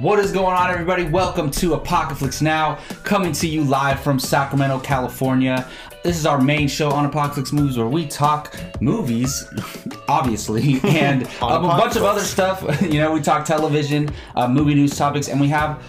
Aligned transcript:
What 0.00 0.18
is 0.18 0.32
going 0.32 0.56
on, 0.56 0.70
everybody? 0.70 1.04
Welcome 1.04 1.50
to 1.50 1.74
Apocalypse 1.74 2.40
Now, 2.40 2.78
coming 3.04 3.32
to 3.32 3.46
you 3.46 3.62
live 3.62 4.00
from 4.00 4.18
Sacramento, 4.18 4.78
California. 4.78 5.68
This 6.02 6.16
is 6.16 6.24
our 6.24 6.40
main 6.40 6.68
show 6.68 6.90
on 6.90 7.04
Apocalypse 7.04 7.52
Movies 7.52 7.76
where 7.76 7.86
we 7.86 8.06
talk 8.06 8.58
movies, 8.80 9.46
obviously, 10.08 10.80
and 10.84 11.26
um, 11.42 11.66
a 11.66 11.68
bunch 11.68 11.96
of 11.96 12.04
other 12.04 12.22
stuff. 12.22 12.80
You 12.90 13.00
know, 13.00 13.12
we 13.12 13.20
talk 13.20 13.44
television, 13.44 14.08
uh, 14.36 14.48
movie 14.48 14.72
news 14.72 14.96
topics, 14.96 15.28
and 15.28 15.38
we 15.38 15.48
have 15.48 15.84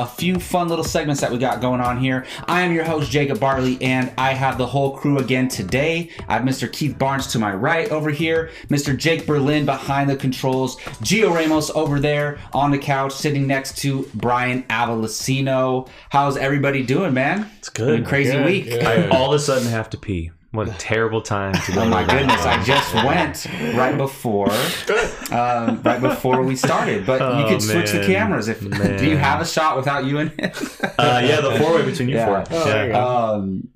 a 0.00 0.06
few 0.06 0.40
fun 0.40 0.66
little 0.68 0.82
segments 0.84 1.20
that 1.20 1.30
we 1.30 1.36
got 1.36 1.60
going 1.60 1.80
on 1.80 1.98
here. 1.98 2.24
I 2.48 2.62
am 2.62 2.72
your 2.72 2.84
host, 2.84 3.10
Jacob 3.10 3.38
Bartley, 3.38 3.76
and 3.82 4.10
I 4.16 4.32
have 4.32 4.56
the 4.56 4.66
whole 4.66 4.96
crew 4.96 5.18
again 5.18 5.46
today. 5.48 6.10
I 6.26 6.34
have 6.34 6.42
Mr. 6.42 6.72
Keith 6.72 6.98
Barnes 6.98 7.26
to 7.28 7.38
my 7.38 7.52
right 7.54 7.90
over 7.90 8.08
here, 8.08 8.50
Mr. 8.68 8.96
Jake 8.96 9.26
Berlin 9.26 9.66
behind 9.66 10.08
the 10.08 10.16
controls, 10.16 10.78
Gio 11.02 11.34
Ramos 11.34 11.68
over 11.70 12.00
there 12.00 12.38
on 12.54 12.70
the 12.70 12.78
couch, 12.78 13.12
sitting 13.12 13.46
next 13.46 13.76
to 13.78 14.08
Brian 14.14 14.62
Avalosino. 14.64 15.88
How's 16.08 16.38
everybody 16.38 16.82
doing, 16.82 17.12
man? 17.12 17.50
It's 17.58 17.68
good. 17.68 17.96
Been 17.98 18.04
a 18.04 18.08
crazy 18.08 18.32
Good, 18.32 18.46
week. 18.46 18.64
good. 18.64 18.82
I 18.82 19.08
all 19.08 19.34
of 19.34 19.38
a 19.40 19.42
sudden 19.42 19.68
have 19.68 19.90
to 19.90 19.98
pee. 19.98 20.30
What 20.52 20.68
a 20.68 20.72
terrible 20.72 21.20
time 21.22 21.52
to 21.54 21.72
go. 21.74 21.82
Oh 21.82 21.88
my 21.88 22.04
goodness! 22.04 22.44
I 22.44 22.60
just 22.64 22.92
went 22.94 23.46
right 23.76 23.96
before, 23.96 24.50
um, 25.30 25.80
right 25.82 26.00
before 26.00 26.42
we 26.42 26.56
started. 26.56 27.06
But 27.06 27.20
you 27.20 27.44
Oh, 27.44 27.48
could 27.48 27.62
switch 27.62 27.92
the 27.92 28.04
cameras 28.04 28.48
if. 28.48 28.58
Do 28.60 29.06
you 29.08 29.16
have 29.16 29.40
a 29.40 29.46
shot 29.46 29.76
without 29.76 30.04
you 30.06 30.18
in 30.18 30.32
it? 30.38 30.56
Uh, 30.98 31.20
yeah, 31.24 31.40
the 31.40 31.56
four 31.58 31.74
way 31.76 31.84
between 31.84 32.08
you 32.08 32.16
Yeah. 32.16 32.26
four. 32.26 32.44
Oh, 32.50 32.64
there 32.64 32.88
you 32.88 32.94
um, 32.94 33.68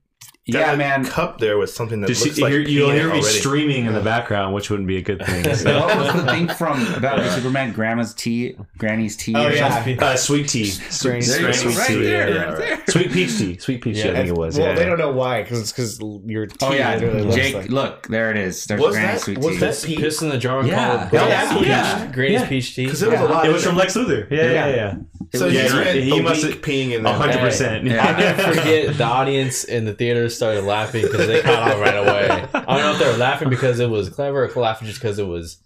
yeah, 0.46 0.72
That 0.72 0.78
man. 0.78 1.04
Cup 1.06 1.38
there 1.38 1.56
was 1.56 1.74
something 1.74 2.00
that 2.02 2.08
Just 2.08 2.24
looks 2.24 2.36
you 2.36 2.44
like 2.44 2.52
hear, 2.52 2.60
you'll 2.60 2.90
hear 2.90 3.04
me 3.06 3.12
already. 3.20 3.22
streaming 3.22 3.86
in 3.86 3.94
the 3.94 4.00
background, 4.00 4.54
which 4.54 4.68
wouldn't 4.70 4.86
be 4.86 4.98
a 4.98 5.02
good 5.02 5.24
thing. 5.24 5.54
So. 5.54 5.80
what 5.80 5.96
was 5.96 6.12
the 6.22 6.30
thing 6.30 6.48
from 6.48 6.86
about 6.94 7.16
the 7.18 7.30
Superman? 7.30 7.72
Grandma's 7.72 8.12
tea, 8.12 8.56
Granny's 8.76 9.16
tea. 9.16 9.34
Oh, 9.34 9.48
yeah. 9.48 9.84
Uh, 10.00 10.16
sweet 10.16 10.48
tea, 10.48 10.64
sweet, 10.90 11.24
There 11.24 11.40
you 11.40 11.46
go. 11.46 11.52
sweet 11.52 11.76
Right 11.78 11.86
tea, 11.88 12.02
there, 12.02 12.28
yeah, 12.34 12.42
right 12.44 12.58
there. 12.58 12.82
sweet 12.88 13.12
peach 13.12 13.38
tea, 13.38 13.58
sweet 13.58 13.82
peach 13.82 13.96
tea. 14.02 14.10
I 14.10 14.14
think 14.14 14.28
it 14.28 14.36
was. 14.36 14.58
Well, 14.58 14.68
yeah. 14.68 14.74
they 14.74 14.84
don't 14.84 14.98
know 14.98 15.12
why, 15.12 15.42
because 15.42 15.60
it's 15.60 15.72
because 15.72 15.98
your 16.26 16.46
tea 16.46 16.56
Oh 16.62 16.72
yeah, 16.72 16.94
literally 16.94 17.22
looks 17.22 17.34
Jake. 17.36 17.54
like. 17.54 17.70
Look, 17.70 18.06
there 18.08 18.30
it 18.30 18.36
is. 18.36 18.64
There's 18.66 18.80
Was 18.80 18.94
Granny's 18.94 19.12
that- 19.20 19.24
sweet 19.24 19.38
was 19.38 19.54
tea. 19.54 19.60
that 19.60 19.82
pee? 19.86 19.96
Piss 19.96 20.20
in 20.22 20.28
the 20.28 20.38
jar 20.38 20.64
Yeah. 20.66 21.08
called 21.08 21.12
Yeah. 21.12 21.48
Granny's 21.48 21.58
Peach- 21.58 21.68
Yeah. 21.68 22.12
Granny's 22.12 22.40
Yeah. 22.40 22.46
Tea. 22.74 22.84
Because 22.84 23.00
there 23.00 23.10
was 23.10 23.20
a 23.20 23.24
lot. 23.24 23.46
It 23.46 23.52
was 23.52 23.64
from. 23.64 23.76
Lex 23.76 23.96
Luthor. 23.96 24.30
Yeah, 24.30 24.50
yeah, 24.52 24.68
yeah. 24.68 24.94
So 25.34 25.46
was- 25.46 25.54
you 25.54 25.60
Yeah, 25.60 25.92
he 25.94 26.20
must- 26.20 26.44
week 26.44 26.62
peeing 26.62 26.90
in 26.92 27.04
A 27.06 27.12
hundred 27.12 27.38
percent. 27.40 27.84
Yeah. 27.86 28.06
I'll 28.06 28.16
never 28.18 28.42
forget 28.54 28.96
the 28.98 29.04
audience 29.04 29.64
in 29.64 29.84
the 29.84 29.92
started 30.36 30.64
laughing 30.64 31.02
because 31.02 31.26
they 31.26 31.40
caught 31.42 31.72
on 31.72 31.80
right 31.80 31.96
away. 31.96 32.28
I 32.54 32.64
don't 32.64 32.80
know 32.80 32.92
if 32.92 32.98
they 32.98 33.10
were 33.10 33.16
laughing 33.18 33.48
because 33.50 33.80
it 33.80 33.88
was 33.88 34.08
clever 34.08 34.44
or 34.44 34.60
laughing 34.60 34.86
just 34.86 35.00
because 35.00 35.18
it 35.18 35.26
was, 35.26 35.58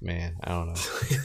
man, 0.00 0.36
I 0.42 0.48
don't 0.50 0.68
know. 0.68 0.74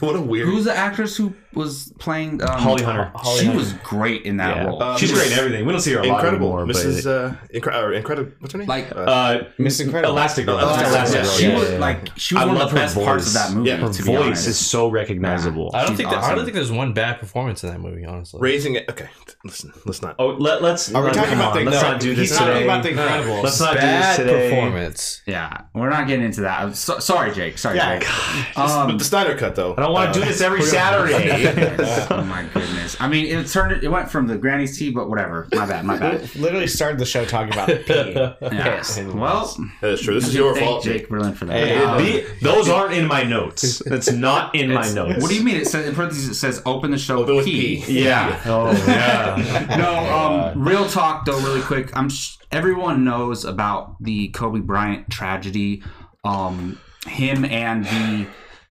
what 0.06 0.16
a 0.16 0.20
weird. 0.20 0.48
Who's 0.48 0.64
the 0.64 0.74
actress 0.76 1.16
who 1.16 1.34
was 1.54 1.92
playing 1.98 2.42
um, 2.42 2.58
Holly 2.60 2.82
Hunter. 2.82 3.10
Holly 3.14 3.38
she 3.40 3.46
Hunter. 3.46 3.58
was 3.58 3.72
great 3.74 4.22
in 4.26 4.36
that 4.36 4.56
Yeah. 4.58 4.64
role. 4.66 4.82
Um, 4.82 4.98
She's 4.98 5.10
great 5.12 5.32
in 5.32 5.38
everything. 5.38 5.64
We 5.64 5.72
don't 5.72 5.80
see 5.80 5.92
her 5.94 6.00
a 6.00 6.06
lot 6.06 6.16
incredible, 6.16 6.48
anymore, 6.58 6.66
Mrs. 6.66 7.04
but 7.04 7.10
Uh, 7.10 7.34
incre- 7.58 7.82
or 7.82 7.92
incredible. 7.94 8.32
What's 8.40 8.52
her 8.52 8.58
name? 8.58 8.68
like 8.68 8.92
uh, 8.94 9.44
Miss 9.56 9.80
Incredible. 9.80 10.14
Elastigirl. 10.14 10.48
Oh, 10.48 10.58
Elastic 10.68 11.16
yeah. 11.16 11.22
Girl. 11.22 11.32
she 11.32 11.46
yeah, 11.48 11.54
was 11.58 11.68
yeah, 11.68 11.74
yeah. 11.74 11.80
like 11.80 12.10
she 12.18 12.34
was 12.34 12.42
I 12.42 12.46
one 12.46 12.56
of 12.56 12.60
love 12.62 12.70
the 12.72 12.76
her 12.78 12.82
best 12.84 12.94
parts 12.96 13.26
of 13.28 13.32
voice. 13.32 13.42
that 13.48 13.54
movie. 13.56 13.68
Yeah, 13.70 13.76
Her 13.76 13.92
to 13.92 14.02
be 14.02 14.06
voice 14.06 14.18
honest. 14.26 14.48
is 14.48 14.58
so 14.58 14.88
recognizable. 14.88 15.70
I 15.72 15.78
don't 15.80 15.88
She's 15.88 15.96
think 15.96 16.10
that, 16.10 16.16
I 16.18 16.20
awesome. 16.22 16.36
don't 16.36 16.44
think 16.44 16.54
there's 16.56 16.72
one 16.72 16.92
bad 16.92 17.18
performance 17.20 17.64
in 17.64 17.70
that 17.70 17.80
movie, 17.80 18.04
honestly. 18.04 18.40
raising 18.42 18.74
it. 18.74 18.90
Okay, 18.90 19.08
listen. 19.44 19.72
Let's 19.86 20.02
not. 20.02 20.16
Oh, 20.18 20.28
let, 20.28 20.60
let's. 20.62 20.92
Are 20.94 21.00
we 21.00 21.06
let- 21.06 21.14
talking 21.14 21.30
come 21.30 21.38
about 21.40 21.56
on, 21.56 21.64
the? 21.64 21.70
Let's 21.70 21.82
no, 21.82 21.90
not 21.92 22.00
do 22.00 22.08
he's 22.10 22.28
this 22.28 22.38
talking 22.38 22.52
today. 22.54 22.64
about 22.64 22.82
the 22.82 22.90
Incredibles. 22.90 23.42
Let's 23.42 23.60
not 23.60 23.72
do 23.72 23.78
bad 23.78 24.10
this 24.10 24.26
today. 24.26 24.50
performance. 24.50 25.22
Yeah, 25.24 25.62
we're 25.74 25.88
not 25.88 26.06
getting 26.06 26.26
into 26.26 26.42
that. 26.42 26.60
I'm 26.60 26.74
so, 26.74 26.98
sorry, 26.98 27.32
Jake. 27.32 27.56
Sorry, 27.56 27.76
Yeah. 27.76 27.98
Jake. 28.00 28.08
but 28.54 28.65
Um, 28.70 28.98
the 28.98 29.04
Snyder 29.04 29.36
cut 29.36 29.54
though. 29.56 29.74
I 29.76 29.80
don't 29.82 29.92
want 29.92 30.12
to 30.14 30.20
do 30.20 30.24
this 30.26 30.40
every 30.40 30.62
Saturday. 30.62 31.46
oh 32.10 32.24
my 32.24 32.44
goodness. 32.54 32.96
I 33.00 33.08
mean, 33.08 33.26
it 33.26 33.46
turned. 33.48 33.82
It 33.82 33.88
went 33.88 34.10
from 34.10 34.26
the 34.26 34.36
granny's 34.36 34.78
tea, 34.78 34.90
but 34.90 35.08
whatever. 35.08 35.48
My 35.52 35.66
bad. 35.66 35.84
My 35.84 35.98
bad. 35.98 36.34
Literally 36.36 36.66
started 36.66 36.98
the 36.98 37.06
show 37.06 37.24
talking 37.24 37.52
about 37.52 37.68
pee. 37.68 38.12
Yeah. 38.56 38.82
Well, 39.14 39.56
That 39.80 39.92
is 39.92 40.00
true. 40.00 40.14
This 40.14 40.28
is 40.28 40.34
your 40.34 40.56
fault. 40.56 40.84
Jake 40.84 41.08
Berlin 41.08 41.34
for 41.34 41.44
that. 41.46 41.52
Hey, 41.68 41.78
Um, 41.82 41.98
The- 42.02 42.26
those 42.42 42.68
aren't 42.68 42.92
in 42.94 43.06
my 43.06 43.22
notes. 43.22 43.82
That's 43.84 44.10
not 44.12 44.54
in 44.54 44.72
my 44.72 44.90
notes. 44.92 45.20
what 45.20 45.28
do 45.30 45.36
you 45.36 45.42
mean? 45.44 45.56
It 45.56 45.66
says 45.66 45.86
in 45.86 45.94
parentheses. 45.94 46.28
It 46.28 46.34
says 46.34 46.62
open 46.66 46.90
the 46.90 46.98
show 46.98 47.18
Open 47.18 47.36
with 47.36 47.44
with 47.44 47.46
P. 47.46 47.82
P. 47.84 48.04
Yeah. 48.04 48.40
Oh 48.46 48.72
yeah. 48.86 49.76
no, 49.76 50.52
um, 50.52 50.66
real 50.66 50.88
talk 50.88 51.24
though, 51.24 51.38
really 51.40 51.60
quick. 51.62 51.96
I'm 51.96 52.08
sh- 52.08 52.36
everyone 52.52 53.04
knows 53.04 53.44
about 53.44 53.96
the 54.02 54.28
Kobe 54.28 54.60
Bryant 54.60 55.10
tragedy. 55.10 55.82
Um, 56.24 56.80
him 57.06 57.44
and 57.44 57.84
the 57.84 58.26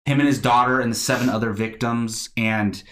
him 0.08 0.20
and 0.20 0.26
his 0.26 0.41
daughter 0.41 0.80
and 0.80 0.91
the 0.91 0.96
seven 0.96 1.28
other 1.28 1.52
victims, 1.52 2.30
and 2.36 2.82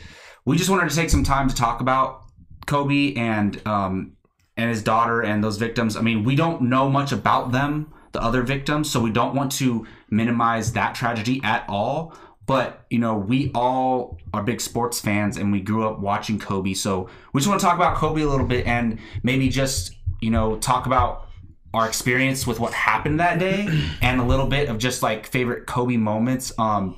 we 0.44 0.56
just 0.56 0.70
wanted 0.70 0.88
to 0.88 0.94
take 0.94 1.10
some 1.10 1.24
time 1.24 1.48
to 1.48 1.54
talk 1.54 1.80
about 1.80 2.22
Kobe 2.66 3.14
and 3.14 3.66
um 3.66 4.12
and 4.56 4.70
his 4.70 4.82
daughter 4.82 5.22
and 5.22 5.42
those 5.42 5.58
victims. 5.58 5.96
I 5.96 6.02
mean, 6.02 6.24
we 6.24 6.34
don't 6.34 6.62
know 6.62 6.88
much 6.88 7.12
about 7.12 7.52
them, 7.52 7.92
the 8.12 8.22
other 8.22 8.42
victims, 8.42 8.90
so 8.90 9.00
we 9.00 9.10
don't 9.10 9.34
want 9.34 9.52
to 9.52 9.86
minimize 10.10 10.72
that 10.72 10.94
tragedy 10.94 11.40
at 11.44 11.64
all. 11.68 12.14
But 12.46 12.86
you 12.90 12.98
know, 12.98 13.16
we 13.16 13.50
all 13.54 14.18
are 14.32 14.42
big 14.42 14.60
sports 14.60 15.00
fans, 15.00 15.36
and 15.36 15.50
we 15.52 15.60
grew 15.60 15.86
up 15.88 15.98
watching 15.98 16.38
Kobe. 16.38 16.74
So 16.74 17.08
we 17.32 17.40
just 17.40 17.48
want 17.48 17.60
to 17.60 17.66
talk 17.66 17.76
about 17.76 17.96
Kobe 17.96 18.22
a 18.22 18.28
little 18.28 18.46
bit, 18.46 18.66
and 18.66 18.98
maybe 19.22 19.48
just 19.48 19.94
you 20.20 20.30
know 20.30 20.56
talk 20.58 20.86
about 20.86 21.28
our 21.74 21.86
experience 21.86 22.46
with 22.46 22.58
what 22.60 22.72
happened 22.72 23.20
that 23.20 23.38
day, 23.38 23.66
and 24.00 24.20
a 24.20 24.24
little 24.24 24.46
bit 24.46 24.68
of 24.68 24.78
just 24.78 25.02
like 25.02 25.26
favorite 25.26 25.66
Kobe 25.66 25.96
moments. 25.96 26.52
Um, 26.58 26.96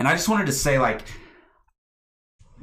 and 0.00 0.08
I 0.08 0.14
just 0.14 0.28
wanted 0.28 0.46
to 0.46 0.52
say 0.52 0.78
like 0.80 1.02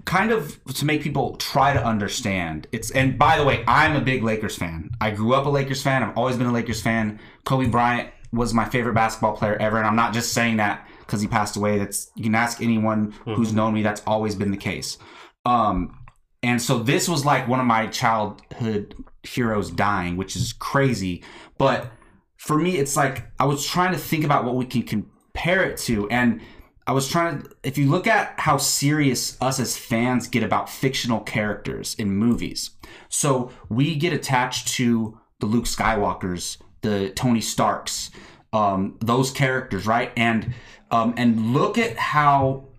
kind 0.04 0.32
of 0.32 0.62
to 0.66 0.86
make 0.86 1.02
people 1.02 1.36
try 1.38 1.74
to 1.74 1.84
understand 1.84 2.66
it's 2.72 2.92
and 2.92 3.20
by 3.20 3.38
the 3.38 3.44
way 3.44 3.64
i'm 3.68 3.96
a 3.96 4.02
big 4.02 4.24
lakers 4.24 4.56
fan. 4.56 4.90
I 5.00 5.12
grew 5.12 5.34
up 5.34 5.46
a 5.46 5.50
lakers 5.50 5.82
fan. 5.82 6.02
I've 6.02 6.18
always 6.18 6.38
been 6.38 6.48
a 6.48 6.52
lakers 6.52 6.82
fan. 6.82 7.20
Kobe 7.46 7.68
bryant 7.68 8.10
was 8.32 8.54
my 8.54 8.66
favorite 8.66 8.94
basketball 8.94 9.36
player 9.36 9.56
ever 9.58 9.78
and 9.78 9.86
i'm 9.86 9.96
not 9.96 10.14
just 10.14 10.34
saying 10.34 10.58
that 10.58 10.88
because 11.00 11.22
he 11.22 11.28
passed 11.28 11.56
away. 11.56 11.78
That's 11.78 12.12
you 12.16 12.24
can 12.24 12.36
ask 12.36 12.62
anyone 12.62 13.14
who's 13.26 13.54
known 13.54 13.74
me 13.74 13.82
that's 13.84 14.02
always 14.08 14.36
been 14.36 14.52
the 14.52 14.58
case. 14.58 14.98
Um 15.46 16.00
and 16.44 16.62
so 16.62 16.80
this 16.80 17.10
was 17.10 17.26
like 17.26 17.48
one 17.48 17.60
of 17.60 17.66
my 17.66 17.88
childhood 17.88 18.96
heroes 19.24 19.70
dying 19.72 20.16
which 20.18 20.36
is 20.36 20.54
crazy. 20.54 21.24
But 21.58 21.92
for 22.38 22.58
me 22.58 22.78
it's 22.78 22.96
like 22.96 23.26
i 23.40 23.46
was 23.46 23.66
trying 23.66 23.92
to 23.92 23.98
think 23.98 24.24
about 24.24 24.46
what 24.46 24.56
we 24.56 24.66
can 24.66 24.84
compare 24.84 25.64
it 25.64 25.78
to 25.78 26.08
and 26.10 26.40
I 26.88 26.94
was 26.94 27.10
trying 27.10 27.42
to. 27.42 27.50
If 27.64 27.78
you 27.78 27.90
look 27.90 28.08
at 28.08 28.40
how 28.40 28.58
serious 28.58 29.38
us 29.42 29.60
as 29.60 29.78
fans 29.78 30.28
get 30.28 30.42
about 30.42 30.70
fictional 30.70 31.20
characters 31.20 31.96
in 31.96 32.10
movies, 32.12 32.72
so 33.10 33.52
we 33.68 33.96
get 33.96 34.14
attached 34.14 34.70
to 34.76 35.20
the 35.40 35.46
Luke 35.46 35.66
Skywalkers, 35.66 36.58
the 36.82 37.10
Tony 37.10 37.42
Starks, 37.42 38.10
um, 38.54 38.98
those 39.02 39.32
characters, 39.32 39.86
right? 39.86 40.14
And 40.16 40.54
um, 40.90 41.14
and 41.18 41.54
look 41.54 41.78
at 41.78 41.98
how 41.98 42.70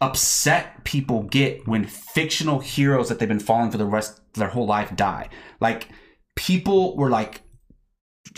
upset 0.00 0.84
people 0.84 1.24
get 1.24 1.66
when 1.66 1.84
fictional 1.84 2.60
heroes 2.60 3.08
that 3.08 3.18
they've 3.18 3.28
been 3.28 3.40
following 3.40 3.70
for 3.70 3.78
the 3.78 3.86
rest 3.86 4.18
of 4.18 4.34
their 4.34 4.48
whole 4.48 4.66
life 4.66 4.94
die. 4.94 5.28
Like 5.60 5.88
people 6.36 6.96
were 6.96 7.10
like 7.10 7.42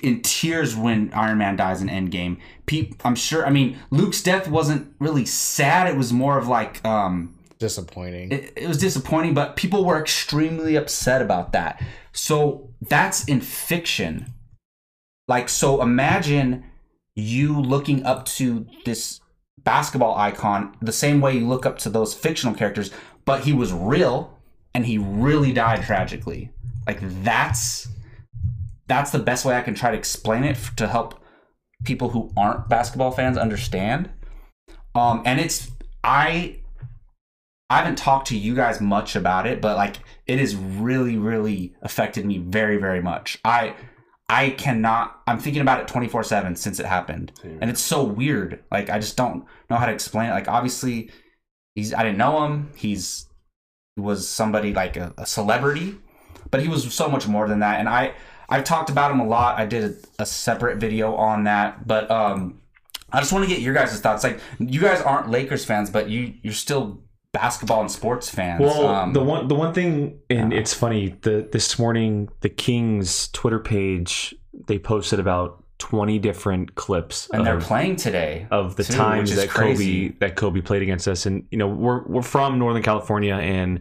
in 0.03 0.23
tears 0.23 0.75
when 0.77 1.13
Iron 1.13 1.39
Man 1.39 1.57
dies 1.57 1.83
in 1.83 1.89
Endgame. 1.89 2.39
I'm 3.05 3.15
sure. 3.15 3.47
I 3.47 3.51
mean, 3.51 3.79
Luke's 3.91 4.23
death 4.23 4.49
wasn't 4.49 4.95
really 4.99 5.27
sad. 5.27 5.87
It 5.89 5.97
was 5.97 6.13
more 6.13 6.39
of 6.39 6.49
like 6.49 6.85
um, 6.85 7.35
Disappointing. 7.59 8.33
it, 8.33 8.53
it 8.57 8.69
was 8.69 8.79
disappointing, 8.79 9.35
but 9.35 9.57
people 9.57 9.85
were 9.85 10.01
extremely 10.01 10.77
upset 10.77 11.23
about 11.23 11.53
that. 11.53 11.83
So 12.13 12.71
that's 12.81 13.25
in 13.25 13.41
fiction. 13.41 14.33
Like, 15.29 15.49
so 15.49 15.81
imagine 15.81 16.65
you 17.15 17.61
looking 17.61 18.05
up 18.05 18.27
to 18.27 18.67
this 18.85 19.21
basketball 19.63 20.15
icon 20.17 20.77
the 20.83 20.93
same 20.93 21.21
way 21.21 21.35
you 21.39 21.47
look 21.49 21.65
up 21.65 21.79
to 21.79 21.89
those 21.89 22.13
fictional 22.13 22.55
characters, 22.55 22.91
but 23.25 23.45
he 23.45 23.53
was 23.53 23.73
real 23.73 24.39
and 24.75 24.85
he 24.85 24.99
really 24.99 25.53
died 25.53 25.83
tragically. 25.83 26.51
Like, 26.87 26.99
that's 27.23 27.89
that's 28.87 29.11
the 29.11 29.19
best 29.19 29.45
way 29.45 29.57
I 29.57 29.63
can 29.63 29.75
try 29.75 29.91
to 29.91 29.97
explain 29.97 30.45
it 30.45 30.59
to 30.77 30.89
help 30.89 31.21
people 31.85 32.11
who 32.11 32.33
aren't 32.37 32.69
basketball 32.69 33.11
fans 33.11 33.37
understand. 33.37 34.11
Um, 34.95 35.23
and 35.25 35.41
it's 35.41 35.71
I 36.03 36.61
I 37.71 37.79
haven't 37.79 37.97
talked 37.97 38.29
to 38.29 38.37
you 38.37 38.55
guys 38.55 38.81
much 38.81 39.17
about 39.17 39.47
it, 39.47 39.61
but 39.61 39.77
like 39.77 39.97
it 40.27 40.39
has 40.39 40.55
really, 40.55 41.17
really 41.17 41.75
affected 41.83 42.25
me 42.25 42.39
very, 42.39 42.77
very 42.77 43.03
much. 43.03 43.39
I 43.45 43.75
I 44.29 44.51
cannot 44.51 45.21
I'm 45.27 45.39
thinking 45.39 45.63
about 45.63 45.81
it 45.81 45.87
24-7 45.89 46.57
since 46.57 46.81
it 46.81 46.87
happened. 46.87 47.33
And 47.61 47.71
it's 47.71 47.81
so 47.81 48.05
weird. 48.05 48.63
Like 48.71 48.91
I 48.91 48.99
just 48.99 49.17
don't 49.17 49.45
know 49.71 49.77
how 49.77 49.87
to 49.87 49.93
explain 49.93 50.31
it. 50.31 50.33
Like 50.33 50.49
obviously 50.49 51.11
he's 51.75 51.93
I 51.93 52.03
didn't 52.03 52.19
know 52.19 52.45
him. 52.45 52.71
He's 52.77 53.27
he 53.97 54.03
was 54.03 54.29
somebody 54.29 54.75
like 54.75 54.97
a, 54.97 55.15
a 55.19 55.27
celebrity, 55.27 55.97
but 56.51 56.61
he 56.61 56.69
was 56.69 56.93
so 56.93 57.09
much 57.09 57.27
more 57.29 57.49
than 57.49 57.61
that. 57.61 57.81
And 57.81 57.89
I 57.89 58.15
I've 58.49 58.65
talked 58.65 58.91
about 58.91 59.11
him 59.11 59.21
a 59.21 59.27
lot. 59.27 59.59
I 59.59 59.67
did 59.67 59.85
a, 60.19 60.23
a 60.23 60.27
separate 60.27 60.79
video 60.79 61.15
on 61.15 61.45
that, 61.45 61.87
but 61.87 62.11
um 62.11 62.61
I 63.13 63.21
just 63.21 63.33
want 63.33 63.45
to 63.45 63.49
get 63.49 63.61
your 63.63 63.75
guys' 63.75 63.99
thoughts. 64.01 64.25
Like 64.25 64.41
you 64.59 64.81
guys 64.81 65.01
aren't 65.01 65.31
Lakers 65.31 65.65
fans, 65.65 65.91
but 65.91 66.09
you 66.09 66.35
you're 66.43 66.53
still 66.53 67.01
basketball 67.33 67.81
and 67.81 67.91
sports 67.91 68.29
fans. 68.29 68.61
Well, 68.61 68.87
Um, 68.87 69.13
the 69.13 69.23
one 69.23 69.49
the 69.49 69.55
one 69.55 69.73
thing, 69.73 70.19
and 70.31 70.53
yeah. 70.53 70.59
it's 70.59 70.75
funny. 70.75 71.17
The 71.23 71.49
this 71.51 71.79
morning, 71.79 72.29
the 72.41 72.49
Kings 72.49 73.29
Twitter 73.29 73.59
page 73.59 74.35
they 74.67 74.79
posted 74.79 75.21
about 75.21 75.63
twenty 75.79 76.19
different 76.19 76.77
clips 76.77 77.29
and 77.33 77.45
they're 77.45 77.61
playing 77.61 77.97
today. 77.97 78.47
of 78.51 78.77
the 78.77 78.85
too, 78.85 78.95
times 78.95 79.35
that 79.37 79.49
crazy. 79.49 80.09
Kobe 80.11 80.19
that 80.21 80.37
Kobe 80.37 80.61
played 80.61 80.83
against 80.83 81.07
us. 81.09 81.27
And 81.27 81.47
you 81.51 81.59
know, 81.59 81.69
we're 81.69 82.03
we're 82.05 82.23
from 82.23 82.59
Northern 82.59 82.83
California, 82.83 83.35
and 83.35 83.81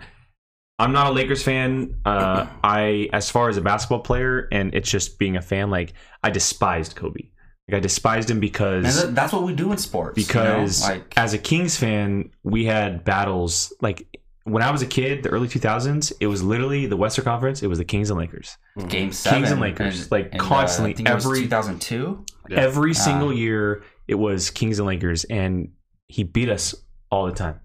I'm 0.79 0.91
not 0.91 1.07
a 1.07 1.11
Lakers 1.11 1.43
fan. 1.43 1.95
Uh, 2.05 2.47
I, 2.63 3.09
as 3.13 3.29
far 3.29 3.49
as 3.49 3.57
a 3.57 3.61
basketball 3.61 3.99
player, 4.01 4.47
and 4.51 4.73
it's 4.73 4.89
just 4.89 5.19
being 5.19 5.37
a 5.37 5.41
fan. 5.41 5.69
Like 5.69 5.93
I 6.23 6.29
despised 6.29 6.95
Kobe. 6.95 7.29
Like 7.69 7.77
I 7.77 7.79
despised 7.79 8.29
him 8.29 8.39
because 8.41 9.03
And 9.05 9.15
that's 9.15 9.31
what 9.31 9.43
we 9.43 9.53
do 9.53 9.71
in 9.71 9.77
sports. 9.77 10.17
you 10.17 10.23
know? 10.23 10.27
because 10.27 10.81
like 10.83 11.13
as 11.17 11.33
a 11.33 11.37
Kings 11.37 11.77
fan, 11.77 12.31
we 12.43 12.65
had 12.65 13.03
battles 13.05 13.71
like 13.81 14.19
when 14.45 14.61
I 14.61 14.69
was 14.71 14.81
a 14.81 14.85
kid, 14.85 15.23
the 15.23 15.29
early 15.29 15.47
2000s, 15.47 16.11
it 16.19 16.27
was 16.27 16.43
literally 16.43 16.85
the 16.85 16.97
Western 16.97 17.23
Conference. 17.23 17.63
It 17.63 17.67
was 17.67 17.77
the 17.77 17.85
Kings 17.85 18.09
and 18.09 18.19
Lakers. 18.19 18.57
game 18.89 19.13
seven, 19.13 19.39
Kings 19.39 19.51
and 19.51 19.61
Lakers, 19.61 20.11
like, 20.11 20.33
and, 20.33 20.41
uh, 20.41 20.43
constantly, 20.43 20.91
I 20.91 20.95
think 20.95 21.09
every- 21.09 21.41
2002. 21.43 22.25
Yeah. 22.49 22.59
Every 22.59 22.93
single 22.93 23.31
year, 23.31 23.83
it 24.09 24.15
was 24.15 24.49
Kings 24.49 24.79
and 24.79 24.85
Lakers, 24.85 25.23
and 25.23 25.69
he 26.09 26.23
beat 26.25 26.49
us 26.49 26.75
all 27.09 27.25
the 27.25 27.31
time, 27.31 27.61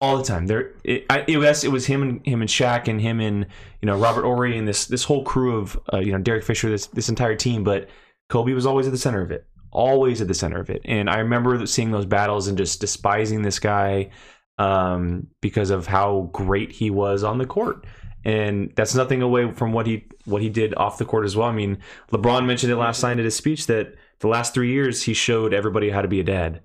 all 0.00 0.16
the 0.16 0.24
time. 0.24 0.46
There, 0.46 0.72
it, 0.84 1.04
I, 1.10 1.24
it 1.28 1.36
was 1.36 1.64
it 1.64 1.70
was 1.70 1.86
him 1.86 2.02
and 2.02 2.26
him 2.26 2.40
and 2.40 2.48
Shaq 2.48 2.88
and 2.88 3.00
him 3.00 3.20
and 3.20 3.46
you 3.80 3.86
know 3.86 3.98
Robert 3.98 4.22
Horry 4.22 4.56
and 4.56 4.66
this 4.66 4.86
this 4.86 5.04
whole 5.04 5.24
crew 5.24 5.58
of 5.58 5.78
uh, 5.92 5.98
you 5.98 6.12
know 6.12 6.18
Derek 6.18 6.44
Fisher, 6.44 6.70
this 6.70 6.86
this 6.86 7.08
entire 7.08 7.36
team. 7.36 7.64
But 7.64 7.88
Kobe 8.28 8.52
was 8.52 8.66
always 8.66 8.86
at 8.86 8.92
the 8.92 8.98
center 8.98 9.22
of 9.22 9.30
it, 9.30 9.46
always 9.70 10.20
at 10.20 10.28
the 10.28 10.34
center 10.34 10.60
of 10.60 10.70
it. 10.70 10.82
And 10.84 11.10
I 11.10 11.18
remember 11.18 11.66
seeing 11.66 11.90
those 11.90 12.06
battles 12.06 12.48
and 12.48 12.56
just 12.56 12.80
despising 12.80 13.42
this 13.42 13.58
guy 13.58 14.10
um, 14.58 15.26
because 15.40 15.70
of 15.70 15.86
how 15.86 16.30
great 16.32 16.72
he 16.72 16.90
was 16.90 17.24
on 17.24 17.38
the 17.38 17.46
court. 17.46 17.86
And 18.22 18.70
that's 18.76 18.94
nothing 18.94 19.22
away 19.22 19.50
from 19.52 19.72
what 19.72 19.86
he 19.86 20.06
what 20.26 20.42
he 20.42 20.50
did 20.50 20.74
off 20.74 20.98
the 20.98 21.06
court 21.06 21.24
as 21.24 21.36
well. 21.36 21.48
I 21.48 21.52
mean, 21.52 21.78
LeBron 22.12 22.46
mentioned 22.46 22.72
it 22.72 22.76
last 22.76 23.02
night 23.02 23.18
at 23.18 23.24
his 23.24 23.34
speech 23.36 23.66
that 23.66 23.94
the 24.20 24.28
last 24.28 24.52
three 24.52 24.70
years 24.70 25.02
he 25.02 25.14
showed 25.14 25.54
everybody 25.54 25.90
how 25.90 26.02
to 26.02 26.08
be 26.08 26.20
a 26.20 26.24
dad. 26.24 26.60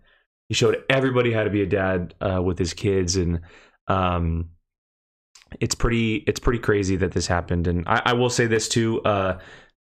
He 0.49 0.55
showed 0.55 0.83
everybody 0.89 1.31
how 1.31 1.43
to 1.43 1.49
be 1.49 1.61
a 1.61 1.65
dad 1.65 2.13
uh, 2.21 2.41
with 2.41 2.59
his 2.59 2.73
kids, 2.73 3.15
and 3.15 3.41
um, 3.87 4.49
it's 5.59 5.75
pretty 5.75 6.17
it's 6.27 6.39
pretty 6.39 6.59
crazy 6.59 6.95
that 6.97 7.11
this 7.13 7.27
happened. 7.27 7.67
And 7.67 7.87
I, 7.87 8.01
I 8.05 8.13
will 8.13 8.29
say 8.29 8.45
this 8.45 8.69
too: 8.69 9.01
uh, 9.03 9.39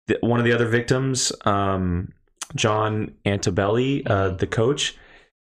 the, 0.07 0.17
one 0.21 0.39
of 0.39 0.45
the 0.45 0.53
other 0.53 0.67
victims, 0.67 1.31
um, 1.45 2.13
John 2.55 3.15
Altobelli, 3.25 4.09
uh, 4.09 4.29
the 4.29 4.47
coach. 4.47 4.97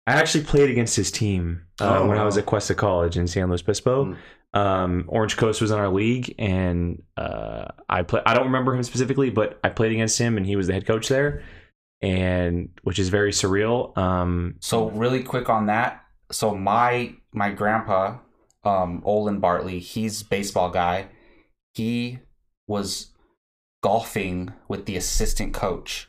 I 0.08 0.12
actually 0.12 0.44
played 0.44 0.70
against 0.70 0.94
his 0.94 1.10
team 1.10 1.62
uh, 1.80 1.98
Oh, 1.98 2.06
when 2.06 2.16
I 2.16 2.24
was 2.24 2.38
at 2.38 2.46
Cuesta 2.46 2.76
College 2.76 3.16
in 3.16 3.26
San 3.26 3.48
Luis 3.48 3.62
Obispo. 3.62 4.04
Mm. 4.04 4.16
Um, 4.54 5.04
Orange 5.08 5.36
Coast 5.36 5.60
was 5.60 5.70
in 5.70 5.78
our 5.78 5.88
league, 5.88 6.34
and 6.38 7.02
uh, 7.16 7.66
I 7.88 8.02
play. 8.02 8.22
I 8.24 8.34
don't 8.34 8.46
remember 8.46 8.74
him 8.74 8.82
specifically, 8.84 9.30
but 9.30 9.58
I 9.62 9.68
played 9.68 9.92
against 9.92 10.18
him, 10.18 10.36
and 10.36 10.46
he 10.46 10.56
was 10.56 10.68
the 10.68 10.72
head 10.72 10.86
coach 10.86 11.08
there, 11.08 11.42
and 12.02 12.68
which 12.82 12.98
is 12.98 13.08
very 13.08 13.32
surreal. 13.32 13.96
Um, 13.96 14.56
So 14.60 14.90
really 14.90 15.22
quick 15.22 15.48
on 15.48 15.66
that. 15.66 16.02
So 16.30 16.54
my 16.54 17.14
my 17.32 17.50
grandpa, 17.50 18.18
um, 18.64 19.02
Olin 19.04 19.40
Bartley, 19.40 19.78
he's 19.78 20.22
baseball 20.22 20.70
guy. 20.70 21.08
He 21.74 22.18
was 22.66 23.12
golfing 23.82 24.52
with 24.68 24.86
the 24.86 24.96
assistant 24.96 25.54
coach 25.54 26.08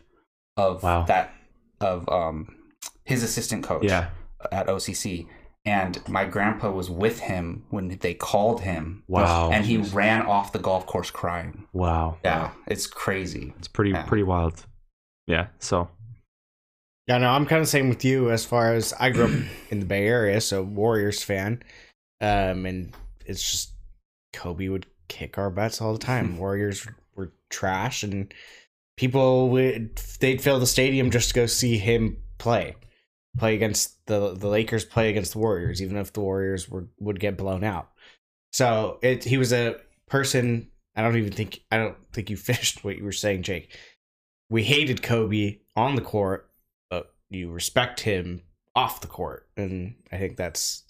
of 0.56 0.84
Wow. 0.84 1.04
that 1.04 1.34
of 1.80 2.08
um 2.10 2.56
his 3.06 3.24
assistant 3.24 3.64
coach 3.64 3.84
yeah, 3.84 4.10
at 4.52 4.68
OCC. 4.68 5.28
And 5.66 6.02
my 6.08 6.24
grandpa 6.26 6.72
was 6.72 6.90
with 6.90 7.20
him 7.20 7.66
when 7.70 7.90
they 8.00 8.14
called 8.14 8.62
him. 8.62 9.04
Wow. 9.10 9.50
And 9.52 9.66
he 9.66 9.78
ran 9.78 10.22
off 10.26 10.54
the 10.54 10.60
golf 10.60 10.86
course 10.86 11.12
crying. 11.12 11.68
wow, 11.74 12.18
Yeah, 12.24 12.52
it's 12.68 12.88
crazy. 12.88 13.54
it's 13.60 13.68
pretty 13.68 13.92
Yeah. 13.92 14.04
pretty 14.04 14.24
wild. 14.24 14.66
Yeah, 15.28 15.48
so 15.60 15.90
Yeah, 17.06 17.18
no, 17.20 17.30
I'm 17.30 17.46
kind 17.46 17.62
of 17.62 17.68
same 17.68 17.90
with 17.90 18.04
you 18.04 18.32
as 18.32 18.46
far 18.46 18.74
as 18.74 18.94
I 19.00 19.10
grew 19.12 19.26
up 19.26 19.32
in 19.70 19.80
the 19.82 19.86
Bay 19.86 20.08
Area, 20.08 20.42
so 20.42 20.64
Warriors 20.64 21.22
fan. 21.22 21.62
Um, 22.20 22.66
and 22.66 22.94
it's 23.26 23.52
just 23.52 23.72
Kobe 24.34 24.70
would 24.70 24.88
kick 25.08 25.38
our 25.38 25.50
butts 25.50 25.82
all 25.82 25.94
the 25.94 26.00
time. 26.00 26.38
Warriors 26.40 26.88
were 27.16 27.34
trash, 27.50 28.04
and 28.04 28.34
people 28.96 29.50
would 29.50 29.96
they'd 30.20 30.42
fill 30.42 30.60
the 30.60 30.66
stadium 30.66 31.12
just 31.12 31.30
to 31.30 31.36
go 31.36 31.46
see 31.46 31.78
him 31.78 32.18
play, 32.38 32.76
play 33.38 33.56
against 33.56 34.06
the 34.08 34.34
the 34.34 34.48
Lakers, 34.48 34.86
play 34.86 35.10
against 35.10 35.34
the 35.34 35.40
Warriors, 35.40 35.82
even 35.82 35.98
if 35.98 36.14
the 36.14 36.22
Warriors 36.22 36.70
were 36.70 36.88
would 37.00 37.20
get 37.20 37.38
blown 37.38 37.64
out. 37.64 37.90
So 38.54 39.00
it 39.04 39.24
he 39.24 39.38
was 39.38 39.54
a 39.54 39.76
person. 40.08 40.72
I 40.96 41.04
don't 41.04 41.18
even 41.18 41.34
think 41.34 41.62
I 41.72 41.78
don't 41.78 41.98
think 42.14 42.30
you 42.30 42.38
finished 42.38 42.84
what 42.84 42.98
you 42.98 43.04
were 43.04 43.12
saying, 43.12 43.44
Jake. 43.44 43.78
We 44.50 44.64
hated 44.64 45.04
Kobe 45.04 45.60
on 45.76 45.96
the 45.96 46.02
court, 46.02 46.50
but 46.90 47.14
you 47.30 47.52
respect 47.52 48.02
him 48.02 48.42
off 48.76 49.02
the 49.02 49.08
court, 49.08 49.48
and 49.58 49.96
I 50.12 50.18
think 50.18 50.38
that's 50.38 50.84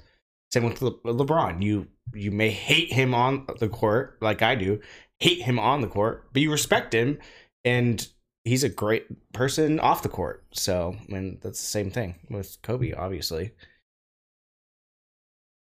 same 0.51 0.63
with 0.63 0.81
Le- 0.81 1.00
LeBron. 1.04 1.62
You 1.62 1.88
you 2.13 2.31
may 2.31 2.50
hate 2.50 2.92
him 2.92 3.13
on 3.13 3.48
the 3.59 3.69
court, 3.69 4.18
like 4.21 4.42
I 4.42 4.56
do, 4.56 4.80
hate 5.19 5.42
him 5.42 5.59
on 5.59 5.81
the 5.81 5.88
court, 5.88 6.30
but 6.33 6.42
you 6.42 6.51
respect 6.51 6.94
him, 6.94 7.18
and 7.65 8.07
he's 8.44 8.63
a 8.63 8.69
great 8.69 9.06
person 9.33 9.80
off 9.80 10.03
the 10.03 10.10
court. 10.10 10.45
So, 10.51 10.95
I 10.98 11.12
mean, 11.12 11.39
that's 11.42 11.60
the 11.60 11.68
same 11.68 11.92
thing 11.92 12.15
with 12.30 12.57
Kobe, 12.62 12.94
obviously. 12.94 13.51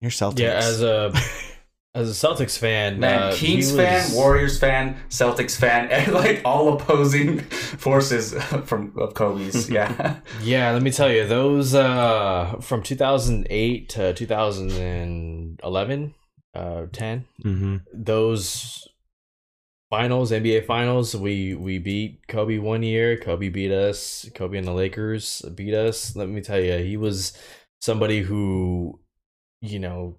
Your 0.02 0.12
Celtics. 0.12 0.40
Yeah, 0.40 0.56
as 0.56 0.82
a 0.82 1.14
as 1.96 2.10
a 2.10 2.14
Celtics 2.28 2.58
fan, 2.58 3.00
Man, 3.00 3.22
uh, 3.22 3.32
Kings 3.36 3.72
was- 3.72 3.80
fan, 3.82 4.12
Warriors 4.14 4.58
fan, 4.60 4.98
Celtics 5.10 5.56
fan, 5.56 5.88
and 5.92 6.12
like 6.12 6.42
all 6.44 6.74
opposing 6.74 7.40
forces 7.42 8.34
from 8.66 8.92
of 8.98 9.14
Kobe's. 9.14 9.70
Yeah. 9.74 10.18
Yeah, 10.42 10.72
let 10.72 10.82
me 10.82 10.90
tell 10.92 11.12
you, 11.12 11.28
those 11.28 11.76
uh 11.76 12.56
from 12.62 12.82
2008 12.84 13.90
to 13.90 14.14
2011, 14.14 16.16
uh 16.56 16.86
10, 16.92 17.26
mm-hmm. 17.44 17.78
those 17.94 18.88
finals, 19.90 20.32
NBA 20.32 20.66
finals, 20.66 21.16
we 21.16 21.54
we 21.54 21.78
beat 21.78 22.28
Kobe 22.28 22.58
one 22.58 22.82
year, 22.82 23.18
Kobe 23.18 23.50
beat 23.50 23.72
us, 23.72 24.28
Kobe 24.34 24.58
and 24.58 24.68
the 24.68 24.74
Lakers 24.74 25.44
beat 25.54 25.76
us. 25.76 26.16
Let 26.16 26.28
me 26.30 26.42
tell 26.42 26.60
you, 26.60 26.78
he 26.80 26.98
was 26.98 27.38
somebody 27.82 28.22
who 28.22 29.00
you 29.62 29.78
know 29.80 30.18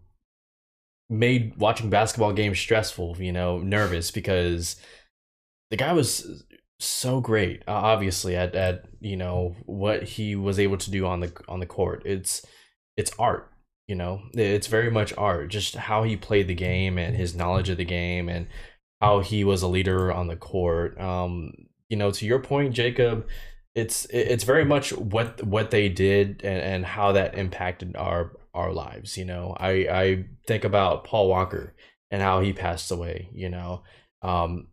made 1.11 1.57
watching 1.57 1.91
basketball 1.91 2.33
games 2.33 2.59
stressful, 2.59 3.17
you 3.19 3.33
know, 3.33 3.59
nervous 3.59 4.11
because 4.11 4.77
the 5.71 5.77
guy 5.77 5.93
was 5.93 6.45
so 6.81 7.21
great 7.21 7.63
obviously 7.69 8.37
at 8.37 8.55
at 8.55 8.85
you 9.01 9.17
know 9.17 9.55
what 9.65 10.03
he 10.03 10.35
was 10.35 10.59
able 10.59 10.77
to 10.77 10.91
do 10.91 11.07
on 11.07 11.21
the 11.21 11.33
on 11.49 11.61
the 11.61 11.67
court. 11.67 12.03
It's 12.05 12.45
it's 12.97 13.13
art 13.19 13.51
you 13.87 13.95
know? 13.95 14.23
It's 14.33 14.67
very 14.67 14.91
much 14.91 15.13
art 15.19 15.51
just 15.51 15.75
how 15.75 16.05
he 16.05 16.17
played 16.17 16.49
the 16.49 16.55
game 16.55 16.99
and 16.99 17.15
his 17.15 17.35
knowledge 17.35 17.69
of 17.69 17.77
the 17.77 17.85
game 17.85 18.31
and 18.31 18.47
how 19.03 19.21
he 19.21 19.45
was 19.45 19.63
a 19.63 19.69
leader 19.69 20.11
on 20.13 20.27
the 20.27 20.37
court. 20.37 20.99
Um 21.01 21.53
you 21.89 21.97
know 21.97 22.11
to 22.11 22.27
your 22.27 22.39
point 22.39 22.75
jacob 22.75 23.27
it's 23.75 24.07
it's 24.07 24.45
very 24.45 24.65
much 24.65 24.93
what 24.93 25.43
what 25.45 25.71
they 25.71 25.89
did 25.89 26.41
and, 26.45 26.61
and 26.61 26.85
how 26.85 27.13
that 27.13 27.37
impacted 27.37 27.95
our 27.97 28.33
our 28.55 28.73
lives 28.73 29.19
you 29.19 29.25
know 29.25 29.57
i 29.59 29.71
i 29.71 30.25
think 30.47 30.65
about 30.65 31.05
paul 31.05 31.29
walker 31.29 31.75
and 32.11 32.23
how 32.23 32.41
he 32.41 32.53
passed 32.53 32.91
away 32.91 33.29
you 33.33 33.49
know 33.49 33.83
um 34.23 34.69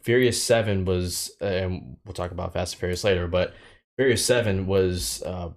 Furious 0.00 0.42
Seven 0.42 0.84
was, 0.84 1.30
and 1.40 1.96
we'll 2.04 2.14
talk 2.14 2.30
about 2.30 2.52
Fast 2.52 2.74
and 2.74 2.80
Furious 2.80 3.04
later, 3.04 3.28
but 3.28 3.54
Furious 3.96 4.24
Seven 4.24 4.66
was 4.66 5.22
uh, 5.22 5.50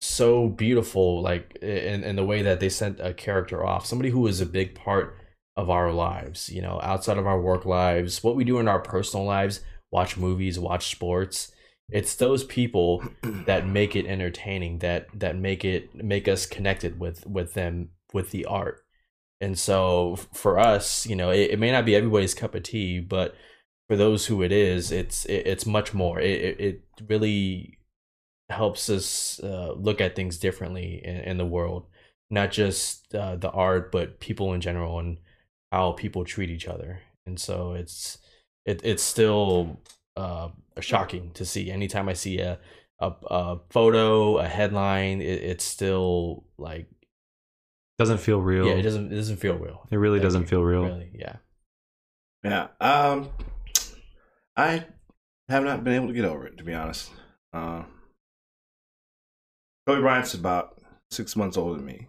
so 0.00 0.48
beautiful, 0.48 1.22
like 1.22 1.56
in, 1.62 2.04
in 2.04 2.16
the 2.16 2.24
way 2.24 2.42
that 2.42 2.60
they 2.60 2.68
sent 2.68 3.00
a 3.00 3.14
character 3.14 3.64
off, 3.64 3.86
somebody 3.86 4.10
who 4.10 4.20
was 4.20 4.40
a 4.40 4.46
big 4.46 4.74
part 4.74 5.16
of 5.56 5.70
our 5.70 5.92
lives, 5.92 6.48
you 6.48 6.62
know, 6.62 6.80
outside 6.82 7.18
of 7.18 7.26
our 7.26 7.40
work 7.40 7.64
lives, 7.64 8.22
what 8.22 8.36
we 8.36 8.44
do 8.44 8.58
in 8.58 8.68
our 8.68 8.80
personal 8.80 9.26
lives, 9.26 9.60
watch 9.90 10.16
movies, 10.16 10.58
watch 10.58 10.90
sports. 10.90 11.52
It's 11.90 12.14
those 12.14 12.44
people 12.44 13.02
that 13.22 13.66
make 13.66 13.96
it 13.96 14.06
entertaining, 14.06 14.78
that 14.80 15.08
that 15.14 15.36
make 15.36 15.64
it 15.64 15.94
make 15.94 16.28
us 16.28 16.46
connected 16.46 17.00
with 17.00 17.26
with 17.26 17.54
them 17.54 17.90
with 18.12 18.30
the 18.30 18.44
art. 18.44 18.84
And 19.40 19.58
so 19.58 20.16
for 20.32 20.58
us, 20.58 21.06
you 21.06 21.16
know, 21.16 21.30
it, 21.30 21.52
it 21.52 21.58
may 21.58 21.70
not 21.70 21.84
be 21.84 21.94
everybody's 21.94 22.34
cup 22.34 22.54
of 22.54 22.64
tea, 22.64 23.00
but 23.00 23.34
for 23.88 23.96
those 23.96 24.26
who 24.26 24.42
it 24.42 24.52
is, 24.52 24.92
it's 24.92 25.24
it, 25.26 25.46
it's 25.46 25.66
much 25.66 25.94
more. 25.94 26.20
It 26.20 26.60
it, 26.60 26.82
really 27.08 27.78
helps 28.50 28.90
us 28.90 29.40
uh, 29.44 29.72
look 29.76 30.00
at 30.00 30.16
things 30.16 30.38
differently 30.38 31.00
in, 31.04 31.16
in 31.18 31.38
the 31.38 31.46
world, 31.46 31.86
not 32.30 32.50
just 32.50 33.14
uh, 33.14 33.36
the 33.36 33.50
art, 33.50 33.92
but 33.92 34.20
people 34.20 34.52
in 34.54 34.60
general 34.60 34.98
and 34.98 35.18
how 35.70 35.92
people 35.92 36.24
treat 36.24 36.50
each 36.50 36.66
other. 36.66 37.00
And 37.26 37.38
so 37.38 37.72
it's 37.74 38.18
it 38.64 38.80
it's 38.84 39.02
still 39.02 39.80
uh, 40.18 40.48
shocking 40.80 41.30
to 41.34 41.44
see. 41.44 41.70
Anytime 41.70 42.08
I 42.08 42.14
see 42.14 42.40
a 42.40 42.58
a, 43.00 43.12
a 43.30 43.58
photo, 43.70 44.38
a 44.38 44.48
headline, 44.48 45.20
it, 45.20 45.42
it's 45.42 45.64
still 45.64 46.44
like 46.58 46.86
Doesn't 47.98 48.18
feel 48.18 48.40
real. 48.40 48.66
Yeah, 48.66 48.74
it 48.74 48.82
doesn't 48.82 49.12
it 49.12 49.16
doesn't 49.16 49.36
feel 49.36 49.54
real. 49.54 49.86
It 49.90 49.96
really 49.96 50.20
doesn't 50.20 50.46
feel 50.46 50.62
real. 50.62 50.84
Really, 50.84 51.10
yeah. 51.14 51.36
Yeah. 52.44 52.68
Um, 52.80 53.30
I 54.56 54.84
have 55.48 55.64
not 55.64 55.84
been 55.84 55.94
able 55.94 56.08
to 56.08 56.12
get 56.12 56.24
over 56.24 56.46
it, 56.46 56.58
to 56.58 56.64
be 56.64 56.74
honest. 56.74 57.10
Uh, 57.52 57.84
Kobe 59.86 60.00
Bryant's 60.00 60.34
about 60.34 60.80
six 61.10 61.36
months 61.36 61.56
older 61.56 61.76
than 61.76 61.86
me, 61.86 62.08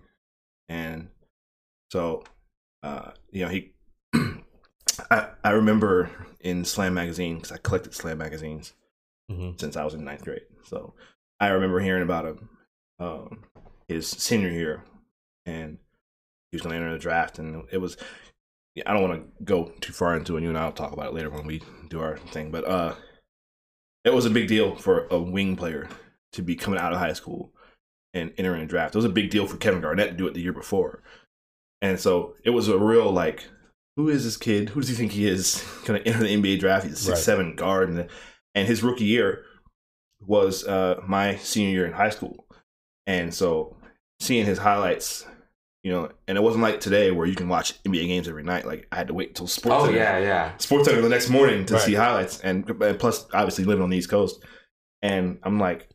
and 0.67 1.09
so 1.91 2.23
uh, 2.83 3.11
you 3.31 3.43
know 3.45 3.49
he. 3.49 3.73
I 5.11 5.29
I 5.43 5.51
remember 5.51 6.09
in 6.39 6.65
Slam 6.65 6.93
magazine 6.93 7.35
because 7.35 7.51
I 7.51 7.57
collected 7.57 7.93
Slam 7.93 8.17
magazines 8.17 8.73
hmm 9.29 9.51
since 9.57 9.75
I 9.75 9.83
was 9.83 9.93
in 9.93 10.03
ninth 10.03 10.23
grade. 10.23 10.41
So 10.63 10.93
I 11.39 11.47
remember 11.49 11.79
hearing 11.79 12.03
about 12.03 12.25
him 12.25 12.49
um, 12.99 13.43
his 13.87 14.07
senior 14.07 14.49
year, 14.49 14.83
and 15.45 15.77
he 16.51 16.55
was 16.55 16.61
going 16.61 16.73
to 16.73 16.81
enter 16.81 16.93
the 16.93 16.99
draft, 16.99 17.39
and 17.39 17.65
it 17.71 17.77
was. 17.77 17.97
I 18.85 18.93
don't 18.93 19.09
want 19.09 19.37
to 19.37 19.43
go 19.43 19.73
too 19.81 19.91
far 19.91 20.15
into 20.15 20.37
it. 20.37 20.43
You 20.43 20.49
and 20.49 20.57
I'll 20.57 20.71
talk 20.71 20.93
about 20.93 21.07
it 21.07 21.13
later 21.13 21.29
when 21.29 21.45
we 21.45 21.61
do 21.89 21.99
our 21.99 22.17
thing, 22.17 22.49
but 22.49 22.65
uh, 22.65 22.95
it 24.05 24.13
was 24.13 24.25
a 24.25 24.29
big 24.29 24.47
deal 24.47 24.75
for 24.75 25.07
a 25.09 25.19
wing 25.19 25.57
player 25.57 25.89
to 26.33 26.41
be 26.41 26.55
coming 26.55 26.79
out 26.79 26.93
of 26.93 26.99
high 26.99 27.13
school 27.13 27.51
and 28.13 28.31
entering 28.37 28.61
a 28.61 28.67
draft. 28.67 28.95
It 28.95 28.99
was 28.99 29.05
a 29.05 29.09
big 29.09 29.31
deal 29.31 29.47
for 29.47 29.57
Kevin 29.57 29.81
Garnett 29.81 30.11
to 30.11 30.15
do 30.15 30.27
it 30.27 30.33
the 30.33 30.41
year 30.41 30.53
before, 30.53 31.03
and 31.81 31.99
so 31.99 32.35
it 32.45 32.51
was 32.51 32.69
a 32.69 32.77
real 32.77 33.11
like, 33.11 33.47
who 33.99 34.07
is 34.07 34.23
this 34.23 34.37
kid? 34.37 34.69
Who 34.69 34.79
does 34.79 34.87
he 34.89 34.95
think 34.95 35.11
he 35.11 35.27
is? 35.27 35.61
Going 35.85 36.01
to 36.01 36.07
enter 36.07 36.19
the 36.23 36.33
NBA 36.33 36.59
draft? 36.61 36.85
He's 36.85 36.93
a 36.93 36.95
six 36.95 37.09
Right. 37.09 37.17
seven 37.17 37.55
guard, 37.55 37.89
and 37.89 38.07
and 38.55 38.65
his 38.65 38.81
rookie 38.81 39.03
year 39.03 39.43
was 40.25 40.65
uh, 40.65 41.01
my 41.05 41.35
senior 41.35 41.71
year 41.71 41.85
in 41.85 41.91
high 41.91 42.09
school, 42.11 42.45
and 43.05 43.33
so 43.33 43.75
seeing 44.21 44.45
his 44.45 44.57
highlights, 44.57 45.25
you 45.83 45.91
know, 45.91 46.09
and 46.29 46.37
it 46.37 46.41
wasn't 46.41 46.63
like 46.63 46.79
today 46.79 47.11
where 47.11 47.27
you 47.27 47.35
can 47.35 47.49
watch 47.49 47.81
NBA 47.83 48.07
games 48.07 48.29
every 48.29 48.43
night. 48.43 48.65
Like 48.65 48.87
I 48.89 48.95
had 48.95 49.07
to 49.09 49.13
wait 49.13 49.29
until 49.29 49.47
sports. 49.47 49.75
Oh 49.77 49.85
Center- 49.87 49.97
yeah, 49.97 50.17
yeah. 50.19 50.57
Sports 50.59 50.87
Center 50.87 51.01
the 51.01 51.09
next 51.09 51.29
morning 51.29 51.65
to 51.65 51.73
Right. 51.73 51.83
see 51.83 51.93
highlights, 51.95 52.39
and, 52.39 52.69
and 52.69 52.97
plus 52.99 53.27
obviously 53.33 53.65
living 53.65 53.83
on 53.83 53.89
the 53.89 53.97
East 53.97 54.09
Coast, 54.09 54.41
and 55.01 55.39
I'm 55.43 55.59
like. 55.59 55.89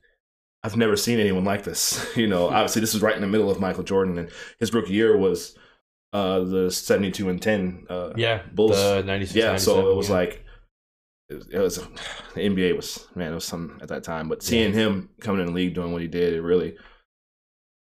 I've 0.66 0.78
never 0.78 0.96
seen 0.96 1.20
anyone 1.20 1.44
like 1.44 1.62
this. 1.64 2.02
You 2.16 2.26
know, 2.26 2.48
obviously 2.48 2.80
this 2.80 2.94
was 2.94 3.02
right 3.02 3.14
in 3.14 3.20
the 3.20 3.26
middle 3.26 3.50
of 3.50 3.60
Michael 3.60 3.84
Jordan, 3.84 4.16
and 4.16 4.30
his 4.58 4.72
rookie 4.72 4.94
year 4.94 5.14
was 5.14 5.54
uh, 6.14 6.40
the 6.44 6.70
72 6.70 7.28
and 7.28 7.42
10 7.42 7.86
uh, 7.90 8.12
Yeah, 8.16 8.42
Bulls. 8.54 8.76
The 8.76 9.02
96, 9.04 9.34
yeah, 9.36 9.56
so 9.56 9.90
it 9.90 9.96
was 9.96 10.08
yeah. 10.08 10.14
like 10.14 10.44
it 11.28 11.34
was, 11.34 11.48
it 11.48 11.58
was 11.58 11.76
the 12.34 12.40
NBA 12.40 12.76
was 12.76 13.06
man, 13.14 13.32
it 13.32 13.34
was 13.34 13.44
something 13.44 13.78
at 13.82 13.88
that 13.88 14.04
time. 14.04 14.28
But 14.28 14.42
seeing 14.42 14.72
him 14.72 15.10
coming 15.20 15.40
in 15.40 15.46
the 15.48 15.52
league 15.52 15.74
doing 15.74 15.92
what 15.92 16.00
he 16.02 16.08
did, 16.08 16.32
it 16.32 16.40
really 16.42 16.76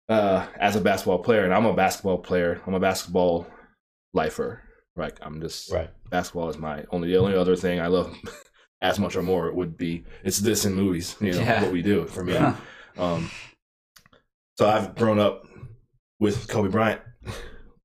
uh 0.08 0.46
as 0.58 0.76
a 0.76 0.80
basketball 0.80 1.20
player, 1.20 1.44
and 1.44 1.54
I'm 1.54 1.66
a 1.66 1.74
basketball 1.74 2.18
player, 2.18 2.60
I'm 2.66 2.74
a 2.74 2.80
basketball 2.80 3.46
lifer. 4.12 4.62
Like 4.96 5.16
I'm 5.22 5.40
just 5.40 5.72
right. 5.72 5.90
basketball 6.10 6.50
is 6.50 6.58
my 6.58 6.84
only 6.90 7.08
the 7.08 7.16
only 7.16 7.34
other 7.34 7.56
thing 7.56 7.80
I 7.80 7.86
love 7.86 8.14
as 8.82 8.98
much 8.98 9.16
or 9.16 9.22
more 9.22 9.50
would 9.52 9.78
be 9.78 10.04
it's 10.24 10.38
this 10.38 10.66
in 10.66 10.74
movies, 10.74 11.16
you 11.20 11.32
know, 11.32 11.38
Yeah. 11.40 11.62
what 11.62 11.72
we 11.72 11.80
do 11.82 12.06
for 12.06 12.22
me. 12.22 12.36
Um, 12.98 13.30
so 14.58 14.68
I've 14.68 14.94
grown 14.96 15.18
up 15.18 15.44
with 16.18 16.48
Kobe 16.48 16.68
Bryant, 16.68 17.00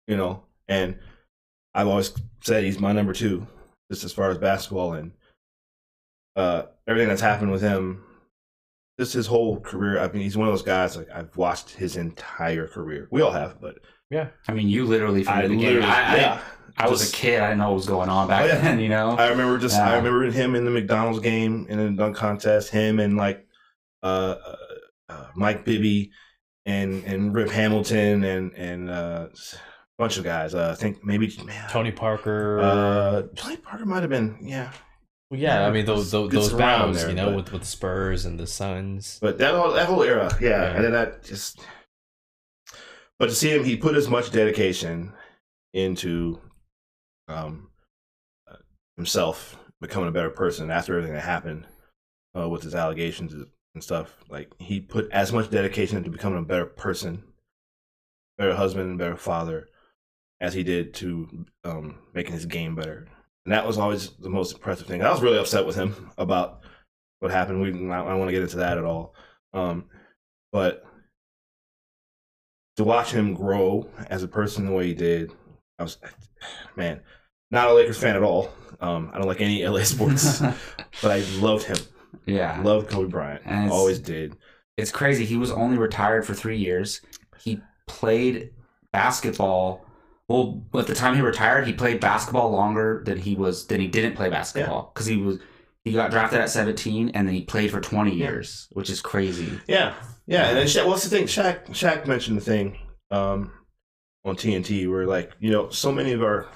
you 0.07 0.17
know, 0.17 0.43
and 0.67 0.97
I've 1.74 1.88
always 1.88 2.13
said 2.41 2.63
he's 2.63 2.79
my 2.79 2.91
number 2.91 3.13
two, 3.13 3.45
just 3.91 4.03
as 4.03 4.13
far 4.13 4.29
as 4.31 4.38
basketball 4.38 4.93
and 4.93 5.12
uh, 6.35 6.63
everything 6.88 7.09
that's 7.09 7.21
happened 7.21 7.51
with 7.51 7.62
him. 7.62 8.01
Just 9.00 9.12
his 9.13 9.27
whole 9.27 9.59
career. 9.59 10.00
I 10.00 10.07
mean, 10.09 10.21
he's 10.21 10.38
one 10.38 10.47
of 10.47 10.53
those 10.53 10.62
guys. 10.62 10.95
Like 10.95 11.09
I've 11.13 11.35
watched 11.35 11.71
his 11.71 11.97
entire 11.97 12.65
career. 12.65 13.09
We 13.12 13.21
all 13.21 13.31
have, 13.31 13.59
but 13.59 13.79
yeah. 14.09 14.29
I 14.47 14.53
mean, 14.53 14.69
you 14.69 14.85
literally 14.85 15.24
from 15.25 15.33
I 15.33 15.41
the 15.41 15.50
beginning. 15.50 15.65
literally, 15.81 15.91
I, 15.91 16.13
I, 16.13 16.15
yeah. 16.15 16.41
I 16.77 16.88
was 16.89 17.01
Just- 17.01 17.13
a 17.13 17.17
kid. 17.17 17.41
I 17.41 17.47
didn't 17.47 17.59
know 17.59 17.69
what 17.71 17.75
was 17.75 17.88
going 17.88 18.07
on 18.09 18.27
back 18.29 18.43
Oh, 18.43 18.47
yeah. 18.47 18.62
then. 18.62 18.79
You 18.79 18.88
know. 18.89 19.12
I 19.17 19.27
remember 19.29 19.57
just 19.57 19.77
I 19.77 19.97
remember 19.97 20.24
him 20.31 20.55
in 20.55 20.63
the 20.63 20.71
McDonald's 20.71 21.19
game 21.19 21.65
in 21.69 21.77
the 21.77 21.89
dunk 21.91 22.15
contest. 22.15 22.69
Him 22.69 23.00
and 23.01 23.17
like 23.17 23.45
uh, 24.01 24.35
uh, 24.45 24.55
uh, 25.09 25.25
Mike 25.35 25.65
Bibby 25.65 26.12
and 26.65 27.03
and 27.03 27.35
Rip 27.35 27.50
Hamilton 27.50 28.24
and 28.24 28.53
and 28.53 28.89
uh, 28.89 29.27
a 29.29 29.38
bunch 29.98 30.18
of 30.18 30.24
guys. 30.24 30.54
Uh, 30.54 30.70
I 30.72 30.75
think 30.75 31.04
maybe 31.04 31.36
man, 31.44 31.70
Tony 31.70 31.92
Parker. 31.92 32.60
Uh, 32.60 33.24
Tony 33.36 33.58
Parker 33.58 33.86
might 33.86 34.02
have 34.02 34.10
been 34.10 34.38
yeah, 34.42 34.72
well, 35.32 35.40
yeah, 35.40 35.66
I 35.66 35.72
mean 35.72 35.86
those 35.86 36.12
those, 36.12 36.32
those 36.32 36.52
there, 36.52 37.10
you 37.10 37.16
know, 37.16 37.28
but- 37.28 37.36
with 37.36 37.52
with 37.52 37.62
the 37.62 37.68
Spurs 37.68 38.25
and 38.25 38.40
the 38.40 38.48
Suns. 38.48 39.18
but 39.22 39.38
that 39.40 39.56
whole 39.56 39.74
that 39.74 39.88
whole 39.88 40.04
era, 40.04 40.30
yeah. 40.40 40.50
Yeah. 40.50 40.75
And 40.75 40.84
then 40.86 40.92
that 40.92 41.24
just, 41.24 41.60
but 43.20 43.28
to 43.28 43.36
see 43.36 43.50
him, 43.50 43.64
he 43.64 43.75
put 43.75 43.96
as 43.96 44.08
much 44.08 44.32
dedication 44.32 45.14
into 45.74 46.40
um 47.28 47.70
uh, 48.50 48.56
himself 48.98 49.58
becoming 49.82 50.10
a 50.10 50.12
better 50.12 50.30
person 50.30 50.70
after 50.72 50.94
everything 50.94 51.14
that 51.16 51.24
happened 51.24 51.66
uh, 52.38 52.48
with 52.48 52.64
his 52.64 52.75
allegations 52.75 53.34
and 53.34 53.84
stuff. 53.84 54.16
Like 54.30 54.52
he 54.60 54.80
put 54.80 55.10
as 55.12 55.34
much 55.34 55.50
dedication 55.50 55.98
into 55.98 56.12
becoming 56.12 56.40
a 56.40 56.44
better 56.44 56.66
person, 56.66 57.24
better 58.38 58.56
husband, 58.56 58.98
better 59.00 59.18
father, 59.18 59.68
as 60.42 60.54
he 60.54 60.63
did 60.63 60.94
to 60.96 61.46
um, 61.63 62.00
making 62.13 62.34
his 62.34 62.46
game 62.46 62.75
better. 62.75 63.08
And 63.46 63.54
that 63.54 63.65
was 63.65 63.77
always 63.77 64.12
the 64.18 64.30
most 64.30 64.54
impressive 64.54 64.88
thing. 64.88 65.01
I 65.04 65.12
was 65.12 65.22
really 65.22 65.38
upset 65.38 65.65
with 65.65 65.75
him 65.75 66.12
about 66.18 66.62
what 67.20 67.32
happened. 67.32 67.62
We 67.62 67.70
I 67.70 67.72
don't 68.04 68.20
want 68.20 68.27
to 68.30 68.34
get 68.34 68.42
into 68.44 68.58
that 68.58 68.77
at 68.77 68.84
all. 68.86 69.13
Um, 69.54 69.86
but 70.51 70.84
to 72.77 72.84
watch 72.84 73.12
him 73.12 73.34
grow 73.34 73.88
as 74.10 74.24
a 74.24 74.27
person 74.27 74.65
the 74.65 74.72
way 74.72 74.88
he 74.88 74.94
did, 74.94 75.32
I 75.80 75.84
was 75.84 75.98
man, 76.75 77.01
not 77.51 77.70
a 77.70 77.74
Lakers 77.74 77.98
fan 77.98 78.15
at 78.15 78.24
all. 78.24 78.50
Um, 78.82 79.12
I 79.13 79.18
don't 79.20 79.27
like 79.27 79.42
any 79.42 79.65
LA 79.65 79.84
sports, 79.84 80.42
but 81.01 81.12
I 81.12 81.20
loved 81.39 81.63
him. 81.63 81.77
yeah. 82.25 82.60
Loved 82.62 82.89
Kobe 82.89 83.10
Bryant. 83.10 83.44
And 83.46 83.72
Always 83.72 84.00
did. 84.00 84.36
it's 84.75 84.92
crazy. 84.92 85.24
He 85.24 85.38
was 85.38 85.51
only 85.51 85.77
retired 85.77 86.25
for 86.25 86.34
three 86.34 86.58
years. 86.58 87.00
He 87.39 87.62
played 87.88 88.51
basketball. 88.92 89.85
Well, 90.27 90.65
at 90.74 90.88
the 90.88 90.96
time 90.96 91.15
he 91.15 91.22
retired, 91.22 91.67
he 91.67 91.74
played 91.74 92.00
basketball 92.00 92.51
longer 92.51 93.03
than 93.05 93.20
he 93.20 93.36
was 93.36 93.67
than 93.67 93.79
he 93.79 93.88
didn't 93.88 94.15
play 94.15 94.29
basketball 94.29 94.91
because 94.94 95.05
he 95.05 95.17
was 95.17 95.39
he 95.84 95.91
got 95.91 96.10
drafted 96.10 96.41
at 96.41 96.50
17 96.50 97.12
and 97.13 97.27
then 97.27 97.36
he 97.36 97.44
played 97.44 97.70
for 97.70 97.79
20 97.79 98.12
years, 98.12 98.67
which 98.72 98.89
is 98.89 99.01
crazy. 99.01 99.60
Yeah, 99.67 99.94
yeah. 100.25 100.48
And 100.48 100.58
then 100.58 100.65
Shaq, 100.65 100.88
what's 100.88 101.03
the 101.03 101.15
thing? 101.15 101.25
Shaq, 101.25 101.67
Shaq 101.70 102.08
mentioned 102.08 102.38
the 102.38 102.41
thing 102.41 102.79
um, 103.12 103.51
on 104.24 104.36
TNT 104.36 104.89
where 104.89 105.05
like 105.05 105.32
you 105.39 105.51
know 105.51 105.70
so 105.70 105.91
many 105.91 106.12
of 106.12 106.24
our 106.24 106.50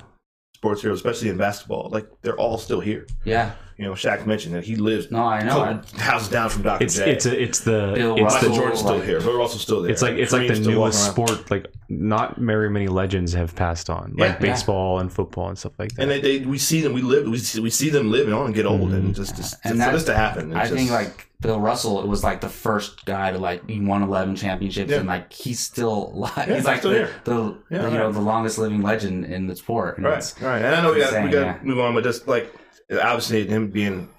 sports 0.55 0.81
heroes, 0.81 0.97
especially 0.97 1.29
in 1.29 1.38
basketball, 1.38 1.89
like 1.91 2.07
they're 2.21 2.38
all 2.38 2.57
still 2.57 2.79
here. 2.79 3.05
Yeah. 3.23 3.53
You 3.79 3.86
know, 3.86 3.93
Shaq 3.93 4.25
mentioned 4.25 4.53
that 4.55 4.65
he 4.65 4.75
lives 4.75 5.09
No, 5.09 5.24
I 5.24 5.41
know. 5.41 5.62
I, 5.62 6.01
houses 6.01 6.27
down 6.27 6.50
from 6.50 6.63
Dr. 6.63 6.83
It's 6.83 6.98
J. 6.98 7.12
it's 7.13 7.25
a, 7.25 7.41
it's 7.41 7.59
the 7.62 7.93
Bill 7.95 8.17
it's 8.17 8.33
Michael 8.36 8.39
the 8.41 8.48
Russell. 8.50 8.55
Jordan's 8.55 8.79
still 8.81 8.95
like- 8.95 9.03
here. 9.05 9.21
But 9.21 9.38
we're 9.38 9.48
still 9.48 9.81
there. 9.83 9.91
it's 9.91 10.01
like 10.01 10.13
it's 10.15 10.33
like 10.33 10.48
the 10.50 10.59
newest 10.59 11.05
sport. 11.05 11.50
Like 11.50 11.67
not 11.88 12.36
very 12.38 12.69
many 12.69 12.89
legends 12.89 13.31
have 13.33 13.55
passed 13.55 13.89
on, 13.89 14.15
like 14.17 14.33
Yeah. 14.33 14.39
baseball 14.39 15.00
and 15.00 15.12
football 15.12 15.48
and 15.48 15.57
stuff 15.57 15.71
like 15.79 15.93
that. 15.95 16.01
And 16.01 16.12
they, 16.12 16.19
they 16.19 16.39
we 16.45 16.57
see 16.57 16.81
them. 16.81 16.91
We 16.91 17.01
live. 17.01 17.25
We 17.25 17.38
see, 17.38 17.62
we 17.62 17.69
see 17.69 17.89
them 17.89 18.12
living 18.12 18.33
on 18.33 18.48
and 18.48 18.53
get 18.53 18.65
old, 18.65 18.91
and 18.91 19.13
Mhm. 19.13 19.15
just, 19.15 19.38
just 19.38 19.55
And 19.63 19.74
for 19.74 19.77
that- 19.77 19.93
this 19.93 20.03
to 20.03 20.13
happen. 20.15 20.53
I 20.53 20.63
it's 20.63 20.71
think 20.74 20.91
like 20.91 21.27
Bill 21.39 21.62
Russell, 21.62 22.01
it 22.01 22.07
was 22.07 22.21
like 22.21 22.41
the 22.41 22.50
first 22.50 23.05
guy 23.05 23.31
to 23.31 23.38
like 23.38 23.67
he 23.69 23.79
won 23.79 24.03
11 24.03 24.36
championships 24.36 24.91
Yeah. 24.91 24.98
and 24.98 25.07
like 25.07 25.31
he's 25.31 25.62
still 25.62 26.12
alive. 26.13 26.33
Yeah, 26.50 26.55
he's 26.55 26.65
like 26.65 26.79
still 26.79 26.91
the, 26.91 26.98
here. 26.98 27.12
the, 27.24 27.55
Yeah, 27.71 27.81
the, 27.83 27.91
you 27.91 27.98
know 27.98 28.12
the 28.12 28.19
longest 28.19 28.57
living 28.57 28.81
legend 28.81 29.24
in 29.24 29.48
the 29.48 29.55
sport. 29.55 29.95
And 29.95 30.05
right, 30.05 30.17
it's- 30.17 30.36
right. 30.41 30.62
And 30.62 30.75
I 30.75 30.81
know 30.81 30.91
we 30.91 31.00
got 31.00 31.13
we 31.13 31.17
insane, 31.19 31.31
got 31.31 31.59
to 31.62 31.65
move 31.65 31.79
on, 31.79 31.93
but 31.93 32.03
just 32.03 32.27
like 32.27 32.53
obviously 32.91 33.48
him 33.48 33.69
being 33.69 34.10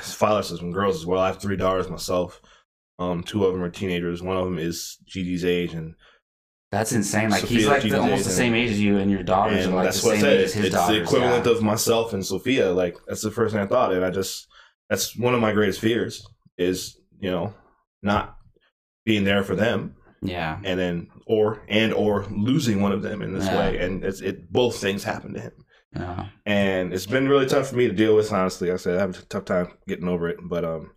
father 0.00 0.36
has 0.38 0.48
some 0.48 0.72
girls 0.72 0.96
as 0.96 1.06
well. 1.06 1.20
I 1.20 1.28
have 1.28 1.40
three 1.40 1.56
daughters 1.56 1.88
myself. 1.88 2.40
Um, 2.98 3.22
two 3.22 3.44
of 3.44 3.52
them 3.52 3.62
are 3.62 3.70
teenagers. 3.70 4.22
One 4.22 4.36
of 4.36 4.44
them 4.44 4.58
is 4.58 4.98
Gigi's 5.06 5.44
age, 5.44 5.72
and 5.74 5.94
That's 6.72 6.92
insane. 6.92 7.30
Like 7.30 7.44
he's 7.44 7.66
like 7.66 7.82
the, 7.82 8.00
almost 8.00 8.24
the 8.24 8.30
same 8.30 8.54
age 8.54 8.70
as 8.70 8.80
you, 8.80 8.98
and 8.98 9.10
your 9.10 9.22
daughters 9.22 9.64
and 9.64 9.74
are 9.74 9.76
like 9.76 9.84
that's 9.84 10.02
the 10.02 10.08
what 10.08 10.16
I 10.16 10.20
said. 10.20 10.32
age 10.40 10.44
as 10.46 10.54
his 10.54 10.64
It's 10.66 10.74
daughters. 10.74 10.96
the 10.96 11.02
equivalent 11.02 11.46
yeah. 11.46 11.52
of 11.52 11.62
myself 11.62 12.12
and 12.12 12.26
Sophia. 12.26 12.72
Like 12.72 12.96
that's 13.06 13.22
the 13.22 13.30
first 13.30 13.54
thing 13.54 13.62
I 13.62 13.66
thought, 13.66 13.92
and 13.92 14.04
I 14.04 14.10
just 14.10 14.48
that's 14.90 15.16
one 15.16 15.34
of 15.34 15.40
my 15.40 15.52
greatest 15.52 15.80
fears 15.80 16.26
is 16.56 16.98
you 17.20 17.30
know 17.30 17.54
not 18.02 18.36
being 19.04 19.24
there 19.24 19.42
for 19.44 19.54
them 19.56 19.94
yeah. 20.22 20.58
and 20.64 20.78
then 20.78 21.08
or 21.26 21.62
and 21.68 21.92
or 21.94 22.24
losing 22.30 22.80
one 22.82 22.92
of 22.92 23.02
them 23.02 23.22
in 23.22 23.32
this 23.32 23.46
Yeah. 23.46 23.56
way 23.58 23.78
and 23.78 24.04
it's 24.04 24.20
it 24.20 24.52
both 24.52 24.76
things 24.80 25.02
happen 25.04 25.34
to 25.34 25.40
him 25.40 25.52
Yeah. 25.96 26.26
and 26.44 26.92
it's 26.92 27.06
been 27.06 27.28
really 27.28 27.46
tough 27.46 27.68
for 27.70 27.76
me 27.76 27.88
to 27.88 27.94
deal 27.94 28.14
with 28.14 28.30
honestly 28.32 28.68
like 28.68 28.74
i 28.74 28.76
said 28.76 28.98
i 28.98 29.00
have 29.00 29.18
a 29.18 29.22
tough 29.22 29.46
time 29.46 29.68
getting 29.86 30.06
over 30.06 30.28
it 30.28 30.36
but 30.42 30.62
um 30.62 30.90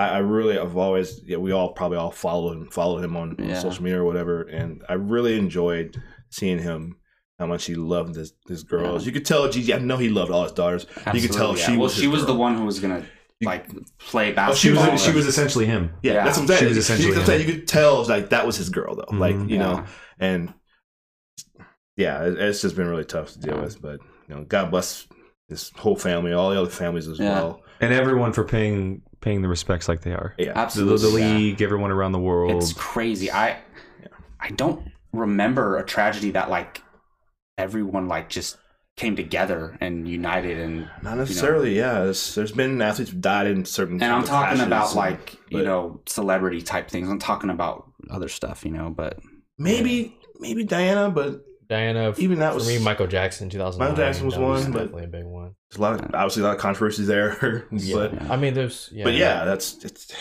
i, 0.00 0.08
I 0.08 0.18
really 0.18 0.56
have 0.56 0.76
always 0.76 1.20
yeah 1.24 1.36
we 1.36 1.52
all 1.52 1.72
probably 1.74 1.96
all 1.98 2.10
followed 2.10 2.56
him 2.56 2.66
followed 2.66 3.04
him 3.04 3.16
on, 3.16 3.36
on 3.40 3.54
social 3.60 3.84
media 3.84 4.00
or 4.00 4.04
whatever 4.04 4.42
and 4.42 4.82
i 4.88 4.94
really 4.94 5.38
enjoyed 5.38 6.02
seeing 6.30 6.58
him 6.58 6.96
how 7.38 7.46
much 7.46 7.64
he 7.66 7.74
loved 7.76 8.16
his, 8.16 8.32
his 8.48 8.64
girls 8.64 9.02
Yeah. 9.04 9.06
you 9.06 9.12
could 9.12 9.24
tell 9.26 9.48
Gigi, 9.48 9.72
i 9.72 9.78
know 9.78 9.96
he 9.96 10.08
loved 10.08 10.32
all 10.32 10.42
his 10.42 10.52
daughters 10.52 10.86
you 11.14 11.20
could 11.20 11.32
tell 11.32 11.56
yeah. 11.56 11.64
she 11.64 11.72
well, 11.72 11.82
was 11.82 11.94
she 11.94 12.08
was 12.08 12.26
the 12.26 12.34
one 12.34 12.56
who 12.56 12.64
was 12.64 12.80
gonna 12.80 13.06
like 13.42 13.68
play 13.98 14.34
Oh, 14.36 14.52
she 14.54 14.70
basketball. 14.72 14.90
was- 14.92 15.02
she 15.04 15.12
was 15.12 15.26
essentially 15.26 15.66
him. 15.66 15.92
yeah, 16.02 16.14
Yeah. 16.14 16.24
that's 16.24 16.36
what 16.36 16.42
i'm 16.42 16.48
saying 16.48 16.58
She 16.62 16.66
was 16.66 16.76
essentially 16.78 17.08
you, 17.10 17.14
could 17.14 17.28
him. 17.28 17.40
you 17.48 17.54
could 17.54 17.68
tell 17.68 18.04
like 18.06 18.30
that 18.30 18.44
was 18.44 18.56
his 18.56 18.70
girl 18.70 18.96
though 18.96 19.16
like 19.16 19.36
Mhm. 19.36 19.48
you 19.48 19.58
know 19.58 19.84
and 20.18 20.52
yeah, 21.96 22.24
it, 22.24 22.38
it's 22.38 22.62
just 22.62 22.76
been 22.76 22.86
really 22.88 23.04
tough 23.04 23.32
to 23.32 23.38
deal 23.40 23.54
Yeah. 23.56 23.62
with. 23.62 23.80
But 23.82 24.00
you 24.28 24.34
know, 24.34 24.44
God 24.44 24.70
bless 24.70 25.06
his 25.48 25.70
whole 25.76 25.96
family, 25.96 26.32
all 26.32 26.50
the 26.50 26.60
other 26.60 26.70
families 26.70 27.08
as 27.08 27.18
Yeah. 27.18 27.34
well. 27.34 27.62
and 27.80 27.92
everyone 27.94 28.32
for 28.32 28.44
paying 28.44 29.02
paying 29.20 29.42
the 29.42 29.48
respects 29.48 29.88
like 29.88 30.00
they 30.02 30.12
are. 30.12 30.34
Yeah, 30.38 30.46
The, 30.48 30.52
the, 30.54 30.58
Absolutely. 30.60 31.22
the 31.22 31.28
yeah. 31.28 31.34
league, 31.36 31.62
everyone 31.62 31.90
around 31.90 32.12
the 32.12 32.18
world. 32.20 32.62
It's 32.62 32.72
crazy. 32.72 33.30
I 33.30 33.58
I 34.38 34.50
don't 34.50 34.88
remember 35.12 35.76
a 35.78 35.84
tragedy 35.84 36.30
that 36.32 36.48
like 36.50 36.82
everyone 37.58 38.08
like 38.08 38.28
just 38.28 38.56
came 38.96 39.16
together 39.16 39.76
and 39.80 40.06
united 40.08 40.58
and 40.58 40.88
not 41.02 41.16
necessarily. 41.16 41.76
Yeah, 41.76 42.04
there's, 42.04 42.34
there's 42.34 42.52
been 42.52 42.80
athletes 42.82 43.10
who 43.10 43.18
died 43.18 43.46
in 43.46 43.64
certain. 43.64 44.02
and 44.02 44.12
I'm 44.12 44.24
talking 44.24 44.56
crashes 44.58 44.66
about 44.66 44.88
and- 44.88 44.96
like 44.96 45.36
you 45.48 45.62
know 45.62 46.00
celebrity 46.06 46.60
type 46.62 46.88
things. 46.90 47.08
I'm 47.08 47.18
talking 47.18 47.50
about 47.50 47.90
other 48.10 48.28
stuff, 48.28 48.64
you 48.64 48.70
know. 48.70 48.90
But 48.90 49.18
maybe 49.58 50.16
maybe 50.38 50.64
Diana, 50.64 51.10
but 51.10 51.42
Diana, 51.70 52.12
even 52.18 52.40
that 52.40 52.50
for 52.50 52.56
was 52.56 52.68
me, 52.68 52.78
Michael 52.80 53.06
Jackson, 53.06 53.48
two 53.48 53.56
thousand. 53.58 53.78
Michael 53.78 53.96
Jackson 53.96 54.26
was 54.26 54.34
that 54.34 54.40
one, 54.42 54.72
but- 54.72 54.78
definitely 54.80 55.04
a 55.04 55.06
big 55.06 55.24
one. 55.24 55.54
there's 55.70 55.78
a 55.78 55.80
lot 55.82 55.92
of 55.94 56.00
obviously 56.14 56.42
a 56.42 56.46
lot 56.46 56.56
of 56.56 56.60
controversies 56.60 57.06
there. 57.06 57.66
Yeah. 57.72 57.94
but 57.94 58.22
I 58.30 58.36
mean, 58.36 58.54
there's 58.54 58.88
yeah, 58.92 59.04
but 59.04 59.14
yeah, 59.14 59.44
that's 59.44 59.76
it's 59.84 60.12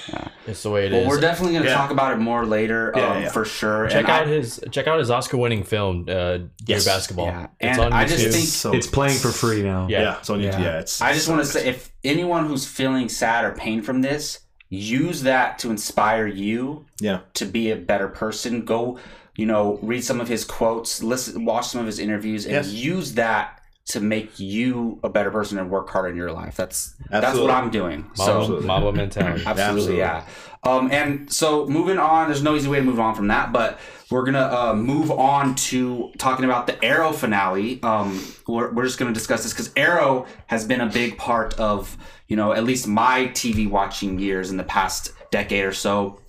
it's 0.45 0.61
the 0.63 0.69
way 0.69 0.85
it 0.85 0.93
is. 0.93 0.99
well, 1.01 1.09
we're 1.09 1.19
definitely 1.19 1.53
going 1.53 1.63
to 1.63 1.69
Yeah. 1.69 1.75
talk 1.75 1.89
about 1.89 2.13
it 2.13 2.17
more 2.17 2.45
later, 2.45 2.93
Yeah, 2.95 3.07
um, 3.13 3.21
yeah. 3.23 3.29
for 3.29 3.45
sure. 3.45 3.87
check 3.89 4.01
And 4.03 4.09
out 4.09 4.23
I, 4.27 4.29
his 4.29 4.63
check 4.71 4.85
out 4.87 4.99
his 4.99 5.09
Oscar-winning 5.09 5.63
film, 5.63 6.05
uh, 6.07 6.37
Dear 6.63 6.81
Basketball. 6.85 7.25
Yeah. 7.25 7.47
It's 7.59 7.77
And 7.77 7.79
on 7.79 7.93
I 7.93 8.05
just 8.05 8.23
think- 8.31 8.45
so 8.47 8.71
it's 8.73 8.85
playing 8.87 9.17
for 9.17 9.29
free 9.29 9.63
now. 9.63 9.87
Yeah. 9.89 10.01
Yeah, 10.01 10.21
so 10.21 10.35
yeah, 10.35 10.51
Yeah. 10.51 10.61
yeah 10.61 10.79
it's. 10.81 11.01
I 11.01 11.13
just 11.13 11.25
so 11.25 11.33
want 11.33 11.43
to 11.43 11.51
say, 11.51 11.67
if 11.67 11.91
anyone 12.03 12.45
who's 12.45 12.65
feeling 12.67 13.09
sad 13.09 13.43
or 13.43 13.53
pain 13.53 13.81
from 13.81 14.01
this, 14.01 14.39
use 14.69 15.23
that 15.23 15.57
to 15.59 15.71
inspire 15.71 16.27
you 16.27 16.85
yeah, 17.01 17.21
to 17.33 17.45
be 17.45 17.71
a 17.71 17.75
better 17.75 18.07
person. 18.07 18.65
Go, 18.65 18.99
you 19.39 19.45
know, 19.45 19.79
read 19.81 20.03
some 20.03 20.19
of 20.19 20.27
his 20.27 20.43
quotes, 20.43 21.01
listen, 21.01 21.45
watch 21.45 21.67
some 21.67 21.79
of 21.81 21.87
his 21.87 21.99
interviews, 21.99 22.45
and 22.45 22.53
Yes. 22.55 22.67
use 22.71 23.13
that 23.13 23.55
to 23.85 23.99
make 23.99 24.39
you 24.39 24.99
a 25.03 25.09
better 25.09 25.31
person 25.31 25.57
and 25.57 25.69
work 25.71 25.89
harder 25.89 26.09
in 26.09 26.15
your 26.15 26.31
life. 26.31 26.55
That's 26.55 26.93
that's 27.09 27.39
what 27.39 27.49
I'm 27.49 27.69
doing. 27.71 28.01
Mamba, 28.01 28.15
So 28.17 28.39
Absolutely. 28.39 28.91
Mentality. 28.91 29.43
absolutely, 29.47 29.63
Absolutely. 29.63 29.97
yeah. 29.97 30.23
Um, 30.63 30.91
and 30.91 31.31
so 31.31 31.65
moving 31.67 31.97
on, 31.97 32.27
there's 32.27 32.43
no 32.43 32.53
easy 32.55 32.67
way 32.67 32.79
to 32.79 32.83
move 32.83 32.99
on 32.99 33.15
from 33.15 33.27
that, 33.29 33.51
but 33.53 33.79
we're 34.11 34.25
gonna 34.25 34.49
uh, 34.59 34.73
move 34.75 35.09
on 35.09 35.55
to 35.69 36.11
talking 36.17 36.43
about 36.45 36.67
the 36.67 36.75
Arrow 36.83 37.13
finale. 37.13 37.81
Um, 37.81 38.21
we're, 38.47 38.71
we're 38.73 38.83
just 38.83 38.99
gonna 38.99 39.13
discuss 39.13 39.43
this 39.43 39.53
because 39.53 39.71
Arrow 39.77 40.25
has 40.47 40.65
been 40.65 40.81
a 40.81 40.87
big 41.01 41.17
part 41.17 41.53
of 41.59 41.97
you 42.27 42.35
know 42.35 42.51
at 42.51 42.63
least 42.65 42.87
my 42.87 43.27
TV 43.33 43.69
watching 43.69 44.19
years 44.19 44.51
in 44.51 44.57
the 44.57 44.63
past 44.65 45.13
decade 45.31 45.63
or 45.63 45.73
so. 45.73 46.19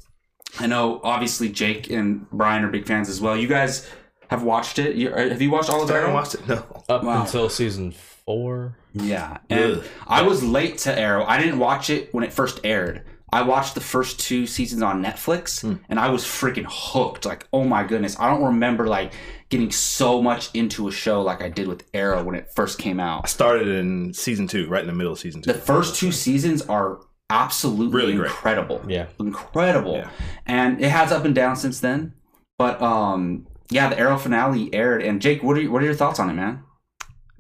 I 0.59 0.66
know 0.66 1.00
obviously 1.04 1.49
Jake 1.49 1.90
and 1.90 2.28
Brian 2.30 2.64
are 2.64 2.71
big 2.71 2.87
fans 2.87 3.09
as 3.09 3.21
well. 3.21 3.37
You 3.37 3.47
guys 3.49 3.88
have 4.28 4.42
watched 4.42 4.78
it. 4.78 4.97
You, 4.97 5.11
uh, 5.11 5.28
have 5.28 5.40
you 5.42 5.50
watched 5.50 5.71
all 5.71 5.83
of 5.83 5.90
I 5.90 5.95
haven't 5.95 6.09
Arrow? 6.11 6.14
watched 6.14 6.35
it. 6.35 6.49
No, 6.49 6.64
Up 6.88 7.04
Wow. 7.04 7.23
until 7.23 7.49
season 7.49 7.92
four. 7.92 8.76
Yeah, 8.92 9.38
and 9.49 9.76
Ugh. 9.78 9.85
I 10.07 10.23
was 10.23 10.42
late 10.42 10.78
to 10.78 10.99
Arrow. 10.99 11.25
I 11.25 11.40
didn't 11.40 11.59
watch 11.61 11.90
it 11.90 12.12
when 12.12 12.25
it 12.25 12.33
first 12.33 12.61
aired. 12.64 13.02
I 13.33 13.42
watched 13.42 13.76
the 13.76 13.80
first 13.80 14.19
two 14.19 14.45
seasons 14.49 14.83
on 14.83 15.04
Netflix, 15.04 15.61
Hmm. 15.61 15.75
and 15.88 16.00
I 16.00 16.11
was 16.11 16.25
freaking 16.25 16.66
hooked. 16.69 17.25
Like, 17.25 17.47
oh 17.52 17.62
my 17.62 17.85
goodness, 17.85 18.16
I 18.19 18.28
don't 18.28 18.43
remember 18.43 18.89
like 18.89 19.13
getting 19.50 19.71
so 19.71 20.21
much 20.21 20.50
into 20.52 20.89
a 20.89 20.93
show 20.93 21.23
like 21.23 21.41
I 21.41 21.49
did 21.49 21.69
with 21.69 21.84
Arrow 21.95 22.25
when 22.25 22.34
it 22.34 22.49
first 22.56 22.78
came 22.80 22.99
out. 22.99 23.23
I 23.25 23.28
started 23.28 23.69
in 23.69 24.13
season 24.15 24.49
two, 24.49 24.67
right 24.69 24.80
in 24.82 24.89
the 24.89 24.93
middle 24.95 25.13
of 25.13 25.19
season 25.21 25.43
two. 25.43 25.52
The 25.52 25.58
first 25.58 25.95
two 25.95 26.10
seasons 26.10 26.63
are 26.63 26.99
absolutely 27.30 27.97
Really 27.97 28.12
incredible. 28.12 28.82
Yeah. 28.86 29.06
incredible. 29.19 29.95
Yeah. 29.95 30.10
And 30.47 30.80
it 30.82 30.90
has 30.90 31.12
up 31.12 31.25
and 31.25 31.34
down 31.34 31.56
since 31.56 31.80
then. 31.80 32.12
But 32.58 32.80
um, 32.82 33.47
yeah, 33.71 33.88
the 33.88 33.99
Arrow 33.99 34.19
finale 34.19 34.73
aired. 34.75 35.02
And 35.02 35.23
Jake, 35.23 35.43
what 35.43 35.56
are 35.56 35.60
you, 35.60 35.71
what 35.71 35.82
are 35.82 35.86
your 35.86 35.95
thoughts 35.95 36.19
on 36.19 36.28
it, 36.28 36.34
man? 36.34 36.62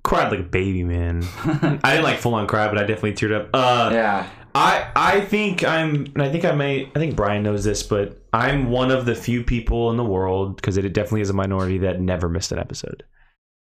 Cried 0.02 0.30
like 0.30 0.40
a 0.40 0.44
baby, 0.44 0.82
man. 0.82 1.22
I 1.84 1.92
didn't 1.92 2.04
like 2.04 2.18
full 2.18 2.34
on 2.34 2.46
cry, 2.46 2.68
but 2.68 2.78
I 2.78 2.82
definitely 2.82 3.12
teared 3.12 3.34
up. 3.38 3.50
Uh, 3.52 3.90
yeah, 3.92 4.30
I 4.54 4.90
I 4.96 5.20
think 5.20 5.62
I'm, 5.62 6.06
and 6.14 6.22
I 6.22 6.30
think 6.30 6.46
I 6.46 6.52
may, 6.52 6.86
I 6.86 6.98
think 6.98 7.16
Brian 7.16 7.42
knows 7.42 7.64
this, 7.64 7.82
but 7.82 8.18
I'm 8.32 8.70
one 8.70 8.90
of 8.90 9.04
the 9.04 9.14
few 9.14 9.44
people 9.44 9.90
in 9.90 9.98
the 9.98 10.04
world 10.04 10.56
because 10.56 10.78
it 10.78 10.90
definitely 10.94 11.20
is 11.20 11.28
a 11.28 11.34
minority 11.34 11.78
that 11.78 12.00
never 12.00 12.30
missed 12.30 12.50
an 12.50 12.58
episode. 12.58 13.04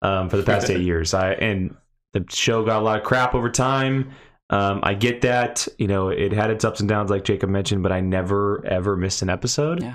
Um, 0.01 0.31
for 0.31 0.39
the 0.39 0.43
past 0.43 0.71
eight 0.71 0.81
years, 0.85 1.13
I 1.13 1.33
and 1.33 1.77
the 2.15 2.25
show 2.31 2.65
got 2.65 2.81
a 2.81 2.85
lot 2.85 2.99
of 2.99 3.05
crap 3.05 3.35
over 3.35 3.51
time. 3.51 4.13
Um, 4.53 4.81
I 4.83 4.95
get 4.95 5.23
that, 5.23 5.67
you 5.79 5.89
know, 5.89 6.09
it 6.11 6.33
had 6.33 6.51
its 6.51 6.65
ups 6.65 6.81
and 6.81 6.89
downs, 6.89 7.11
like 7.11 7.25
Jacob 7.25 7.49
mentioned, 7.51 7.83
but 7.83 7.91
I 7.91 8.01
never 8.01 8.65
ever 8.67 8.97
missed 8.97 9.23
an 9.23 9.31
episode. 9.31 9.83
Yeah. 9.83 9.95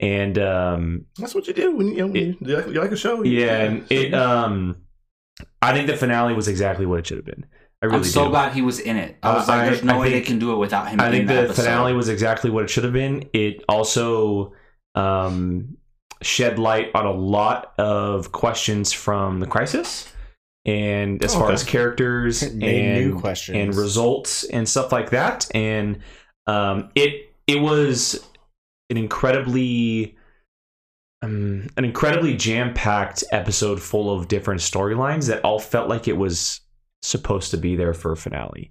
And 0.00 0.38
um, 0.38 1.04
That's 1.18 1.34
what 1.34 1.46
you 1.46 1.52
do 1.52 1.76
when 1.76 1.88
you, 1.88 1.92
you, 1.94 1.98
know, 2.00 2.06
when 2.06 2.16
you, 2.16 2.36
you, 2.40 2.56
like, 2.56 2.66
you 2.68 2.80
like 2.80 2.92
a 2.92 2.96
show. 2.96 3.22
you- 3.22 3.38
yeah, 3.40 3.62
and 3.64 3.84
it 3.92 4.14
um, 4.14 4.76
I 5.60 5.72
think 5.72 5.86
the 5.88 5.96
finale 5.96 6.34
was 6.34 6.48
exactly 6.48 6.86
what 6.86 7.00
it 7.00 7.06
should 7.06 7.18
have 7.18 7.26
been. 7.26 7.44
I 7.82 7.86
really 7.86 7.98
I'm 7.98 8.04
so 8.04 8.24
do. 8.24 8.30
glad 8.30 8.52
he 8.54 8.62
was 8.62 8.80
in 8.80 8.96
it. 8.96 9.16
I 9.22 9.30
Uh, 9.30 9.34
was 9.34 9.48
like, 9.48 9.60
I- 9.60 9.64
there's 9.66 9.84
no 9.84 9.96
I 9.96 9.98
way 10.00 10.10
think- 10.10 10.24
they 10.24 10.28
can 10.30 10.38
do 10.38 10.52
it 10.52 10.56
without 10.56 10.88
him. 10.88 11.00
I 11.00 11.06
in 11.06 11.12
think 11.12 11.28
the 11.28 11.48
the 11.48 11.54
finale 11.54 11.92
was 11.92 12.08
exactly 12.08 12.50
what 12.50 12.64
it 12.64 12.70
should 12.70 12.84
have 12.84 12.92
been. 12.92 13.28
It 13.32 13.62
also 13.68 14.52
um, 14.94 15.76
shed 16.22 16.58
light 16.58 16.90
on 16.94 17.06
a 17.06 17.12
lot 17.12 17.74
of 17.78 18.32
questions 18.32 18.92
from 18.92 19.40
the 19.40 19.46
crisis, 19.46 20.12
and 20.68 21.24
as 21.24 21.34
far 21.34 21.44
Okay. 21.44 21.54
as 21.54 21.64
characters 21.64 22.42
and 22.42 22.58
new 22.58 23.18
questions 23.18 23.56
and 23.56 23.74
results 23.74 24.44
and 24.44 24.68
stuff 24.68 24.92
like 24.92 25.10
that. 25.10 25.48
And 25.54 26.00
um, 26.46 26.90
it 26.94 27.34
it 27.46 27.60
was 27.60 28.22
an 28.90 28.96
incredibly 28.96 30.16
um, 31.22 31.68
an 31.76 31.84
incredibly 31.84 32.36
jam 32.36 32.74
packed 32.74 33.24
episode 33.32 33.80
full 33.82 34.10
of 34.16 34.28
different 34.28 34.60
storylines 34.60 35.26
that 35.28 35.42
all 35.44 35.58
felt 35.58 35.88
like 35.88 36.06
it 36.06 36.16
was 36.16 36.60
supposed 37.02 37.50
to 37.50 37.56
be 37.56 37.74
there 37.76 37.94
for 37.94 38.12
a 38.12 38.16
finale. 38.16 38.70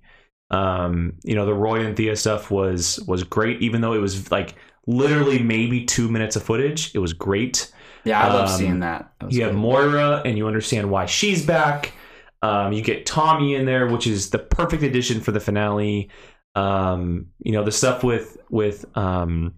Um, 0.49 1.13
you 1.23 1.35
know, 1.35 1.45
the 1.45 1.53
Roy 1.53 1.85
and 1.85 1.97
Thea 1.97 2.15
stuff 2.15 2.51
was 2.51 2.99
was 3.07 3.23
great, 3.23 3.61
even 3.61 3.81
though 3.81 3.93
it 3.93 3.99
was 3.99 4.31
like 4.31 4.55
literally 4.85 5.39
maybe 5.39 5.83
two 5.83 6.09
minutes 6.09 6.35
of 6.35 6.43
footage. 6.43 6.93
It 6.95 6.99
was 6.99 7.13
great. 7.13 7.71
Yeah, 8.03 8.21
I 8.21 8.33
love 8.33 8.49
Um, 8.49 8.57
seeing 8.57 8.79
that. 8.81 9.11
That 9.19 9.31
You 9.31 9.45
have. 9.45 9.55
Moira, 9.55 10.21
and 10.25 10.37
you 10.37 10.47
understand 10.47 10.89
why 10.89 11.05
she's 11.05 11.45
back. 11.45 11.93
Um, 12.41 12.71
you 12.71 12.81
get 12.81 13.05
Tommy 13.05 13.55
in 13.55 13.65
there, 13.65 13.87
which 13.87 14.07
is 14.07 14.29
the 14.29 14.39
perfect 14.39 14.83
addition 14.83 15.21
for 15.21 15.31
the 15.31 15.39
finale. 15.39 16.09
Um, 16.55 17.27
you 17.39 17.51
know 17.51 17.63
the 17.63 17.71
stuff 17.71 18.03
with 18.03 18.37
with 18.49 18.85
um, 18.97 19.55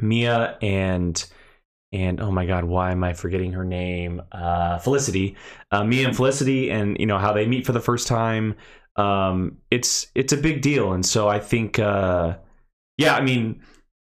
Mia 0.00 0.58
and 0.60 1.24
and 1.92 2.20
oh 2.20 2.30
my 2.30 2.46
god, 2.46 2.64
why 2.64 2.90
am 2.92 3.04
I 3.04 3.12
forgetting 3.12 3.52
her 3.52 3.64
name? 3.64 4.22
Uh, 4.32 4.78
Felicity, 4.78 5.36
uh, 5.70 5.84
Mia 5.84 6.06
and 6.08 6.16
Felicity, 6.16 6.70
and 6.70 6.96
you 6.98 7.06
know 7.06 7.18
how 7.18 7.32
they 7.32 7.46
meet 7.46 7.66
for 7.66 7.72
the 7.72 7.80
first 7.80 8.06
time. 8.08 8.54
Um, 8.96 9.58
it's 9.70 10.06
it's 10.14 10.32
a 10.32 10.36
big 10.36 10.60
deal, 10.62 10.92
and 10.92 11.04
so 11.04 11.28
I 11.28 11.38
think, 11.38 11.78
uh, 11.78 12.36
yeah, 12.98 13.14
I 13.14 13.20
mean, 13.22 13.62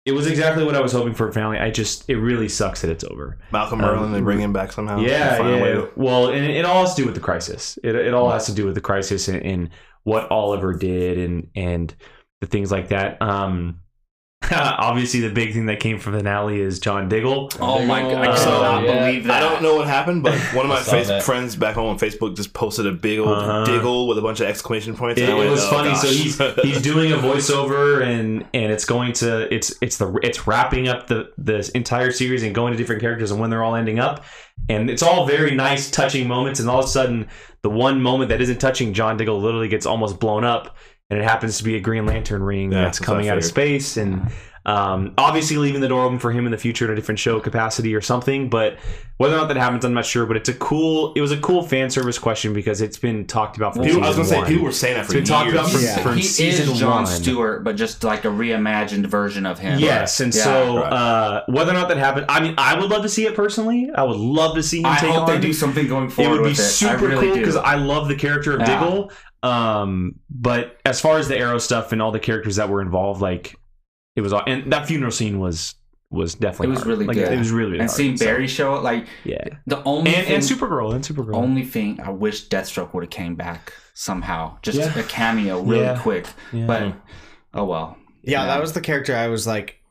it 0.06 0.12
was 0.12 0.28
exactly 0.28 0.64
what 0.64 0.76
I 0.76 0.82
was 0.82 0.92
hoping 0.92 1.14
for 1.16 1.32
family. 1.32 1.58
I 1.58 1.72
just 1.72 2.08
it 2.10 2.18
really 2.18 2.48
sucks 2.48 2.82
that 2.82 2.92
it's 2.92 3.04
over. 3.04 3.40
Malcolm 3.52 3.82
Um, 3.84 3.90
Merlyn, 3.90 4.14
they 4.14 4.22
bring 4.22 4.40
him 4.40 4.54
back 4.54 4.72
somehow. 4.72 5.00
Yeah, 5.00 5.38
Find 5.38 5.50
a 5.50 5.58
way 5.64 5.70
yeah. 5.70 5.76
to- 5.82 5.92
Well, 5.96 6.30
and 6.30 6.46
it 6.46 6.64
all 6.64 6.82
has 6.86 6.94
to 6.96 7.02
do 7.02 7.06
with 7.06 7.16
the 7.16 7.22
crisis. 7.22 7.80
It, 7.84 7.96
it 7.96 8.14
all 8.14 8.30
has 8.30 8.46
to 8.46 8.54
do 8.54 8.66
with 8.66 8.76
the 8.76 8.82
crisis 8.82 9.28
and, 9.28 9.44
and 9.44 9.70
what 10.04 10.30
Oliver 10.32 10.74
did 10.74 11.18
and 11.18 11.50
and 11.56 11.94
the 12.42 12.48
things 12.48 12.72
like 12.72 12.90
that. 12.90 13.20
Um, 13.22 13.80
obviously, 14.52 15.20
the 15.22 15.30
big 15.30 15.54
thing 15.54 15.66
that 15.68 15.80
came 15.80 16.00
from 16.00 16.14
the 16.14 16.20
finale 16.20 16.60
is 16.60 16.80
John 16.80 17.10
Diggle. 17.10 17.50
Oh 17.60 17.86
my 17.86 18.02
god, 18.02 18.14
I 18.14 18.28
Uh, 18.32 18.38
cannot 18.38 18.84
yeah. 18.84 19.06
believe 19.06 19.24
that. 19.26 19.42
I 19.44 19.48
don't 19.50 19.62
know 19.62 19.76
what 19.76 19.88
happened, 19.88 20.24
but 20.24 20.34
one 20.54 20.66
of 20.66 20.70
my 20.70 20.82
face- 20.82 21.26
friends 21.26 21.56
back 21.56 21.76
home 21.76 21.90
on 21.90 21.98
Facebook 22.00 22.36
just 22.36 22.54
posted 22.54 22.86
a 22.88 22.92
big 22.92 23.20
old 23.20 23.30
Uh-huh. 23.30 23.66
diggle 23.66 24.08
with 24.08 24.18
a 24.18 24.22
bunch 24.22 24.40
of 24.40 24.48
exclamation 24.48 24.96
points. 24.96 25.20
It, 25.20 25.30
and 25.30 25.34
it 25.34 25.40
went, 25.40 25.52
was 25.52 25.64
"Oh, 25.66 25.70
funny. 25.70 25.96
So 25.96 26.08
he's 26.08 26.38
he's 26.64 26.82
doing 26.82 27.12
a 27.12 27.18
voiceover 27.18 28.02
and 28.04 28.46
and 28.54 28.72
it's 28.72 28.86
going 28.86 29.14
to 29.14 29.54
it's 29.54 29.74
it's 29.82 29.98
the 29.98 30.18
it's 30.24 30.48
wrapping 30.48 30.88
up 30.88 31.08
the 31.08 31.32
the 31.38 31.70
entire 31.76 32.12
series 32.12 32.44
and 32.44 32.54
going 32.54 32.72
to 32.72 32.78
different 32.78 33.02
characters 33.02 33.32
and 33.32 33.40
when 33.40 33.50
they're 33.50 33.64
all 33.64 33.76
ending 33.76 34.00
up 34.00 34.24
and 34.70 34.90
it's 34.90 35.04
all 35.04 35.26
very 35.26 35.54
nice 35.56 35.90
touching 35.92 36.28
moments 36.28 36.60
and 36.60 36.70
all 36.70 36.80
of 36.80 36.86
a 36.86 36.88
sudden 36.88 37.28
the 37.62 37.70
one 37.70 38.02
moment 38.02 38.30
that 38.30 38.42
isn't 38.42 38.60
touching 38.60 38.94
John 38.94 39.18
Diggle 39.18 39.40
literally 39.42 39.68
gets 39.68 39.86
almost 39.86 40.20
blown 40.20 40.44
up 40.44 40.76
and 41.10 41.20
it 41.20 41.24
happens 41.24 41.58
to 41.60 41.64
be 41.64 41.76
a 41.76 41.80
Green 41.80 42.06
Lantern 42.06 42.42
ring 42.44 42.72
Yeah, 42.72 42.82
that's 42.86 42.98
that's 43.00 43.06
coming 43.06 43.30
out 43.30 43.38
of 43.38 43.46
space 43.46 43.98
and 43.98 44.30
um, 44.68 45.14
obviously 45.20 45.58
leaving 45.58 45.80
the 45.80 45.88
door 45.88 46.06
open 46.06 46.18
for 46.18 46.32
him 46.32 46.48
in 46.48 46.52
the 46.52 46.58
future 46.58 46.86
in 46.86 46.92
a 46.92 46.96
different 46.96 47.20
show 47.20 47.40
capacity 47.40 47.94
or 47.94 48.02
something 48.02 48.50
but 48.50 48.80
whether 49.18 49.36
or 49.36 49.38
not 49.38 49.48
that 49.50 49.58
happens 49.58 49.86
I'm 49.86 49.94
not 49.94 50.08
sure 50.08 50.26
but 50.26 50.36
it's 50.38 50.50
a 50.50 50.56
cool 50.56 51.14
it 51.14 51.22
was 51.22 51.32
a 51.32 51.38
cool 51.38 51.62
fan 51.62 51.92
service 51.92 52.18
question 52.18 52.52
because 52.52 52.82
it's 52.82 52.98
been 52.98 53.28
talked 53.28 53.58
about 53.58 53.76
for 53.76 53.84
People- 53.84 54.04
I 54.04 54.08
was 54.08 54.16
season 54.18 54.24
gonna 54.24 54.30
say 54.30 54.38
one. 54.40 54.48
people 54.48 54.66
were 54.66 54.72
saying 54.72 54.96
that 54.96 55.06
for 55.06 55.12
It's 55.16 55.30
been 55.30 55.38
talked 55.38 55.52
about 55.52 55.70
for, 55.70 55.78
Yeah. 55.80 55.98
for 56.00 56.14
he 56.14 56.24
season 56.24 56.72
is 56.72 56.80
John 56.80 57.04
one. 57.04 57.06
Stewart, 57.06 57.64
but 57.64 57.76
just 57.76 58.04
like 58.04 58.26
a 58.26 58.30
reimagined 58.30 59.06
version 59.06 59.46
of 59.46 59.60
him. 59.60 59.78
Yes, 59.80 60.20
and 60.20 60.34
Yeah. 60.34 60.44
so 60.44 60.78
right. 60.80 60.92
uh, 60.92 61.44
whether 61.48 61.70
or 61.70 61.76
not 61.76 61.88
that 61.90 61.98
happens, 61.98 62.26
I 62.28 62.40
mean, 62.42 62.56
I 62.58 62.74
would 62.80 62.90
love 62.90 63.04
to 63.04 63.10
see 63.10 63.28
it 63.28 63.36
personally. 63.36 63.92
I 63.94 64.02
would 64.02 64.18
love 64.18 64.56
to 64.56 64.64
see 64.64 64.80
him 64.80 64.88
I 64.88 64.98
take 64.98 65.12
hope 65.12 65.28
on. 65.30 65.36
they 65.36 65.40
do 65.48 65.54
something 65.54 65.88
going 65.88 66.10
forward. 66.10 66.38
it 66.38 66.38
would 66.38 66.44
be 66.46 66.50
with 66.50 66.60
it. 66.60 66.64
Super 66.64 67.08
really 67.08 67.28
cool 67.28 67.36
because 67.38 67.56
I 67.56 67.76
love 67.76 68.08
the 68.08 68.16
character 68.16 68.54
of 68.56 68.62
Yeah. 68.62 68.80
Diggle. 68.80 69.12
Um, 69.46 70.20
but 70.30 70.78
as 70.86 71.00
far 71.02 71.18
as 71.18 71.28
the 71.28 71.38
Arrow 71.38 71.58
stuff 71.60 71.92
and 71.92 72.02
all 72.02 72.12
the 72.12 72.20
characters 72.20 72.56
that 72.58 72.70
were 72.70 72.82
involved, 72.82 73.22
like 73.22 73.56
it 74.16 74.22
was, 74.22 74.34
all, 74.34 74.44
and 74.48 74.72
that 74.74 74.88
funeral 74.88 75.12
scene 75.12 75.40
was 75.40 75.76
was 76.12 76.36
definitely 76.36 76.68
It 76.68 76.70
was 76.70 76.80
hard. 76.80 76.88
really 76.88 77.06
Like, 77.08 77.18
good. 77.18 77.32
It 77.34 77.38
was 77.40 77.52
really, 77.52 77.72
really 77.72 77.80
and 77.82 77.90
hard, 77.90 77.98
seeing 77.98 78.16
so, 78.18 78.26
Barry 78.26 78.48
show 78.48 78.76
it, 78.76 78.84
like 78.84 79.08
yeah, 79.24 79.44
the 79.68 79.84
only 79.84 80.16
and 80.16 80.26
thing, 80.28 80.36
and 80.36 80.44
Supergirl 80.44 80.94
and 80.96 81.04
Supergirl. 81.04 81.36
only 81.36 81.64
thing 81.64 82.00
I 82.00 82.12
wish 82.12 82.48
Deathstroke 82.48 82.94
would 82.94 83.04
have 83.04 83.10
came 83.10 83.36
back 83.36 83.74
somehow, 83.96 84.58
just 84.62 84.78
Yeah. 84.78 84.98
a 85.00 85.04
cameo, 85.04 85.62
really 85.62 85.82
Yeah. 85.84 86.00
quick. 86.00 86.28
Yeah. 86.54 86.66
But 86.68 86.94
oh 87.54 87.66
well. 87.66 87.98
Yeah, 88.24 88.46
that 88.46 88.62
was 88.62 88.74
the 88.74 88.82
character 88.82 89.16
I 89.16 89.28
was 89.28 89.46
like, 89.46 89.82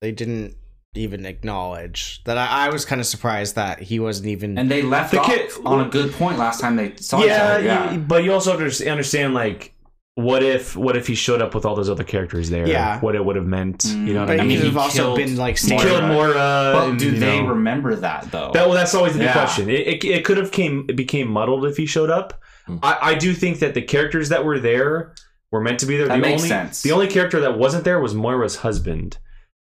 they 0.00 0.12
didn't 0.12 0.56
even 0.94 1.24
acknowledge 1.24 2.22
that. 2.24 2.36
I, 2.36 2.66
I 2.66 2.68
was 2.70 2.84
kind 2.84 3.00
of 3.00 3.06
surprised 3.06 3.54
that 3.54 3.80
he 3.80 4.00
wasn't 4.00 4.28
even. 4.28 4.58
And 4.58 4.70
they 4.70 4.82
left 4.82 5.12
The 5.12 5.20
off 5.20 5.26
kid- 5.26 5.50
on 5.64 5.86
a 5.86 5.88
good 5.88 6.12
point 6.12 6.38
last 6.38 6.60
time 6.60 6.76
they 6.76 6.96
saw 6.96 7.20
each 7.20 7.26
yeah, 7.26 7.42
other. 7.44 7.64
Yeah. 7.64 7.90
y- 7.92 7.96
but 7.98 8.24
you 8.24 8.32
also 8.32 8.52
under- 8.52 8.90
understand 8.90 9.34
like 9.34 9.74
what 10.16 10.42
if 10.42 10.76
what 10.76 10.96
if 10.96 11.06
he 11.06 11.14
showed 11.14 11.40
up 11.40 11.54
with 11.54 11.64
all 11.64 11.76
those 11.76 11.88
other 11.88 12.02
characters 12.04 12.50
there? 12.50 12.66
Yeah. 12.66 12.98
what 13.00 13.14
it 13.14 13.24
would 13.24 13.36
have 13.36 13.46
meant. 13.46 13.84
You 13.84 14.14
know 14.14 14.20
what 14.20 14.28
but 14.28 14.40
I 14.40 14.44
mean? 14.44 14.56
could 14.58 14.62
he 14.64 14.68
have 14.68 14.76
also 14.76 15.14
been 15.16 15.36
like 15.36 15.56
Moira. 15.62 15.78
standing. 15.80 15.86
killed 15.88 16.04
Moira. 16.04 16.34
But 16.74 16.88
and, 16.90 16.98
do 16.98 17.10
they 17.12 17.40
know- 17.40 17.48
remember 17.48 17.94
that 17.94 18.30
though? 18.32 18.50
That, 18.52 18.66
well, 18.66 18.74
that's 18.74 18.94
always 18.94 19.12
the 19.12 19.20
big 19.20 19.26
Yeah. 19.28 19.32
question. 19.32 19.70
It, 19.70 19.86
it, 19.86 20.04
it 20.04 20.24
could 20.24 20.38
have 20.38 20.50
came 20.50 20.86
it 20.88 20.96
became 20.96 21.28
muddled 21.28 21.64
if 21.66 21.76
he 21.76 21.86
showed 21.86 22.10
up. 22.10 22.40
Hmm. 22.66 22.78
I, 22.82 22.98
I 23.00 23.14
do 23.14 23.32
think 23.32 23.60
that 23.60 23.74
the 23.74 23.82
characters 23.82 24.28
that 24.30 24.44
were 24.44 24.58
there 24.58 25.14
were 25.52 25.60
meant 25.60 25.78
to 25.80 25.86
be 25.86 25.96
there. 25.96 26.08
That 26.08 26.16
the 26.16 26.20
makes 26.20 26.42
only 26.42 26.48
sense. 26.48 26.82
the 26.82 26.90
only 26.92 27.06
character 27.06 27.38
that 27.40 27.56
wasn't 27.56 27.84
there 27.84 28.00
was 28.00 28.12
Moira's 28.12 28.56
husband, 28.56 29.18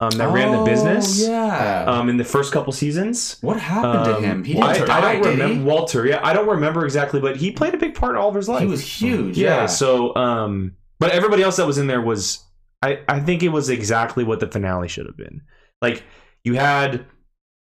um, 0.02 0.10
that 0.12 0.34
ran 0.34 0.52
the 0.52 0.60
Oh, 0.60 0.66
business. 0.66 1.28
Yeah. 1.28 1.84
Um, 1.86 2.08
in 2.10 2.18
the 2.18 2.24
first 2.24 2.54
couple 2.54 2.72
seasons. 2.74 3.38
what 3.42 3.60
happened 3.60 4.06
to 4.06 4.16
Um, 4.18 4.24
him? 4.24 4.44
He 4.44 4.58
I, 4.60 4.74
didn't 4.74 4.90
I 4.90 5.02
don't 5.22 5.26
remember? 5.26 5.64
Walter. 5.66 6.06
Yeah, 6.06 6.20
I 6.24 6.34
don't 6.34 6.48
remember 6.48 6.86
exactly, 6.86 7.20
but 7.20 7.36
he 7.36 7.52
played 7.52 7.74
a 7.74 7.78
big 7.78 7.96
part 7.96 8.12
in 8.16 8.18
all 8.22 8.30
of 8.30 8.36
his 8.36 8.48
life. 8.48 8.62
He 8.62 8.68
was 8.68 8.82
huge. 8.82 9.38
yeah, 9.38 9.62
Yeah. 9.62 9.66
So, 9.66 10.16
um, 10.16 10.76
but 11.00 11.12
everybody 11.12 11.44
else 11.44 11.58
that 11.58 11.68
was 11.68 11.78
in 11.78 11.88
there 11.88 12.02
was, 12.02 12.44
I, 12.82 13.00
I 13.10 13.20
think 13.20 13.44
it 13.44 13.50
was 13.50 13.70
exactly 13.70 14.24
what 14.24 14.40
the 14.40 14.48
finale 14.48 14.88
should 14.88 15.06
have 15.06 15.18
been. 15.18 15.42
Like 15.82 16.04
you 16.44 16.54
had 16.56 17.06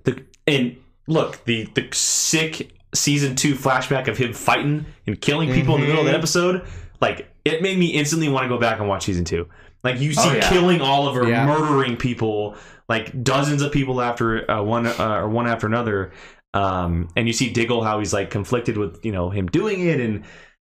the 0.05 0.23
and 0.47 0.77
look 1.07 1.43
the 1.45 1.65
the 1.75 1.89
sick 1.93 2.73
season 2.95 3.37
two 3.37 3.55
flashback 3.55 4.09
of 4.09 4.17
him 4.19 4.33
fighting 4.33 4.85
and 5.07 5.21
killing 5.21 5.51
people 5.53 5.75
in 5.77 5.81
the 5.83 5.87
middle 5.87 6.01
of 6.01 6.07
the 6.07 6.13
Mm-hmm. 6.13 6.19
episode. 6.19 6.67
Like 7.01 7.31
it 7.45 7.63
made 7.63 7.79
me 7.79 7.87
instantly 7.87 8.29
want 8.29 8.45
to 8.45 8.49
go 8.49 8.59
back 8.59 8.81
and 8.81 8.89
watch 8.89 9.05
season 9.05 9.25
two. 9.25 9.49
Like 9.85 10.01
you 10.01 10.13
see 10.13 10.29
Oh, 10.29 10.35
yeah. 10.35 10.49
killing 10.49 10.81
Oliver, 10.81 11.29
Yeah. 11.29 11.47
murdering 11.47 11.97
people, 11.97 12.57
like 12.89 13.23
dozens 13.23 13.63
of 13.63 13.71
people 13.73 14.01
after 14.01 14.51
uh, 14.51 14.63
one 14.63 14.87
uh, 14.87 15.21
or 15.23 15.29
one 15.29 15.47
after 15.47 15.67
another. 15.67 16.13
Um, 16.55 17.09
and 17.17 17.27
you 17.27 17.33
see 17.33 17.51
Diggle 17.53 17.83
how 17.85 17.99
he's 17.99 18.13
like 18.13 18.31
conflicted 18.31 18.77
with 18.77 19.05
you 19.05 19.13
know 19.13 19.31
him 19.31 19.47
doing 19.47 19.87
it, 19.87 20.01
and 20.01 20.25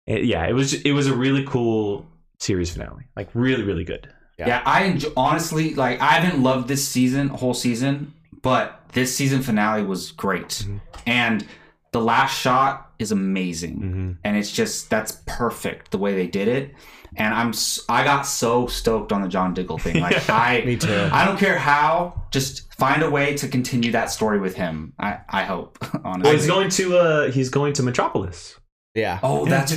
it, 0.07 0.25
yeah, 0.25 0.47
it 0.47 0.53
was 0.53 0.75
it 0.75 0.93
was 0.93 1.07
a 1.07 1.15
really 1.15 1.45
cool 1.45 2.07
series 2.41 2.73
finale, 2.73 3.05
like 3.17 3.29
really 3.35 3.63
really 3.63 3.85
good. 3.85 4.09
Yeah, 4.39 4.63
I 4.65 4.85
enjoy, 4.85 5.09
honestly 5.17 5.75
like 5.75 6.01
I 6.01 6.13
haven't 6.13 6.43
loved 6.43 6.69
this 6.69 6.87
season, 6.87 7.29
whole 7.29 7.55
season, 7.55 8.13
but 8.43 8.81
this 8.93 9.17
season 9.17 9.43
finale 9.43 9.83
was 9.85 10.13
great, 10.13 10.49
Mhm. 10.69 10.81
and 11.07 11.47
the 11.93 12.01
last 12.01 12.39
shot 12.39 12.93
is 12.99 13.11
amazing, 13.13 13.77
Mm-hmm. 13.81 14.11
and 14.25 14.37
it's 14.37 14.51
just 14.53 14.91
that's 14.91 15.23
perfect 15.27 15.91
the 15.93 15.99
way 15.99 16.15
they 16.15 16.27
did 16.27 16.49
it, 16.49 16.75
and 17.17 17.35
I'm 17.35 17.53
I 17.89 18.05
got 18.05 18.23
so 18.23 18.67
stoked 18.67 19.13
on 19.13 19.23
the 19.23 19.29
John 19.29 19.55
Diggle 19.55 19.79
thing, 19.79 20.01
like 20.01 20.29
I 20.31 20.63
Me 20.65 20.77
too. 20.77 21.09
I 21.13 21.25
don't 21.25 21.39
care 21.39 21.59
how, 21.59 22.23
just 22.31 22.73
find 22.75 23.03
a 23.03 23.11
way 23.11 23.37
to 23.37 23.49
continue 23.49 23.93
that 23.93 24.11
story 24.11 24.39
with 24.41 24.55
him. 24.57 24.93
I 24.99 25.19
I 25.29 25.45
hope 25.45 25.79
honestly. 26.05 26.23
Well, 26.23 26.33
he's 26.33 26.47
going 26.47 26.69
to 26.71 26.99
uh 26.99 27.31
he's 27.31 27.49
going 27.51 27.73
to 27.75 27.83
Metropolis. 27.83 28.59
Yeah. 28.95 29.19
oh, 29.23 29.45
that's 29.47 29.73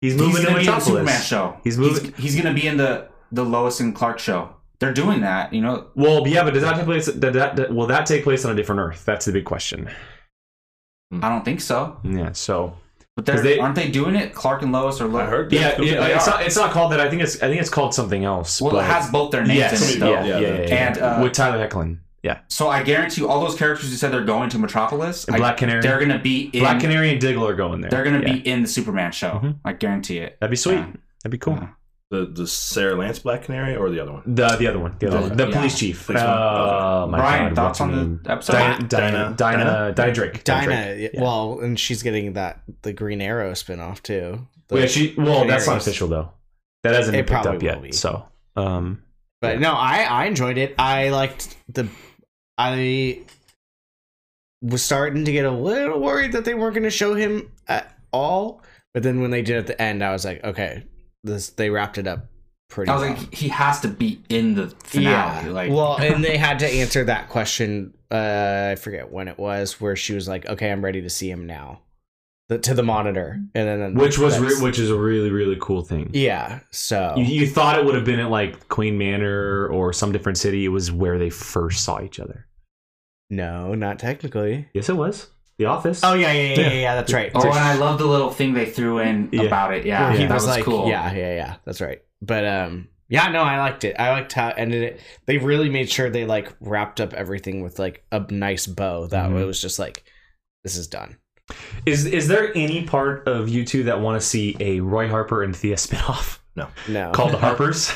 He's 0.00 0.14
he's 0.14 0.16
moving 0.20 0.42
gonna 0.42 0.46
to 0.46 0.54
be 0.54 0.60
in 0.60 0.66
the 0.66 0.72
Metropolis. 0.72 0.86
Superman 0.86 1.22
show. 1.22 1.56
He's 1.64 1.78
moving- 1.78 2.12
He's, 2.14 2.34
he's 2.34 2.36
gonna 2.42 2.54
be 2.54 2.66
in 2.66 2.76
the 2.76 3.08
the 3.30 3.44
Lois 3.44 3.78
and 3.80 3.94
Clark 3.94 4.18
show. 4.18 4.54
They're 4.80 4.92
doing 4.92 5.20
that, 5.20 5.52
you 5.54 5.60
know. 5.60 5.86
Well, 5.94 6.26
yeah, 6.26 6.42
but 6.42 6.54
does 6.54 6.64
that 6.64 6.74
take 6.74 6.84
place? 6.86 7.06
Did 7.06 7.20
that, 7.34 7.54
that- 7.54 7.72
will 7.72 7.86
that 7.86 8.04
take 8.04 8.24
place 8.24 8.44
on 8.44 8.50
a 8.50 8.54
different 8.56 8.80
Earth? 8.80 9.04
That's 9.04 9.26
the 9.26 9.32
big 9.32 9.44
question. 9.44 9.88
I 11.12 11.28
don't 11.28 11.44
think 11.44 11.60
so. 11.60 11.98
Yeah. 12.02 12.32
So 12.32 12.74
But 13.14 13.26
they're, 13.26 13.34
'Cause 13.34 13.44
they- 13.44 13.58
aren't 13.58 13.74
they 13.74 13.88
doing 13.90 14.14
it? 14.14 14.34
Clark 14.34 14.62
and 14.62 14.72
Lois 14.72 15.00
or 15.00 15.06
Lois? 15.06 15.24
I 15.26 15.30
heard. 15.30 15.52
yeah, 15.52 15.74
that. 15.76 15.84
yeah 15.84 16.06
it's 16.16 16.26
not 16.26 16.42
it's 16.42 16.56
not 16.56 16.70
called 16.70 16.92
that. 16.92 17.00
I 17.00 17.10
think 17.10 17.20
it's 17.22 17.36
I 17.42 17.48
think 17.48 17.60
it's 17.60 17.68
called 17.70 17.94
something 17.94 18.24
else. 18.24 18.60
Well, 18.60 18.72
but- 18.72 18.84
it 18.84 18.90
has 18.90 19.10
both 19.10 19.30
their 19.32 19.42
names 19.44 19.58
yes, 19.58 19.94
in 19.94 20.00
yeah, 20.00 20.06
it, 20.06 20.26
yeah, 20.26 20.32
though. 20.32 20.38
yeah, 20.40 20.48
Yeah, 20.48 20.56
yeah, 20.62 20.66
yeah. 20.68 20.86
And, 20.88 20.98
uh, 20.98 21.18
with 21.22 21.32
Tyler 21.32 21.66
Hoechlin. 21.68 21.98
Yeah, 22.22 22.38
So 22.48 22.68
I 22.68 22.84
guarantee 22.84 23.20
you, 23.22 23.28
all 23.28 23.40
those 23.44 23.56
characters 23.58 23.90
who 23.90 23.96
said 23.96 24.12
they're 24.12 24.22
going 24.24 24.48
to 24.50 24.58
Metropolis, 24.58 25.24
and 25.24 25.36
Black 25.36 25.56
Canary. 25.56 25.82
they're 25.82 25.98
gonna 25.98 26.20
be 26.20 26.42
in. 26.52 26.60
Black 26.60 26.78
Canary 26.80 27.10
and 27.10 27.20
Diggle 27.20 27.44
are 27.48 27.54
going 27.56 27.80
there. 27.80 27.90
They're 27.90 28.04
gonna 28.04 28.20
Yeah. 28.20 28.32
be 28.34 28.48
in 28.48 28.62
the 28.62 28.68
Superman 28.68 29.10
show. 29.10 29.40
Mhm. 29.42 29.56
I 29.64 29.72
guarantee 29.72 30.18
it. 30.18 30.36
That'd 30.40 30.52
be 30.52 30.56
sweet. 30.56 30.74
Yeah. 30.76 30.86
That'd 31.24 31.32
be 31.32 31.38
cool. 31.38 31.58
Yeah. 32.12 32.18
The 32.20 32.26
the 32.26 32.46
Sara 32.46 32.94
Lance 32.94 33.18
Black 33.20 33.42
Canary 33.44 33.74
or 33.76 33.90
the 33.90 34.00
other 34.00 34.12
one? 34.12 34.22
The 34.26 34.48
the 34.56 34.66
other 34.66 34.78
one, 34.78 34.96
the 34.98 35.06
other 35.08 35.16
The- 35.18 35.28
one, 35.28 35.36
the 35.36 35.48
yeah. 35.48 35.56
police 35.56 35.78
chief. 35.78 36.06
Police 36.06 36.20
one? 36.22 36.30
Oh 36.30 37.06
my 37.10 37.18
Brian, 37.18 37.48
god! 37.48 37.56
thoughts 37.56 37.80
on 37.80 38.20
the 38.24 38.30
episode? 38.30 38.52
Dinah, 38.52 38.78
Dinah, 38.88 39.34
Dinah? 39.36 39.64
Dinah, 39.64 39.92
Dinah 39.94 40.12
Drake. 40.12 40.44
Dinah. 40.44 40.94
Yeah. 40.98 41.08
Well, 41.20 41.60
and 41.60 41.78
she's 41.80 42.02
getting 42.02 42.34
that 42.34 42.62
the 42.82 42.92
Green 42.92 43.20
Arrow 43.20 43.52
spinoff 43.52 44.02
too. 44.02 44.46
The- 44.68 44.80
yeah, 44.80 44.86
she. 44.86 45.14
Well, 45.16 45.46
that's 45.46 45.66
not 45.66 45.78
official 45.78 46.08
though. 46.08 46.30
That 46.82 46.94
hasn't 46.94 47.16
It 47.16 47.26
been 47.26 47.34
picked 47.36 47.46
up 47.46 47.62
yet. 47.62 47.80
be. 47.82 47.92
So, 47.92 48.26
um, 48.56 49.02
But 49.40 49.60
no, 49.60 49.72
I 49.72 50.02
I 50.02 50.24
enjoyed 50.26 50.58
it. 50.58 50.74
I 50.78 51.08
liked 51.10 51.56
the. 51.72 51.88
I 52.58 53.22
was 54.60 54.82
starting 54.82 55.24
to 55.24 55.32
get 55.32 55.44
a 55.44 55.50
little 55.50 56.00
worried 56.00 56.32
that 56.32 56.44
they 56.44 56.54
weren't 56.54 56.74
going 56.74 56.84
to 56.84 56.90
show 56.90 57.14
him 57.14 57.50
at 57.66 57.96
all, 58.12 58.62
but 58.94 59.02
then 59.02 59.20
when 59.20 59.30
they 59.30 59.42
did 59.42 59.56
at 59.56 59.66
the 59.66 59.80
end, 59.80 60.04
I 60.04 60.12
was 60.12 60.24
like, 60.24 60.42
okay, 60.44 60.84
this 61.24 61.50
they 61.50 61.70
wrapped 61.70 61.98
it 61.98 62.06
up 62.06 62.26
pretty. 62.68 62.90
I 62.90 62.94
was 62.94 63.02
well. 63.02 63.14
like, 63.14 63.34
he 63.34 63.48
has 63.48 63.80
to 63.80 63.88
be 63.88 64.22
in 64.28 64.54
the 64.54 64.68
finale. 64.84 65.50
Like, 65.50 65.70
well, 65.70 65.96
and 65.96 66.24
they 66.24 66.36
had 66.48 66.58
to 66.60 66.66
answer 66.66 67.04
that 67.04 67.28
question. 67.28 67.94
Uh, 68.10 68.70
I 68.72 68.74
forget 68.76 69.10
when 69.10 69.28
it 69.28 69.38
was, 69.38 69.80
where 69.80 69.96
she 69.96 70.14
was 70.14 70.28
like, 70.28 70.46
"Okay, 70.46 70.70
I'm 70.70 70.84
ready 70.84 71.00
to 71.02 71.08
see 71.10 71.30
him 71.30 71.46
now," 71.46 71.80
the, 72.48 72.58
to 72.58 72.74
the 72.74 72.82
monitor, 72.82 73.40
and 73.54 73.68
then 73.82 73.94
which 73.94 74.18
was 74.18 74.38
re- 74.38 74.60
which 74.60 74.78
is 74.78 74.90
a 74.90 74.96
really 74.98 75.30
really 75.30 75.56
cool 75.60 75.82
thing. 75.82 76.10
yeah. 76.12 76.60
So 76.70 77.14
You, 77.16 77.24
you 77.24 77.46
thought 77.48 77.78
it 77.78 77.84
would 77.84 77.94
have 77.94 78.04
been 78.04 78.20
at 78.20 78.30
like 78.30 78.68
Queen 78.68 78.98
Manor 78.98 79.66
or 79.68 79.92
some 79.92 80.12
different 80.12 80.38
city. 80.38 80.64
It 80.64 80.68
was 80.68 80.92
where 80.92 81.18
they 81.18 81.30
first 81.30 81.84
saw 81.84 82.02
each 82.02 82.20
other. 82.20 82.46
no, 83.30 83.74
not 83.74 83.98
technically. 83.98 84.68
Yes, 84.74 84.88
it 84.90 84.96
was. 84.96 85.28
The 85.58 85.66
Office. 85.66 86.00
Oh 86.02 86.14
yeah, 86.14 86.32
yeah, 86.32 86.42
yeah, 86.42 86.48
Yeah. 86.60 86.68
yeah. 86.68 86.80
yeah 86.80 86.94
that's 86.96 87.12
right. 87.12 87.30
oh, 87.34 87.40
and 87.42 87.58
I 87.58 87.74
love 87.76 87.98
the 87.98 88.06
little 88.06 88.30
thing 88.30 88.54
they 88.54 88.66
threw 88.66 88.98
in 88.98 89.28
Yeah. 89.32 89.42
about 89.42 89.74
it. 89.74 89.84
Yeah, 89.86 90.08
Where 90.10 90.18
he 90.18 90.26
that 90.26 90.34
was, 90.34 90.44
was, 90.46 90.56
like, 90.56 90.64
cool. 90.64 90.88
yeah, 90.88 91.12
yeah, 91.12 91.34
yeah. 91.34 91.54
That's 91.64 91.80
right. 91.80 92.02
But 92.20 92.46
um, 92.46 92.88
yeah, 93.08 93.28
no, 93.28 93.42
I 93.42 93.58
liked 93.58 93.84
it. 93.84 93.94
I 93.98 94.10
liked 94.12 94.32
how 94.32 94.48
it 94.48 94.54
ended 94.56 94.82
it. 94.82 95.00
They 95.26 95.38
really 95.38 95.68
made 95.68 95.90
sure 95.90 96.08
they 96.08 96.24
like 96.24 96.52
wrapped 96.60 97.00
up 97.00 97.12
everything 97.12 97.62
with 97.62 97.78
like 97.78 98.04
a 98.10 98.20
nice 98.32 98.66
bow. 98.66 99.06
That 99.08 99.30
it 99.30 99.44
was 99.44 99.60
just 99.60 99.78
like, 99.78 100.04
this 100.64 100.76
is 100.76 100.86
done. 100.88 101.18
Is 101.84 102.06
is 102.06 102.28
there 102.28 102.56
any 102.56 102.84
part 102.84 103.28
of 103.28 103.48
you 103.48 103.64
two 103.66 103.82
that 103.84 104.00
want 104.00 104.20
to 104.20 104.26
see 104.26 104.56
a 104.60 104.80
Roy 104.80 105.08
Harper 105.08 105.42
and 105.42 105.54
Thea 105.54 105.76
spinoff 105.76 106.38
No, 106.56 106.68
No, 106.88 107.10
called 107.12 107.32
The 107.32 107.38
Harpers? 107.46 107.92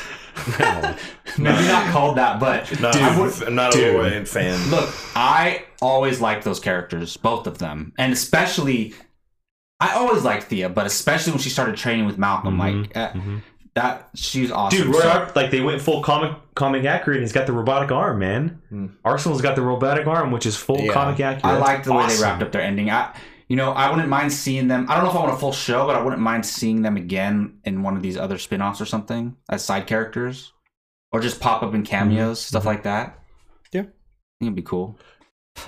no. 0.59 0.95
Maybe 1.39 1.67
not 1.67 1.91
called 1.91 2.17
that, 2.17 2.39
but 2.39 2.69
No, 2.79 2.91
Dude, 2.91 3.01
I'm, 3.01 3.43
I'm 3.47 3.55
not 3.55 3.71
dude. 3.71 3.95
a 3.95 3.97
Roy 3.97 4.25
fan. 4.25 4.69
Look, 4.69 4.93
I 5.15 5.63
always 5.81 6.19
liked 6.21 6.43
those 6.43 6.59
characters, 6.59 7.17
both 7.17 7.47
of 7.47 7.57
them, 7.59 7.93
and 7.97 8.11
especially 8.13 8.93
I 9.79 9.93
always 9.93 10.23
liked 10.23 10.45
Thea, 10.45 10.69
but 10.69 10.85
especially 10.87 11.33
when 11.33 11.39
she 11.39 11.49
started 11.49 11.75
training 11.77 12.05
with 12.07 12.17
Malcolm, 12.17 12.57
Mhm, 12.57 12.59
like 12.85 12.97
uh, 12.97 13.11
mhm. 13.11 13.41
that. 13.75 14.09
She's 14.15 14.51
awesome. 14.51 14.75
Dude, 14.85 14.87
Roy 14.95 15.01
So- 15.01 15.09
Harper, 15.09 15.31
like 15.35 15.51
they 15.51 15.61
went 15.61 15.81
full 15.81 16.01
comic 16.01 16.31
comic 16.55 16.83
accurate. 16.85 17.17
and 17.17 17.23
He's 17.23 17.31
got 17.33 17.45
the 17.45 17.53
robotic 17.53 17.91
arm, 17.91 18.17
man. 18.17 18.59
Hmm. 18.69 18.87
Arsenal's 19.05 19.41
got 19.41 19.55
the 19.55 19.61
robotic 19.61 20.07
arm, 20.07 20.31
which 20.31 20.47
is 20.47 20.57
full 20.57 20.79
Yeah. 20.79 20.93
comic 20.93 21.19
accurate. 21.19 21.45
I 21.45 21.57
liked 21.59 21.85
the 21.85 21.93
way 21.93 22.07
they 22.07 22.19
wrapped 22.19 22.41
up 22.41 22.51
their 22.51 22.61
ending. 22.63 22.89
I, 22.89 23.13
you 23.47 23.55
know, 23.55 23.71
I 23.71 23.91
wouldn't 23.91 24.09
mind 24.09 24.33
seeing 24.33 24.67
them. 24.67 24.87
I 24.89 24.95
don't 24.95 25.03
know 25.03 25.11
if 25.11 25.15
I 25.15 25.19
want 25.19 25.33
a 25.33 25.37
full 25.37 25.51
show, 25.53 25.85
but 25.85 25.95
I 25.95 26.01
wouldn't 26.01 26.23
mind 26.23 26.43
seeing 26.47 26.81
them 26.81 26.97
again 26.97 27.59
in 27.63 27.83
one 27.83 27.95
of 27.95 28.01
these 28.01 28.17
other 28.17 28.39
spin-offs 28.39 28.81
or 28.81 28.85
something 28.85 29.35
as 29.47 29.63
side 29.63 29.85
characters, 29.85 30.53
or 31.11 31.19
just 31.21 31.39
pop 31.39 31.61
up 31.61 31.75
in 31.75 31.83
cameos, 31.83 32.41
stuff 32.41 32.65
like 32.65 32.81
that. 32.81 33.19
Yeah. 33.71 33.81
I 33.81 33.83
think 33.83 33.93
it'd 34.41 34.55
be 34.55 34.63
cool. 34.63 34.97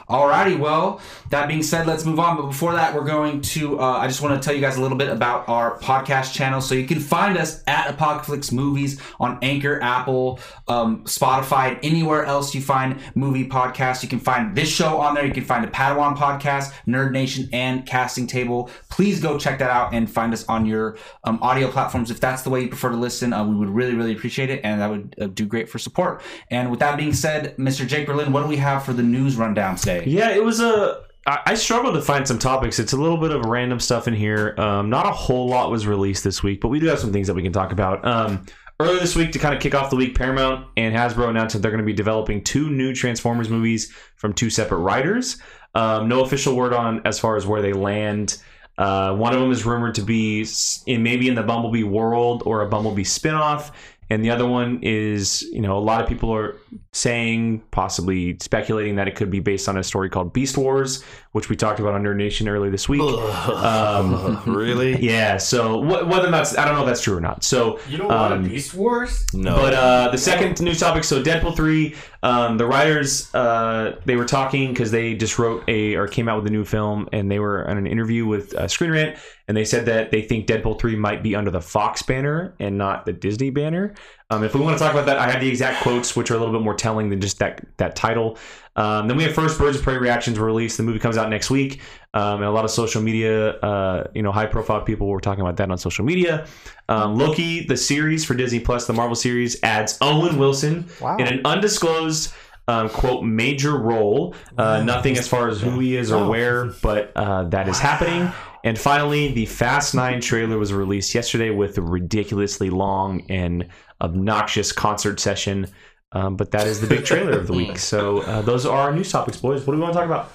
Alrighty, 0.09 0.57
well, 0.57 1.01
that 1.29 1.47
being 1.47 1.63
said, 1.63 1.87
let's 1.87 2.05
move 2.05 2.19
on. 2.19 2.37
But 2.37 2.47
before 2.47 2.73
that, 2.73 2.93
we're 2.93 3.05
going 3.05 3.41
to, 3.41 3.79
uh, 3.79 3.97
I 3.97 4.07
just 4.07 4.21
want 4.21 4.41
to 4.41 4.45
tell 4.45 4.55
you 4.55 4.61
guys 4.61 4.77
a 4.77 4.81
little 4.81 4.97
bit 4.97 5.09
about 5.09 5.47
our 5.47 5.77
podcast 5.79 6.33
channel. 6.33 6.61
So 6.61 6.75
you 6.75 6.87
can 6.87 6.99
find 6.99 7.37
us 7.37 7.63
at 7.67 7.89
Apocalypse 7.89 8.51
Movies 8.51 9.01
on 9.19 9.37
Anchor, 9.41 9.81
Apple, 9.81 10.39
um, 10.67 11.03
Spotify, 11.05 11.69
and 11.69 11.79
anywhere 11.83 12.25
else 12.25 12.53
you 12.55 12.61
find 12.61 12.99
movie 13.15 13.47
podcasts. 13.47 14.03
You 14.03 14.09
can 14.09 14.19
find 14.19 14.55
this 14.55 14.69
show 14.69 14.97
on 14.97 15.15
there. 15.15 15.25
You 15.25 15.33
can 15.33 15.45
find 15.45 15.63
the 15.63 15.69
Padawan 15.69 16.15
podcast, 16.15 16.73
Nerd 16.87 17.11
Nation, 17.11 17.49
and 17.53 17.85
Casting 17.85 18.27
Table. 18.27 18.69
Please 18.89 19.19
go 19.19 19.37
check 19.37 19.59
that 19.59 19.69
out 19.69 19.93
and 19.93 20.09
find 20.09 20.33
us 20.33 20.45
on 20.45 20.65
your 20.65 20.97
um, 21.23 21.39
audio 21.41 21.69
platforms 21.69 22.11
if 22.11 22.19
that's 22.19 22.41
the 22.43 22.49
way 22.49 22.61
you 22.61 22.67
prefer 22.67 22.89
to 22.89 22.97
listen. 22.97 23.33
Uh, 23.33 23.45
we 23.45 23.55
would 23.55 23.69
really, 23.69 23.95
really 23.95 24.13
appreciate 24.13 24.49
it, 24.49 24.61
and 24.63 24.81
that 24.81 24.89
would 24.89 25.15
uh, 25.19 25.27
do 25.27 25.45
great 25.45 25.69
for 25.69 25.79
support. 25.79 26.21
And 26.49 26.69
with 26.71 26.79
that 26.79 26.97
being 26.97 27.13
said, 27.13 27.55
Mr. 27.57 27.87
Jake 27.87 28.07
Berlin, 28.07 28.31
what 28.31 28.41
do 28.41 28.47
we 28.47 28.57
have 28.57 28.83
for 28.83 28.93
the 28.93 29.03
news 29.03 29.35
rundown 29.35 29.77
Yeah, 30.07 30.31
it 30.31 30.43
was 30.43 30.59
a. 30.59 31.03
I 31.25 31.39
I 31.47 31.53
struggled 31.55 31.95
to 31.95 32.01
find 32.01 32.27
some 32.27 32.39
topics. 32.39 32.79
It's 32.79 32.93
a 32.93 32.97
little 32.97 33.17
bit 33.17 33.31
of 33.31 33.45
random 33.45 33.79
stuff 33.79 34.07
in 34.07 34.13
here. 34.13 34.55
Um, 34.57 34.89
not 34.89 35.05
a 35.05 35.11
whole 35.11 35.47
lot 35.47 35.71
was 35.71 35.87
released 35.87 36.23
this 36.23 36.43
week, 36.43 36.61
but 36.61 36.69
we 36.69 36.79
do 36.79 36.87
have 36.87 36.99
some 36.99 37.11
things 37.11 37.27
that 37.27 37.33
we 37.33 37.43
can 37.43 37.53
talk 37.53 37.71
about. 37.71 38.05
Um, 38.05 38.45
earlier 38.79 38.99
this 38.99 39.15
week 39.15 39.31
to 39.33 39.39
kind 39.39 39.53
of 39.53 39.61
kick 39.61 39.75
off 39.75 39.89
the 39.89 39.95
week, 39.95 40.15
Paramount 40.15 40.67
and 40.77 40.95
Hasbro 40.95 41.29
announced 41.29 41.53
that 41.53 41.61
they're 41.61 41.71
going 41.71 41.83
to 41.83 41.85
be 41.85 41.93
developing 41.93 42.43
two 42.43 42.69
new 42.69 42.93
Transformers 42.93 43.49
movies 43.49 43.93
from 44.15 44.33
two 44.33 44.49
separate 44.49 44.79
writers. 44.79 45.37
Um, 45.75 46.07
no 46.07 46.23
official 46.23 46.55
word 46.55 46.73
on 46.73 47.05
as 47.05 47.19
far 47.19 47.35
as 47.35 47.45
where 47.45 47.61
they 47.61 47.73
land. 47.73 48.41
Uh, 48.77 49.13
one 49.13 49.33
of 49.33 49.41
them 49.41 49.51
is 49.51 49.65
rumored 49.65 49.95
to 49.95 50.01
be 50.01 50.47
in 50.87 51.03
maybe 51.03 51.27
in 51.27 51.35
the 51.35 51.43
Bumblebee 51.43 51.83
world 51.83 52.43
or 52.45 52.61
a 52.61 52.69
Bumblebee 52.69 53.03
spinoff, 53.03 53.71
and 54.09 54.23
the 54.23 54.31
other 54.31 54.47
one 54.47 54.79
is 54.81 55.41
you 55.51 55.61
know 55.61 55.77
a 55.77 55.79
lot 55.79 56.01
of 56.01 56.07
people 56.07 56.33
are 56.33 56.55
saying 56.91 57.61
possibly 57.71 58.37
speculating 58.39 58.95
that 58.95 59.07
it 59.07 59.15
could 59.15 59.29
be 59.29 59.39
based 59.39 59.69
on 59.69 59.77
a 59.77 59.83
story 59.83 60.09
called 60.09 60.33
Beast 60.33 60.57
Wars, 60.57 61.03
which 61.31 61.49
we 61.49 61.55
talked 61.55 61.79
about 61.79 61.93
on 61.93 62.03
Nerd 62.03 62.15
Nation 62.17 62.47
earlier 62.47 62.71
this 62.71 62.89
week. 62.89 63.01
Um, 63.01 64.41
really? 64.47 64.97
yeah, 65.03 65.37
so 65.37 65.81
wh- 65.83 66.07
whether 66.07 66.29
that's 66.31 66.57
I 66.57 66.65
don't 66.65 66.75
know 66.75 66.81
if 66.81 66.87
that's 66.87 67.01
true 67.01 67.17
or 67.17 67.21
not. 67.21 67.43
So 67.43 67.79
You 67.89 67.97
don't 67.97 68.07
want 68.07 68.33
a 68.45 68.49
Beast 68.49 68.73
Wars? 68.73 69.25
No. 69.33 69.55
but 69.55 69.73
uh, 69.73 70.09
the 70.11 70.17
second 70.17 70.59
news 70.61 70.79
topic, 70.79 71.03
so 71.03 71.21
Deadpool 71.21 71.55
three, 71.55 71.95
um, 72.23 72.57
the 72.57 72.65
writers 72.65 73.33
uh, 73.33 73.99
they 74.05 74.15
were 74.15 74.25
talking 74.25 74.69
because 74.69 74.91
they 74.91 75.15
just 75.15 75.39
wrote 75.39 75.63
a 75.67 75.95
or 75.95 76.07
came 76.07 76.27
out 76.27 76.37
with 76.41 76.47
a 76.47 76.51
new 76.53 76.65
film, 76.65 77.07
and 77.13 77.29
they 77.31 77.39
were 77.39 77.67
on 77.69 77.77
an 77.77 77.87
interview 77.87 78.25
with 78.25 78.53
uh, 78.55 78.67
Screen 78.67 78.91
Rant, 78.91 79.17
and 79.47 79.55
they 79.55 79.65
said 79.65 79.85
that 79.85 80.11
they 80.11 80.21
think 80.21 80.47
Deadpool 80.47 80.79
three 80.79 80.95
might 80.95 81.23
be 81.23 81.35
under 81.35 81.51
the 81.51 81.61
Fox 81.61 82.01
banner 82.01 82.55
and 82.59 82.77
not 82.77 83.05
the 83.05 83.13
Disney 83.13 83.49
banner. 83.49 83.93
Um, 84.31 84.43
if 84.43 84.53
we 84.53 84.61
want 84.61 84.77
to 84.77 84.83
talk 84.83 84.93
about 84.93 85.07
that, 85.07 85.17
I 85.17 85.29
have 85.31 85.41
the 85.41 85.49
exact 85.49 85.81
quotes, 85.81 86.15
which 86.15 86.29
are 86.29 86.35
a 86.35 86.37
little 86.37 86.53
bit 86.53 86.61
more 86.63 86.75
telling 86.75 87.09
than 87.09 87.19
just 87.19 87.39
that 87.39 87.65
that 87.77 87.95
title. 87.95 88.37
Um, 88.75 89.07
then 89.07 89.17
we 89.17 89.23
have 89.23 89.33
first 89.33 89.57
Birds 89.57 89.77
of 89.77 89.83
Prey 89.83 89.97
reactions 89.97 90.37
were 90.37 90.45
released. 90.45 90.77
The 90.77 90.83
movie 90.83 90.99
comes 90.99 91.17
out 91.17 91.29
next 91.29 91.49
week, 91.49 91.81
um, 92.13 92.35
and 92.35 92.43
a 92.43 92.51
lot 92.51 92.63
of 92.63 92.71
social 92.71 93.01
media, 93.01 93.53
uh, 93.59 94.07
you 94.13 94.21
know, 94.21 94.31
high 94.31 94.45
profile 94.45 94.81
people 94.81 95.07
were 95.07 95.19
talking 95.19 95.41
about 95.41 95.57
that 95.57 95.71
on 95.71 95.77
social 95.79 96.05
media. 96.05 96.45
Um, 96.87 97.17
Loki, 97.17 97.65
the 97.65 97.75
series 97.75 98.23
for 98.23 98.35
Disney 98.35 98.59
Plus, 98.59 98.85
the 98.85 98.93
Marvel 98.93 99.15
series, 99.15 99.57
adds 99.63 99.97
Owen 100.01 100.37
Wilson 100.37 100.85
Wow. 101.01 101.17
in 101.17 101.27
an 101.27 101.41
undisclosed 101.43 102.31
um, 102.67 102.87
quote 102.89 103.23
major 103.23 103.75
role. 103.77 104.35
Uh, 104.57 104.83
nothing 104.83 105.17
as 105.17 105.27
far 105.27 105.49
as 105.49 105.59
who 105.59 105.79
he 105.79 105.95
is 105.97 106.11
or 106.11 106.29
where, 106.29 106.65
but 106.83 107.11
uh, 107.15 107.45
that 107.45 107.67
is 107.67 107.79
happening. 107.79 108.31
And 108.63 108.77
finally, 108.77 109.31
the 109.31 109.45
Fast 109.45 109.95
Nine 109.95 110.21
trailer 110.21 110.57
was 110.57 110.71
released 110.71 111.15
yesterday 111.15 111.49
with 111.49 111.77
a 111.77 111.81
ridiculously 111.81 112.69
long 112.69 113.25
and 113.29 113.67
obnoxious 114.01 114.71
concert 114.71 115.19
session. 115.19 115.67
Um, 116.11 116.35
but 116.37 116.51
that 116.51 116.65
is 116.65 116.81
the 116.81 116.87
big 116.87 117.05
trailer 117.05 117.37
of 117.37 117.47
the 117.47 117.53
week. 117.53 117.77
So 117.77 118.21
uh, 118.21 118.41
those 118.41 118.65
are 118.65 118.77
our 118.77 118.91
news 118.93 119.11
topics, 119.11 119.37
boys. 119.37 119.65
What 119.65 119.73
do 119.73 119.77
we 119.77 119.83
want 119.83 119.93
to 119.93 119.99
talk 119.99 120.05
about? 120.05 120.31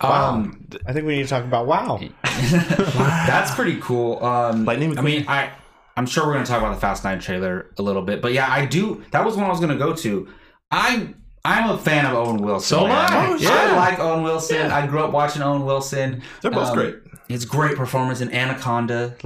Um, 0.00 0.66
I 0.86 0.92
think 0.92 1.06
we 1.06 1.16
need 1.16 1.22
to 1.24 1.28
talk 1.28 1.44
about 1.44 1.66
WoW. 1.66 2.00
that's 2.22 3.54
pretty 3.54 3.80
cool. 3.80 4.22
Um, 4.22 4.64
Lightning 4.64 4.98
I 4.98 5.02
mean, 5.02 5.24
I 5.28 5.52
I'm 5.96 6.06
sure 6.06 6.26
we're 6.26 6.34
gonna 6.34 6.44
talk 6.44 6.58
about 6.58 6.74
the 6.74 6.80
Fast 6.80 7.04
Nine 7.04 7.18
trailer 7.18 7.70
a 7.78 7.82
little 7.82 8.02
bit, 8.02 8.20
but 8.20 8.32
yeah, 8.32 8.50
I 8.50 8.66
do. 8.66 9.02
That 9.12 9.24
was 9.24 9.36
one 9.36 9.46
I 9.46 9.48
was 9.48 9.60
gonna 9.60 9.78
go 9.78 9.94
to. 9.94 10.28
I 10.70 11.14
I'm 11.44 11.70
a 11.70 11.78
fan 11.78 12.04
of 12.04 12.14
Owen 12.14 12.38
Wilson. 12.38 12.78
So 12.78 12.86
am 12.86 12.88
man. 12.88 13.12
I. 13.12 13.38
Oh, 13.40 13.72
I 13.72 13.76
like 13.76 13.98
Owen 14.00 14.22
Wilson. 14.24 14.70
I 14.70 14.86
grew 14.86 15.00
up 15.00 15.12
watching 15.12 15.42
Owen 15.42 15.64
Wilson. 15.64 16.22
They're 16.42 16.50
both 16.50 16.70
Um, 16.70 16.74
great. 16.74 16.96
His 17.28 17.44
great 17.44 17.76
performance 17.76 18.20
in 18.20 18.32
Anaconda. 18.32 19.14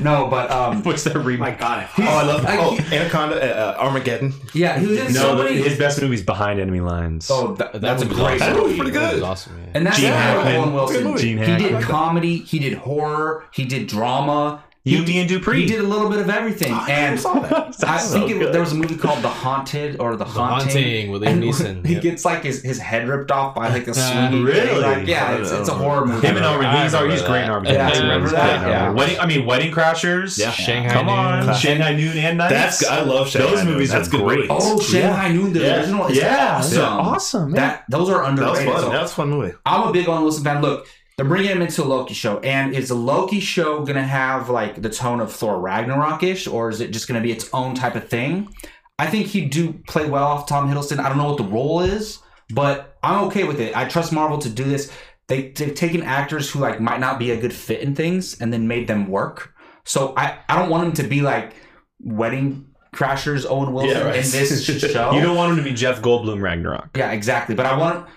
No, 0.00 0.28
but 0.30 0.50
um, 0.50 0.82
What's 0.84 1.04
that 1.04 1.16
remake? 1.18 1.58
God. 1.58 1.88
Oh, 1.98 2.02
I 2.02 2.22
love 2.22 2.44
I- 2.46 2.56
oh, 2.58 2.76
Anaconda, 2.94 3.36
uh, 3.36 3.72
uh, 3.78 3.84
Armageddon. 3.84 4.32
yeah, 4.54 4.78
he 4.78 4.86
was 4.86 4.98
in 4.98 5.12
No, 5.12 5.20
so 5.20 5.36
the- 5.36 5.44
many. 5.44 5.56
his 5.62 5.78
best 5.78 6.00
movie 6.00 6.14
is 6.14 6.22
Behind 6.22 6.58
Enemy 6.58 6.80
Lines. 6.80 7.28
oh, 7.30 7.54
that, 7.56 7.72
That 7.74 7.80
that's 7.82 8.02
a 8.02 8.06
great 8.06 8.40
awesome. 8.40 8.56
Movie. 8.56 8.76
pretty 8.76 8.90
That 8.92 9.14
good. 9.14 9.22
awesome, 9.22 9.56
man. 9.56 9.70
And 9.74 9.86
that's 9.86 9.98
Gene 9.98 10.10
the 10.10 10.16
thing 10.16 10.36
with 10.36 10.44
Hackman. 10.46 10.56
Owen 10.56 10.74
Wilson. 10.74 11.16
Gene 11.18 11.38
He 11.38 11.44
Hackman. 11.44 11.72
did 11.74 11.82
comedy. 11.82 12.36
He 12.38 12.58
did 12.58 12.74
horror. 12.78 13.44
He 13.52 13.64
did 13.66 13.86
drama. 13.86 14.62
You, 14.82 15.00
he 15.00 15.04
me, 15.04 15.18
and 15.20 15.28
Dupree. 15.28 15.60
He 15.60 15.66
did 15.66 15.80
a 15.80 15.86
little 15.86 16.08
bit 16.08 16.20
of 16.20 16.30
everything. 16.30 16.72
I 16.72 16.88
and 16.90 17.20
saw 17.20 17.34
that. 17.38 17.84
I 17.84 17.98
so 18.00 18.18
think 18.18 18.30
it, 18.30 18.50
there 18.50 18.62
was 18.62 18.72
a 18.72 18.74
movie 18.74 18.96
called 18.96 19.22
The 19.22 19.28
Haunted 19.28 20.00
or 20.00 20.16
The, 20.16 20.24
Haunting. 20.24 20.68
Haunting 20.70 21.10
with 21.10 21.20
Liam 21.20 21.42
Neeson, 21.42 21.84
He 21.86 21.92
yep. 21.94 22.02
gets 22.02 22.24
like 22.24 22.44
his, 22.44 22.62
his 22.62 22.78
head 22.78 23.06
ripped 23.06 23.30
off 23.30 23.54
by 23.54 23.68
like 23.68 23.86
a 23.88 23.92
swinging 23.94 24.42
Really? 24.42 24.80
Like, 24.80 25.06
yeah, 25.06 25.36
it's, 25.36 25.50
it's 25.50 25.68
a 25.68 25.74
horror 25.74 26.06
movie. 26.06 26.26
Him 26.26 26.36
and 26.38 26.46
I 26.46 26.82
He's, 26.84 26.94
remember 26.94 27.12
he's 27.12 27.22
great 27.22 27.40
in 27.42 27.46
that. 27.48 27.52
Armageddon. 27.52 27.78
Yeah, 27.88 27.90
too. 27.92 28.02
remember 28.04 28.28
that? 28.30 28.60
great 28.62 28.70
Yeah. 28.70 28.90
Wedding, 28.92 29.18
I 29.20 29.26
mean, 29.26 29.44
Wedding 29.44 29.70
Crashers. 29.70 30.38
Yeah. 30.38 30.50
Shanghai 30.50 30.94
Come 30.94 31.10
on, 31.10 31.44
Noon. 31.46 31.54
Shanghai 31.56 31.94
Noon 31.94 32.16
and 32.16 32.38
Knights. 32.38 32.78
That's 32.80 32.86
I 32.86 33.02
love 33.02 33.28
Shanghai 33.28 33.50
Those 33.50 33.64
movies 33.66 33.90
That's 33.90 34.08
are 34.08 34.12
good 34.12 34.24
great. 34.24 34.46
Oh, 34.48 34.80
Shanghai 34.80 35.28
Noon, 35.30 35.52
the 35.52 35.60
Yeah. 35.60 35.76
original 35.80 36.06
is 36.06 36.16
yeah, 36.16 36.56
awesome. 36.56 36.82
awesome. 36.82 37.50
That 37.50 37.84
those 37.90 38.08
are 38.08 38.22
That 38.22 38.30
was 38.48 38.58
underrated. 38.60 38.72
fun. 38.72 38.82
So 38.82 38.88
That 38.90 39.02
was 39.02 39.12
a 39.12 39.14
fun 39.14 39.28
movie. 39.28 39.54
I'm 39.66 39.88
a 39.88 39.92
big 39.92 40.08
Owen 40.08 40.22
Wilson 40.22 40.42
fan. 40.42 40.62
Look, 40.62 40.86
they're 41.20 41.28
bringing 41.28 41.50
him 41.50 41.60
into 41.60 41.82
a 41.82 41.84
Loki 41.84 42.14
show, 42.14 42.38
and 42.38 42.74
is 42.74 42.88
the 42.88 42.94
Loki 42.94 43.40
show 43.40 43.84
gonna 43.84 44.02
have 44.02 44.48
like 44.48 44.80
the 44.80 44.88
tone 44.88 45.20
of 45.20 45.30
Thor 45.30 45.60
Ragnarok-ish, 45.60 46.46
or 46.46 46.70
is 46.70 46.80
it 46.80 46.92
just 46.92 47.06
gonna 47.08 47.20
be 47.20 47.30
its 47.30 47.46
own 47.52 47.74
type 47.74 47.94
of 47.94 48.08
thing? 48.08 48.48
I 48.98 49.04
think 49.06 49.26
he'd 49.26 49.50
do 49.50 49.74
play 49.86 50.08
well 50.08 50.24
off 50.24 50.46
Tom 50.46 50.72
Hiddleston. 50.72 50.98
I 50.98 51.10
don't 51.10 51.18
know 51.18 51.26
what 51.28 51.36
the 51.36 51.44
role 51.44 51.80
is, 51.80 52.20
but 52.54 52.96
I'm 53.02 53.24
okay 53.24 53.44
with 53.44 53.60
it. 53.60 53.76
I 53.76 53.84
trust 53.86 54.14
Marvel 54.14 54.38
to 54.38 54.48
do 54.48 54.64
this. 54.64 54.90
They, 55.28 55.50
they've 55.50 55.74
taken 55.74 56.02
actors 56.02 56.50
who 56.50 56.58
like 56.58 56.80
might 56.80 57.00
not 57.00 57.18
be 57.18 57.32
a 57.32 57.36
good 57.38 57.52
fit 57.52 57.80
in 57.82 57.94
things 57.94 58.40
and 58.40 58.50
then 58.50 58.66
made 58.66 58.88
them 58.88 59.06
work. 59.08 59.52
So 59.84 60.14
I, 60.16 60.38
I 60.48 60.58
don't 60.58 60.70
want 60.70 60.86
him 60.86 60.92
to 60.94 61.02
be 61.02 61.20
like 61.20 61.52
Wedding 61.98 62.66
Crashers 62.94 63.44
Owen 63.46 63.74
Wilson 63.74 63.90
Yeah, 63.90 64.04
right. 64.04 64.16
in 64.16 64.22
this 64.22 64.64
show. 64.92 65.12
You 65.12 65.20
don't 65.20 65.36
want 65.36 65.52
him 65.52 65.58
to 65.58 65.62
be 65.70 65.74
Jeff 65.74 66.00
Goldblum 66.00 66.40
Ragnarok. 66.40 66.96
Yeah, 66.96 67.12
exactly. 67.12 67.54
But 67.54 67.66
I 67.66 67.76
want 67.76 68.08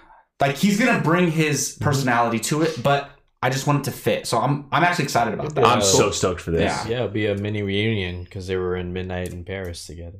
like 0.48 0.58
he's 0.58 0.78
gonna 0.80 1.02
bring 1.02 1.32
his 1.32 1.78
personality 1.80 2.40
to 2.40 2.62
it, 2.64 2.82
but 2.84 3.10
I 3.42 3.50
just 3.50 3.68
want 3.68 3.80
it 3.80 3.92
to 3.92 3.98
fit. 3.98 4.28
So 4.28 4.38
I'm 4.38 4.68
I'm 4.72 4.84
actually 4.84 5.06
excited 5.06 5.34
about 5.34 5.54
that. 5.56 5.66
I'm 5.66 5.82
so 5.82 6.12
stoked 6.12 6.42
for 6.42 6.52
this. 6.52 6.62
Yeah. 6.62 6.88
Yeah, 6.88 6.96
it'll 6.98 7.08
be 7.10 7.28
a 7.28 7.36
mini 7.36 7.62
reunion 7.62 8.24
because 8.24 8.48
they 8.48 8.56
were 8.58 8.76
in 8.76 8.94
Midnight 8.94 9.30
in 9.34 9.44
Paris 9.46 9.86
together. 9.86 10.20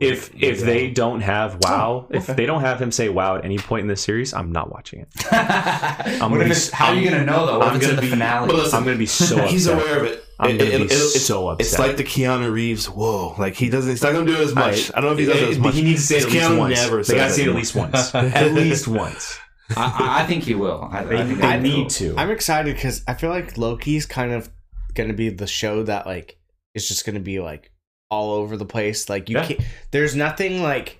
If 0.00 0.34
if 0.34 0.58
Yeah. 0.60 0.66
they 0.66 0.90
don't 0.90 1.20
have 1.20 1.54
oh, 1.54 1.58
Wow, 1.70 2.06
if 2.10 2.24
okay. 2.24 2.34
they 2.36 2.46
don't 2.46 2.62
have 2.62 2.80
him 2.82 2.90
say 2.90 3.08
Wow 3.08 3.36
at 3.36 3.44
any 3.44 3.58
point 3.58 3.82
in 3.82 3.88
the 3.88 3.96
series, 3.96 4.34
I'm 4.34 4.50
not 4.52 4.70
watching 4.72 5.00
it. 5.00 5.08
what 5.30 6.18
gonna 6.20 6.40
if 6.40 6.44
be- 6.46 6.50
it's, 6.50 6.70
how 6.70 6.88
are 6.88 6.94
you 6.96 7.08
gonna 7.08 7.24
know 7.24 7.46
though? 7.46 7.58
What 7.60 7.68
I'm 7.68 7.76
if 7.76 7.82
it's 7.82 7.90
in 7.90 7.96
gonna 7.96 8.00
the 8.00 8.06
be- 8.06 8.10
finale? 8.10 8.46
But 8.48 8.56
listen, 8.56 8.78
I'm 8.78 8.84
gonna 8.84 8.96
be 8.98 9.06
so 9.06 9.24
upset. 9.36 9.50
He's 9.50 9.66
aware 9.68 9.98
of 10.00 10.04
it. 10.06 10.24
I'm 10.40 10.50
It- 10.50 10.58
gonna 10.58 10.70
it- 10.70 10.76
be 10.78 10.84
it- 10.86 10.92
it's, 10.92 11.24
so 11.24 11.48
upset. 11.50 11.66
It's 11.66 11.78
like 11.78 11.96
the 11.96 12.04
Keanu 12.04 12.50
Reeves. 12.52 12.86
Whoa, 12.88 13.34
like 13.38 13.54
he 13.54 13.68
doesn't. 13.68 13.90
He's 13.90 14.02
not 14.02 14.12
gonna 14.12 14.26
do 14.26 14.34
it 14.34 14.40
as 14.40 14.54
much. 14.56 14.90
I, 14.94 15.00
don't 15.00 15.10
know 15.10 15.12
if 15.12 15.18
he 15.20 15.26
does 15.26 15.40
it 15.40 15.48
as 15.50 15.58
much. 15.58 15.74
He 15.74 15.82
needs 15.82 16.00
to 16.00 16.06
say 16.06 16.16
it 16.16 16.24
at 16.24 16.30
Keanu 16.30 16.48
least 16.50 16.58
once. 16.58 16.74
never 16.80 17.02
they 17.04 17.14
gotta 17.14 17.32
say 17.32 17.42
it 17.42 17.48
at 17.48 17.54
least 17.54 17.74
once. 17.76 18.14
at 18.14 18.52
least 18.52 18.88
once. 18.88 19.38
I, 19.70 19.74
I- 20.18 20.22
I 20.22 20.26
think 20.26 20.44
he 20.44 20.54
will. 20.54 20.88
I, 20.90 21.04
They, 21.04 21.18
I 21.20 21.24
think 21.24 21.40
they 21.40 21.46
he 21.46 21.52
will. 21.56 21.62
need 21.62 21.90
to. 21.90 22.14
I'm 22.16 22.30
excited 22.30 22.74
because 22.74 23.02
I 23.08 23.14
feel 23.14 23.30
like 23.30 23.56
Loki's 23.56 24.06
kind 24.06 24.32
of 24.32 24.50
gonna 24.94 25.14
be 25.14 25.28
the 25.30 25.46
show 25.46 25.82
that 25.84 26.06
like 26.06 26.38
is 26.74 26.86
just 26.88 27.04
gonna 27.06 27.20
be 27.20 27.40
like 27.40 27.70
all 28.10 28.32
over 28.32 28.56
the 28.56 28.66
place. 28.66 29.08
Like 29.08 29.28
you 29.30 29.36
Yeah. 29.36 29.46
can't. 29.46 29.60
There's 29.90 30.14
nothing 30.14 30.62
like 30.62 30.98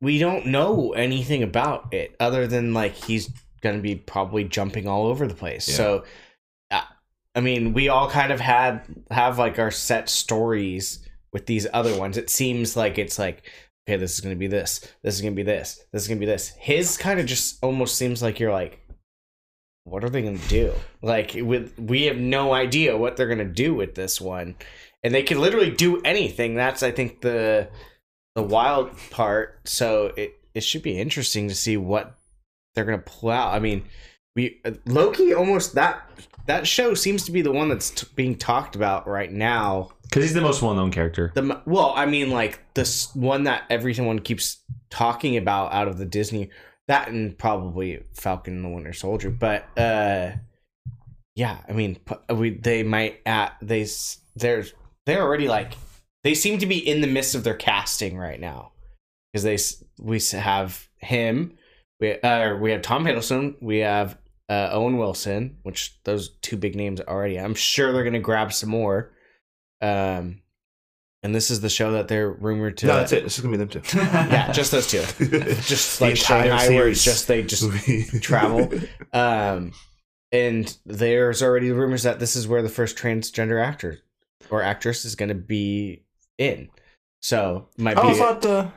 we 0.00 0.18
don't 0.18 0.46
know 0.46 0.92
anything 0.92 1.42
about 1.42 1.92
it 1.92 2.16
other 2.20 2.46
than 2.46 2.72
like 2.74 2.92
he's 2.94 3.30
gonna 3.60 3.78
be 3.80 3.94
probably 3.94 4.44
jumping 4.44 4.86
all 4.86 5.06
over 5.06 5.26
the 5.26 5.34
place. 5.34 5.68
Yeah. 5.68 5.74
So, 5.76 6.04
uh, 6.70 6.80
I 7.34 7.40
mean, 7.40 7.72
we 7.74 7.88
all 7.88 8.10
kind 8.10 8.32
of 8.32 8.40
had 8.40 8.82
have 9.10 9.38
like 9.38 9.58
our 9.58 9.70
set 9.70 10.08
stories 10.08 11.06
with 11.32 11.46
these 11.46 11.66
other 11.72 11.96
ones. 11.98 12.16
It 12.16 12.28
seems 12.30 12.76
like 12.76 12.98
it's 12.98 13.18
like. 13.18 13.42
Okay, 13.88 13.96
this 13.96 14.14
is 14.14 14.20
gonna 14.20 14.36
be 14.36 14.46
this. 14.46 14.80
This 15.02 15.14
is 15.14 15.20
gonna 15.20 15.34
be 15.34 15.42
this. 15.42 15.84
This 15.92 16.02
is 16.02 16.08
gonna 16.08 16.20
be 16.20 16.26
this. 16.26 16.48
His 16.58 16.96
kind 16.96 17.20
of 17.20 17.26
just 17.26 17.58
almost 17.62 17.96
seems 17.96 18.22
like 18.22 18.38
you're 18.38 18.52
like, 18.52 18.80
what 19.84 20.04
are 20.04 20.10
they 20.10 20.22
going 20.22 20.38
to 20.38 20.48
do? 20.48 20.72
Like 21.02 21.32
with 21.34 21.78
we 21.78 22.04
have 22.04 22.16
no 22.16 22.52
idea 22.52 22.96
what 22.96 23.16
they're 23.16 23.26
going 23.26 23.38
to 23.38 23.44
do 23.44 23.74
with 23.74 23.94
this 23.94 24.20
one. 24.20 24.56
And 25.02 25.14
they 25.14 25.22
can 25.22 25.40
literally 25.40 25.70
do 25.70 26.00
anything. 26.02 26.54
That's 26.54 26.82
I 26.82 26.90
think 26.90 27.20
the 27.20 27.68
the 28.34 28.42
wild 28.42 28.90
part. 29.10 29.60
So 29.64 30.12
it 30.16 30.34
it 30.54 30.62
should 30.62 30.82
be 30.82 30.98
interesting 30.98 31.48
to 31.48 31.54
see 31.54 31.76
what 31.76 32.16
they're 32.74 32.84
going 32.84 32.98
to 32.98 33.04
pull 33.04 33.30
out. 33.30 33.54
I 33.54 33.58
mean, 33.58 33.84
we 34.36 34.60
Loki 34.86 35.34
almost 35.34 35.74
that 35.74 36.08
that 36.50 36.66
show 36.66 36.94
seems 36.94 37.24
to 37.26 37.32
be 37.32 37.42
the 37.42 37.52
one 37.52 37.68
that's 37.68 37.90
t- 37.90 38.08
being 38.16 38.36
talked 38.36 38.74
about 38.74 39.06
right 39.06 39.30
now. 39.30 39.90
Because 40.02 40.24
he's 40.24 40.34
the 40.34 40.40
most 40.40 40.60
well 40.62 40.74
known 40.74 40.90
character. 40.90 41.30
The 41.34 41.62
well, 41.64 41.92
I 41.94 42.06
mean 42.06 42.30
like 42.30 42.74
this 42.74 43.14
one 43.14 43.44
that 43.44 43.62
everyone 43.70 44.18
keeps 44.18 44.58
talking 44.90 45.36
about 45.36 45.72
out 45.72 45.86
of 45.86 45.96
the 45.98 46.04
Disney 46.04 46.50
that 46.88 47.06
and 47.08 47.38
probably 47.38 48.02
Falcon 48.14 48.56
and 48.56 48.64
the 48.64 48.68
Winter 48.68 48.92
Soldier, 48.92 49.30
but 49.30 49.66
uh 49.78 50.32
yeah, 51.36 51.58
I 51.68 51.72
mean 51.72 51.98
we 52.28 52.50
they 52.50 52.82
might 52.82 53.20
at 53.24 53.56
they 53.62 53.86
they're 54.34 54.64
they're 55.06 55.22
already 55.22 55.46
like 55.46 55.74
they 56.24 56.34
seem 56.34 56.58
to 56.58 56.66
be 56.66 56.78
in 56.78 57.00
the 57.00 57.06
midst 57.06 57.36
of 57.36 57.44
their 57.44 57.54
casting 57.54 58.18
right 58.18 58.40
now 58.40 58.72
because 59.32 59.44
they 59.44 60.04
we 60.04 60.20
have 60.32 60.88
him 60.96 61.56
we 62.00 62.20
uh 62.22 62.56
we 62.56 62.72
have 62.72 62.82
Tom 62.82 63.04
Hiddleston 63.04 63.54
we 63.60 63.78
have 63.78 64.18
uh, 64.50 64.68
Owen 64.72 64.98
Wilson 64.98 65.56
which 65.62 65.94
those 66.04 66.30
two 66.42 66.56
big 66.58 66.74
names 66.76 67.00
already 67.00 67.38
I'm 67.38 67.54
sure 67.54 67.92
they're 67.92 68.04
gonna 68.04 68.18
grab 68.20 68.52
some 68.52 68.68
more 68.70 69.12
um 69.80 70.42
and 71.22 71.34
this 71.34 71.50
is 71.50 71.60
the 71.60 71.68
show 71.68 71.92
that 71.92 72.08
they're 72.08 72.30
rumored 72.30 72.76
to 72.78 72.86
No, 72.86 72.96
that's 72.96 73.12
it. 73.12 73.22
This 73.24 73.38
is 73.38 73.44
gonna 73.44 73.56
be 73.56 73.64
them 73.64 73.68
two. 73.68 73.82
yeah 73.98 74.50
just 74.52 74.72
those 74.72 74.86
two 74.90 75.02
just 75.62 76.00
like 76.00 76.16
Shanghai 76.16 76.68
where 76.70 76.88
it's 76.88 77.04
just 77.04 77.28
they 77.28 77.42
just 77.42 77.64
travel. 78.22 78.70
Um, 79.12 79.72
and 80.32 80.76
there's 80.86 81.42
already 81.42 81.70
rumors 81.72 82.04
that 82.04 82.18
this 82.20 82.36
is 82.36 82.46
where 82.48 82.62
the 82.62 82.68
first 82.68 82.96
transgender 82.96 83.62
actor 83.64 83.98
or 84.50 84.62
actress 84.62 85.04
is 85.04 85.14
going 85.14 85.28
to 85.28 85.34
be 85.34 86.04
in. 86.38 86.68
So 87.20 87.68
might 87.76 87.98
Oh, 87.98 88.02
be 88.02 88.08
I 88.14 88.14
thought 88.14 88.46
uh, 88.46 88.68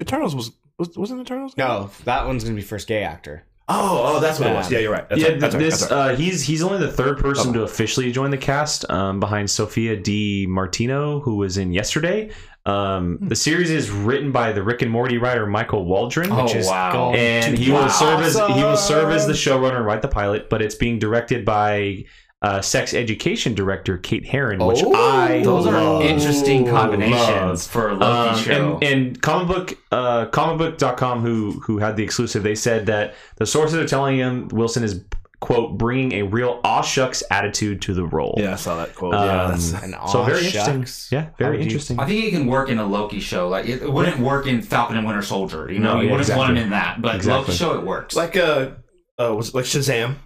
Eternals 0.00 0.34
was, 0.34 0.52
was 0.78 0.96
wasn't 0.96 1.20
Eternals? 1.20 1.54
no. 1.56 1.90
That 2.04 2.26
one's 2.26 2.44
going 2.44 2.56
to 2.56 2.60
be 2.62 2.66
first 2.66 2.86
gay 2.88 3.02
actor. 3.02 3.44
Oh, 3.66 4.16
oh, 4.16 4.20
that's 4.20 4.38
what 4.38 4.50
it 4.50 4.54
was. 4.54 4.70
Yeah, 4.70 4.80
you're 4.80 4.92
right. 4.92 5.08
That's 5.08 5.20
yeah, 5.22 5.28
right. 5.28 5.40
That's 5.40 5.54
right. 5.54 5.62
this 5.62 5.80
That's 5.80 5.92
right. 5.92 6.12
uh, 6.12 6.16
he's 6.16 6.42
he's 6.42 6.62
only 6.62 6.78
the 6.78 6.92
third 6.92 7.18
person 7.18 7.50
Okay. 7.50 7.58
to 7.60 7.64
officially 7.64 8.12
join 8.12 8.30
the 8.30 8.36
cast, 8.36 8.88
um, 8.90 9.20
behind 9.20 9.48
Sophia 9.50 9.96
Di 9.96 10.46
Martino, 10.46 11.20
who 11.20 11.36
was 11.36 11.56
in 11.56 11.72
yesterday. 11.72 12.30
Um, 12.66 13.16
Hmm. 13.18 13.28
the 13.28 13.36
series 13.36 13.70
is 13.70 13.90
written 13.90 14.32
by 14.32 14.52
the 14.52 14.62
Rick 14.62 14.80
and 14.82 14.90
Morty 14.90 15.18
writer 15.18 15.46
Michael 15.46 15.84
Waldron, 15.84 16.30
Oh, 16.32 16.46
is 16.46 16.66
wow. 16.66 17.12
and 17.14 17.56
he 17.58 17.66
be 17.66 17.72
will 17.72 17.88
serve 17.90 18.20
as 18.20 18.34
he 18.34 18.62
will 18.64 18.76
serve 18.76 19.10
as 19.10 19.26
the 19.26 19.32
showrunner 19.34 19.76
and 19.76 19.86
write 19.86 20.02
the 20.02 20.08
pilot. 20.08 20.48
But 20.50 20.60
it's 20.62 20.74
being 20.74 20.98
directed 20.98 21.44
by 21.44 22.04
uh, 22.46 22.60
sex 22.60 22.92
education 22.92 23.54
director 23.54 23.96
Kate 23.96 24.26
Herron, 24.26 24.58
which 24.66 24.82
Oh. 24.84 24.92
I 24.94 25.42
Those 25.42 25.66
are 25.66 26.02
interesting 26.02 26.66
combinations 26.66 27.20
love. 27.22 27.62
for 27.62 27.88
a 27.88 27.94
Loki 27.94 28.04
Um, 28.04 28.38
show. 28.38 28.52
and, 28.82 28.84
and 28.84 29.22
comic 29.22 29.48
book 29.48 29.78
uh, 29.90 30.26
comicbook.com 30.26 31.22
who 31.22 31.52
who 31.64 31.78
had 31.78 31.96
the 31.96 32.02
exclusive 32.04 32.42
they 32.42 32.54
said 32.54 32.86
that 32.86 33.14
the 33.36 33.46
sources 33.46 33.76
are 33.78 33.86
telling 33.88 34.16
him 34.18 34.48
wilson 34.52 34.82
is 34.84 35.04
quote 35.40 35.76
bringing 35.78 36.12
a 36.12 36.22
real 36.22 36.60
aw 36.64 36.80
shucks 36.82 37.22
attitude 37.30 37.80
to 37.82 37.92
the 37.94 38.04
role 38.04 38.34
yeah, 38.38 38.52
I 38.52 38.56
saw 38.56 38.76
that 38.76 38.94
quote. 38.94 39.14
Um, 39.14 39.26
yeah, 39.26 39.48
that's, 39.48 39.72
And 39.82 39.92
so 40.08 40.20
aw, 40.20 40.24
very 40.24 40.44
interesting 40.46 40.86
yeah 41.16 41.28
very 41.38 41.50
would 41.52 41.58
you- 41.60 41.62
interesting 41.70 41.98
I 42.00 42.06
think 42.06 42.24
it 42.26 42.30
can 42.30 42.46
work 42.46 42.68
in 42.70 42.78
a 42.78 42.86
Loki 42.86 43.20
show. 43.20 43.48
Like 43.48 43.66
it, 43.68 43.82
it 43.82 43.92
wouldn't 43.92 44.18
work 44.20 44.46
in 44.46 44.60
Falcon 44.62 44.96
and 44.98 45.06
Winter 45.06 45.22
Soldier. 45.22 45.70
You 45.72 45.78
know, 45.80 45.94
No, 45.94 46.00
you 46.00 46.08
yeah, 46.08 46.16
wouldn't 46.16 46.36
want 46.38 46.50
him 46.50 46.56
in 46.64 46.70
that. 46.70 47.00
But 47.00 47.14
Exactly. 47.16 47.40
Loki 47.40 47.52
show 47.52 47.78
it 47.78 47.84
works. 47.86 48.14
like 48.16 48.36
uh, 48.36 48.70
uh, 49.18 49.34
was 49.34 49.48
it 49.50 49.54
like 49.54 49.64
Shazam, 49.66 50.16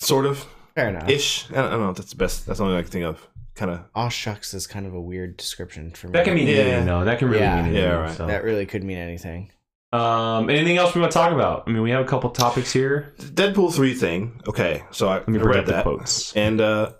sort 0.00 0.24
of 0.26 0.46
Fair 0.80 0.88
enough. 0.88 1.08
ish. 1.08 1.50
I 1.50 1.54
don't, 1.54 1.64
I 1.66 1.70
don't 1.70 1.80
know 1.80 1.90
if 1.90 1.96
that's 1.96 2.10
the 2.10 2.16
best. 2.16 2.46
That's 2.46 2.58
the 2.58 2.64
only 2.64 2.76
I 2.78 2.82
can 2.82 2.90
think 2.90 3.04
of. 3.04 3.26
Kind 3.54 3.70
of. 3.72 3.80
Aw 3.94 4.08
shucks 4.08 4.54
is 4.54 4.66
kind 4.66 4.86
of 4.86 4.94
a 4.94 5.00
weird 5.00 5.36
description 5.36 5.90
for 5.90 6.06
me. 6.08 6.12
that 6.14 6.24
can 6.24 6.34
mean 6.34 6.46
Yeah. 6.48 6.54
anything 6.56 6.86
though 6.86 7.04
that 7.04 7.18
can 7.18 7.28
really 7.28 7.40
Yeah. 7.42 7.56
mean 7.56 7.64
anything 7.66 7.82
Yeah, 7.82 7.90
right. 7.96 8.16
so. 8.16 8.26
That 8.26 8.44
really 8.44 8.64
could 8.66 8.84
mean 8.84 8.98
anything. 8.98 9.50
um 9.92 10.48
anything 10.48 10.76
else 10.76 10.94
we 10.94 11.00
want 11.00 11.10
to 11.12 11.18
talk 11.18 11.32
about 11.32 11.64
i 11.66 11.70
mean 11.72 11.82
we 11.82 11.90
have 11.90 12.00
a 12.00 12.08
couple 12.08 12.30
topics 12.30 12.72
here 12.72 13.12
Deadpool 13.18 13.74
three 13.74 13.92
thing. 13.94 14.40
Okay, 14.46 14.84
so 14.92 15.08
I, 15.08 15.14
let 15.14 15.28
me 15.28 15.38
I 15.38 15.42
bring 15.42 15.50
read 15.56 15.58
up 15.60 15.66
the 15.66 15.72
that, 15.72 15.82
quotes 15.82 16.32
and 16.36 16.60
uh, 16.60 16.92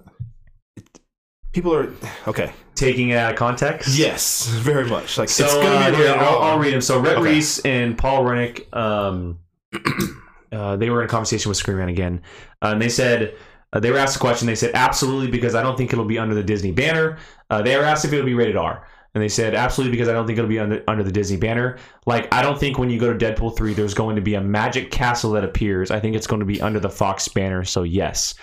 people 1.53 1.73
are 1.75 1.88
okay. 2.27 2.53
taking 2.75 3.11
it 3.11 3.16
out 3.16 3.33
of 3.33 3.38
context 3.38 3.97
Yes, 3.97 4.47
very 4.49 4.87
much. 4.88 5.19
Like 5.19 5.29
So 5.29 5.45
it's 5.45 5.55
gonna 5.55 5.69
uh, 5.69 5.90
be 5.90 5.97
here, 5.97 6.07
rated 6.07 6.21
I'll, 6.23 6.37
R. 6.38 6.51
I'll 6.53 6.59
read 6.59 6.75
them. 6.75 6.81
So 6.81 6.99
Rhett 7.01 7.16
Okay. 7.19 7.31
Reese 7.31 7.61
and 7.61 7.97
Paul 7.97 8.25
Wernick, 8.25 8.75
um, 8.77 9.38
uh, 10.53 10.77
they 10.77 10.90
were 10.90 11.01
in 11.03 11.07
a 11.07 11.09
conversation 11.09 11.49
with 11.49 11.59
Screen 11.59 11.79
Man 11.79 11.88
again, 11.88 12.23
uh, 12.62 12.69
and 12.73 12.83
they 12.83 12.88
said 12.88 13.35
uh, 13.72 13.80
they 13.80 13.90
were 13.90 13.98
asked 13.98 14.16
a 14.16 14.18
question. 14.18 14.46
They 14.46 14.54
said 14.54 14.72
absolutely 14.74 15.30
because 15.30 15.54
I 15.54 15.62
don't 15.62 15.76
think 15.76 15.92
it'll 15.92 16.04
be 16.04 16.18
under 16.18 16.35
the 16.35 16.42
Disney 16.42 16.72
banner. 16.72 17.18
Uh, 17.48 17.62
they 17.62 17.76
were 17.76 17.85
asked 17.85 18.04
if 18.04 18.12
it'll 18.12 18.26
be 18.26 18.35
rated 18.35 18.56
R, 18.56 18.87
and 19.14 19.22
they 19.22 19.28
said 19.28 19.54
absolutely 19.54 19.96
because 19.96 20.09
I 20.09 20.12
don't 20.12 20.26
think 20.26 20.38
it'll 20.38 20.48
be 20.48 20.59
under 20.59 20.83
under 20.88 21.04
the 21.04 21.12
Disney 21.12 21.37
banner. 21.37 21.78
Like 22.06 22.33
I 22.35 22.42
don't 22.42 22.59
think 22.59 22.78
when 22.78 22.90
you 22.90 22.98
go 22.98 23.12
to 23.12 23.18
Deadpool 23.18 23.56
three, 23.56 23.74
there's 23.74 23.94
going 23.94 24.16
to 24.16 24.22
be 24.22 24.35
a 24.35 24.40
magic 24.40 24.90
castle 24.90 25.33
that 25.33 25.44
appears. 25.44 25.90
I 25.90 26.00
think 26.00 26.16
it's 26.16 26.26
going 26.26 26.40
to 26.40 26.46
be 26.46 26.61
under 26.61 26.80
the 26.80 26.90
Fox 26.90 27.28
banner. 27.28 27.64
So 27.64 27.85
yes. 27.85 28.35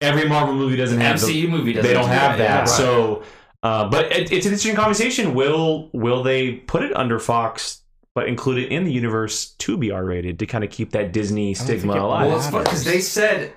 Every 0.00 0.26
Marvel 0.26 0.54
movie 0.54 0.76
doesn't 0.76 0.98
have 0.98 1.20
the, 1.20 1.26
MCU 1.26 1.50
movie 1.50 1.74
doesn't 1.74 1.86
they 1.86 1.92
don't 1.92 2.08
do 2.08 2.10
have 2.10 2.38
that. 2.38 2.44
yeah, 2.44 2.58
right. 2.60 2.68
So, 2.68 3.22
uh, 3.62 3.86
but 3.90 4.06
it, 4.06 4.32
it's 4.32 4.46
an 4.46 4.52
interesting 4.52 4.74
conversation. 4.74 5.34
Will 5.34 5.90
will 5.92 6.22
they 6.22 6.52
put 6.52 6.82
it 6.82 6.96
under 6.96 7.18
Fox, 7.18 7.82
but 8.14 8.26
include 8.26 8.60
it 8.60 8.72
in 8.72 8.84
the 8.84 8.92
universe 8.92 9.50
to 9.58 9.76
be 9.76 9.90
R 9.90 10.02
rated 10.02 10.38
to 10.38 10.46
kind 10.46 10.64
of 10.64 10.70
keep 10.70 10.92
that 10.92 11.12
Disney 11.12 11.52
stigma 11.52 12.00
alive? 12.00 12.28
Well, 12.28 12.38
it's 12.38 12.48
fun 12.48 12.64
because 12.64 12.84
they 12.84 13.00
said 13.00 13.52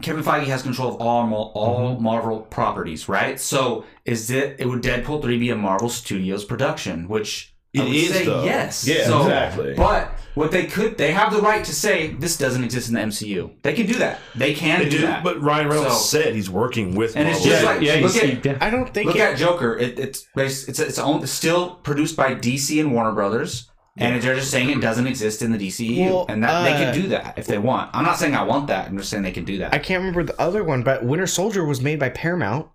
Kevin 0.00 0.22
Feige 0.24 0.44
has 0.46 0.62
control 0.62 0.94
of 0.94 1.00
all 1.00 1.26
Mar- 1.26 1.50
all 1.54 1.94
mm-hmm. 1.94 2.02
Marvel 2.02 2.40
properties, 2.40 3.08
right? 3.08 3.38
So 3.38 3.84
is 4.04 4.30
it 4.30 4.56
it 4.58 4.66
would 4.66 4.82
Deadpool 4.82 5.22
three 5.22 5.38
be 5.38 5.50
a 5.50 5.56
Marvel 5.56 5.88
Studios 5.88 6.44
production? 6.44 7.08
Which 7.08 7.54
I 7.76 7.80
It 7.80 7.84
would 7.84 7.94
is, 7.96 8.12
say 8.12 8.24
though. 8.24 8.44
yes. 8.44 8.86
Yeah, 8.86 9.06
So- 9.06 9.22
exactly. 9.22 9.74
But 9.74 10.12
what 10.34 10.50
they 10.50 10.66
could, 10.66 10.96
they 10.96 11.12
have 11.12 11.32
the 11.32 11.40
right 11.42 11.64
to 11.64 11.72
say 11.74 12.08
this 12.08 12.36
doesn't 12.36 12.64
exist 12.64 12.88
in 12.88 12.94
the 12.94 13.00
MCU. 13.00 13.50
They 13.62 13.72
can 13.74 13.86
do 13.86 13.94
that. 13.94 14.18
They 14.34 14.54
can 14.54 14.78
They 14.80 14.88
do, 14.88 14.98
do, 14.98 15.06
that. 15.06 15.22
but 15.22 15.40
Ryan 15.42 15.68
Reynolds 15.68 15.94
So- 16.08 16.18
said 16.20 16.34
he's 16.34 16.48
working 16.50 16.94
with 16.94 17.16
And 17.16 17.28
it's 17.28 17.42
just 17.44 17.62
yeah, 17.62 17.68
like- 17.68 17.80
yeah, 17.82 17.94
look 17.96 18.14
you 18.14 18.20
at- 18.22 18.44
yeah. 18.44 18.58
I 18.60 18.70
don't 18.70 18.92
think 18.94 19.06
Look 19.08 19.16
it, 19.16 19.20
at 19.20 19.36
Joker. 19.36 19.76
It, 19.76 19.98
it's 19.98 20.26
based, 20.34 20.68
it's 20.68 20.78
it's 20.78 20.98
own, 20.98 21.22
it's 21.22 21.32
still 21.32 21.74
produced 21.76 22.16
by 22.16 22.34
DC 22.34 22.80
and 22.80 22.92
Warner 22.92 23.12
Brothers, 23.12 23.68
and 23.96 24.20
they're 24.22 24.34
just 24.34 24.50
saying 24.50 24.70
it 24.70 24.80
doesn't 24.80 25.06
exist 25.06 25.42
in 25.42 25.52
the 25.52 25.58
DCEU, 25.68 26.10
Well, 26.10 26.26
and 26.28 26.42
that 26.42 26.64
they 26.64 26.72
uh, 26.72 26.78
can 26.78 26.94
do 27.02 27.08
that 27.08 27.38
if 27.38 27.46
they 27.46 27.58
want. 27.58 27.90
I'm 27.94 28.04
not 28.04 28.18
saying 28.18 28.34
I 28.34 28.42
want 28.42 28.66
that. 28.68 28.88
I'm 28.88 28.96
just 28.98 29.10
saying 29.10 29.22
they 29.22 29.32
can 29.32 29.44
do 29.44 29.58
that. 29.58 29.72
I 29.74 29.78
can't 29.78 30.00
remember 30.00 30.24
the 30.24 30.40
other 30.40 30.64
one, 30.64 30.82
but 30.82 31.04
Winter 31.04 31.26
Soldier 31.26 31.64
was 31.64 31.80
made 31.80 31.98
by 32.00 32.08
Paramount. 32.08 32.68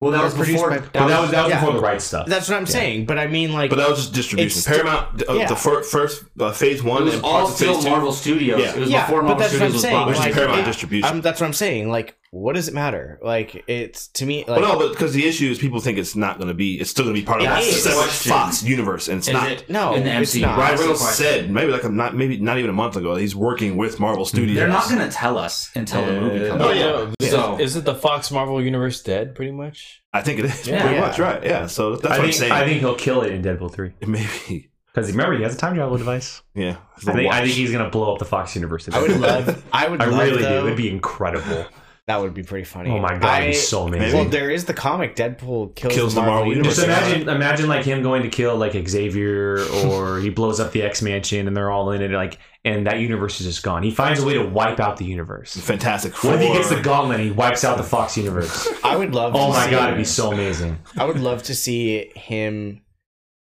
well, 0.00 0.10
that 0.10 0.18
they're 0.18 0.38
was 0.38 0.48
before. 0.48 0.70
by- 0.70 0.78
that 0.78 0.92
But 0.92 1.06
that 1.08 1.20
was 1.20 1.30
that 1.30 1.42
was 1.44 1.50
Yeah. 1.50 1.60
before 1.60 1.74
the 1.74 1.80
right 1.80 2.02
stuff. 2.02 2.26
That's 2.26 2.48
what 2.48 2.56
I'm 2.58 2.66
saying. 2.66 3.06
But 3.06 3.18
I 3.18 3.26
mean, 3.28 3.52
like, 3.52 3.70
But 3.70 3.76
that 3.76 3.88
was 3.88 4.00
just 4.00 4.12
distribution. 4.14 4.60
Paramount, 4.70 5.22
uh, 5.28 5.32
yeah. 5.34 5.46
the 5.46 5.56
fir- 5.56 5.82
first 5.82 6.24
uh, 6.40 6.50
phase 6.52 6.82
one 6.82 7.02
It 7.02 7.04
was 7.06 7.14
and 7.14 7.24
all 7.24 7.32
parts 7.46 7.50
of 7.52 7.56
still 7.56 7.74
phase 7.76 7.84
two. 7.84 7.90
Marvel 7.90 8.12
Studios. 8.12 8.60
Yeah. 8.60 8.74
It 8.74 8.80
was 8.80 8.90
yeah, 8.90 9.06
before 9.06 9.20
but 9.22 9.26
Marvel 9.28 9.40
that's 9.40 9.52
what 9.54 9.62
I'm 9.62 9.68
Studios 9.68 9.72
was 9.74 9.82
saying. 9.82 9.94
bought. 9.96 10.08
Which 10.08 10.18
is 10.18 10.34
Paramount 10.34 10.58
yeah, 10.58 10.64
distribution. 10.66 11.10
um, 11.10 11.20
that's 11.22 11.40
what 11.40 11.46
I'm 11.46 11.52
saying. 11.54 11.88
Like, 11.90 12.16
what 12.34 12.56
does 12.56 12.66
it 12.66 12.74
matter? 12.74 13.18
Like, 13.22 13.62
it's 13.68 14.08
to 14.08 14.26
me, 14.26 14.38
like, 14.46 14.60
well, 14.60 14.72
no, 14.72 14.78
but 14.78 14.90
because 14.92 15.12
the 15.14 15.24
issue 15.24 15.50
is 15.50 15.58
people 15.58 15.78
think 15.78 15.98
it's 15.98 16.16
not 16.16 16.36
going 16.38 16.48
to 16.48 16.54
be. 16.54 16.80
It's 16.80 16.90
still 16.90 17.04
going 17.04 17.14
to 17.14 17.20
be 17.20 17.24
part 17.24 17.40
of 17.40 17.44
the 17.46 17.54
that 17.54 17.62
is. 17.62 18.26
Fox 18.26 18.62
universe, 18.64 19.06
and 19.08 19.18
it's 19.18 19.28
Is 19.28 19.32
not. 19.34 19.50
it 19.50 19.70
No, 19.70 19.94
in 19.94 20.02
the 20.02 20.10
it's 20.20 20.34
MCU? 20.34 20.40
not. 20.42 20.58
Ryan 20.58 20.78
Reynolds 20.80 21.08
said 21.10 21.50
maybe 21.50 21.70
like 21.70 21.84
a, 21.84 21.88
not 21.88 22.16
maybe 22.16 22.38
not 22.38 22.58
even 22.58 22.70
a 22.70 22.74
month 22.74 22.96
ago 22.96 23.14
he's 23.14 23.36
working 23.36 23.76
with 23.76 24.00
Marvel 24.00 24.24
Studios. 24.24 24.56
they're 24.56 24.66
not 24.68 24.88
going 24.88 24.98
to 25.08 25.14
tell 25.14 25.38
us 25.38 25.70
until 25.76 26.04
the 26.04 26.20
movie 26.20 26.44
uh, 26.44 26.48
comes 26.48 26.62
Oh, 26.62 26.70
out. 26.70 27.14
yeah. 27.20 27.30
So 27.30 27.58
is 27.60 27.76
it 27.76 27.84
the 27.84 27.94
Fox 27.94 28.30
Marvel 28.32 28.60
universe 28.62 29.00
dead? 29.02 29.34
Pretty 29.36 29.52
much. 29.52 30.02
I 30.12 30.20
think 30.22 30.40
it 30.40 30.46
is 30.46 30.66
Yeah. 30.66 30.80
pretty 30.80 30.96
Yeah. 30.96 31.00
much 31.02 31.18
right. 31.20 31.42
Yeah, 31.44 31.66
so 31.66 31.96
that's 31.96 32.06
I 32.06 32.08
what 32.08 32.16
think 32.16 32.26
I'm 32.26 32.32
saying. 32.32 32.52
I 32.52 32.64
think 32.66 32.80
he'll 32.80 32.96
kill 32.96 33.22
it 33.22 33.32
in 33.32 33.42
Deadpool 33.42 33.72
three 33.72 33.92
maybe. 34.06 34.70
because 34.92 35.10
remember 35.10 35.36
he 35.36 35.42
has 35.44 35.54
a 35.54 35.58
time 35.58 35.74
travel 35.76 35.96
device. 35.98 36.42
Yeah, 36.54 36.76
I 37.06 37.12
think 37.12 37.32
I 37.32 37.40
think 37.42 37.52
he's 37.54 37.70
gonna 37.70 37.90
blow 37.90 38.12
up 38.12 38.18
the 38.18 38.24
Fox 38.24 38.54
universe. 38.56 38.88
I 38.92 39.00
would 39.00 39.20
love, 39.20 39.64
I 39.72 39.88
would 39.88 40.00
I 40.02 40.06
love, 40.06 40.18
really 40.20 40.42
though, 40.42 40.60
do. 40.62 40.66
It'd 40.66 40.76
be 40.76 40.90
incredible. 40.90 41.66
That 42.06 42.20
would 42.20 42.34
be 42.34 42.42
pretty 42.42 42.64
funny. 42.64 42.90
Oh 42.90 42.98
my 42.98 43.14
god, 43.16 43.24
I, 43.24 43.40
it'd 43.44 43.56
so 43.56 43.86
amazing. 43.88 44.18
Well, 44.18 44.28
there 44.28 44.50
is 44.50 44.66
the 44.66 44.74
comic 44.74 45.16
Deadpool 45.16 45.74
kills, 45.74 45.94
Kills 45.94 46.14
the 46.14 46.20
the 46.20 46.26
Marvel, 46.26 46.34
Marvel 46.46 46.52
universe. 46.52 46.76
Just 46.76 46.86
imagine, 46.86 47.28
imagine 47.28 47.66
like 47.68 47.84
him 47.84 48.02
going 48.02 48.22
to 48.24 48.28
kill 48.28 48.56
like 48.56 48.72
Xavier, 48.88 49.58
or 49.86 50.18
he 50.20 50.28
blows 50.28 50.60
up 50.60 50.72
the 50.72 50.82
X 50.82 51.00
Mansion, 51.00 51.48
and 51.48 51.56
they're 51.56 51.70
all 51.70 51.90
in 51.92 52.02
it, 52.02 52.10
like, 52.10 52.38
and 52.64 52.86
that 52.86 52.98
universe 53.00 53.40
is 53.40 53.46
just 53.46 53.62
gone. 53.62 53.82
He 53.82 53.90
finds 53.90 54.20
a 54.20 54.26
way 54.26 54.34
to 54.34 54.44
wipe 54.44 54.80
out 54.80 54.98
the 54.98 55.06
universe. 55.06 55.56
Fantastic 55.56 56.14
Four. 56.14 56.32
What 56.32 56.42
if 56.42 56.46
he 56.48 56.52
gets 56.54 56.68
the 56.68 56.80
gauntlet? 56.82 57.20
and 57.20 57.28
He 57.28 57.34
wipes 57.34 57.64
out 57.64 57.78
the 57.78 57.82
Fox 57.84 58.16
universe. 58.18 58.68
I 58.84 58.96
would 58.96 59.14
love. 59.14 59.34
Oh 59.34 59.46
to 59.46 59.52
my 59.52 59.64
see, 59.64 59.70
god, 59.70 59.84
it'd 59.88 59.98
be 59.98 60.04
so 60.04 60.30
amazing. 60.32 60.78
I 60.98 61.04
would 61.06 61.20
love 61.20 61.42
to 61.44 61.54
see 61.54 62.10
him 62.14 62.82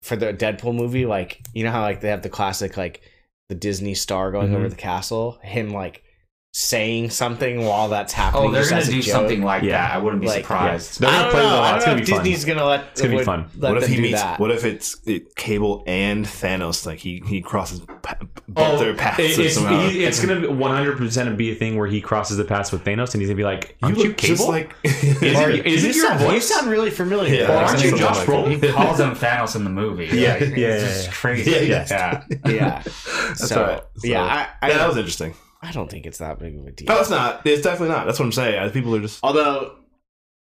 for 0.03 0.17
the 0.17 0.33
Deadpool 0.33 0.75
movie. 0.75 1.05
Like, 1.05 1.43
you 1.53 1.65
know 1.65 1.71
how 1.71 1.83
like 1.83 2.01
they 2.01 2.09
have 2.09 2.23
the 2.23 2.29
classic 2.31 2.79
like 2.79 3.03
the 3.51 3.55
Disney 3.55 3.95
star 3.95 4.31
going 4.33 4.53
Mhm. 4.53 4.57
over 4.57 4.69
the 4.71 4.77
castle. 4.77 5.39
Him 5.43 5.71
like 5.71 6.03
saying 6.53 7.11
something 7.11 7.65
while 7.65 7.89
that's 7.89 8.13
oh, 8.15 8.17
happening. 8.17 8.49
Oh, 8.49 8.51
they're 8.53 8.69
going 8.69 8.83
to 8.83 8.91
do 8.91 9.03
joke. 9.03 9.13
something 9.13 9.43
like 9.43 9.63
Yeah. 9.63 9.73
that. 9.73 9.95
I 9.95 9.99
wouldn't 9.99 10.23
be 10.23 10.29
Like, 10.29 10.41
surprised. 10.43 10.99
They're 10.99 11.09
I 11.09 11.13
gonna 11.13 11.23
don't 11.25 11.31
play 11.33 11.41
know. 11.43 11.47
with 11.47 11.55
lot. 11.55 11.65
I 11.65 11.77
It's 11.77 11.85
don't 11.85 11.91
gonna 11.93 11.93
know 11.93 11.97
be 11.97 12.03
if 12.03 12.09
fun. 12.17 12.25
Disney's 12.25 12.45
gonna 12.47 12.65
let. 12.65 12.81
It's 12.93 13.03
gonna 13.03 13.17
be 13.19 13.25
fun. 13.25 13.45
What 13.59 13.77
if 13.83 13.87
he 13.89 14.01
meets? 14.01 14.23
that. 14.23 14.41
What 14.41 14.51
if 14.51 14.65
it's 14.65 14.97
it, 15.07 15.37
Cable 15.37 15.85
and 15.87 16.25
Thanos? 16.25 16.87
Like 16.87 16.99
he 16.99 17.23
he 17.27 17.43
crosses 17.43 17.83
oh, 17.89 17.95
both 18.49 18.75
Oh, 18.75 18.79
their 18.79 18.95
paths 18.95 19.21
it- 19.21 19.39
it's, 19.39 19.55
somehow. 19.55 19.89
he- 19.89 20.05
it's 20.05 20.25
gonna 20.25 20.51
100 20.51 20.97
percent 20.97 21.37
be 21.37 21.53
a 21.53 21.55
thing 21.55 21.77
where 21.77 21.87
he 21.87 22.01
crosses 22.01 22.39
the 22.39 22.45
paths 22.45 22.73
with 22.73 22.83
Thanos, 22.83 23.13
and 23.13 23.21
he's 23.21 23.29
gonna 23.29 23.37
be 23.37 23.45
like, 23.45 23.77
You 23.83 23.87
"Aren't 23.87 23.99
you, 23.99 24.05
look 24.09 24.17
just 24.17 24.41
Cable? 24.43 24.49
like 24.53 24.75
is 24.85 25.23
Or- 25.39 25.51
it, 25.51 25.67
is 25.67 25.85
you 25.85 25.91
it 25.91 25.97
your 25.97 26.07
sound, 26.09 26.33
You 26.35 26.41
sound 26.41 26.67
really 26.69 26.91
familiar. 26.91 27.35
Yeah, 27.35 27.53
Or 27.53 27.65
aren't 27.67 27.85
you 27.85 27.97
Josh 27.97 28.25
Brolin? 28.25 28.61
He 28.65 28.73
calls 28.73 28.99
him 28.99 29.11
Thanos 29.15 29.55
in 29.55 29.65
the 29.65 29.71
movie. 29.71 30.07
Yeah, 30.19 30.33
Like, 30.33 30.43
it's 30.43 31.05
yeah, 31.07 31.13
crazy. 31.13 31.51
Yeah, 31.51 31.87
yeah. 31.89 32.25
yeah. 32.47 32.83
That's 32.83 33.49
so, 33.49 33.61
all 33.63 33.69
right. 33.69 33.83
So- 33.99 34.09
yeah, 34.09 34.23
I, 34.25 34.49
I, 34.67 34.71
yeah, 34.71 34.79
that 34.79 34.89
was 34.89 34.97
interesting. 34.97 35.35
I 35.63 35.73
don't 35.73 35.91
think 35.91 36.07
it's 36.07 36.19
that 36.19 36.39
big 36.39 36.57
of 36.57 36.67
a 36.67 36.71
deal. 36.71 36.87
No, 36.89 37.01
it's 37.01 37.11
not. 37.11 37.45
It's 37.47 37.63
definitely 37.63 37.95
not. 37.95 38.07
That's 38.07 38.19
what 38.19 38.27
I'm 38.27 38.33
saying. 38.33 38.71
People 38.71 38.95
are 38.95 39.01
just. 39.01 39.19
Although, 39.25 39.77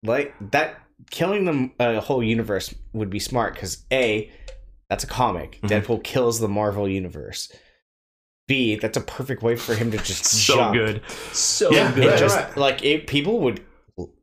like 0.02 0.34
that, 0.50 0.80
killing 1.10 1.44
the 1.44 1.84
uh, 1.84 2.00
whole 2.00 2.22
universe 2.22 2.74
would 2.92 3.10
be 3.10 3.18
smart 3.20 3.54
because 3.54 3.84
a, 3.92 4.30
that's 4.90 5.04
a 5.04 5.06
comic. 5.06 5.60
Mhm. 5.62 5.68
Deadpool 5.68 6.02
kills 6.02 6.40
the 6.40 6.48
Marvel 6.48 6.88
universe. 6.88 7.52
B, 8.48 8.76
that's 8.76 8.96
a 8.96 9.00
perfect 9.00 9.42
way 9.42 9.56
for 9.56 9.74
him 9.74 9.90
to 9.90 9.98
just 9.98 10.24
so 10.46 10.54
jump. 10.56 10.74
good, 10.74 11.02
so 11.32 11.70
Yeah, 11.70 11.92
good. 11.92 12.04
It 12.04 12.08
Right, 12.10 12.18
just 12.18 12.36
right. 12.36 12.56
like 12.56 12.84
it, 12.84 13.06
people 13.06 13.40
would 13.40 13.60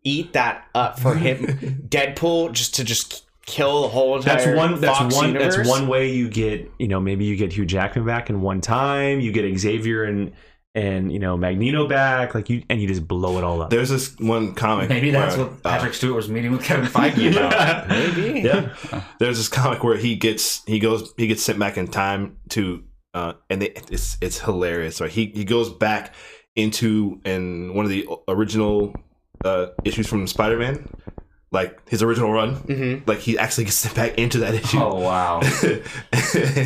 eat 0.03 0.33
that 0.33 0.65
up 0.75 0.99
for 0.99 1.15
him. 1.15 1.85
Deadpool 1.89 2.51
just 2.53 2.75
to 2.75 2.83
just 2.83 3.25
kill 3.45 3.81
the 3.83 3.87
whole 3.89 4.15
entire. 4.17 4.35
That's 4.37 4.57
one. 4.57 4.79
That's 4.81 4.97
Fox 4.97 5.15
one. 5.15 5.27
Universe. 5.33 5.55
That's 5.57 5.69
one 5.69 5.87
way 5.87 6.11
you 6.13 6.29
get. 6.29 6.69
You 6.79 6.87
know, 6.87 6.99
maybe 7.01 7.25
you 7.25 7.35
get 7.35 7.51
Hugh 7.53 7.65
Jackman 7.65 8.05
back 8.05 8.29
in 8.29 8.41
one 8.41 8.61
time. 8.61 9.19
You 9.19 9.31
get 9.33 9.57
Xavier 9.57 10.03
and 10.05 10.31
and 10.75 11.11
you 11.11 11.19
know 11.19 11.37
Magneto 11.37 11.87
back. 11.87 12.33
Like 12.35 12.49
you, 12.49 12.63
and 12.69 12.81
you 12.81 12.87
just 12.87 13.07
blow 13.07 13.37
it 13.37 13.43
all 13.43 13.61
up. 13.61 13.69
There's 13.69 13.89
this 13.89 14.17
one 14.19 14.53
comic. 14.55 14.89
Maybe 14.89 15.11
that's 15.11 15.37
where, 15.37 15.47
what 15.47 15.65
uh, 15.65 15.69
Patrick 15.71 15.93
Stewart 15.93 16.15
was 16.15 16.29
meeting 16.29 16.51
with 16.51 16.63
Kevin 16.63 16.85
Feige 16.85 17.31
about. 17.31 17.87
Maybe. 17.87 18.41
yeah. 18.41 18.73
there's 19.19 19.37
this 19.37 19.49
comic 19.49 19.83
where 19.83 19.97
he 19.97 20.15
gets 20.15 20.63
he 20.65 20.79
goes 20.79 21.13
he 21.17 21.27
gets 21.27 21.43
sent 21.43 21.59
back 21.59 21.77
in 21.77 21.87
time 21.87 22.37
to 22.49 22.83
uh 23.13 23.33
and 23.49 23.61
they, 23.61 23.69
it's 23.69 24.17
it's 24.21 24.39
hilarious 24.39 24.99
right 24.99 25.11
he 25.11 25.27
he 25.27 25.43
goes 25.45 25.69
back 25.69 26.13
into 26.55 27.19
and 27.25 27.73
one 27.75 27.85
of 27.85 27.89
the 27.89 28.07
original 28.27 28.93
uh 29.45 29.67
issues 29.83 30.07
from 30.07 30.25
spider-man 30.25 30.87
like 31.53 31.87
his 31.87 32.01
original 32.03 32.33
run. 32.33 32.55
Mm-hmm. 32.57 33.07
Like 33.09 33.19
he 33.19 33.37
actually 33.37 33.65
gets 33.65 33.75
sent 33.83 33.95
back 33.95 34.17
into 34.17 34.39
that 34.39 34.55
issue. 34.55 34.79
Oh 34.79 34.95
wow! 34.99 35.41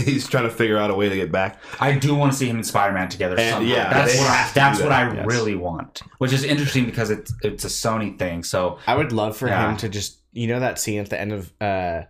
he's 0.05 0.27
trying 0.27 0.45
to 0.45 0.49
figure 0.49 0.77
out 0.77 0.89
a 0.89 0.95
way 0.95 1.09
to 1.09 1.15
get 1.15 1.31
back. 1.31 1.61
I 1.79 1.91
do 1.93 2.15
want 2.15 2.31
to 2.31 2.37
see 2.37 2.49
him 2.49 2.55
and 2.55 2.65
Spider 2.65 2.93
Man 2.93 3.09
together. 3.09 3.37
And, 3.37 3.55
somehow. 3.55 3.69
yeah, 3.75 3.93
that's 3.93 4.17
what 4.17 4.29
I, 4.29 4.51
that's 4.55 4.77
do 4.79 4.83
what 4.85 4.93
I 4.93 5.13
yes. 5.13 5.25
really 5.27 5.55
want. 5.55 6.01
Which 6.17 6.33
is 6.33 6.43
interesting 6.43 6.85
because 6.85 7.09
it's 7.11 7.33
it's 7.43 7.65
a 7.65 7.67
Sony 7.67 8.17
thing. 8.17 8.43
So 8.43 8.79
I 8.87 8.95
would 8.95 9.11
love 9.11 9.37
for 9.37 9.47
Yeah. 9.47 9.69
him 9.69 9.77
to 9.77 9.89
just 9.89 10.19
you 10.31 10.47
know 10.47 10.59
that 10.59 10.79
scene 10.79 10.99
at 10.99 11.09
the 11.09 11.19
end 11.19 11.33
of 11.33 11.53
uh 11.61 12.03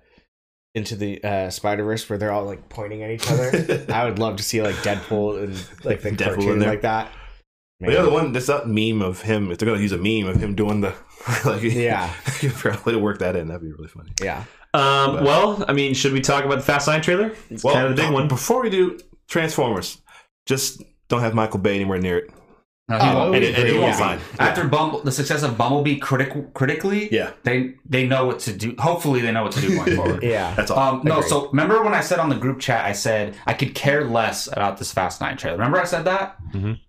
into 0.75 0.95
the 0.95 1.23
uh 1.23 1.49
Spider 1.49 1.84
Verse 1.84 2.07
where 2.09 2.19
they're 2.19 2.32
all 2.32 2.45
like 2.45 2.69
pointing 2.69 3.01
at 3.01 3.09
each 3.09 3.30
other. 3.30 3.86
I 3.89 4.05
would 4.05 4.19
love 4.19 4.36
to 4.38 4.43
see 4.43 4.61
like 4.61 4.75
Deadpool 4.75 5.43
and 5.43 5.53
like 5.84 6.01
the 6.01 6.11
Deadpool 6.11 6.11
in 6.11 6.17
cartoon 6.36 6.59
there. 6.59 6.69
like 6.69 6.82
that. 6.82 7.11
But 7.80 7.93
yeah, 7.93 8.01
the 8.01 8.09
one 8.09 8.32
that's 8.32 8.47
that 8.47 8.67
meme 8.67 9.01
of 9.01 9.21
him. 9.21 9.51
If 9.51 9.57
they're 9.59 9.67
gonna 9.69 9.82
use 9.82 9.91
a 9.91 9.97
meme 9.97 10.28
of 10.34 10.41
him 10.41 10.55
doing 10.55 10.82
the 10.82 10.93
like, 11.45 11.61
Yeah. 11.61 12.07
figure 12.07 12.71
out 12.71 12.82
a 12.82 12.84
way 12.86 12.91
to 12.93 12.99
work 12.99 13.19
that 13.19 13.36
in. 13.36 13.47
That'd 13.47 13.61
be 13.61 13.71
really 13.71 13.88
funny. 13.88 14.11
yeah. 14.21 14.43
Um, 14.73 15.13
But- 15.15 15.23
well, 15.23 15.65
I 15.67 15.73
mean, 15.73 15.93
should 15.93 16.13
we 16.13 16.21
talk 16.21 16.43
about 16.43 16.55
the 16.55 16.63
Fast 16.63 16.88
Nine 16.88 17.01
trailer? 17.01 17.32
It's 17.49 17.63
Well, 17.63 17.73
kind 17.73 17.88
of 17.88 17.95
the 17.95 18.01
big 18.01 18.11
one. 18.11 18.28
Before 18.28 18.61
we 18.63 18.69
do 18.69 18.97
Transformers, 19.30 20.01
just 20.45 20.82
don't 21.09 21.21
have 21.21 21.34
Michael 21.34 21.59
Bay 21.59 21.75
anywhere 21.75 21.99
near 21.99 22.17
it. 22.19 22.30
no, 22.89 22.97
Oh, 22.99 23.05
he 23.09 23.15
won't. 23.15 23.36
and 23.36 23.43
and 23.45 23.67
it 23.67 23.75
yeah. 23.75 23.82
won't 23.82 23.95
fine. 23.95 24.19
after 24.39 24.63
Bumble, 24.67 25.01
the 25.03 25.11
success 25.11 25.43
of 25.43 25.57
Bumblebee 25.57 25.97
critic, 25.97 26.53
critically, 26.53 27.09
Yeah, 27.13 27.32
they 27.43 27.73
they 27.88 28.07
know 28.07 28.25
what 28.25 28.39
to 28.41 28.53
do. 28.53 28.73
Hopefully, 28.80 29.21
they 29.21 29.32
know 29.32 29.43
what 29.43 29.51
to 29.53 29.61
do 29.61 29.75
going 29.75 29.95
forward. 29.97 30.23
Yeah. 30.23 30.53
that's 30.55 30.71
all. 30.71 30.80
Um, 30.95 31.01
no, 31.03 31.21
so 31.21 31.49
remember 31.49 31.84
when 31.84 31.93
I 31.93 32.01
said 32.01 32.19
on 32.19 32.30
the 32.30 32.36
group 32.38 32.59
chat, 32.59 32.86
I 32.86 32.93
said 32.93 33.36
I 33.45 33.53
could 33.53 33.75
care 33.75 34.03
less 34.05 34.47
about 34.47 34.78
this 34.78 34.91
Fast 34.91 35.21
Nine 35.21 35.38
trailer. 35.38 35.57
Remember 35.57 35.80
I 35.80 35.86
said 35.86 36.05
that? 36.05 36.38
Mhm. 36.53 36.80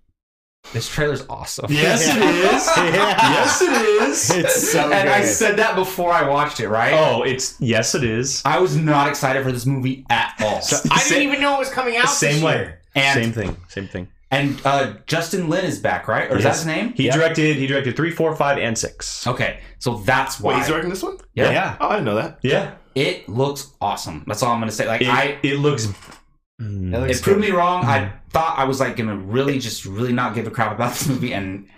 This 0.72 0.86
trailer's 0.88 1.24
awesome. 1.30 1.66
Yes, 1.70 2.06
it 2.06 2.16
is. 2.22 2.68
Yes, 2.76 3.62
it 3.62 3.72
is. 3.72 4.30
It's 4.30 4.70
so 4.72 4.80
and 4.92 5.08
I 5.08 5.20
good. 5.22 5.28
said 5.28 5.56
that 5.56 5.74
before 5.76 6.12
I 6.12 6.28
watched 6.28 6.60
it, 6.60 6.68
right? 6.68 6.92
Oh, 6.92 7.22
it's 7.22 7.58
yes, 7.58 7.94
it 7.94 8.04
is. 8.04 8.42
I 8.44 8.58
was 8.58 8.76
not 8.76 9.08
excited 9.08 9.42
for 9.44 9.50
this 9.52 9.64
movie 9.64 10.04
at 10.10 10.34
all. 10.40 10.56
I 10.56 10.60
Same- 10.60 10.90
didn't 11.08 11.28
even 11.28 11.40
know 11.40 11.54
it 11.56 11.58
was 11.60 11.70
coming 11.70 11.96
out. 11.96 12.08
Same 12.08 12.34
this 12.34 12.42
way. 12.42 12.54
year. 12.56 12.80
And 12.94 13.22
Same 13.24 13.32
thing. 13.32 13.56
Same 13.68 13.88
thing. 13.88 14.08
and 14.30 14.60
uh, 14.66 14.94
Justin 15.06 15.48
Lin 15.48 15.64
is 15.64 15.78
back, 15.78 16.06
right? 16.06 16.30
Or 16.30 16.36
is 16.36 16.42
that 16.42 16.50
Yes. 16.50 16.56
his 16.58 16.66
name? 16.66 16.92
He 16.94 17.04
Yep. 17.06 17.14
directed. 17.14 17.56
He 17.56 17.66
directed 17.66 17.96
three, 17.96 18.10
four, 18.10 18.34
five, 18.36 18.58
and 18.58 18.76
six. 18.76 19.26
Okay, 19.26 19.60
so 19.78 19.94
that's 19.98 20.38
why 20.38 20.52
Wait, 20.52 20.58
he's 20.58 20.66
directing 20.68 20.90
this 20.90 21.02
one? 21.02 21.16
Yeah. 21.34 21.50
Yeah. 21.50 21.76
Oh, 21.80 21.88
I 21.88 21.92
didn't 21.92 22.04
know 22.06 22.16
that. 22.16 22.40
Yeah. 22.42 22.72
it 22.94 23.26
looks 23.28 23.70
awesome. 23.80 24.24
That's 24.26 24.42
all 24.42 24.52
I'm 24.52 24.58
gonna 24.60 24.70
say. 24.72 24.86
Like 24.86 25.00
It, 25.00 25.08
I, 25.08 25.38
it 25.42 25.54
looks. 25.60 25.88
Mm. 26.60 27.04
It 27.04 27.10
it 27.16 27.22
proved 27.22 27.40
me 27.40 27.50
wrong. 27.50 27.84
I 27.84 28.12
thought 28.30 28.58
I 28.58 28.64
was 28.64 28.80
like 28.80 28.96
gonna 28.96 29.16
really 29.16 29.58
just 29.58 29.84
really 29.84 30.12
not 30.12 30.34
give 30.34 30.46
a 30.46 30.50
crap 30.50 30.74
about 30.74 30.92
this 30.94 31.06
movie, 31.08 31.32
and 31.32 31.68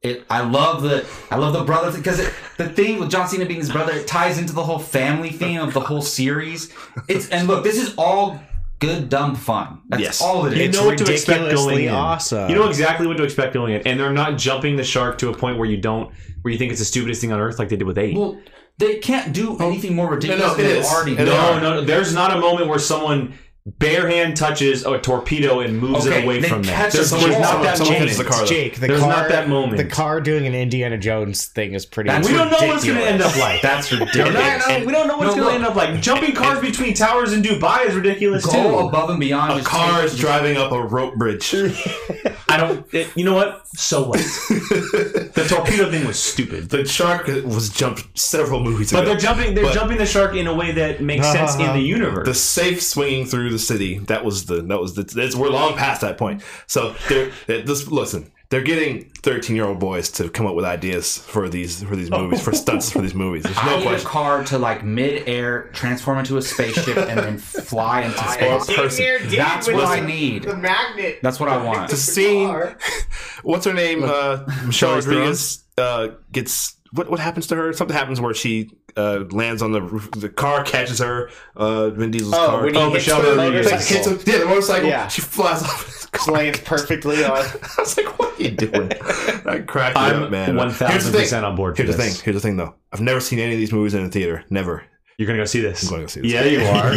it. 0.00 0.24
I 0.30 0.40
love 0.42 0.82
the 0.82 1.06
I 1.30 1.36
love 1.36 1.52
the 1.52 1.64
brother 1.64 1.94
because 1.96 2.18
the 2.56 2.68
thing 2.68 2.98
with 2.98 3.10
John 3.10 3.28
Cena 3.28 3.44
being 3.44 3.60
his 3.60 3.70
brother 3.70 3.92
it 3.92 4.06
ties 4.06 4.38
into 4.38 4.52
the 4.54 4.62
whole 4.64 4.78
family 4.78 5.30
theme 5.30 5.60
of 5.60 5.74
the 5.74 5.80
whole 5.80 6.02
series. 6.02 6.72
It's 7.08 7.28
and 7.28 7.46
look, 7.46 7.62
this 7.62 7.76
is 7.80 7.94
all 7.98 8.40
good 8.78 9.08
dumb 9.10 9.36
fun. 9.36 9.82
That's 9.90 10.02
Yes. 10.02 10.22
all 10.22 10.46
it 10.46 10.54
is. 10.54 10.58
You 10.58 10.64
It's 10.64 10.78
know 10.78 10.86
what 10.86 10.98
to 10.98 11.12
expect 11.12 11.40
ridiculously 11.42 11.74
going 11.74 11.84
in. 11.88 11.94
awesome. 11.94 12.48
You 12.48 12.56
know 12.56 12.68
exactly 12.68 13.06
what 13.06 13.16
to 13.18 13.22
expect 13.24 13.52
going 13.54 13.74
in, 13.74 13.86
and 13.86 14.00
they're 14.00 14.12
not 14.12 14.38
jumping 14.38 14.76
the 14.76 14.82
shark 14.84 15.18
to 15.18 15.28
a 15.28 15.36
point 15.36 15.58
where 15.58 15.68
you 15.68 15.76
don't, 15.76 16.10
where 16.40 16.50
you 16.50 16.58
think 16.58 16.70
it's 16.72 16.80
the 16.80 16.84
stupidest 16.86 17.20
thing 17.20 17.32
on 17.32 17.38
earth, 17.38 17.58
like 17.58 17.68
they 17.68 17.76
did 17.76 17.86
with 17.86 17.98
eight. 17.98 18.16
well, 18.16 18.40
they 18.78 18.98
can't 18.98 19.32
do 19.34 19.56
anything 19.58 19.94
more 19.94 20.08
ridiculous 20.10 20.42
no, 20.42 20.54
than 20.54 20.66
they've 20.66 20.84
already 20.84 21.14
done. 21.14 21.26
no, 21.26 21.60
no, 21.60 21.74
no, 21.74 21.80
there's 21.82 22.12
not 22.14 22.34
a 22.34 22.40
moment 22.40 22.66
where 22.68 22.78
someone 22.80 23.34
bare 23.64 24.08
hand 24.08 24.36
touches 24.36 24.84
a 24.84 24.98
torpedo 24.98 25.60
and 25.60 25.78
moves 25.78 26.04
Okay, 26.06 26.18
it 26.20 26.24
away 26.24 26.40
they 26.40 26.48
from 26.48 26.62
them. 26.62 26.74
catch 26.74 26.94
There's, 26.94 27.12
a 27.12 27.16
there's 27.16 27.30
ball. 27.30 27.40
not 27.40 27.62
that 27.62 27.78
Someone 27.78 27.94
moment. 28.00 28.16
the 28.18 28.24
car, 28.24 28.38
though. 28.40 28.46
Jake, 28.46 28.74
the 28.80 28.86
There's 28.88 29.00
car, 29.00 29.08
not 29.10 29.28
that 29.28 29.48
moment. 29.48 29.76
The 29.76 29.84
car 29.84 30.20
doing 30.20 30.46
an 30.48 30.54
Indiana 30.54 30.98
Jones 30.98 31.46
thing 31.46 31.74
is 31.74 31.86
pretty. 31.86 32.08
That's 32.10 32.26
we 32.28 32.34
don't 32.34 32.50
know 32.50 32.56
what 32.66 32.74
it's 32.76 32.84
going 32.84 32.98
to 32.98 33.04
ridiculous. 33.04 33.12
end 33.12 33.22
up 33.22 33.36
like. 33.36 33.62
That's 33.62 33.92
We're 33.92 34.00
ridiculous. 34.00 34.34
not- 34.34 34.68
no, 34.80 34.84
we 34.86 34.92
don't 34.92 35.06
know 35.06 35.16
what 35.16 35.26
it's 35.28 35.36
No, 35.36 35.42
going 35.44 35.60
to 35.60 35.64
end 35.64 35.64
up 35.66 35.76
like. 35.76 36.00
Jumping 36.02 36.34
cars 36.34 36.60
between 36.60 36.94
towers 36.94 37.32
in 37.32 37.42
Dubai 37.42 37.86
is 37.86 37.94
ridiculous 37.94 38.44
Go 38.44 38.52
too. 38.80 38.86
above 38.88 39.10
and 39.10 39.20
beyond. 39.20 39.52
A 39.52 39.56
just 39.56 39.68
car 39.68 39.96
take- 40.02 40.06
is 40.12 40.18
driving 40.18 40.56
up 40.56 40.72
a 40.72 40.82
rope 40.82 41.14
bridge. 41.14 41.54
I 42.52 42.56
don't. 42.58 42.94
It, 42.94 43.08
you 43.16 43.24
know 43.24 43.34
what? 43.34 43.66
So 43.76 44.08
what? 44.08 44.18
the 44.18 45.46
torpedo 45.48 45.90
thing 45.90 46.06
was 46.06 46.18
stupid. 46.18 46.70
the 46.70 46.84
shark 46.84 47.26
was 47.44 47.70
jumped 47.70 48.18
several 48.18 48.60
movies 48.62 48.92
But 48.92 49.00
ago. 49.04 49.10
they're 49.10 49.18
jumping. 49.20 49.54
They're 49.54 49.64
But- 49.64 49.74
jumping 49.74 49.98
the 49.98 50.06
shark 50.06 50.34
in 50.34 50.46
a 50.46 50.54
way 50.54 50.72
that 50.72 51.00
makes 51.00 51.30
sense 51.32 51.54
in 51.56 51.72
the 51.72 51.80
universe. 51.80 52.26
the 52.26 52.34
safe 52.34 52.82
swinging 52.82 53.26
through 53.26 53.50
the 53.50 53.58
city 53.58 53.98
that 54.00 54.24
was 54.24 54.46
the 54.46 54.62
that 54.62 54.80
was 54.80 54.94
the 54.94 55.02
that's, 55.04 55.34
we're 55.34 55.48
long 55.50 55.74
past 55.76 56.00
that 56.02 56.18
point 56.18 56.42
so 56.66 56.94
they're 57.08 57.30
they're- 57.46 57.62
this 57.62 57.86
listen 57.88 58.30
they're 58.52 58.60
getting 58.60 59.08
13 59.22 59.56
year 59.56 59.64
old 59.64 59.78
boys 59.78 60.10
to 60.10 60.28
come 60.28 60.44
up 60.44 60.54
with 60.54 60.66
ideas 60.66 61.16
for 61.16 61.48
these 61.48 61.82
for 61.84 61.96
these 61.96 62.10
movies 62.10 62.42
for 62.42 62.52
stunts 62.52 62.92
for 62.92 63.00
these 63.00 63.14
movies 63.14 63.44
there's 63.44 63.56
I 63.56 63.64
no 63.64 63.76
need 63.78 63.86
a 63.86 63.88
question 63.88 64.06
car 64.06 64.44
to 64.44 64.58
like 64.58 64.84
mid-air 64.84 65.70
transform 65.72 66.18
into 66.18 66.36
a 66.36 66.42
spaceship 66.42 66.98
and 66.98 67.18
then 67.18 67.38
fly 67.38 68.02
into 68.02 68.18
space. 68.18 68.76
person. 68.76 69.30
That's 69.30 69.68
what 69.68 69.86
I 69.86 70.00
need. 70.00 70.42
The 70.42 70.54
magnet. 70.54 71.20
That's 71.22 71.40
what 71.40 71.48
I 71.48 71.64
want. 71.64 71.88
the 71.88 71.96
scene 71.96 72.48
what's 73.42 73.64
her 73.64 73.72
name 73.72 74.04
uh 74.04 74.44
michelle 74.66 74.96
Charlize 74.96 75.06
rodriguez 75.06 75.64
uh 75.78 76.08
gets 76.30 76.76
what 76.92 77.10
what 77.10 77.20
happens 77.20 77.46
to 77.48 77.56
her 77.56 77.72
something 77.72 77.96
happens 77.96 78.20
where 78.20 78.34
she 78.34 78.70
uh 78.96 79.24
lands 79.30 79.62
on 79.62 79.72
the 79.72 79.80
roof 79.82 80.10
the 80.12 80.28
car 80.28 80.62
catches 80.64 80.98
her 80.98 81.30
uh 81.56 81.90
vin 81.90 82.10
diesel's 82.10 82.34
Oh, 82.34 82.46
car 82.46 82.62
when 82.64 82.76
Oh, 82.76 82.90
Michelle 82.90 83.22
the 83.22 83.36
Rodriguez. 83.36 83.70
motorcycle. 83.70 84.18
Yeah 84.26 84.38
the 84.38 84.46
motorcycle 84.46 84.88
Yeah. 84.88 85.08
she 85.08 85.22
flies 85.22 85.62
off 85.62 85.98
lands 86.28 86.60
perfectly 86.60 87.24
on. 87.24 87.32
I 87.32 87.58
was 87.78 87.96
like, 87.96 88.18
"What 88.18 88.38
are 88.38 88.42
you 88.42 88.50
doing?" 88.50 88.88
That 89.44 89.64
cracked 89.66 89.96
me 89.96 90.02
I'm 90.02 90.22
up, 90.24 90.30
man. 90.30 90.54
1000% 90.54 90.90
Here's 90.90 91.10
the 91.10 91.24
thing. 91.24 91.42
on 91.44 91.56
board 91.56 91.76
for 91.76 91.82
Here's 91.82 91.96
the 91.96 92.02
thing. 92.02 92.14
Here's 92.22 92.36
the 92.36 92.40
thing, 92.40 92.56
though. 92.58 92.74
I've 92.92 93.00
never 93.00 93.18
seen 93.18 93.38
any 93.38 93.54
of 93.54 93.58
these 93.58 93.72
movies 93.72 93.94
in 93.94 94.04
a 94.04 94.08
theater. 94.08 94.44
Never. 94.50 94.84
You're 95.22 95.26
gonna 95.28 95.38
go 95.38 95.44
see 95.44 95.60
this. 95.60 95.84
I'm 95.84 95.90
going 95.90 96.02
to 96.02 96.08
see 96.12 96.20
this. 96.22 96.32
Yeah, 96.32 96.42
you 96.44 96.58
are. 96.66 96.94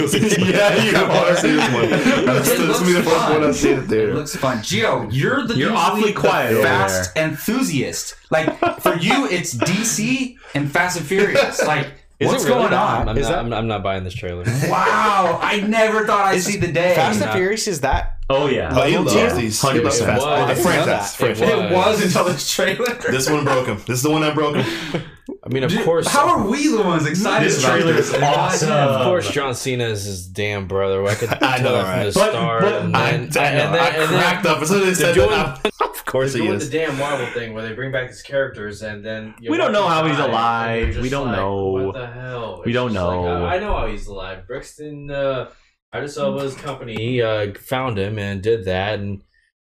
yeah, 0.49 0.83
you 0.83 0.97
I 0.97 1.03
want 1.03 1.11
are. 1.11 1.29
to 1.29 1.37
see 1.37 1.51
this 1.51 1.73
one. 1.73 1.89
That's 2.25 2.49
It 2.49 2.57
this 2.57 2.67
looks 2.67 2.79
will 2.79 2.87
be 2.87 2.93
the 2.93 3.03
first 3.03 3.29
one 3.29 3.43
I 3.43 3.51
see 3.51 3.71
in 3.71 3.77
the 3.77 3.83
It 3.83 3.87
theater. 3.89 4.13
looks 4.15 4.35
fun. 4.35 4.57
Gio, 4.59 5.07
you're 5.11 5.45
the 5.45 5.55
You're 5.55 5.73
awfully 5.75 6.11
quiet 6.11 6.53
over 6.53 6.63
fast 6.63 7.15
enthusiast. 7.15 8.15
Like 8.31 8.57
for 8.81 8.95
you, 8.95 9.27
it's 9.27 9.53
DC 9.53 10.37
and 10.55 10.71
Fast 10.71 10.97
and 10.97 11.05
Furious. 11.05 11.61
Like 11.67 11.87
Is 12.19 12.27
what's 12.31 12.45
really? 12.45 12.61
going 12.61 12.73
I'm, 12.73 13.01
on? 13.01 13.09
I'm 13.09 13.17
Is 13.17 13.23
not, 13.29 13.31
that- 13.31 13.39
I'm, 13.45 13.53
I'm 13.53 13.67
not 13.67 13.83
buying 13.83 14.03
this 14.03 14.13
trailer. 14.15 14.43
Wow, 14.69 15.37
I 15.41 15.59
never 15.61 16.07
thought 16.07 16.25
I'd 16.27 16.41
see 16.41 16.57
the 16.57 16.71
day. 16.71 16.95
Fast 16.95 17.21
and 17.21 17.31
Furious 17.31 17.67
is 17.67 17.81
that? 17.81 18.14
Oh 18.27 18.47
yeah. 18.47 18.69
Oh, 18.71 18.81
he 18.85 18.97
Level 18.97 19.13
loves 19.13 19.33
two? 19.33 19.39
these. 19.41 19.61
100%. 19.61 20.17
Oh, 20.19 20.47
the 20.47 20.55
franchise. 20.55 21.13
It 21.13 21.17
franchise. 21.17 21.41
it 21.49 21.71
was 21.71 22.03
until 22.03 22.23
this 22.25 22.51
trailer. 22.51 22.95
This 23.11 23.29
one 23.29 23.43
broke 23.43 23.67
him. 23.67 23.77
This 23.85 23.97
is 23.97 24.01
the 24.03 24.09
one 24.09 24.21
that 24.21 24.33
broke 24.33 24.55
him. 24.55 25.01
I 25.43 25.49
mean, 25.49 25.63
of 25.63 25.71
course, 25.83 26.07
How 26.07 26.29
are 26.29 26.47
we 26.47 26.67
the 26.69 26.81
ones 26.81 27.05
excited 27.05 27.47
This 27.47 27.59
about 27.63 27.75
trailer 27.75 27.93
this? 27.93 28.09
is 28.13 28.15
awesome. 28.21 28.71
of 28.71 29.03
course, 29.03 29.29
John 29.29 29.53
Cena 29.53 29.83
is 29.85 30.05
his 30.05 30.25
damn 30.25 30.67
brother. 30.67 31.05
I 31.05 31.13
could 31.13 31.29
tell 31.39 31.39
I 31.43 31.57
know, 31.59 31.73
that 31.73 31.83
right? 31.83 32.13
from 32.13 32.13
the 32.13 32.19
But- 32.19 32.31
start. 32.31 32.61
but 32.63 32.81
and 32.85 32.97
I, 32.97 33.07
I, 33.07 33.11
then, 33.11 33.21
and 33.21 33.29
then, 33.29 33.73
I 33.75 33.87
and 33.89 33.95
then 34.01 34.07
cracked 34.07 34.45
up 34.47 34.59
as 34.61 34.69
soon 34.69 34.87
as 34.87 34.97
they 34.97 35.03
said 35.05 35.13
doing- 35.13 35.29
that. 35.29 35.63
Of 35.81 36.05
course 36.05 36.33
he 36.33 36.41
doing 36.41 36.55
is. 36.55 36.67
the 36.69 36.79
damn 36.79 36.97
Marvel 36.97 37.27
thing 37.27 37.53
where 37.53 37.61
they 37.67 37.73
bring 37.73 37.91
back 37.91 38.07
these 38.07 38.23
characters 38.23 38.81
and 38.81 39.05
then 39.05 39.35
We 39.47 39.57
don't 39.57 39.71
know 39.71 39.87
how 39.87 40.03
he's 40.07 40.17
alive. 40.17 40.97
We 40.97 41.09
don't 41.09 41.27
like, 41.27 41.35
know. 41.37 41.65
What 41.67 41.93
the 41.93 42.07
hell? 42.07 42.61
We 42.65 42.71
It's 42.71 42.73
don't 42.75 42.93
just 42.93 43.05
like, 43.05 43.19
know. 43.21 43.45
I, 43.45 43.55
I 43.55 43.59
know 43.59 43.75
how 43.77 43.85
he's 43.87 44.07
alive. 44.07 44.47
Brixton, 44.47 45.11
uh, 45.11 45.49
Idris 45.97 46.17
Elba's 46.17 46.55
company, 46.55 46.95
he 46.95 47.21
uh, 47.21 47.53
found 47.53 47.97
him 47.97 48.17
and 48.19 48.41
did 48.41 48.65
that. 48.65 48.99
And 48.99 49.21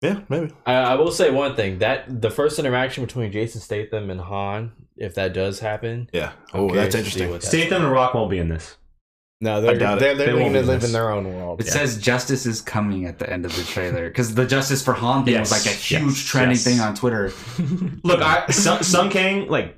Yeah, 0.02 0.20
maybe. 0.28 0.52
I, 0.66 0.74
I 0.74 0.94
will 0.94 1.10
say 1.12 1.30
one 1.30 1.54
thing: 1.56 1.78
that 1.78 2.20
the 2.22 2.30
first 2.30 2.58
interaction 2.58 3.04
between 3.04 3.32
Jason 3.32 3.60
Statham 3.60 4.10
and 4.10 4.20
Han, 4.20 4.72
if 4.96 5.14
that 5.14 5.32
does 5.34 5.60
happen, 5.60 6.08
Yeah. 6.12 6.32
Oh, 6.52 6.66
curious 6.68 6.84
that's 6.84 6.94
interesting. 6.96 7.30
what 7.30 7.40
that- 7.40 7.46
Statham 7.46 7.82
and 7.84 7.92
Rock 7.92 8.14
won't 8.14 8.30
be 8.30 8.38
in 8.38 8.48
this. 8.48 8.76
No, 9.40 9.60
they're 9.60 9.78
doubt 9.78 9.98
it. 9.98 10.00
they're, 10.00 10.14
They 10.16 10.24
they're 10.26 10.34
won't 10.34 10.52
going 10.52 10.64
to 10.66 10.68
live 10.72 10.80
this. 10.80 10.90
in 10.90 10.92
their 10.92 11.12
own 11.12 11.32
world. 11.32 11.60
It 11.60 11.68
says 11.68 11.96
justice 11.98 12.44
is 12.44 12.60
coming 12.60 13.06
at 13.06 13.20
the 13.20 13.32
end 13.32 13.44
of 13.44 13.54
the 13.54 13.62
trailer 13.62 14.08
because 14.08 14.34
the 14.34 14.44
justice 14.44 14.82
for 14.82 14.94
Han 14.94 15.24
thing 15.24 15.34
Yes, 15.34 15.52
was 15.52 15.64
like 15.64 15.72
a 15.72 15.76
huge 15.76 16.02
yes, 16.02 16.24
trending 16.24 16.56
yes. 16.56 16.64
thing 16.64 16.80
on 16.80 16.96
Twitter. 16.96 17.32
Look, 18.02 18.20
I 18.20 18.48
Sun, 18.50 18.82
Sung 18.82 19.10
Kang, 19.10 19.46
like 19.46 19.77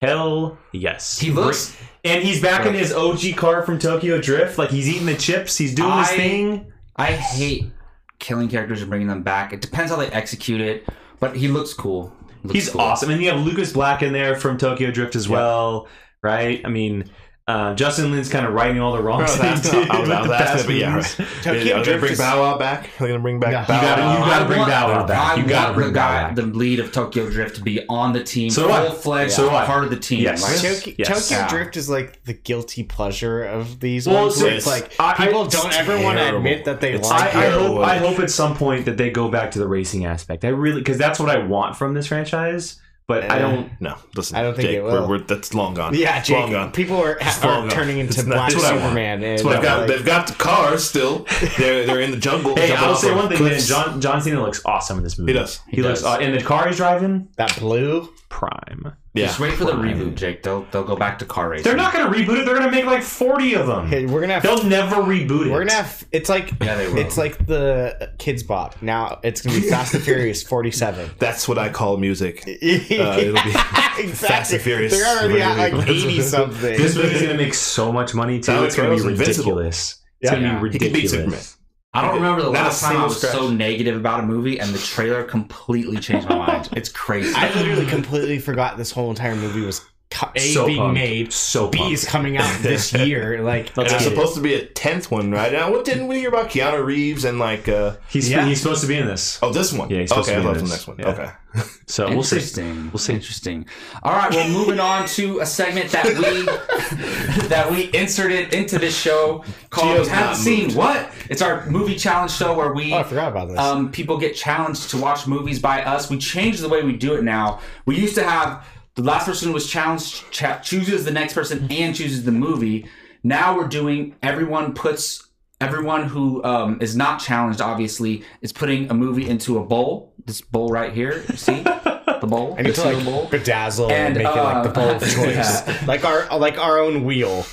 hell 0.00 0.58
yes. 0.72 1.18
He 1.18 1.30
looks. 1.30 1.76
and 2.04 2.22
he's 2.22 2.40
back 2.40 2.66
in 2.66 2.74
his 2.74 2.92
OG 2.92 3.36
car 3.36 3.62
from 3.62 3.78
Tokyo 3.78 4.20
Drift. 4.20 4.58
Like 4.58 4.70
he's 4.70 4.88
eating 4.88 5.06
the 5.06 5.16
chips. 5.16 5.56
He's 5.56 5.74
doing 5.74 5.96
his 5.98 6.08
thing. 6.10 6.72
I 6.96 7.12
hate 7.12 7.70
killing 8.18 8.48
characters 8.48 8.80
and 8.80 8.90
bringing 8.90 9.08
them 9.08 9.22
back. 9.22 9.52
It 9.52 9.60
depends 9.60 9.90
how 9.92 9.98
they 9.98 10.08
execute 10.08 10.60
it, 10.60 10.84
but 11.20 11.36
he 11.36 11.48
looks 11.48 11.72
cool. 11.74 12.12
Looks 12.44 12.54
He's 12.54 12.70
cool. 12.70 12.80
awesome, 12.80 13.10
and 13.10 13.20
you 13.22 13.30
have 13.30 13.40
Lucas 13.44 13.72
Black 13.72 14.02
in 14.02 14.12
there 14.12 14.36
from 14.36 14.58
Tokyo 14.58 14.90
Drift 14.92 15.16
as 15.16 15.28
well, 15.28 15.88
right? 16.22 16.60
I 16.64 16.68
mean, 16.68 17.10
uh, 17.48 17.74
Justin 17.74 18.12
Lin's 18.12 18.28
kind 18.28 18.46
of 18.46 18.52
righting 18.52 18.78
all 18.80 18.92
the 18.92 19.02
wrong 19.02 19.20
I 19.20 19.22
was 19.22 19.36
things 19.36 19.66
asking- 19.66 19.90
I 19.90 19.98
was- 20.00 20.08
with 20.08 20.16
I 20.18 20.20
was 20.22 20.30
asking, 20.30 20.66
but 20.66 20.74
yeah, 20.76 20.90
movies. 20.90 21.18
right. 21.18 21.28
Tokyo 21.42 21.50
Are 21.50 21.64
they 21.64 21.70
gonna 21.70 21.84
Drift 21.84 22.00
bring 22.00 22.12
is- 22.12 22.18
Bow 22.18 22.40
Wow 22.42 22.58
back? 22.58 22.84
Are 22.84 23.02
they 23.04 23.08
gonna 23.08 23.18
bring 23.20 23.40
back 23.40 23.52
No. 23.52 23.64
Bow 23.66 23.74
You 23.80 23.80
gotta- 23.88 24.02
Wow? 24.02 24.12
you 24.24 24.30
gotta 24.30 24.44
bring 24.44 24.58
want- 24.58 24.70
Bow 24.70 24.88
Wow 24.92 25.06
back. 25.06 25.36
You 25.38 25.42
gotta 25.44 25.64
want 25.64 25.74
bring 25.76 25.86
the 25.88 25.92
Bow 25.94 26.28
guy, 26.28 26.34
the 26.34 26.42
lead 26.42 26.80
of 26.80 26.92
Tokyo 26.92 27.30
Drift, 27.30 27.56
to 27.56 27.62
be 27.62 27.80
on 27.88 28.12
the 28.12 28.22
team, 28.22 28.50
So 28.50 28.70
I. 28.70 28.86
full 28.86 28.94
fledged, 28.96 29.32
So 29.32 29.48
do 29.48 29.56
I. 29.56 29.64
part 29.64 29.82
of 29.84 29.90
the 29.90 29.96
team. 29.96 30.20
Yes. 30.20 30.42
Like, 30.42 30.74
Tokyo, 30.78 30.94
Yes. 30.98 31.08
Tokyo 31.28 31.38
Yeah. 31.42 31.48
Drift 31.48 31.76
is 31.78 31.88
like 31.88 32.22
the 32.24 32.34
guilty 32.34 32.82
pleasure 32.82 33.42
of 33.44 33.80
these 33.80 34.06
Well, 34.06 34.24
ones. 34.24 34.36
so 34.36 34.46
it's 34.46 34.66
it's- 34.66 34.66
like 34.66 34.92
I- 35.00 35.26
people 35.26 35.44
it's 35.46 35.60
don't 35.60 35.74
ever 35.74 35.98
want 36.02 36.18
to 36.18 36.36
admit 36.36 36.66
that 36.66 36.80
they 36.82 36.92
It's 36.92 37.08
like 37.08 37.34
I, 37.34 37.46
I 37.46 37.50
hope 37.50 37.78
I 37.80 37.96
hope 37.96 38.18
at 38.20 38.30
some 38.30 38.56
point 38.56 38.84
that 38.84 38.98
they 38.98 39.08
go 39.10 39.28
back 39.28 39.52
to 39.52 39.58
the 39.58 39.66
racing 39.66 40.04
aspect. 40.04 40.44
I 40.44 40.48
really 40.48 40.80
because 40.82 40.98
that's 40.98 41.18
what 41.18 41.30
I 41.30 41.38
want 41.38 41.76
from 41.76 41.94
this 41.94 42.06
franchise. 42.08 42.76
But 43.08 43.28
I 43.30 43.38
don't. 43.40 43.68
No, 43.80 43.96
listen. 44.14 44.36
I 44.36 44.42
don't 44.42 44.54
think 44.54 44.68
Jake, 44.68 44.76
it 44.76 44.82
will. 44.84 45.02
We're, 45.02 45.18
we're, 45.18 45.24
that's 45.24 45.52
long 45.54 45.74
gone. 45.74 45.94
Yeah, 45.94 46.20
It's 46.20 46.30
long 46.30 46.52
gone. 46.52 46.70
People 46.70 46.96
are, 46.98 47.18
It's 47.20 47.42
are 47.42 47.50
long 47.50 47.62
gone. 47.62 47.70
turning 47.70 47.98
into 47.98 48.10
It's 48.20 48.24
not- 48.28 48.34
Black 48.36 48.50
that's 48.52 48.62
what 48.62 48.70
I 48.72 48.76
want. 48.76 48.82
Superman. 48.84 49.14
And 49.14 49.32
That's 49.32 49.42
what 49.44 49.56
I've 49.56 49.62
got. 49.62 49.78
like- 49.80 49.88
They've 49.88 50.04
got 50.06 50.26
the 50.28 50.34
cars 50.34 50.84
still. 50.84 51.26
They're 51.58 51.84
they're 51.86 52.00
in 52.00 52.12
the 52.12 52.16
jungle. 52.18 52.54
Hey, 52.54 52.72
I'll 52.74 52.94
say 52.94 53.12
one 53.14 53.28
thing, 53.28 53.42
man. 53.44 53.58
John 53.58 54.00
John 54.00 54.20
Cena 54.20 54.40
looks 54.42 54.62
awesome 54.64 54.98
in 54.98 55.02
this 55.04 55.18
movie. 55.18 55.32
He 55.32 55.38
does. 55.38 55.60
He, 55.68 55.76
He 55.78 55.82
looks. 55.82 56.02
does. 56.02 56.18
Uh, 56.18 56.18
and 56.20 56.34
the 56.38 56.44
car 56.44 56.68
he's 56.68 56.76
driving, 56.76 57.28
that 57.36 57.58
blue. 57.58 58.08
prime. 58.28 58.92
Yeah. 59.18 59.26
Just 59.26 59.40
wait 59.40 59.54
for 59.54 59.64
the 59.64 59.72
reboot, 59.72 60.14
Jake. 60.14 60.42
They'll 60.42 60.62
they'll 60.70 60.84
go 60.84 60.96
back 60.96 61.18
to 61.18 61.24
car 61.24 61.48
racing. 61.50 61.64
They're 61.64 61.76
not 61.76 61.92
going 61.92 62.10
to 62.10 62.18
reboot 62.18 62.40
it. 62.40 62.44
They're 62.46 62.54
going 62.58 62.70
to 62.70 62.70
make 62.70 62.84
like 62.84 63.02
forty 63.02 63.54
of 63.54 63.66
them. 63.66 63.86
Hey, 63.88 64.06
we're 64.06 64.20
gonna 64.20 64.34
have. 64.34 64.42
They'll 64.42 64.64
never 64.64 64.96
reboot 64.96 65.46
it. 65.46 65.50
We're 65.52 65.60
gonna 65.60 65.72
have. 65.72 66.04
It's 66.12 66.28
like. 66.28 66.50
Yeah, 66.60 66.76
they 66.76 66.88
will. 66.88 66.98
It's 66.98 67.16
like 67.18 67.46
the 67.46 68.12
Kids 68.18 68.42
Bop. 68.42 68.80
Now 68.82 69.20
it's 69.22 69.40
gonna 69.42 69.60
be 69.60 69.68
Fast 69.70 69.94
and 69.94 70.02
Furious 70.02 70.42
47. 70.42 71.10
That's 71.18 71.46
what 71.48 71.58
I 71.58 71.68
call 71.68 71.96
music. 71.96 72.44
Uh, 72.98 73.16
it'll 73.18 73.34
be 73.34 73.50
exactly. 73.50 74.06
Fast 74.08 74.52
and 74.52 74.62
Furious. 74.62 74.92
They're 74.92 75.18
already 75.18 75.40
at 75.42 75.56
like 75.58 75.72
Movie. 75.72 75.92
80 75.92 76.20
something. 76.22 76.60
This 76.78 76.96
movie's 76.96 77.20
going 77.22 77.36
to 77.36 77.42
make 77.42 77.54
so 77.54 77.92
much 77.92 78.14
money 78.14 78.40
too. 78.40 78.52
Alex 78.52 78.74
It's 78.74 78.76
going 78.76 78.90
to 78.90 78.96
be 78.96 79.02
Rose, 79.08 79.18
Invincible. 79.20 79.52
ridiculous. 79.52 80.02
It's 80.20 80.30
Yeah. 80.32 80.38
going 80.38 80.42
to 80.42 80.48
Yeah. 80.48 80.62
be 80.62 80.70
He 80.70 80.78
can 80.78 80.92
beat 80.92 81.12
ridiculous. 81.12 81.56
Superman. 81.94 82.10
I 82.10 82.12
don't 82.12 82.22
remember 82.22 82.42
the 82.44 82.52
Not 82.52 82.64
last 82.64 82.82
time 82.82 82.96
I 82.98 83.04
was 83.04 83.16
scratch. 83.18 83.32
so 83.32 83.50
negative 83.50 83.96
about 83.96 84.20
a 84.20 84.22
movie, 84.24 84.60
and 84.60 84.70
the 84.74 84.78
trailer 84.78 85.24
completely 85.24 85.96
changed 85.98 86.28
my 86.28 86.36
mind. 86.36 86.68
It's 86.76 86.88
crazy. 86.90 87.32
I 87.34 87.52
literally 87.54 87.86
completely 87.86 88.38
forgot 88.38 88.76
this 88.76 88.90
whole 88.90 89.10
entire 89.10 89.34
movie 89.34 89.62
was 89.62 89.80
co- 89.80 89.86
A 90.34 90.38
So 90.40 90.66
being 90.66 90.78
pumped. 90.78 90.94
made, 90.94 91.32
So 91.32 91.68
B 91.68 91.92
is 91.92 92.04
coming 92.04 92.38
out 92.38 92.62
this 92.62 92.92
year. 93.06 93.42
Like, 93.42 93.68
And 93.68 93.76
Let's 93.78 93.90
there's 93.92 94.02
get 94.04 94.12
it. 94.12 94.16
supposed 94.16 94.34
to 94.36 94.40
be 94.40 94.54
a 94.54 94.64
tenth 94.64 95.10
one, 95.10 95.30
right? 95.30 95.52
Now, 95.52 95.70
what 95.70 95.84
didn't 95.84 96.08
we 96.08 96.18
hear 96.20 96.28
about 96.30 96.48
Keanu 96.50 96.84
Reeves 96.84 97.24
and 97.24 97.38
like? 97.38 97.68
uh 97.68 97.96
He's 98.08 98.30
Yeah. 98.30 98.46
he's 98.46 98.60
supposed 98.60 98.80
to 98.80 98.86
be 98.88 98.96
in 98.96 99.06
this. 99.06 99.38
Oh, 99.42 99.52
this 99.52 99.72
one. 99.72 99.90
Yeah, 99.90 100.00
he's 100.00 100.08
supposed 100.08 100.30
okay, 100.30 100.36
to 100.36 100.42
be 100.42 100.48
I 100.48 100.50
in 100.50 100.54
thought 100.56 100.58
it 100.58 100.62
was 100.62 100.70
this. 100.70 100.86
next 100.88 100.88
one. 100.88 100.96
Yeah. 100.98 101.08
Okay. 101.08 101.30
So 101.86 102.06
we'll 102.10 102.22
see. 102.22 102.36
Interesting. 102.36 102.90
We'll 102.92 102.98
see. 102.98 103.14
Interesting. 103.14 103.64
All 104.02 104.12
right. 104.12 104.30
Well, 104.30 104.48
moving 104.50 104.78
on 104.78 105.06
to 105.08 105.40
a 105.40 105.46
segment 105.46 105.90
that 105.92 106.04
we 106.04 106.44
that 107.48 107.70
we 107.70 107.90
inserted 107.98 108.52
into 108.52 108.78
this 108.78 108.94
show 108.96 109.42
called 109.70 109.96
Gio's 109.98 110.08
"Haven't 110.08 110.26
not 110.26 110.36
Seen 110.36 110.64
moved. 110.64 110.76
What." 110.76 111.10
It's 111.30 111.40
our 111.42 111.64
movie 111.70 111.96
challenge 111.96 112.32
show 112.32 112.54
where 112.54 112.74
we 112.74 112.92
oh, 112.92 112.98
I 112.98 113.02
forgot 113.04 113.28
about 113.32 113.48
this. 113.48 113.58
um, 113.58 113.90
people 113.90 114.18
get 114.18 114.36
challenged 114.36 114.90
to 114.90 114.98
watch 114.98 115.26
movies 115.26 115.58
by 115.58 115.82
us. 115.82 116.10
We 116.10 116.18
changed 116.18 116.60
the 116.62 116.68
way 116.68 116.82
we 116.82 116.94
do 116.96 117.14
it 117.14 117.24
now. 117.24 117.60
We 117.86 117.96
used 117.98 118.14
to 118.16 118.24
have 118.24 118.64
the 118.98 119.04
last 119.04 119.26
person 119.26 119.46
who 119.46 119.54
was 119.54 119.70
challenged 119.70 120.28
cha- 120.32 120.58
chooses 120.58 121.04
the 121.04 121.12
next 121.12 121.32
person 121.32 121.68
and 121.70 121.94
chooses 121.94 122.24
the 122.24 122.32
movie. 122.32 122.84
Now 123.22 123.56
we're 123.56 123.68
doing 123.68 124.16
everyone 124.24 124.74
puts 124.74 125.24
everyone 125.60 126.04
who 126.08 126.42
um, 126.42 126.78
is 126.80 126.96
not 126.96 127.20
challenged 127.20 127.60
obviously 127.60 128.24
is 128.42 128.52
putting 128.52 128.90
a 128.90 128.94
movie 128.94 129.28
into 129.28 129.56
a 129.58 129.64
bowl. 129.64 130.14
This 130.26 130.40
bowl 130.40 130.68
right 130.70 130.92
here, 130.92 131.24
you 131.28 131.36
see 131.36 131.62
the 131.62 132.26
bowl. 132.28 132.54
I 132.58 132.62
need 132.62 132.74
the 132.74 132.82
to 132.82 132.92
like 132.92 133.04
bowl. 133.04 133.26
bedazzle 133.28 133.88
and, 133.90 134.16
And, 134.16 134.18
make 134.18 134.26
it 134.26 134.36
like 134.36 134.64
the 134.64 134.70
uh, 134.70 134.72
bowl 134.72 134.90
of 134.90 135.00
choice, 135.14 135.66
yeah. 135.68 135.84
like 135.86 136.04
our 136.04 136.36
like 136.36 136.58
our 136.58 136.80
own 136.80 137.04
wheel. 137.04 137.46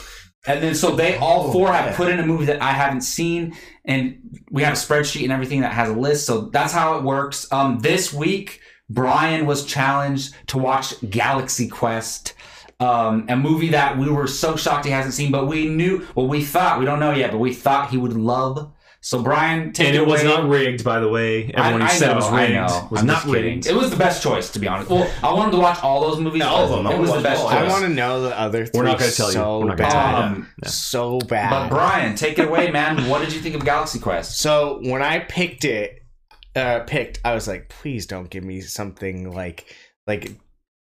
And 0.48 0.64
then 0.64 0.74
so 0.74 0.96
they 0.96 1.18
all 1.18 1.52
four 1.52 1.72
have 1.72 1.96
put 1.96 2.10
in 2.12 2.20
a 2.20 2.26
movie 2.26 2.46
that 2.46 2.60
I 2.62 2.72
haven't 2.72 3.02
seen, 3.02 3.56
and 3.86 4.18
we 4.50 4.64
have 4.64 4.74
a 4.74 4.78
spreadsheet 4.78 5.24
and 5.24 5.32
everything 5.32 5.62
that 5.62 5.74
has 5.74 5.90
a 5.90 5.94
list. 5.94 6.26
So 6.26 6.50
that's 6.50 6.74
how 6.74 6.98
it 6.98 7.04
works. 7.04 7.52
Um, 7.52 7.80
this 7.82 8.12
week, 8.12 8.62
Brian 8.90 9.46
was 9.46 9.66
challenged 9.66 10.36
to 10.48 10.58
watch 10.58 10.94
Galaxy 11.10 11.68
Quest, 11.68 12.34
um, 12.80 13.26
a 13.30 13.36
movie 13.36 13.70
that 13.70 13.98
we 13.98 14.10
were 14.10 14.28
so 14.28 14.56
shocked 14.56 14.86
he 14.86 14.92
hasn't 14.92 15.14
seen, 15.14 15.32
but 15.32 15.48
we 15.48 15.68
knew, 15.68 16.06
well, 16.14 16.28
we 16.28 16.44
thought 16.44 16.80
we 16.80 16.86
don't 16.86 17.00
know 17.00 17.12
yet, 17.14 17.32
but 17.32 17.38
we 17.40 17.54
thought 17.54 17.90
he 17.90 17.98
would 17.98 18.14
love. 18.14 18.72
So 19.02 19.22
Brian, 19.22 19.72
take 19.72 19.88
And 19.90 19.96
it 19.96 20.02
it 20.02 20.08
was 20.08 20.24
away. 20.24 20.30
not 20.34 20.50
rigged, 20.50 20.84
by 20.84 21.00
the 21.00 21.08
way. 21.08 21.52
Everyone 21.54 21.82
who 21.82 21.88
said 21.90 22.10
it 22.12 22.16
was 22.16 22.30
know, 22.32 22.38
I 22.38 22.42
rigged 22.42 22.54
know. 22.56 22.88
was 22.90 23.02
I'm 23.02 23.06
not 23.08 23.14
just 23.18 23.26
kidding. 23.28 23.44
rigged. 23.56 23.68
It 23.68 23.76
was 23.76 23.92
the 23.92 23.96
best 23.98 24.24
choice, 24.24 24.50
to 24.52 24.60
be 24.60 24.68
honest. 24.68 24.90
Well, 24.90 25.08
I 25.22 25.32
wanted 25.32 25.52
to 25.52 25.58
watch 25.60 25.84
all 25.84 26.02
those 26.10 26.20
movies. 26.20 26.42
All 26.42 26.64
of 26.64 26.70
them. 26.72 26.88
I 26.88 26.90
It 26.90 26.94
wanna 26.94 27.02
was 27.02 27.12
the 27.14 27.22
best 27.22 27.42
choice. 27.44 27.54
I 27.54 27.68
want 27.68 27.84
to 27.84 27.90
know 27.90 28.22
the 28.24 28.40
other 28.40 28.66
three. 28.66 28.80
We're 28.80 28.86
not 28.88 28.98
gonna 28.98 29.12
tell 29.12 29.28
you. 29.28 29.34
so 29.34 29.60
We're 29.60 29.66
not 29.68 29.78
gonna 29.78 29.92
tell 29.92 30.10
you. 30.10 30.16
bad. 30.16 30.24
Um, 30.32 30.48
So 30.66 31.20
bad. 31.20 31.50
But 31.52 31.70
Brian, 31.70 32.16
take 32.16 32.40
it 32.40 32.48
away, 32.48 32.72
man. 32.72 33.08
What 33.08 33.22
did 33.22 33.32
you 33.32 33.42
think 33.42 33.54
of 33.54 33.64
Galaxy 33.64 34.00
Quest? 34.00 34.40
So 34.40 34.80
when 34.82 35.04
I 35.04 35.20
picked 35.20 35.66
it, 35.66 36.02
uh, 36.56 36.80
picked, 36.82 37.20
I 37.26 37.34
was 37.34 37.48
like, 37.48 37.70
please 37.70 38.06
don't 38.06 38.30
give 38.30 38.44
me 38.44 38.62
something 38.62 39.32
like 39.32 39.66
like 40.08 40.32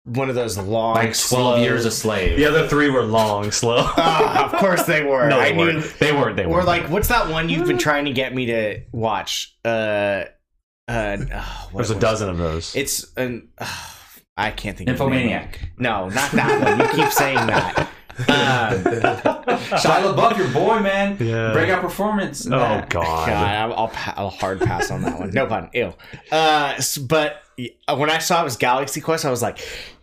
one 0.03 0.29
of 0.29 0.35
those 0.35 0.57
long, 0.57 0.95
Like 0.95 1.03
Twelve 1.09 1.13
slow- 1.15 1.55
Years 1.57 1.85
a 1.85 1.91
Slave. 1.91 2.35
The 2.37 2.45
other 2.45 2.67
three 2.67 2.89
were 2.89 3.03
long, 3.03 3.51
slow. 3.51 3.77
Ah, 3.97 4.45
of 4.51 4.59
course 4.59 4.83
they 4.83 5.03
were. 5.03 5.29
no, 5.29 5.39
they 5.39 5.53
knew. 5.53 5.65
weren't. 5.65 5.99
They 5.99 6.11
weren't. 6.11 6.35
They 6.37 6.45
Or 6.45 6.49
weren't. 6.53 6.65
like, 6.67 6.83
what's 6.89 7.09
that 7.09 7.29
one 7.29 7.49
you've 7.49 7.67
been 7.67 7.77
trying 7.77 8.05
to 8.05 8.11
get 8.11 8.33
me 8.33 8.47
to 8.47 8.81
watch? 8.91 9.55
Uh, 9.63 10.25
uh, 10.87 11.17
oh, 11.33 11.69
there's 11.75 11.91
a 11.91 11.93
was 11.93 12.01
dozen 12.01 12.29
of 12.29 12.37
those. 12.37 12.75
It's 12.75 13.13
an. 13.15 13.49
Uh, 13.57 13.67
I 14.37 14.49
can't 14.49 14.75
think. 14.75 14.89
of 14.89 14.97
the 14.97 15.03
name. 15.05 15.27
Nymphomaniac. 15.27 15.59
No, 15.77 16.09
not 16.09 16.31
that 16.31 16.61
one. 16.61 16.79
You 16.97 17.03
keep 17.03 17.11
saying 17.13 17.35
that. 17.35 17.89
Um, 18.21 18.83
Shia 19.79 20.13
LaBeouf, 20.13 20.37
your 20.37 20.49
boy, 20.49 20.79
man. 20.79 21.17
Yeah. 21.19 21.53
Breakout 21.53 21.81
performance. 21.81 22.45
oh 22.47 22.51
that. 22.51 22.89
God. 22.89 23.27
God, 23.27 23.29
I'll, 23.29 23.73
I'll, 23.73 23.91
I'll 24.17 24.29
hard 24.29 24.59
pass 24.61 24.91
on 24.91 25.01
that 25.03 25.19
one. 25.19 25.31
No 25.31 25.45
pun. 25.47 25.69
Ew. 25.73 25.93
Uh, 26.31 26.81
but 27.07 27.43
uh, 27.87 27.95
when 27.95 28.09
I 28.09 28.19
saw 28.19 28.41
it 28.41 28.43
was 28.43 28.57
Galaxy 28.57 29.01
Quest, 29.01 29.25
I 29.25 29.31
was 29.31 29.41
like, 29.41 29.59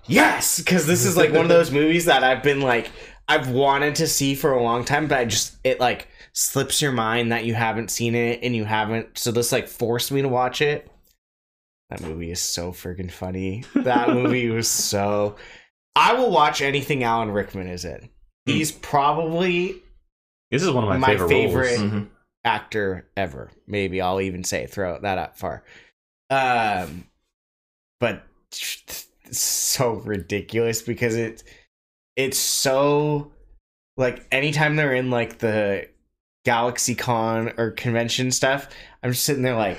yes, 0.07 0.59
because 0.59 0.87
this 0.87 1.05
is 1.05 1.17
like 1.17 1.33
one 1.33 1.43
of 1.43 1.49
those 1.49 1.71
movies 1.71 2.07
that 2.07 2.25
I've 2.25 2.43
been 2.43 2.61
like, 2.61 2.91
I've 3.29 3.51
wanted 3.51 3.97
to 3.97 4.07
see 4.07 4.35
for 4.35 4.53
a 4.53 4.63
long 4.63 4.85
time, 4.85 5.07
but 5.07 5.19
I 5.19 5.25
just 5.27 5.57
it 5.65 5.81
like 5.81 6.09
slips 6.33 6.81
your 6.81 6.93
mind 6.93 7.33
that 7.33 7.45
you 7.45 7.55
haven't 7.55 7.91
seen 7.91 8.15
it 8.15 8.41
and 8.43 8.55
you 8.57 8.65
haven't. 8.65 9.19
So 9.19 9.31
this 9.33 9.53
like 9.53 9.69
forced 9.69 10.11
me 10.13 10.23
to 10.23 10.29
watch 10.29 10.63
it. 10.63 10.91
That 11.91 12.03
movie 12.03 12.31
is 12.31 12.41
so 12.41 12.73
freaking 12.73 13.11
funny. 13.11 13.65
That 13.75 14.11
movie 14.11 14.49
was 14.51 14.69
so. 14.69 15.37
I 15.99 16.13
will 16.15 16.31
watch 16.31 16.63
anything 16.63 17.03
Alan 17.03 17.31
Rickman 17.33 17.67
is 17.67 17.85
in. 17.85 18.09
He's 18.47 18.71
probably 18.73 19.83
This 20.51 20.63
is 20.63 20.71
one 20.71 20.85
of 20.85 20.89
my, 20.91 20.97
My 20.97 21.09
favorite, 21.09 21.29
favorite-. 21.29 21.79
Mhm. 21.81 22.09
actor 22.45 23.07
ever. 23.17 23.51
Maybe 23.67 24.01
I'll 24.01 24.21
even 24.21 24.45
say 24.45 24.67
throw 24.67 24.99
that 25.01 25.19
up 25.19 25.37
far. 25.37 25.65
Um, 26.31 27.05
but 28.01 28.23
so 29.31 29.95
ridiculous 29.95 30.81
because 30.83 31.17
it 31.17 31.43
it's 32.17 32.39
so 32.39 33.33
like 33.97 34.25
anytime 34.33 34.77
they're 34.77 34.95
in 34.95 35.11
like 35.11 35.39
the 35.39 35.89
Galaxy 36.45 36.95
Con 36.95 37.53
or 37.59 37.73
convention 37.73 38.31
stuff, 38.31 38.69
I'm 39.03 39.11
just 39.11 39.25
sitting 39.25 39.43
there 39.43 39.57
like 39.57 39.79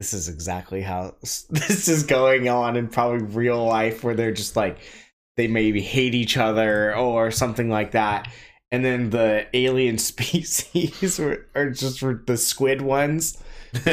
this 0.00 0.12
is 0.14 0.28
exactly 0.28 0.80
how 0.82 1.14
this 1.20 1.88
is 1.88 2.02
going 2.04 2.48
on 2.48 2.76
in 2.76 2.88
probably 2.88 3.22
real 3.26 3.64
life 3.64 4.02
where 4.02 4.14
they're 4.14 4.32
just 4.32 4.56
like 4.56 4.78
they 5.38 5.46
maybe 5.48 5.80
hate 5.80 6.14
each 6.14 6.36
other 6.36 6.94
or 6.94 7.30
something 7.30 7.70
like 7.70 7.92
that. 7.92 8.28
And 8.70 8.84
then 8.84 9.08
the 9.10 9.46
alien 9.54 9.96
species 10.10 11.18
are, 11.18 11.46
are 11.54 11.70
just 11.70 12.00
for 12.00 12.22
the 12.26 12.36
squid 12.36 12.82
ones. 12.82 13.38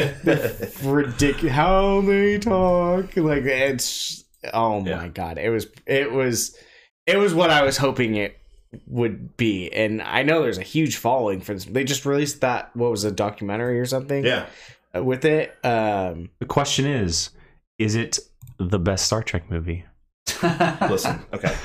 Ridiculous 0.84 1.54
how 1.56 2.02
they 2.02 2.38
talk. 2.40 3.16
Like 3.16 3.44
it's 3.46 4.24
oh 4.54 4.82
my 4.82 4.90
Yeah. 4.90 5.08
god. 5.10 5.38
It 5.38 5.50
was 5.50 5.68
it 5.86 6.12
was 6.12 6.58
it 7.08 7.18
was 7.18 7.34
what 7.34 7.50
i 7.52 7.62
was 7.64 7.78
hoping 7.78 8.16
it 8.16 8.38
would 8.88 9.38
be. 9.38 9.72
And 9.72 10.02
i 10.02 10.24
know 10.24 10.42
there's 10.42 10.58
a 10.58 10.64
huge 10.64 10.98
following 10.98 11.42
for 11.42 11.54
this. 11.54 11.66
They 11.66 11.84
just 11.84 12.06
released 12.06 12.42
that 12.42 12.76
what 12.76 12.92
was 12.92 13.04
a 13.04 13.12
documentary 13.12 13.80
or 13.80 13.86
something? 13.86 14.26
Yeah. 14.26 14.48
uh, 14.96 15.04
with 15.04 15.26
it 15.26 15.56
um 15.66 16.30
The 16.40 16.46
question 16.48 16.86
is, 16.86 17.30
is 17.80 17.96
it 17.96 18.20
the 18.58 18.80
best 18.80 19.06
Star 19.06 19.24
Trek 19.24 19.50
movie? 19.50 19.86
Listen. 20.90 21.22
Okay. 21.34 21.56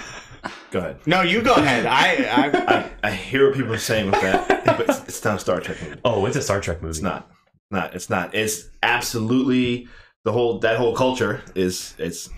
Go 0.70 0.78
ahead. 0.78 0.96
no 1.06 1.20
you 1.22 1.42
go 1.42 1.54
ahead 1.54 1.84
i 1.84 2.14
i 2.24 2.76
I, 2.78 2.90
I 3.02 3.10
hear 3.10 3.46
what 3.48 3.56
people 3.56 3.72
are 3.74 3.78
saying 3.78 4.06
with 4.10 4.20
that, 4.22 4.64
but 4.64 4.80
it's, 4.88 5.00
it's 5.08 5.24
not 5.24 5.36
a 5.36 5.38
Star 5.40 5.60
Trek 5.60 5.82
movie. 5.82 6.00
Oh, 6.04 6.24
it's 6.26 6.36
a 6.36 6.42
Star 6.42 6.60
Trek 6.60 6.80
movie. 6.80 6.90
It's 6.90 7.02
not. 7.02 7.30
Not. 7.70 7.94
It's 7.94 8.08
not. 8.08 8.34
It's 8.34 8.68
absolutely 8.82 9.88
the 10.24 10.32
whole 10.32 10.58
that 10.60 10.76
whole 10.78 10.94
culture 10.94 11.42
is 11.54 11.94
it's 11.98 12.28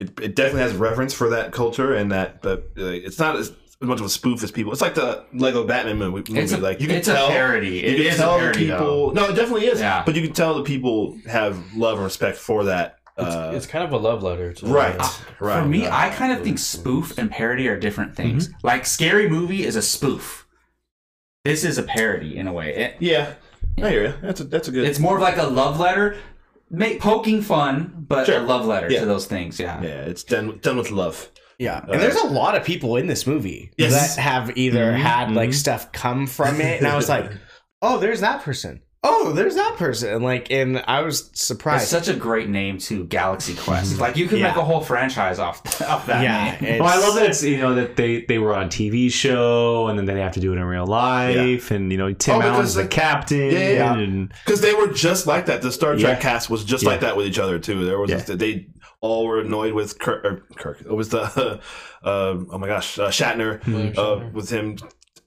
it, 0.00 0.08
it 0.20 0.34
definitely 0.36 0.62
has 0.62 0.74
reference 0.74 1.12
for 1.14 1.30
that 1.30 1.52
culture 1.52 1.94
and 1.94 2.12
that 2.12 2.42
but 2.42 2.70
uh, 2.78 2.84
it's 2.86 3.18
not 3.18 3.36
as 3.36 3.52
much 3.82 3.98
of 4.00 4.06
a 4.06 4.10
spoof 4.10 4.42
as 4.42 4.50
people. 4.50 4.72
It's 4.72 4.82
like 4.82 4.94
the 4.94 5.24
Lego 5.32 5.66
Batman 5.66 5.96
movie. 5.98 6.30
movie. 6.30 6.38
It's 6.38 6.52
a, 6.52 6.58
like 6.58 6.80
you 6.80 6.86
can 6.86 6.96
it's 6.96 7.08
tell 7.08 7.28
a 7.28 7.30
parody. 7.30 7.68
you 7.78 7.80
It 7.80 7.96
can 7.96 8.06
is 8.06 8.16
tell 8.16 8.34
a 8.34 8.38
parody, 8.38 8.64
the 8.66 8.72
though. 8.72 8.78
people. 8.78 9.14
No, 9.14 9.30
it 9.30 9.34
definitely 9.34 9.66
is. 9.66 9.80
Yeah. 9.80 10.02
But 10.04 10.14
you 10.16 10.22
can 10.22 10.32
tell 10.34 10.54
the 10.54 10.62
people 10.64 11.16
have 11.26 11.74
love 11.74 11.94
and 11.96 12.04
respect 12.04 12.36
for 12.36 12.64
that. 12.64 12.98
Uh, 13.26 13.52
it's 13.54 13.66
kind 13.66 13.84
of 13.84 13.92
a 13.92 13.96
love 13.96 14.22
letter 14.22 14.52
to 14.52 14.66
right. 14.66 14.98
right. 15.40 15.62
For 15.62 15.64
me, 15.68 15.86
I 15.86 16.10
kind 16.10 16.32
of 16.32 16.42
think 16.42 16.58
spoof 16.58 17.16
and 17.18 17.30
parody 17.30 17.68
are 17.68 17.78
different 17.78 18.14
things. 18.16 18.50
Like 18.62 18.86
Scary 18.86 19.28
Movie 19.28 19.64
is 19.64 19.76
a 19.76 19.82
spoof. 19.82 20.46
This 21.44 21.64
is 21.64 21.78
a 21.78 21.82
parody 21.82 22.36
in 22.36 22.46
a 22.46 22.52
way. 22.52 22.74
It- 22.74 22.96
Yeah. 23.00 23.34
I 23.82 23.90
hear 23.90 24.02
you. 24.08 24.14
That's 24.22 24.40
a 24.40 24.44
that's 24.44 24.68
a 24.68 24.72
good. 24.72 24.84
it's 24.86 24.98
more 24.98 25.16
of 25.16 25.22
like 25.22 25.36
a 25.38 25.44
love 25.44 25.78
letter, 25.80 26.16
make 26.70 27.00
poking 27.00 27.40
fun, 27.40 28.04
but 28.08 28.26
Sure. 28.26 28.38
a 28.38 28.42
love 28.42 28.66
letter 28.66 28.90
Yeah. 28.90 29.00
to 29.00 29.06
those 29.06 29.26
things. 29.26 29.58
Yeah. 29.58 29.80
yeah. 29.82 30.02
It's 30.02 30.24
done 30.24 30.58
done 30.60 30.76
with 30.76 30.90
love. 30.90 31.30
Yeah, 31.58 31.82
and 31.90 32.00
there's 32.00 32.16
a 32.16 32.26
lot 32.26 32.56
of 32.56 32.64
people 32.64 32.96
in 32.96 33.06
this 33.06 33.26
movie 33.26 33.70
Yes. 33.76 34.16
that 34.16 34.20
have 34.22 34.56
either 34.56 34.92
Mhm, 34.92 34.96
had 34.98 35.30
like 35.32 35.50
mhm. 35.50 35.54
stuff 35.54 35.92
come 35.92 36.26
from 36.26 36.58
it, 36.60 36.78
and 36.78 36.86
I 36.86 36.96
was 36.96 37.08
like, 37.08 37.30
"Oh, 37.82 37.98
there's 37.98 38.20
that 38.20 38.42
person. 38.42 38.80
Oh, 39.02 39.32
there's 39.32 39.54
that 39.54 39.76
person, 39.78 40.12
and 40.12 40.24
like, 40.24 40.50
and 40.50 40.82
I 40.86 41.00
was 41.00 41.28
It's 41.30 41.44
surprised. 41.46 41.88
such 41.88 42.08
a 42.08 42.14
great 42.14 42.48
name 42.48 42.76
too, 42.78 43.04
Galaxy 43.04 43.54
Quest. 43.54 43.98
Like 43.98 44.16
you 44.16 44.26
could 44.28 44.38
Yeah. 44.40 44.48
make 44.48 44.56
a 44.56 44.64
whole 44.64 44.80
franchise 44.82 45.38
off, 45.38 45.62
off 45.82 46.06
that 46.06 46.22
yeah, 46.22 46.58
name. 46.60 46.74
it's, 46.74 46.80
Well, 46.82 46.88
I 46.88 46.98
love 47.00 47.14
that 47.14 47.30
it's 47.30 47.42
you 47.42 47.58
know 47.58 47.74
that 47.76 47.96
they 47.96 48.22
they 48.26 48.38
were 48.38 48.54
on 48.54 48.68
TV 48.68 49.10
show 49.10 49.86
and 49.88 49.98
then 49.98 50.04
they 50.06 50.20
have 50.20 50.32
to 50.32 50.40
do 50.40 50.52
it 50.52 50.56
in 50.56 50.64
real 50.64 50.86
life 50.86 51.70
and 51.70 51.90
you 51.90 51.96
know 51.98 52.12
Tim 52.12 52.36
Oh, 52.36 52.38
because 52.40 52.54
Allen's 52.54 52.74
the 52.74 52.82
the- 52.82 52.88
captain 52.88 53.38
Yeah, 53.50 53.58
yeah, 53.58 53.68
yeah. 53.72 53.96
and 53.98 54.32
Because 54.44 54.60
they 54.60 54.74
were 54.74 54.88
just 54.88 55.26
like 55.26 55.46
that. 55.46 55.62
The 55.62 55.72
Star 55.72 55.96
Trek 55.96 56.18
Yeah. 56.18 56.30
cast 56.32 56.50
was 56.50 56.62
just 56.64 56.82
Yeah. 56.84 56.90
like 56.90 57.00
that 57.00 57.16
with 57.16 57.26
each 57.26 57.38
other 57.38 57.58
too. 57.58 57.84
There 57.86 57.98
was 57.98 58.10
Yeah. 58.10 58.18
they 58.36 58.66
all 59.00 59.26
were 59.26 59.40
annoyed 59.40 59.72
with 59.72 59.98
Kirk. 59.98 60.24
Or 60.26 60.42
Kirk. 60.56 60.82
It 60.82 60.92
was 60.94 61.08
the 61.08 61.22
uh, 62.04 62.36
oh 62.50 62.58
my 62.58 62.66
gosh 62.66 62.98
uh, 62.98 63.08
Shatner 63.08 63.66
William 63.66 63.94
uh, 63.96 64.02
Shatner. 64.02 64.32
with 64.34 64.50
him 64.50 64.76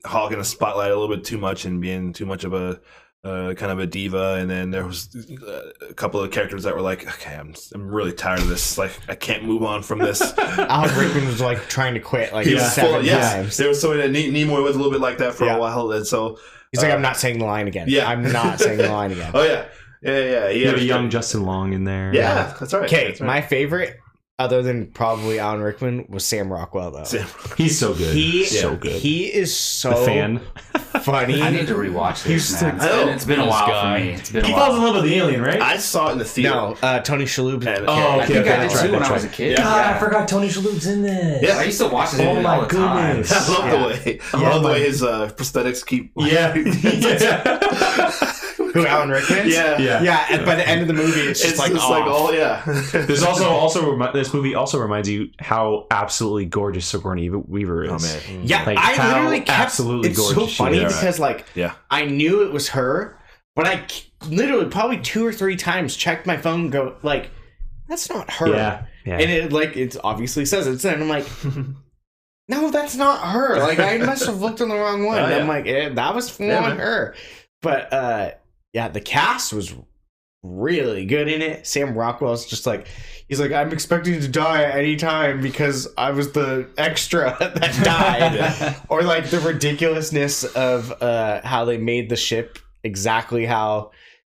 hogging 0.06 0.38
the 0.38 0.44
spotlight 0.44 0.92
a 0.92 0.96
little 0.96 1.14
bit 1.16 1.24
too 1.26 1.38
much 1.40 1.66
and 1.66 1.82
being 1.82 2.14
too 2.14 2.28
much 2.28 2.44
of 2.44 2.54
a. 2.54 2.80
Uh, 3.26 3.54
kind 3.54 3.72
of 3.72 3.80
a 3.80 3.88
diva, 3.88 4.34
and 4.42 4.50
then 4.50 4.70
there 4.70 4.86
was 4.86 5.08
uh, 5.48 5.70
a 5.90 5.94
couple 5.94 6.20
of 6.20 6.30
characters 6.30 6.64
that 6.64 6.76
were 6.76 6.82
like, 6.82 7.08
"Okay, 7.08 7.34
I'm, 7.34 7.54
I'm 7.74 7.88
really 7.90 8.12
tired 8.12 8.40
of 8.40 8.50
this. 8.50 8.78
Like, 8.78 8.92
I 9.08 9.16
can't 9.16 9.46
move 9.46 9.64
on 9.64 9.82
from 9.82 10.00
this." 10.00 10.22
Alan 10.38 10.94
Rickman 11.00 11.28
was 11.28 11.40
like 11.40 11.70
trying 11.70 11.94
to 11.94 12.02
quit 12.02 12.34
like 12.34 12.46
He 12.46 12.54
was 12.54 12.74
seven 12.74 12.92
full. 12.96 13.06
Yes, 13.06 13.32
times. 13.34 13.56
there 13.56 13.70
was 13.70 13.80
so 13.80 13.94
Ne- 13.94 14.30
Nimoy 14.30 14.62
was 14.62 14.76
a 14.76 14.78
little 14.78 14.92
bit 14.92 15.00
like 15.00 15.20
that 15.20 15.36
for 15.36 15.46
Yeah. 15.46 15.56
a 15.56 15.60
while, 15.60 15.90
and 15.94 16.06
so 16.06 16.38
He's 16.74 16.82
like, 16.82 16.92
uh, 16.92 16.96
I'm 16.96 17.02
not 17.02 17.16
saying 17.16 17.40
the 17.40 17.46
line 17.46 17.70
again. 17.70 17.86
yeah. 17.88 18.10
I'm 18.10 18.30
not 18.30 18.60
saying 18.60 18.80
the 18.80 18.90
line 18.90 19.12
again. 19.14 19.32
oh 19.36 19.44
yeah, 19.44 19.68
yeah, 20.02 20.20
yeah. 20.20 20.50
He 20.52 20.60
you 20.60 20.66
have 20.66 20.76
a 20.76 20.80
had- 20.80 20.88
young 20.88 21.10
Justin 21.10 21.44
Long 21.46 21.72
in 21.72 21.86
there. 21.86 22.14
Yeah, 22.14 22.54
that's 22.60 22.74
right. 22.74 22.84
Okay, 22.84 23.06
right. 23.08 23.22
my 23.22 23.40
favorite, 23.40 24.02
other 24.44 24.62
than 24.62 24.88
probably 24.88 25.40
Alan 25.40 25.62
Rickman, 25.62 26.06
was 26.10 26.26
Sam 26.26 26.52
Rockwell 26.52 26.92
though. 26.92 27.04
Sam- 27.04 27.28
he's 27.58 27.78
so 27.80 27.94
good. 27.94 28.16
He 28.16 28.46
so 28.46 28.76
good. 28.76 29.02
He 29.02 29.26
is 29.34 29.56
so 29.56 29.90
the 29.92 30.06
fan. 30.06 30.42
funny. 31.02 31.42
I 31.42 31.50
need 31.50 31.68
to 31.68 31.74
rewatch 31.76 32.24
this, 32.24 32.50
He's 32.52 32.62
man. 32.62 32.80
so- 32.80 32.86
It's 32.86 32.96
been, 32.96 33.10
it's 33.10 33.26
been 33.26 33.40
a 33.40 33.48
while 33.48 33.68
guy. 33.68 34.00
for 34.00 34.06
me. 34.06 34.12
It's 34.14 34.32
been 34.32 34.44
a 34.44 34.48
He 34.48 34.54
while. 34.54 34.66
falls 34.68 34.78
in 34.78 34.84
love 34.84 34.96
with 34.96 35.04
the 35.06 35.16
alien, 35.16 35.42
right? 35.42 35.62
I 35.62 35.78
saw 35.78 36.10
it 36.10 36.14
in 36.14 36.18
the 36.20 36.26
theater. 36.26 36.54
no, 36.56 36.78
uh, 36.82 37.00
Tony 37.00 37.26
Shalhoub. 37.26 37.66
And- 37.66 37.86
Oh, 37.88 38.20
I 38.20 38.26
think 38.26 38.40
okay, 38.40 38.54
I 38.54 38.60
did 38.64 38.70
too 38.72 38.78
right, 38.78 38.92
when 38.92 39.00
that's 39.00 39.10
I 39.10 39.14
was 39.14 39.24
a 39.24 39.28
right. 39.28 39.36
kid. 39.36 39.58
Yeah. 39.58 39.96
I 39.96 40.00
forgot 40.00 40.28
Tony 40.28 40.48
Shalhoub's 40.50 40.86
in 40.88 41.02
this. 41.02 41.44
Yeah. 41.44 41.58
I 41.58 41.64
used 41.64 41.80
to 41.80 41.88
watch 41.88 42.12
this 42.12 42.22
Oh 42.22 42.42
my 42.42 42.56
all 42.56 42.62
the 42.62 42.68
time. 42.68 43.08
goodness. 43.22 43.32
I 43.50 43.54
love 43.54 43.66
Yeah. 43.66 43.72
the 43.72 43.88
way 43.88 44.20
I 44.34 44.42
Yeah, 44.42 44.50
love 44.50 44.64
the 44.64 44.70
way 44.70 44.80
his 44.84 45.04
uh, 45.04 45.30
prosthetics 45.36 45.86
keep. 45.86 46.12
Yeah. 46.16 46.54
yeah. 48.60 48.66
Who 48.74 48.86
Alan 48.88 49.10
Rickman? 49.10 49.48
yeah, 49.50 49.78
Yeah. 49.78 50.02
yeah. 50.02 50.26
And 50.30 50.46
by 50.46 50.56
the 50.56 50.68
end 50.68 50.82
of 50.82 50.88
the 50.88 50.94
movie, 50.94 51.22
it's 51.22 51.40
just 51.42 51.52
It's 51.54 51.60
like, 51.60 51.72
just 51.72 51.84
off. 51.84 51.90
like 51.92 52.04
all 52.04 52.34
yeah. 52.34 52.62
There's 52.92 53.24
also 53.24 53.46
also 53.50 53.92
remi- 53.96 54.12
this 54.14 54.34
movie 54.34 54.56
also 54.56 54.80
reminds 54.80 55.10
you 55.10 55.30
how 55.40 55.88
absolutely 55.92 56.46
gorgeous 56.46 56.86
Sigourney 56.86 57.30
Weaver 57.30 57.86
is. 57.86 57.92
oh 57.92 58.32
man, 58.34 58.46
Yeah, 58.48 58.64
Like, 58.66 58.78
I 58.80 59.14
literally 59.16 59.40
kept. 59.40 59.50
absolutely 59.60 60.10
it's 60.10 60.20
so 60.28 60.34
gorgeous 60.36 60.52
she 60.52 60.58
funny 60.58 60.78
is. 60.80 60.94
because 60.96 61.20
like 61.20 61.46
yeah. 61.56 61.74
I 61.92 62.06
knew 62.06 62.44
it 62.44 62.52
was 62.52 62.70
her, 62.70 63.18
but 63.56 63.68
I 63.68 63.86
literally 64.28 64.66
probably 64.70 64.98
two 65.00 65.26
or 65.26 65.32
three 65.34 65.56
times 65.56 65.96
checked 65.96 66.26
my 66.26 66.38
phone, 66.38 66.62
and 66.62 66.72
go 66.72 66.96
like, 67.04 67.30
"That's 67.88 68.10
not 68.10 68.30
her." 68.32 68.48
Yeah. 68.50 68.86
Yeah. 69.06 69.14
and 69.20 69.30
it 69.30 69.52
like 69.52 69.76
it 69.76 69.98
obviously 70.04 70.46
says 70.46 70.66
it's 70.66 70.82
there, 70.84 70.94
and 70.94 71.04
I'm 71.04 71.10
like, 71.10 71.28
"No, 72.48 72.72
that's 72.72 72.96
not 72.96 73.20
her." 73.32 73.60
Like 73.60 73.80
I 73.80 73.98
must 73.98 74.26
have 74.26 74.42
looked 74.42 74.62
on 74.62 74.70
the 74.70 74.76
wrong 74.76 75.06
one. 75.06 75.20
Oh, 75.20 75.26
And 75.26 75.34
I'm 75.36 75.48
like, 75.48 75.68
eh, 75.68 75.90
"That 75.90 76.16
was 76.16 76.30
full 76.30 76.48
Yeah, 76.48 76.74
her," 76.76 77.16
but 77.62 77.92
uh, 77.94 78.32
yeah, 78.74 78.88
the 78.88 79.02
cast 79.02 79.54
was 79.54 79.74
really 80.44 81.06
good 81.06 81.28
in 81.30 81.42
it. 81.42 81.66
Sam 81.66 81.96
Rockwell's 81.98 82.46
just 82.46 82.66
like. 82.66 82.88
He's 83.30 83.40
like, 83.40 83.54
I'm 83.54 83.72
expecting 83.72 84.20
to 84.20 84.28
die 84.28 84.64
at 84.64 84.76
any 84.76 84.96
time 84.96 85.42
because 85.42 85.88
I 85.98 86.12
was 86.12 86.34
the 86.34 86.70
extra 86.78 87.36
that 87.40 87.84
died 87.84 88.76
or 88.90 89.02
like 89.02 89.30
the 89.30 89.40
ridiculousness 89.40 90.44
of 90.44 90.92
uh 91.02 91.42
how 91.44 91.66
they 91.66 91.78
made 91.78 92.10
the 92.10 92.18
ship 92.18 92.60
exactly 92.84 93.46
how 93.46 93.92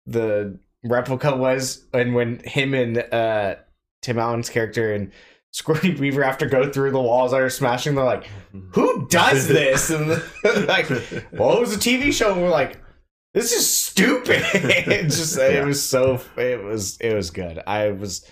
the 0.06 0.60
replica 0.84 1.36
was 1.36 1.84
and 1.94 2.14
when 2.14 2.40
him 2.46 2.76
and 2.76 3.00
uh 3.00 3.56
tim 4.04 4.20
allen's 4.20 4.52
character 4.52 4.94
and 4.94 5.12
Sigourney 5.52 5.96
Weaver 5.96 6.22
have 6.22 6.38
to 6.40 6.48
go 6.48 6.70
through 6.70 6.92
the 6.92 7.02
walls 7.02 7.32
that 7.32 7.40
are 7.40 7.50
smashing. 7.50 7.96
They're 7.96 8.04
like, 8.04 8.28
"Who 8.74 9.08
does 9.08 9.48
this?" 9.48 9.90
And 9.90 10.10
like, 10.68 10.90
"Well, 11.32 11.56
it 11.56 11.62
was 11.62 11.74
a 11.74 11.80
TV 11.80 12.12
show." 12.12 12.34
And 12.34 12.42
we're 12.42 12.50
like, 12.50 12.78
"This 13.36 13.52
is 13.52 13.70
stupid." 13.70 14.42
it's 14.54 15.18
just, 15.18 15.38
Yeah. 15.38 15.62
it 15.62 15.66
was 15.66 15.84
so, 15.84 16.20
it 16.38 16.64
was, 16.64 16.98
it 17.00 17.14
was 17.14 17.30
good. 17.30 17.62
I 17.68 17.92
was 17.92 18.28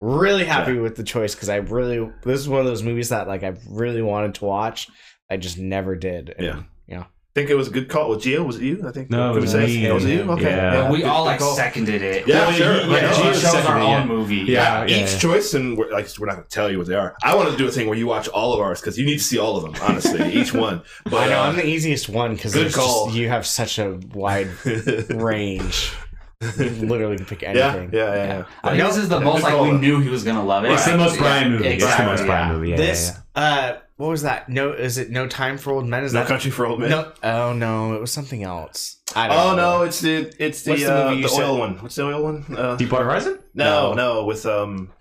really 0.00 0.44
happy 0.44 0.76
with 0.78 0.96
the 0.96 1.04
choice 1.04 1.34
because 1.36 1.48
I 1.48 1.56
really, 1.56 2.10
this 2.24 2.40
is 2.40 2.48
one 2.48 2.60
of 2.60 2.66
those 2.66 2.82
movies 2.82 3.10
that 3.10 3.28
like 3.28 3.44
I 3.44 3.54
really 3.70 4.02
wanted 4.02 4.34
to 4.36 4.44
watch. 4.44 4.88
I 5.30 5.36
just 5.36 5.58
never 5.58 5.94
did. 5.94 6.34
And, 6.36 6.44
Yeah. 6.46 6.62
yeah. 6.88 7.04
Think 7.36 7.50
it 7.50 7.54
was 7.54 7.68
a 7.68 7.70
good 7.70 7.90
call. 7.90 8.08
Was 8.08 8.24
Gio? 8.24 8.46
Was 8.46 8.56
it 8.56 8.62
you? 8.62 8.82
I 8.88 8.92
think. 8.92 9.10
No, 9.10 9.28
it 9.30 9.34
Could 9.34 9.36
we 9.36 9.40
was 9.42 9.50
say? 9.52 9.66
me. 9.66 9.86
It 9.86 9.92
was 9.92 10.06
you. 10.06 10.22
Okay. 10.22 10.44
Yeah. 10.44 10.90
we 10.90 10.98
good- 10.98 11.06
all 11.06 11.26
like 11.26 11.38
seconded 11.38 12.00
it. 12.00 12.26
Yeah, 12.26 12.46
Well, 12.46 12.52
sure. 12.52 12.72
he- 12.72 12.80
I 12.80 12.96
yeah, 12.96 13.00
know. 13.02 13.12
Gio 13.12 13.32
chose 13.42 13.66
our 13.66 13.78
own 13.78 13.90
yeah. 13.90 14.06
movie. 14.06 14.34
Yeah, 14.36 14.86
yeah. 14.86 15.04
Each 15.04 15.20
choice, 15.20 15.52
and 15.52 15.76
we're, 15.76 15.92
like 15.92 16.08
we're 16.18 16.24
not 16.26 16.36
gonna 16.36 16.46
tell 16.48 16.70
you 16.70 16.78
what 16.78 16.86
they 16.86 16.94
are. 16.94 17.14
I 17.22 17.34
want 17.34 17.50
to 17.50 17.56
do 17.58 17.68
a 17.68 17.70
thing 17.70 17.88
where 17.88 17.98
you 17.98 18.06
watch 18.06 18.26
all 18.28 18.54
of 18.54 18.60
ours 18.60 18.80
because 18.80 18.96
you 18.98 19.04
need 19.04 19.18
to 19.18 19.24
see 19.24 19.38
all 19.38 19.58
of 19.58 19.64
them. 19.64 19.74
Honestly, 19.82 20.32
each 20.40 20.54
one. 20.54 20.80
But 21.04 21.24
I 21.24 21.28
know 21.28 21.40
uh, 21.40 21.48
I'm 21.48 21.56
the 21.56 21.66
easiest 21.66 22.08
one 22.08 22.34
because 22.34 22.54
good 22.54 22.72
call. 22.72 23.12
you 23.12 23.28
have 23.28 23.46
such 23.46 23.78
a 23.78 24.00
wide 24.14 24.48
range. 25.10 25.92
You 26.40 26.70
literally 26.70 27.16
can 27.18 27.26
pick 27.26 27.42
yeah, 27.42 27.48
anything. 27.48 27.90
yeah, 27.92 28.14
yeah, 28.14 28.24
yeah. 28.24 28.44
I 28.64 28.70
think 28.76 28.82
this 28.88 28.96
is 28.96 29.08
the 29.10 29.20
most 29.20 29.42
like 29.42 29.60
we 29.60 29.72
knew 29.72 30.00
he 30.00 30.08
was 30.08 30.24
gonna 30.24 30.44
love 30.44 30.64
it. 30.64 30.70
It's 30.70 30.86
the 30.86 30.96
most 30.96 31.18
Brian 31.18 31.52
movie. 31.52 31.68
It's 31.68 31.96
the 31.96 32.04
most 32.04 32.24
Brian 32.24 32.48
yeah. 32.48 32.52
movie. 32.54 32.76
This, 32.76 33.12
uh, 33.34 33.76
what 33.96 34.08
was 34.08 34.22
that? 34.22 34.48
No, 34.48 34.72
is 34.72 34.98
it 34.98 35.10
No 35.10 35.26
Time 35.26 35.56
for 35.58 35.72
Old 35.72 35.86
Men? 35.86 36.04
Is 36.04 36.12
No 36.12 36.20
that 36.20 36.28
Country 36.28 36.50
for 36.50 36.66
Old 36.66 36.80
Men. 36.80 36.90
No, 36.90 37.12
oh 37.22 37.52
no, 37.52 37.94
it 37.94 38.00
was 38.00 38.12
something 38.12 38.42
else. 38.42 38.96
I 39.14 39.28
don't 39.28 39.36
Oh 39.36 39.56
know. 39.56 39.78
no, 39.78 39.82
it's 39.84 40.00
the 40.00 40.32
it's 40.38 40.62
the 40.62 40.72
What's 40.72 40.82
the 40.84 41.06
uh, 41.06 41.10
movie 41.10 41.22
the, 41.22 41.28
said? 41.28 41.42
oil 41.44 41.58
one. 41.58 41.74
What's 41.82 41.94
the 41.94 42.04
oil 42.04 42.22
one? 42.22 42.44
Uh, 42.50 42.54
yeah. 42.72 42.76
Deepwater 42.76 43.04
Horizon. 43.04 43.38
no, 43.54 43.94
No. 43.94 43.94
no, 43.94 44.24
with 44.24 44.44
um. 44.46 44.92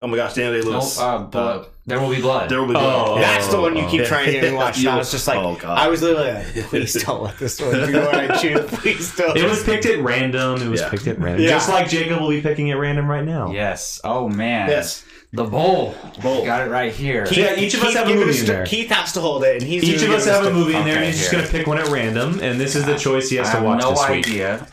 Oh 0.00 0.06
my 0.06 0.16
gosh, 0.16 0.34
Daniel 0.34 0.60
Day 0.62 0.64
No, 0.64 0.74
Lewis. 0.78 0.96
uh, 1.00 1.18
but 1.18 1.74
there 1.84 1.98
will 2.00 2.10
be 2.14 2.20
blood. 2.20 2.48
there 2.48 2.60
will 2.60 2.68
be 2.68 2.74
Oh, 2.76 2.78
blood. 3.16 3.20
That's 3.20 3.48
the 3.48 3.60
one 3.60 3.74
you 3.76 3.84
keep 3.88 4.02
Yeah. 4.02 4.06
trying 4.06 4.26
to 4.26 4.30
get 4.30 4.42
me 4.44 4.50
to 4.50 4.54
watch. 4.54 4.78
And 4.78 4.88
I 4.90 4.96
was 4.96 5.10
just 5.10 5.26
like, 5.26 5.38
Oh, 5.38 5.56
God. 5.56 5.76
I 5.76 5.88
was 5.88 6.02
literally 6.02 6.30
like, 6.34 6.46
please 6.68 6.94
don't 7.02 7.20
let 7.24 7.36
this 7.36 7.60
one 7.60 7.72
be 7.84 7.94
what 7.98 8.14
I 8.14 8.36
choose. 8.40 8.64
Please 8.78 9.16
don't. 9.16 9.36
It 9.36 9.42
was 9.50 9.64
picked 9.64 9.86
at 9.86 9.98
random. 9.98 10.62
It 10.62 10.68
was 10.68 10.82
Yeah. 10.82 10.88
picked 10.90 11.08
at 11.08 11.18
random. 11.18 11.42
Yeah. 11.42 11.48
Just 11.50 11.68
like 11.68 11.88
Jacob 11.88 12.20
will 12.20 12.28
be 12.28 12.40
picking 12.40 12.70
at 12.70 12.78
random 12.78 13.10
right 13.10 13.24
now. 13.24 13.50
Yes. 13.50 14.00
Oh 14.04 14.28
man. 14.28 14.68
Yes. 14.68 15.04
The 15.32 15.42
mm-hmm. 15.42 15.50
bowl. 15.50 15.94
Bowl. 16.22 16.44
Got 16.44 16.66
it 16.66 16.70
right 16.70 16.92
here. 16.92 17.26
Keith- 17.26 17.38
Yeah, 17.38 17.56
each 17.56 17.74
of 17.74 17.82
us 17.82 17.94
have 17.94 18.06
a 18.06 18.12
give 18.12 18.20
it 18.20 18.26
movie 18.26 18.40
in 18.40 18.46
there. 18.46 18.64
Keith 18.64 18.88
has 18.88 19.12
to 19.12 19.20
hold 19.20 19.44
it, 19.44 19.60
and 19.60 19.62
he's 19.62 19.84
Each 19.84 20.02
of 20.02 20.10
us 20.10 20.24
have 20.24 20.46
a 20.46 20.52
movie 20.52 20.74
in 20.74 20.84
there, 20.84 20.94
and 20.96 21.04
Okay, 21.04 21.10
he's 21.10 21.18
just 21.18 21.32
going 21.32 21.44
to 21.44 21.50
pick 21.50 21.66
one 21.66 21.78
at 21.78 21.88
random, 21.88 22.40
and 22.40 22.58
this 22.58 22.74
is 22.74 22.86
the 22.86 22.96
choice 22.96 23.28
he 23.28 23.36
has 23.36 23.48
I 23.48 23.52
to 23.52 23.56
have 23.58 23.66
watch 23.66 23.80
no 23.82 23.90
this 23.90 24.08
week. 24.08 24.26
idea. 24.26 24.66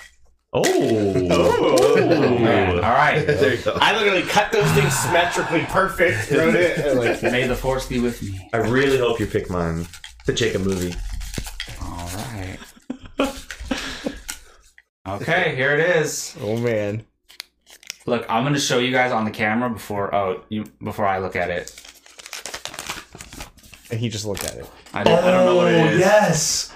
Oh. 0.54 0.64
Oh, 1.30 2.40
man. 2.40 2.76
All 2.76 2.80
right. 2.94 3.26
there 3.28 3.56
you 3.56 3.62
go. 3.62 3.78
I 3.82 3.98
literally 3.98 4.22
cut 4.22 4.54
those 4.54 4.70
things 4.72 4.98
symmetrically 4.98 5.66
perfect. 5.66 6.32
Wrote 6.32 6.56
it 6.56 6.78
and, 6.78 7.00
like 7.00 7.22
May 7.24 7.46
the 7.46 7.56
force 7.56 7.88
be 7.88 8.00
with 8.00 8.22
me. 8.24 8.50
I 8.54 8.58
really 8.58 8.98
hope 8.98 9.20
you 9.20 9.26
pick 9.26 9.50
mine. 9.50 9.86
The 10.26 10.32
Jacob 10.32 10.62
movie. 10.62 10.96
All 11.82 12.10
right. 12.16 12.58
okay, 15.08 15.56
here 15.58 15.74
it 15.74 15.82
is. 15.98 16.38
Oh 16.40 16.56
man. 16.58 17.06
Look, 18.08 18.26
I'm 18.30 18.44
gonna 18.44 18.60
show 18.60 18.78
you 18.78 18.92
guys 18.92 19.12
on 19.12 19.26
the 19.26 19.32
camera 19.32 19.70
before. 19.70 20.14
Oh, 20.14 20.44
you 20.50 20.66
before 20.84 21.08
I 21.08 21.18
look 21.18 21.36
at 21.36 21.50
it. 21.50 21.72
And 23.90 24.00
he 24.00 24.10
just 24.10 24.26
looked 24.26 24.44
at 24.44 24.56
it. 24.56 24.70
I 24.94 25.04
don't, 25.04 25.24
I 25.24 25.32
don't 25.32 25.46
know 25.46 25.56
what 25.56 25.72
it 25.72 25.80
oh, 25.80 25.86
is. 25.88 26.00
yes. 26.00 26.76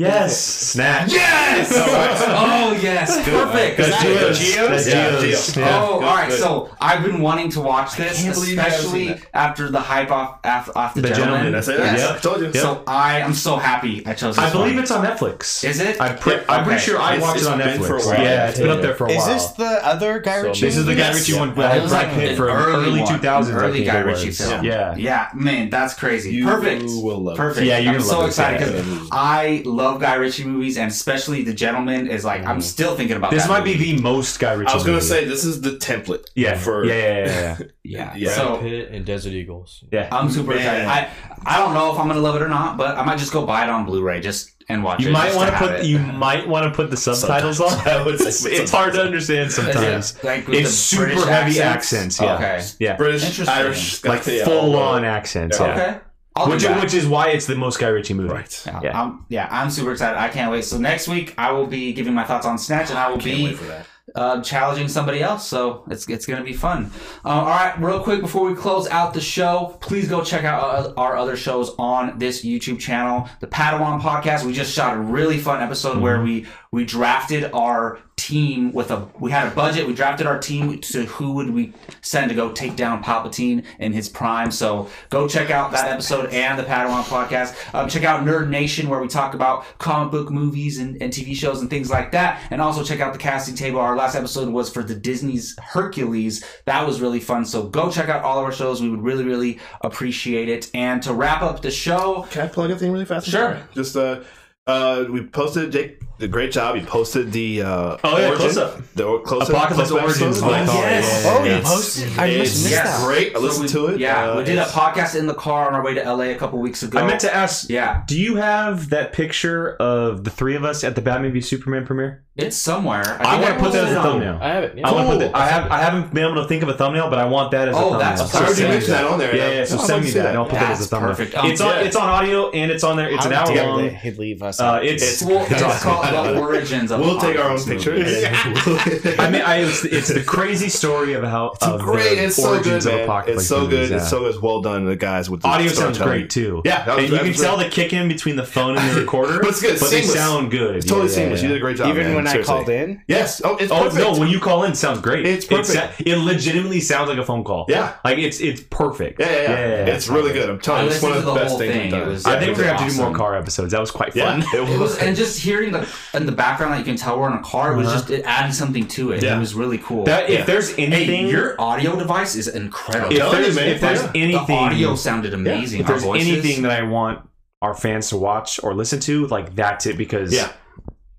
Yes. 0.00 0.40
Snatch. 0.42 1.12
Yes! 1.12 1.72
oh 1.76 2.78
yes, 2.82 3.16
perfect. 3.28 3.76
That's 3.76 3.90
that 3.90 4.00
Gio's. 4.02 4.38
Gio's? 4.40 4.68
That's 4.84 4.88
Yeah, 4.88 5.10
Gio's. 5.10 5.54
Gio. 5.54 5.56
Yeah. 5.58 5.82
Oh, 5.82 5.98
Good, 5.98 6.04
all 6.08 6.14
right. 6.16 6.28
good. 6.30 6.38
So 6.40 6.70
I've 6.80 7.02
been 7.04 7.20
wanting 7.20 7.50
to 7.50 7.60
watch 7.60 7.96
this, 7.96 8.22
can't 8.22 8.34
believe 8.34 8.50
you 8.52 8.56
haven't 8.56 8.72
especially 8.78 9.06
seen 9.08 9.12
it. 9.16 9.26
after 9.34 9.68
the 9.70 9.80
hype 9.80 10.10
off 10.10 10.38
off, 10.44 10.70
off 10.74 10.94
the, 10.94 11.02
The 11.02 11.08
gentleman. 11.08 11.52
Gentleman, 11.52 11.52
That's 11.52 11.68
it. 11.68 11.78
Yes. 11.78 12.00
Yeah, 12.00 12.14
I 12.14 12.18
told 12.18 12.40
you. 12.40 12.52
So 12.60 12.82
I 12.86 13.18
am 13.20 13.34
so 13.34 13.56
happy 13.56 14.06
I 14.06 14.14
chose 14.14 14.36
this 14.36 14.44
I 14.44 14.50
believe 14.50 14.74
one. 14.74 14.82
it's 14.84 14.90
on 14.90 15.04
Netflix. 15.04 15.64
Is 15.64 15.80
it? 15.80 16.00
I'm, 16.00 16.16
pre- 16.18 16.40
I'm 16.48 16.64
pretty 16.64 16.76
Okay. 16.76 16.78
sure 16.78 16.98
I 16.98 17.16
It's- 17.16 17.22
watched 17.22 17.36
it's 17.40 17.46
it 17.46 17.52
on 17.52 17.58
been 17.58 17.68
Netflix. 17.80 17.86
for 17.86 17.96
a 17.96 18.06
while. 18.06 18.22
Yeah, 18.24 18.48
it's 18.48 18.58
been 18.58 18.70
up 18.70 18.80
there 18.80 18.94
for 18.94 19.04
a 19.04 19.08
while. 19.08 19.16
Is 19.18 19.24
while. 19.26 19.34
this 19.34 19.46
the 19.52 19.86
other 19.86 20.18
Guy 20.20 20.40
So 20.40 20.46
Ritchie? 20.48 20.66
This 20.66 20.76
is 20.78 20.86
the 20.86 20.94
Guy 20.94 20.98
Yes. 21.00 21.14
Ritchie 21.28 21.38
one 21.38 21.48
It 21.50 21.56
with 21.56 21.82
was 21.82 21.90
Brad 21.90 22.06
like 22.08 22.14
Pitt 22.14 22.30
an 22.30 22.36
for 22.36 22.48
early 22.48 22.86
early 22.88 23.00
one, 23.02 23.18
2000s. 23.20 23.52
I 23.52 23.52
early 23.56 23.72
think 23.72 23.86
Guy 23.86 24.00
it 24.00 24.06
Ritchie 24.06 24.30
film. 24.30 24.64
Yeah. 24.64 24.94
Yeah, 24.96 25.28
man, 25.34 25.68
that's 25.70 25.92
crazy. 25.94 26.32
You 26.32 26.46
Perfect. 26.46 26.84
will 26.84 27.22
love 27.22 27.34
it. 27.34 27.36
Perfect. 27.36 27.66
Yeah, 27.66 27.78
you're 27.78 27.90
I'm 27.92 27.98
gonna 27.98 28.08
so 28.08 28.18
love 28.18 28.26
this, 28.28 28.38
excited 28.38 28.60
yeah. 28.60 28.82
because 28.82 29.08
I 29.12 29.62
love 29.66 29.89
Guy 29.98 30.14
Ritchie 30.14 30.44
movies, 30.44 30.76
and 30.76 30.90
especially 30.90 31.42
The 31.42 31.54
Gentleman 31.54 32.08
is 32.08 32.24
like 32.24 32.44
I'm 32.44 32.58
mm. 32.58 32.62
still 32.62 32.94
thinking 32.96 33.16
about. 33.16 33.30
This 33.30 33.44
that 33.44 33.48
might 33.48 33.64
be 33.64 33.74
the 33.74 34.00
most 34.00 34.38
Guy 34.38 34.52
Ritchie 34.52 34.70
I 34.72 34.74
was 34.74 34.82
gonna 34.82 34.94
movie. 34.94 35.06
say 35.06 35.24
this 35.24 35.44
is 35.44 35.60
the 35.60 35.72
template. 35.72 36.24
Yeah. 36.34 36.56
For 36.56 36.84
yeah, 36.84 36.94
yeah, 36.94 37.24
yeah, 37.24 37.24
yeah. 37.24 37.66
yeah. 37.82 38.14
Yeah. 38.16 38.30
So 38.30 38.48
Brad 38.50 38.60
Pitt 38.62 38.90
and 38.90 39.04
Desert 39.04 39.32
Eagles. 39.32 39.84
yeah. 39.92 40.08
I'm 40.12 40.30
super 40.30 40.54
Man. 40.54 40.58
excited. 40.58 40.86
I 40.86 41.10
I 41.44 41.58
don't 41.58 41.74
know 41.74 41.92
if 41.92 41.98
I'm 41.98 42.08
gonna 42.08 42.20
love 42.20 42.36
it 42.36 42.42
or 42.42 42.48
not, 42.48 42.76
but 42.76 42.96
I 42.96 43.04
might 43.04 43.18
just 43.18 43.32
go 43.32 43.46
buy 43.46 43.64
it 43.64 43.70
on 43.70 43.84
Blu-ray 43.86 44.20
just 44.20 44.50
and 44.70 44.84
watch 44.84 45.00
You 45.00 45.08
it. 45.08 45.12
might 45.12 45.34
want 45.34 45.50
to 45.50 45.56
put 45.56 45.70
it. 45.72 45.84
you 45.84 45.98
might 45.98 46.46
want 46.46 46.64
to 46.64 46.70
put 46.70 46.90
the 46.90 46.96
subtitles 46.96 47.60
on. 47.60 47.72
I 47.88 48.02
would 48.04 48.18
say 48.18 48.28
It's, 48.28 48.44
it's 48.44 48.70
hard 48.70 48.94
to 48.94 49.02
understand 49.02 49.48
Is 49.48 49.58
it, 49.58 49.62
sometimes. 49.62 50.24
like, 50.24 50.46
with 50.46 50.60
It's 50.60 50.70
super 50.70 51.06
British 51.06 51.24
heavy 51.24 51.60
accents. 51.60 52.20
yeah. 52.20 52.34
Okay. 52.36 52.62
Yeah. 52.78 52.96
British, 52.96 53.40
Irish, 53.48 54.04
Like 54.04 54.22
full 54.22 54.76
on 54.76 55.04
accents. 55.04 55.58
Yeah. 55.58 55.66
Yeah. 55.66 55.82
Okay. 55.82 56.00
I'll 56.40 56.48
which, 56.48 56.64
which 56.64 56.94
is 56.94 57.06
why 57.06 57.28
it's 57.28 57.46
the 57.46 57.54
most 57.56 57.78
Guy 57.78 57.88
Ritchie 57.88 58.14
movie. 58.14 58.32
Right. 58.32 58.62
yeah, 58.66 58.80
Yeah. 58.82 59.00
I'm, 59.02 59.24
yeah, 59.28 59.48
I'm 59.50 59.70
super 59.70 59.92
excited. 59.92 60.18
I 60.18 60.28
can't 60.28 60.50
wait. 60.50 60.64
So 60.64 60.78
next 60.78 61.08
week 61.08 61.34
I 61.38 61.52
will 61.52 61.66
be 61.66 61.92
giving 61.92 62.14
my 62.14 62.24
thoughts 62.24 62.46
on 62.46 62.58
Snatch, 62.58 62.90
and 62.90 62.98
I 62.98 63.08
will 63.08 63.18
Can't 63.18 63.24
be 63.36 63.44
wait 63.44 63.56
for 63.56 63.64
that. 63.64 63.86
uh, 64.14 64.42
challenging 64.42 64.88
somebody 64.88 65.22
else. 65.22 65.46
So 65.46 65.84
it's 65.90 66.08
it's 66.08 66.26
gonna 66.26 66.42
be 66.44 66.52
fun. 66.52 66.90
Uh, 67.24 67.28
all 67.28 67.44
right, 67.46 67.74
real 67.80 68.02
quick 68.02 68.20
before 68.20 68.44
we 68.48 68.54
close 68.56 68.88
out 68.88 69.14
the 69.14 69.20
show, 69.20 69.78
please 69.80 70.08
go 70.08 70.22
check 70.24 70.44
out 70.44 70.96
our, 70.96 71.12
our 71.12 71.16
other 71.16 71.36
shows 71.36 71.70
on 71.78 72.18
this 72.18 72.44
YouTube 72.44 72.80
channel. 72.80 73.28
The 73.40 73.46
Padawan 73.46 74.00
Podcast. 74.00 74.44
We 74.44 74.52
just 74.52 74.72
shot 74.74 74.96
a 74.96 75.00
really 75.00 75.38
fun 75.38 75.62
episode 75.62 75.98
where 75.98 76.20
we 76.22 76.46
we 76.72 76.84
drafted 76.84 77.50
our 77.52 77.98
team 78.20 78.72
with 78.72 78.90
a 78.90 79.08
we 79.18 79.30
had 79.30 79.50
a 79.50 79.54
budget. 79.54 79.86
We 79.86 79.94
drafted 79.94 80.26
our 80.26 80.38
team 80.38 80.78
to 80.78 81.06
who 81.06 81.32
would 81.32 81.50
we 81.50 81.72
send 82.02 82.28
to 82.28 82.34
go 82.34 82.52
take 82.52 82.76
down 82.76 83.02
Palpatine 83.02 83.64
in 83.78 83.92
his 83.92 84.08
prime. 84.10 84.50
So 84.50 84.90
go 85.08 85.26
check 85.26 85.50
out 85.50 85.72
that 85.72 85.88
episode 85.88 86.28
and 86.30 86.58
the 86.58 86.62
Padawan 86.62 87.02
Podcast. 87.04 87.56
Um, 87.74 87.88
check 87.88 88.04
out 88.04 88.24
Nerd 88.24 88.50
Nation 88.50 88.90
where 88.90 89.00
we 89.00 89.08
talk 89.08 89.32
about 89.32 89.64
comic 89.78 90.12
book 90.12 90.30
movies 90.30 90.78
and, 90.78 91.00
and 91.02 91.10
TV 91.10 91.34
shows 91.34 91.62
and 91.62 91.70
things 91.70 91.90
like 91.90 92.12
that. 92.12 92.42
And 92.50 92.60
also 92.60 92.84
check 92.84 93.00
out 93.00 93.14
the 93.14 93.18
casting 93.18 93.54
table. 93.54 93.80
Our 93.80 93.96
last 93.96 94.14
episode 94.14 94.50
was 94.50 94.70
for 94.70 94.82
the 94.82 94.94
Disney's 94.94 95.58
Hercules. 95.58 96.44
That 96.66 96.86
was 96.86 97.00
really 97.00 97.20
fun. 97.20 97.46
So 97.46 97.68
go 97.68 97.90
check 97.90 98.10
out 98.10 98.22
all 98.22 98.38
of 98.38 98.44
our 98.44 98.52
shows. 98.52 98.82
We 98.82 98.90
would 98.90 99.02
really, 99.02 99.24
really 99.24 99.58
appreciate 99.80 100.50
it. 100.50 100.70
And 100.74 101.02
to 101.04 101.14
wrap 101.14 101.40
up 101.40 101.62
the 101.62 101.70
show, 101.70 102.26
Can 102.30 102.42
I 102.42 102.48
plug 102.48 102.70
a 102.70 102.76
thing 102.76 102.92
really 102.92 103.06
fast? 103.06 103.26
Sure. 103.26 103.58
Just 103.74 103.96
uh, 103.96 104.20
uh, 104.66 105.06
we 105.08 105.24
posted 105.24 105.72
Jake. 105.72 106.02
The 106.20 106.28
great 106.28 106.52
job. 106.52 106.76
You 106.76 106.82
posted 106.82 107.32
the 107.32 107.62
uh, 107.62 107.96
Oh, 108.04 108.18
yeah, 108.18 108.28
origin, 108.28 108.36
close-up. 108.36 108.82
the 108.94 109.04
or- 109.04 109.20
close 109.22 109.48
Apocalypse 109.48 109.90
Origins. 109.90 110.42
Oh, 110.42 110.50
yes. 110.50 111.24
Oh, 111.26 111.42
you 111.44 111.50
It's- 111.52 111.66
posted? 111.72 112.18
I 112.18 112.26
it's 112.26 112.38
must 112.50 112.64
miss 112.64 112.72
that. 112.78 113.06
great. 113.06 113.30
I 113.30 113.34
So 113.34 113.40
listened 113.40 113.62
we- 113.64 113.68
to 113.72 113.86
it. 113.94 114.00
Yeah, 114.00 114.30
Uh, 114.32 114.36
we 114.36 114.44
did 114.44 114.58
a 114.58 114.64
podcast 114.66 115.14
in 115.14 115.26
the 115.26 115.32
car 115.34 115.66
on 115.66 115.74
our 115.74 115.82
way 115.82 115.94
to 115.94 116.02
LA 116.02 116.24
a 116.32 116.34
couple 116.34 116.58
weeks 116.58 116.82
ago. 116.82 116.98
I 116.98 117.06
meant 117.06 117.20
to 117.20 117.34
ask. 117.34 117.70
Yeah, 117.70 118.02
Do 118.06 118.20
you 118.20 118.36
have 118.36 118.90
that 118.90 119.14
picture 119.14 119.76
of 119.76 120.24
the 120.24 120.30
three 120.30 120.54
of 120.56 120.62
us 120.64 120.84
at 120.84 120.94
the 120.94 121.00
Batman 121.00 121.32
v 121.32 121.40
Superman 121.40 121.86
premiere? 121.86 122.22
it's 122.36 122.56
somewhere. 122.56 123.18
I 123.20 123.36
think 123.36 123.42
want 123.42 123.44
to 123.58 123.60
put 123.64 123.72
that 123.72 123.84
as 123.84 123.94
posted 123.94 123.96
a 123.98 124.02
thumbnail. 124.02 124.38
I 124.40 124.48
have 124.48 124.64
it. 124.64 124.72
Yeah. 124.78 124.88
I 124.88 124.92
want 124.92 125.06
to 125.08 125.12
put 125.12 125.18
that. 125.32 125.36
I 125.36 125.46
have. 125.48 125.70
I 125.70 125.78
haven't 125.82 126.14
been 126.14 126.24
able 126.24 126.40
to 126.42 126.48
think 126.48 126.62
of 126.62 126.70
a 126.70 126.72
thumbnail, 126.74 127.10
but 127.10 127.18
I 127.18 127.26
want 127.26 127.50
that 127.50 127.68
as 127.68 127.76
a 127.76 127.78
Oh, 127.78 127.90
thumbnail. 127.90 127.98
that's 127.98 128.32
So 128.32 128.38
already 128.38 128.54
send 128.54 128.68
me 128.68 128.74
mentioned 128.76 128.94
that 128.94 129.04
on 129.04 129.18
there. 129.18 129.36
Yeah, 129.36 129.50
yeah. 129.50 129.64
So 129.66 129.76
I'd 129.78 129.86
send 129.86 130.04
me 130.04 130.10
that. 130.12 130.22
that. 130.22 130.36
I'll 130.36 130.44
put 130.46 130.54
that 130.58 130.70
as 130.70 130.80
a 130.80 130.88
thumbnail. 130.88 131.10
perfect. 131.16 131.34
Um, 131.34 131.50
it's 131.50 131.60
on. 131.60 131.78
It's 131.80 131.96
on 131.96 132.08
audio 132.08 132.50
and 132.50 132.70
it's 132.70 132.82
on 132.84 132.96
there. 132.96 133.10
It's 133.10 133.26
an 133.26 133.32
hour 133.34 133.54
long. 133.54 133.82
they- 133.82 133.90
He'd 133.94 134.18
leave 134.18 134.42
us. 134.42 134.58
Uh, 134.58 134.80
it's. 134.82 135.02
It's, 135.02 135.22
well, 135.22 135.42
it's 135.42 135.50
it's 135.52 135.62
awesome. 135.62 135.90
called 135.90 136.04
the 136.12 136.40
origins 136.40 136.90
of. 136.90 137.00
We'll 137.00 137.20
take 137.20 137.38
our 137.38 137.50
own 137.50 137.56
Apocalypse 137.58 137.84
pictures. 137.84 138.06
movies. 138.66 139.18
I 139.18 139.30
mean, 139.30 139.42
I, 139.42 139.56
it's, 139.58 139.84
it's 139.84 140.08
the 140.08 140.22
crazy 140.22 140.68
story 140.68 141.14
of 141.14 141.24
how 141.24 141.52
It's 141.52 141.62
of 141.66 141.80
great. 141.80 142.16
the 142.16 142.24
It's 142.24 142.36
so 142.36 142.62
good, 142.62 142.84
man. 142.84 143.24
It's 143.28 143.46
so 143.46 143.60
movies, 143.62 143.70
good. 143.78 143.90
yeah. 143.90 143.96
It's 143.98 144.10
so 144.10 144.26
it's 144.26 144.40
well 144.40 144.60
done. 144.62 144.84
The 144.84 144.96
guys 144.96 145.28
with 145.30 145.42
the 145.42 145.48
Audio 145.48 145.68
sounds 145.68 145.98
great 145.98 146.30
too. 146.30 146.62
Yeah, 146.64 146.86
was- 146.94 147.04
and 147.04 147.12
you 147.12 147.18
can 147.18 147.32
tell 147.34 147.56
great. 147.56 147.70
the 147.70 147.70
kick 147.74 147.92
in 147.92 148.08
between 148.08 148.36
the 148.36 148.44
phone 148.46 148.76
and 148.76 148.90
the 148.96 149.00
recorder. 149.00 149.38
But 149.40 149.48
it's 149.50 149.60
good. 149.60 149.72
It's 149.72 149.80
But 149.82 149.90
they 149.90 150.02
sound 150.02 150.50
good. 150.50 150.76
It's 150.76 150.86
totally 150.86 151.08
Yeah, 151.08 151.14
seamless. 151.14 151.40
yeah, 151.42 151.48
You 151.48 151.54
did 151.54 151.56
a 151.56 151.60
great 151.60 151.76
job. 151.76 151.88
Even 151.88 152.06
man. 152.08 152.14
when 152.16 152.26
I 152.26 152.42
called 152.42 152.68
in, 152.68 153.02
Yes. 153.08 153.40
Oh, 153.44 153.56
it's 153.56 153.72
perfect. 153.72 154.04
Oh 154.06 154.12
no! 154.14 154.18
When 154.18 154.28
you 154.28 154.40
call 154.40 154.64
in, 154.64 154.72
it 154.72 154.76
sounds 154.76 155.00
great. 155.00 155.26
It's 155.26 155.44
perfect. 155.46 156.00
It, 156.00 156.16
legitimately 156.18 156.80
sounds 156.80 157.08
like 157.08 157.18
a 157.18 157.24
phone 157.24 157.44
call. 157.44 157.66
Yeah. 157.68 157.94
like 158.04 158.18
it's 158.18 158.40
it's 158.40 158.60
perfect. 158.60 159.20
Yeah, 159.20 159.26
yeah, 159.30 159.42
yeah. 159.42 159.94
It's 159.94 160.08
really 160.08 160.32
good. 160.32 160.48
I'm 160.50 160.60
telling 160.60 160.86
you, 160.86 160.90
it's 160.92 161.02
one 161.02 161.12
of 161.12 161.24
the 161.24 161.32
the 161.34 161.40
best 161.40 161.58
things 161.58 161.74
we've 161.82 161.90
done. 161.90 162.34
I 162.34 162.38
think 162.38 162.56
we're 162.56 162.64
gonna 162.64 162.78
have 162.78 162.88
to 162.88 162.94
do 162.96 163.02
more 163.02 163.12
car 163.14 163.36
episodes. 163.36 163.72
That 163.72 163.80
was 163.80 163.90
quite 163.90 164.14
fun. 164.14 164.42
it 164.42 164.46
It 164.70 164.78
was, 164.78 164.98
and 164.98 165.16
just 165.16 165.40
hearing 165.40 165.72
the 165.72 165.82
in 166.14 166.26
the 166.26 166.32
background 166.32 166.72
that 166.72 166.78
you 166.78 166.84
can 166.84 166.96
tell 166.96 167.18
we're 167.18 167.30
in 167.30 167.38
a 167.38 167.42
car, 167.42 167.72
it 167.72 167.76
was 167.76 167.86
uh-huh. 167.88 167.96
just 167.98 168.10
it 168.10 168.22
added 168.24 168.54
something 168.54 168.86
to 168.88 169.12
it. 169.12 169.22
Yeah. 169.22 169.36
It 169.36 169.38
was 169.40 169.54
really 169.54 169.78
cool. 169.78 170.04
That 170.04 170.28
if 170.30 170.40
Yeah. 170.40 170.44
there's 170.44 170.74
hey, 170.74 170.86
anything, 170.86 171.28
your 171.28 171.60
audio 171.60 171.96
device 171.98 172.34
is 172.36 172.48
incredible. 172.48 173.12
if 173.12 173.18
telling 173.18 173.42
there's, 173.42 173.56
if 173.56 173.80
there's 173.80 174.02
anything, 174.14 174.46
the 174.46 174.52
audio 174.52 174.94
sounded 174.94 175.34
amazing. 175.34 175.80
if 175.80 175.86
there's 175.86 176.02
voices. 176.04 176.28
anything 176.28 176.62
that 176.62 176.72
I 176.72 176.82
want 176.82 177.20
our 177.62 177.74
fans 177.74 178.08
to 178.10 178.16
watch 178.16 178.58
or 178.62 178.74
listen 178.74 179.00
to, 179.00 179.26
like 179.28 179.54
that's 179.54 179.86
it 179.86 179.96
because 179.98 180.32
Yeah. 180.32 180.50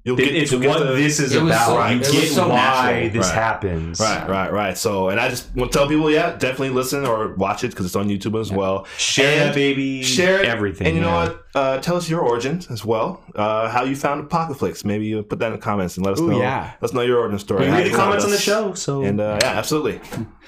You'll 0.04 0.20
it- 0.20 0.36
it's 0.36 0.52
you'll 0.52 0.62
get 0.62 0.70
what 0.72 0.80
the- 0.80 0.94
this 0.96 1.20
is 1.20 1.36
about. 1.36 1.68
so- 1.68 1.88
you 1.88 2.00
get 2.00 2.32
so 2.32 2.50
why 2.50 2.56
natural. 2.94 3.10
this 3.12 3.28
Right. 3.28 3.36
happens. 3.36 4.00
Right, 4.00 4.28
right, 4.28 4.52
right. 4.52 4.76
So, 4.76 5.10
and 5.10 5.20
I 5.20 5.30
just 5.30 5.56
want 5.56 5.72
to 5.72 5.78
tell 5.78 5.88
people, 5.88 6.10
yeah, 6.10 6.32
definitely 6.32 6.72
listen 6.72 7.06
or 7.06 7.36
watch 7.36 7.64
it 7.64 7.70
because 7.70 7.86
it's 7.86 7.96
on 7.96 8.10
YouTube 8.10 8.40
as 8.42 8.52
well. 8.52 8.88
Share 8.98 9.32
And 9.32 9.50
that 9.50 9.54
baby. 9.56 10.02
Share 10.02 10.40
it, 10.42 10.46
everything. 10.48 10.88
And 10.88 10.96
you 10.96 11.04
know 11.04 11.14
what? 11.14 11.41
Uh, 11.54 11.80
tell 11.80 11.96
us 11.98 12.10
your 12.10 12.22
origins 12.22 12.72
as 12.72 12.86
well. 12.86 13.22
Uh, 13.36 13.68
how 13.70 13.84
you 13.84 13.96
found 13.96 14.22
Apocalypse. 14.22 14.86
Maybe 14.86 15.06
you 15.06 15.22
put 15.24 15.40
that 15.40 15.48
in 15.48 15.52
the 15.54 15.58
comments 15.58 15.98
and 15.98 16.06
let 16.06 16.14
us 16.14 16.20
Ooh, 16.22 16.30
know. 16.32 16.40
yeah. 16.40 16.72
Let 16.82 16.90
us 16.92 16.94
know 16.94 17.02
your 17.02 17.20
origin 17.20 17.40
story. 17.40 17.66
We 17.66 17.72
read 17.72 17.92
the 17.92 17.96
comments 17.96 18.24
on 18.24 18.32
the 18.32 18.38
show. 18.38 18.74
So 18.74 19.04
And 19.04 19.20
uh, 19.20 19.40
yeah, 19.42 19.50
absolutely. 19.50 20.00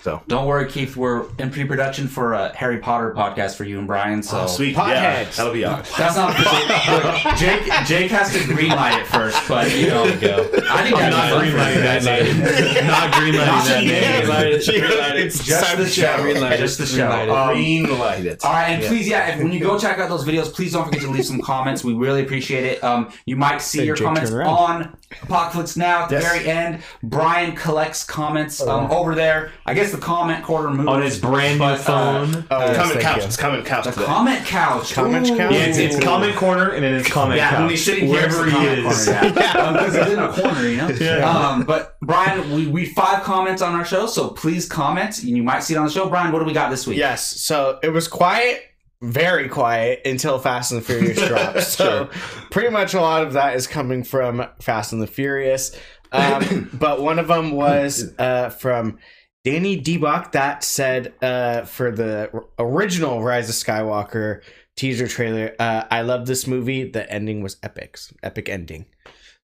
So, 0.01 0.21
Don't 0.27 0.45
worry, 0.47 0.69
Keith. 0.69 0.95
We're 0.95 1.25
in 1.39 1.49
pre-production 1.49 2.07
for 2.07 2.33
a 2.33 2.55
Harry 2.55 2.77
Potter 2.79 3.13
podcast 3.15 3.55
for 3.55 3.63
you 3.65 3.79
and 3.79 3.87
Brian. 3.87 4.23
So 4.23 4.41
oh, 4.41 4.47
sweet. 4.47 4.75
Yeah, 4.75 5.23
that'll 5.23 5.53
be 5.53 5.65
awesome. 5.65 5.95
That's 5.97 6.15
not 6.15 6.37
Look, 6.37 7.37
Jake. 7.37 7.63
Jake 7.85 8.11
has 8.11 8.31
to 8.33 8.39
greenlight 8.39 9.01
it 9.01 9.07
first, 9.07 9.45
but 9.47 9.75
you 9.75 9.87
know, 9.87 10.05
go. 10.19 10.49
I 10.69 10.83
think 10.83 10.95
I'm 10.95 11.11
that'd 11.11 11.11
not 11.11 11.41
be 11.41 11.49
greenlighting 11.49 11.83
that 11.83 12.01
you. 12.03 12.33
name. 12.33 12.87
not 12.87 13.13
greenlighting 13.13 13.67
that 13.67 13.83
name. 13.83 15.17
It's 15.17 15.43
just 15.43 15.77
the 15.77 15.87
show. 15.87 16.17
Greenlight 16.17 16.51
it. 16.53 16.57
Just 16.59 16.77
the 16.77 16.85
show. 16.85 17.09
Greenlight 17.09 18.25
it. 18.25 18.43
Light. 18.43 18.45
All 18.45 18.51
right, 18.51 18.69
and 18.71 18.83
please, 18.85 19.07
yeah, 19.07 19.37
when 19.37 19.51
you 19.51 19.59
go 19.59 19.77
check 19.79 19.97
out 19.99 20.09
those 20.09 20.25
videos, 20.25 20.53
please 20.53 20.73
don't 20.73 20.85
forget 20.85 20.92
to 21.01 21.09
leave 21.09 21.25
some 21.25 21.41
comments. 21.41 21.83
We 21.83 21.93
really 21.93 22.21
appreciate 22.21 22.63
it. 22.65 22.83
Um, 22.83 23.11
you 23.25 23.35
might 23.35 23.61
see 23.61 23.79
Big 23.79 23.87
your 23.87 23.95
Jake 23.95 24.05
comments 24.07 24.31
on 24.31 24.97
Apocalypse 25.21 25.75
Now 25.77 26.03
at 26.03 26.09
the 26.09 26.15
Yes. 26.15 26.23
very 26.23 26.47
end. 26.49 26.81
Brian 27.03 27.55
collects 27.55 28.03
comments 28.03 28.61
um, 28.61 28.89
over 28.91 29.15
there. 29.15 29.51
I 29.65 29.73
guess 29.73 29.91
the 29.91 29.97
comment 29.97 30.43
quarter 30.43 30.69
moved 30.69 30.89
On 30.89 31.01
his 31.01 31.19
brand 31.19 31.59
new 31.59 31.65
but, 31.65 31.79
uh, 31.79 32.25
phone. 32.25 32.45
Oh, 32.51 32.59
yes, 32.59 32.75
comment 32.77 32.91
thank 32.93 33.01
couch. 33.01 33.17
you. 33.17 33.23
It's 33.23 33.37
comment 33.37 33.65
couch 33.65 33.85
the 33.85 33.91
today. 33.91 34.05
comment 34.05 34.45
couch. 34.45 34.93
Comment 34.93 35.29
Ooh. 35.29 35.37
couch? 35.37 35.51
yeah, 35.53 35.59
it's, 35.65 35.77
it's 35.77 35.99
comment 36.03 36.35
corner 36.35 36.71
and 36.71 36.83
then 36.83 36.93
it's 36.95 37.09
comment 37.09 37.37
Yeah, 37.37 37.51
when 37.53 37.61
couch. 37.63 37.71
he's 37.71 37.85
sitting 37.85 38.07
here, 38.07 38.25
it's 38.25 38.35
wherever 38.35 38.51
the 38.51 38.57
he 38.57 38.65
comment 38.65 38.87
is. 38.91 39.05
corner, 39.05 39.21
yeah. 39.39 39.71
because 39.73 39.95
he's 39.95 40.13
in 40.13 40.19
a 40.19 40.33
corner, 40.33 40.67
you 40.67 40.77
know. 40.77 40.87
Yeah. 40.99 41.29
Um, 41.29 41.63
but 41.63 41.97
Brian, 42.01 42.51
we 42.53 42.67
we 42.67 42.85
five 42.85 43.23
comments 43.23 43.61
on 43.61 43.73
our 43.75 43.85
show, 43.85 44.05
so 44.07 44.29
please 44.29 44.67
comment. 44.67 45.19
and 45.23 45.29
You 45.35 45.43
might 45.43 45.63
see 45.63 45.73
it 45.73 45.77
on 45.77 45.85
the 45.85 45.91
show. 45.91 46.07
Brian, 46.09 46.31
what 46.31 46.39
do 46.39 46.45
we 46.45 46.53
got 46.53 46.69
this 46.69 46.85
week? 46.87 46.97
Yes. 46.97 47.25
So 47.25 47.79
it 47.83 47.89
was 47.89 48.07
quiet, 48.07 48.61
very 49.03 49.49
quiet 49.49 50.01
until 50.05 50.39
Fast 50.39 50.71
and 50.71 50.81
the 50.81 50.85
Furious 50.85 51.17
drops. 51.27 51.67
So 51.67 52.09
pretty 52.49 52.69
much 52.69 52.93
a 52.93 53.01
lot 53.01 53.23
of 53.23 53.33
that 53.33 53.55
is 53.55 53.67
coming 53.67 54.03
from 54.03 54.47
Fast 54.61 54.93
and 54.93 55.01
the 55.01 55.07
Furious. 55.07 55.77
Um, 56.11 56.69
but 56.73 57.01
one 57.01 57.19
of 57.19 57.27
them 57.27 57.51
was 57.51 58.13
uh, 58.17 58.49
from 58.49 58.99
Danny 59.43 59.79
Debach 59.79 60.31
that 60.31 60.63
said 60.63 61.13
uh, 61.21 61.63
for 61.63 61.91
the 61.91 62.31
original 62.57 63.21
Rise 63.21 63.49
of 63.49 63.55
Skywalker 63.55 64.41
teaser 64.77 65.07
trailer, 65.07 65.53
uh, 65.59 65.83
I 65.91 66.01
love 66.01 66.25
this 66.25 66.47
movie. 66.47 66.89
The 66.89 67.09
ending 67.11 67.43
was 67.43 67.57
epic, 67.61 67.97
epic 68.23 68.47
ending. 68.47 68.85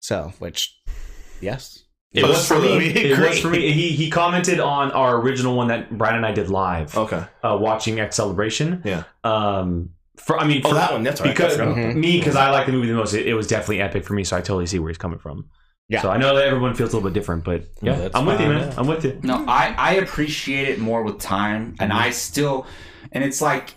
So, 0.01 0.33
which, 0.39 0.77
yes. 1.39 1.84
It 2.15 2.21
So 2.21 2.27
was 2.29 2.47
for 2.47 2.55
for 2.55 2.61
me. 2.61 2.89
the- 2.91 3.11
It 3.11 3.19
was 3.19 3.39
for 3.39 3.49
me. 3.49 3.71
He 3.71 3.89
he 3.91 4.09
commented 4.09 4.59
on 4.59 4.91
our 4.91 5.17
original 5.19 5.55
one 5.55 5.67
that 5.67 5.95
Brian 5.97 6.15
and 6.15 6.25
I 6.25 6.31
did 6.31 6.49
live, 6.49 6.95
Okay. 6.97 7.23
uh, 7.43 7.57
watching 7.59 7.99
X 7.99 8.15
Celebration. 8.15 8.81
Yeah. 8.85 9.03
Um, 9.23 9.89
for 10.17 10.39
I 10.39 10.45
mean, 10.47 10.61
Oh, 10.63 10.69
for, 10.69 10.75
that 10.75 10.93
one. 10.93 11.03
That's 11.03 11.19
right. 11.21 11.29
because 11.35 11.53
I 11.53 11.57
forgot 11.57 11.67
about 11.73 11.77
Mhm. 11.77 11.93
that. 11.93 11.99
me 11.99 12.17
because 12.19 12.35
I 12.35 12.49
like 12.51 12.65
the 12.67 12.71
movie 12.71 12.87
the 12.87 12.93
most. 12.93 13.13
It, 13.13 13.27
it 13.27 13.33
was 13.33 13.47
definitely 13.47 13.81
epic 13.81 14.05
for 14.05 14.13
me, 14.13 14.23
so 14.23 14.37
I 14.37 14.39
totally 14.41 14.65
see 14.65 14.79
where 14.79 14.89
he's 14.89 14.97
coming 14.97 15.19
from. 15.19 15.45
Yeah. 15.89 16.01
So 16.01 16.09
I 16.09 16.17
know 16.17 16.35
that 16.35 16.45
everyone 16.47 16.73
feels 16.73 16.93
a 16.93 16.95
little 16.95 17.07
bit 17.09 17.13
different, 17.13 17.43
but 17.43 17.65
yeah, 17.81 17.95
that's 17.95 18.15
I'm 18.15 18.25
with 18.25 18.39
you, 18.39 18.47
man. 18.47 18.69
yeah. 18.69 18.73
I'm 18.77 18.87
with 18.87 19.03
you. 19.05 19.19
No, 19.21 19.43
I 19.47 19.75
I 19.77 19.91
appreciate 19.95 20.69
it 20.69 20.79
more 20.79 21.03
with 21.03 21.19
time, 21.19 21.75
and 21.79 21.91
I 21.93 22.09
still, 22.11 22.65
and 23.11 23.23
it's 23.23 23.41
like 23.41 23.75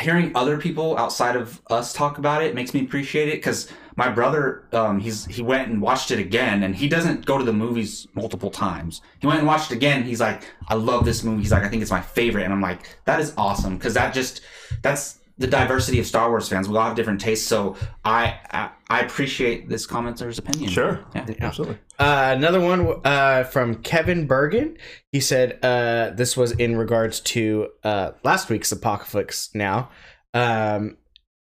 hearing 0.00 0.30
other 0.34 0.56
people 0.58 0.96
outside 0.98 1.36
of 1.36 1.60
us 1.68 1.92
talk 1.92 2.18
about 2.18 2.42
it 2.42 2.54
makes 2.54 2.72
me 2.74 2.80
appreciate 2.82 3.28
it 3.28 3.36
because 3.36 3.68
my 3.96 4.10
brother, 4.10 4.64
um, 4.72 5.00
he's 5.00 5.24
he 5.24 5.42
went 5.42 5.68
and 5.68 5.80
watched 5.80 6.10
it 6.10 6.18
again, 6.18 6.62
and 6.62 6.76
he 6.76 6.88
doesn't 6.88 7.24
go 7.24 7.38
to 7.38 7.44
the 7.44 7.52
movies 7.52 8.06
multiple 8.14 8.50
times. 8.50 9.00
He 9.20 9.26
went 9.26 9.38
and 9.38 9.48
watched 9.48 9.72
it 9.72 9.76
again. 9.76 10.04
He's 10.04 10.20
like, 10.20 10.42
I 10.68 10.74
love 10.74 11.04
this 11.04 11.24
movie. 11.24 11.42
He's 11.42 11.52
like, 11.52 11.64
I 11.64 11.68
think 11.68 11.82
it's 11.82 11.90
my 11.90 12.02
favorite, 12.02 12.44
and 12.44 12.52
I'm 12.52 12.60
like, 12.60 12.98
that 13.06 13.20
is 13.20 13.32
awesome 13.38 13.76
because 13.78 13.94
that 13.94 14.12
just 14.12 14.42
that's 14.82 15.18
the 15.38 15.46
diversity 15.46 15.98
of 15.98 16.06
Star 16.06 16.28
Wars 16.28 16.48
fans. 16.48 16.68
We 16.68 16.76
all 16.76 16.84
have 16.84 16.96
different 16.96 17.20
tastes, 17.20 17.46
so 17.48 17.76
I 18.04 18.38
I, 18.50 18.70
I 18.88 19.00
appreciate 19.00 19.68
this 19.68 19.86
commenter's 19.86 20.38
opinion. 20.38 20.70
Sure. 20.70 21.04
Yeah. 21.14 21.26
Absolutely. 21.40 21.78
Uh, 21.98 22.34
another 22.36 22.60
one 22.60 23.00
uh, 23.04 23.44
from 23.44 23.76
Kevin 23.76 24.26
Bergen. 24.26 24.76
He 25.10 25.20
said 25.20 25.58
uh, 25.62 26.10
this 26.10 26.36
was 26.36 26.52
in 26.52 26.76
regards 26.76 27.20
to 27.20 27.68
uh, 27.82 28.10
last 28.22 28.50
week's 28.50 28.70
Apocalypse 28.72 29.54
Now. 29.54 29.90
Um, 30.34 30.98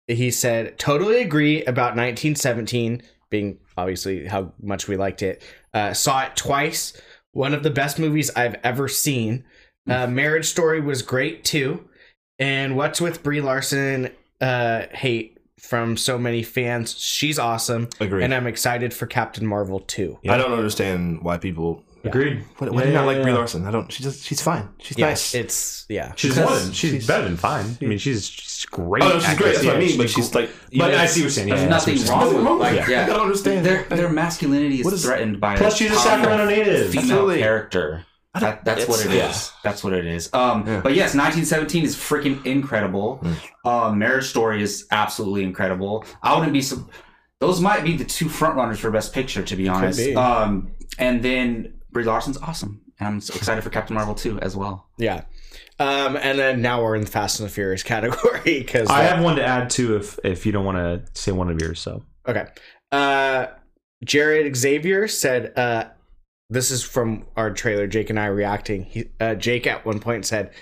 he 0.09 0.31
said, 0.31 0.79
totally 0.79 1.21
agree 1.21 1.63
about 1.63 1.97
1917 1.97 3.03
being 3.31 3.59
obviously 3.77 4.27
how 4.27 4.53
much 4.61 4.89
we 4.89 4.97
liked 4.97 5.23
it. 5.23 5.43
Uh, 5.75 5.93
saw 5.93 6.23
it 6.25 6.35
twice. 6.35 6.99
One 7.33 7.55
of 7.55 7.63
the 7.63 7.71
best 7.71 7.99
movies 7.99 8.31
I've 8.35 8.57
ever 8.65 8.89
seen. 8.89 9.45
Uh, 9.89 10.07
Marriage 10.07 10.47
Story 10.47 10.81
was 10.81 11.03
great 11.03 11.45
too. 11.45 11.89
And 12.39 12.77
What's 12.77 13.01
with 13.01 13.23
Brie 13.23 13.41
Larson? 13.41 14.11
Uh, 14.41 14.87
hate 14.93 15.39
from 15.59 15.97
so 15.97 16.19
many 16.19 16.43
fans. 16.43 16.97
She's 16.97 17.39
awesome. 17.39 17.89
Agreed. 18.01 18.25
And 18.25 18.35
I'm 18.35 18.47
excited 18.47 18.95
for 18.95 19.07
Captain 19.07 19.47
Marvel 19.47 19.81
too. 19.81 20.19
I 20.29 20.39
don't 20.39 20.53
understand 20.53 21.23
why 21.23 21.37
people 21.39 21.85
Agreed. 22.09 22.45
Why, 22.59 22.69
why 22.69 22.83
do 22.83 22.89
you 22.89 22.95
not 22.95 23.07
like 23.07 23.23
Brie 23.23 23.33
Larson? 23.33 23.67
I 23.67 23.71
don't. 23.71 23.91
She 23.93 24.03
just. 24.03 24.25
She's 24.25 24.41
fine. 24.43 24.69
She's 24.81 24.99
Yeah, 24.99 25.07
nice. 25.09 25.35
it's 25.35 25.87
yeah. 25.89 26.13
She's 26.17 26.35
Because 26.35 26.51
more 26.51 26.59
than 26.59 26.73
she's, 26.73 26.91
she's- 26.91 27.07
better 27.07 27.25
than 27.25 27.37
fine. 27.37 27.77
I 27.81 27.85
mean, 27.85 27.99
she's 27.99 28.27
she's 28.29 28.65
great. 28.67 29.03
oh, 29.03 29.09
no, 29.09 29.21
she's 29.21 29.37
great. 29.39 29.55
That's 29.55 29.67
what 29.67 29.77
I 29.77 29.79
mean. 29.79 29.97
But 29.99 30.11
she's 30.11 30.15
she's 30.27 30.35
like. 30.35 30.51
But 30.77 30.95
I 30.95 31.07
see 31.07 31.21
what 31.21 31.23
you're 31.23 31.31
saying. 31.31 31.49
Yeah, 31.49 31.55
There's 31.57 31.73
I 31.73 31.79
see 31.79 31.93
nothing 31.93 31.95
what 31.95 31.99
you're 31.99 32.07
saying. 32.07 32.45
wrong 32.45 32.59
with 32.61 32.63
with 32.69 32.77
like 32.79 32.89
yeah. 32.89 33.03
I 33.05 33.07
don't 33.07 33.21
understand. 33.21 33.65
Their 33.67 33.83
their 33.85 34.09
masculinity 34.11 34.81
is, 34.81 34.85
What 34.85 34.95
is- 34.95 35.05
threatened 35.05 35.41
by 35.41 35.57
Plus, 35.57 35.77
she's 35.77 35.91
a 35.93 35.97
Sacramento 35.97 36.47
native. 36.47 36.91
female 36.91 37.03
Absolutely. 37.05 37.39
character. 37.39 38.05
That, 38.39 38.65
that's 38.65 38.87
what 38.87 39.01
it 39.01 39.07
is. 39.07 39.15
It's- 39.17 39.53
That's 39.65 39.83
what 39.83 39.95
it 39.95 40.07
is. 40.07 40.31
Um, 40.33 40.65
Yeah. 40.65 40.81
but 40.81 40.95
yes, 40.95 41.13
1917 41.15 41.83
is 41.85 41.97
freaking 41.97 42.45
incredible. 42.47 43.21
Mm. 43.25 43.69
Um, 43.69 43.99
Marriage 43.99 44.27
Story 44.27 44.63
is 44.63 44.87
absolutely 44.93 45.43
incredible. 45.43 46.05
I 46.23 46.35
wouldn't 46.37 46.53
be. 46.53 46.63
So, 46.63 46.89
those 47.41 47.61
might 47.61 47.83
be 47.83 47.97
the 47.97 48.05
two 48.05 48.27
frontrunners 48.27 48.77
for 48.77 48.93
Best 48.93 49.13
Picture, 49.13 49.43
to 49.43 49.57
be 49.57 49.67
honest. 49.69 49.99
be. 49.99 50.15
Um, 50.15 50.71
and 50.99 51.21
then 51.23 51.73
Brie 51.91 52.05
Larson's 52.05 52.37
awesome, 52.39 52.83
and 53.01 53.09
I'm 53.09 53.21
so 53.21 53.35
excited 53.35 53.63
for 53.65 53.71
Captain 53.71 53.95
Marvel 53.95 54.15
too 54.15 54.39
as 54.41 54.57
well. 54.57 54.89
Yeah. 54.99 55.25
Um, 55.79 56.17
and 56.17 56.39
then 56.39 56.61
now 56.61 56.83
we're 56.83 56.97
in 56.97 57.03
the 57.03 57.11
Fast 57.11 57.41
and 57.41 57.49
the 57.49 57.53
Furious 57.53 57.83
category 57.85 58.41
because 58.45 58.89
I 58.91 59.03
have 59.03 59.23
one 59.23 59.37
to 59.37 59.45
add 59.45 59.71
too, 59.71 59.97
if 59.97 60.19
if 60.25 60.45
you 60.45 60.53
don't 60.53 60.65
want 60.65 60.79
to 60.79 61.21
say 61.21 61.33
one 61.33 61.49
of 61.51 61.61
yours. 61.61 61.81
So 61.81 62.03
Okay. 62.27 62.45
Uh 62.93 63.47
Jared 64.05 64.55
Xavier 64.57 65.09
said 65.09 65.57
uh 65.59 65.85
this 66.51 66.71
is 66.71 66.83
from 66.83 67.27
our 67.37 67.51
trailer 67.53 67.87
Jake 67.87 68.11
and 68.11 68.19
I 68.19 68.27
reacting. 68.27 68.85
He 68.85 69.11
uh 69.21 69.35
Jake 69.35 69.67
at 69.67 69.85
one 69.87 69.99
point 70.01 70.27
said 70.27 70.53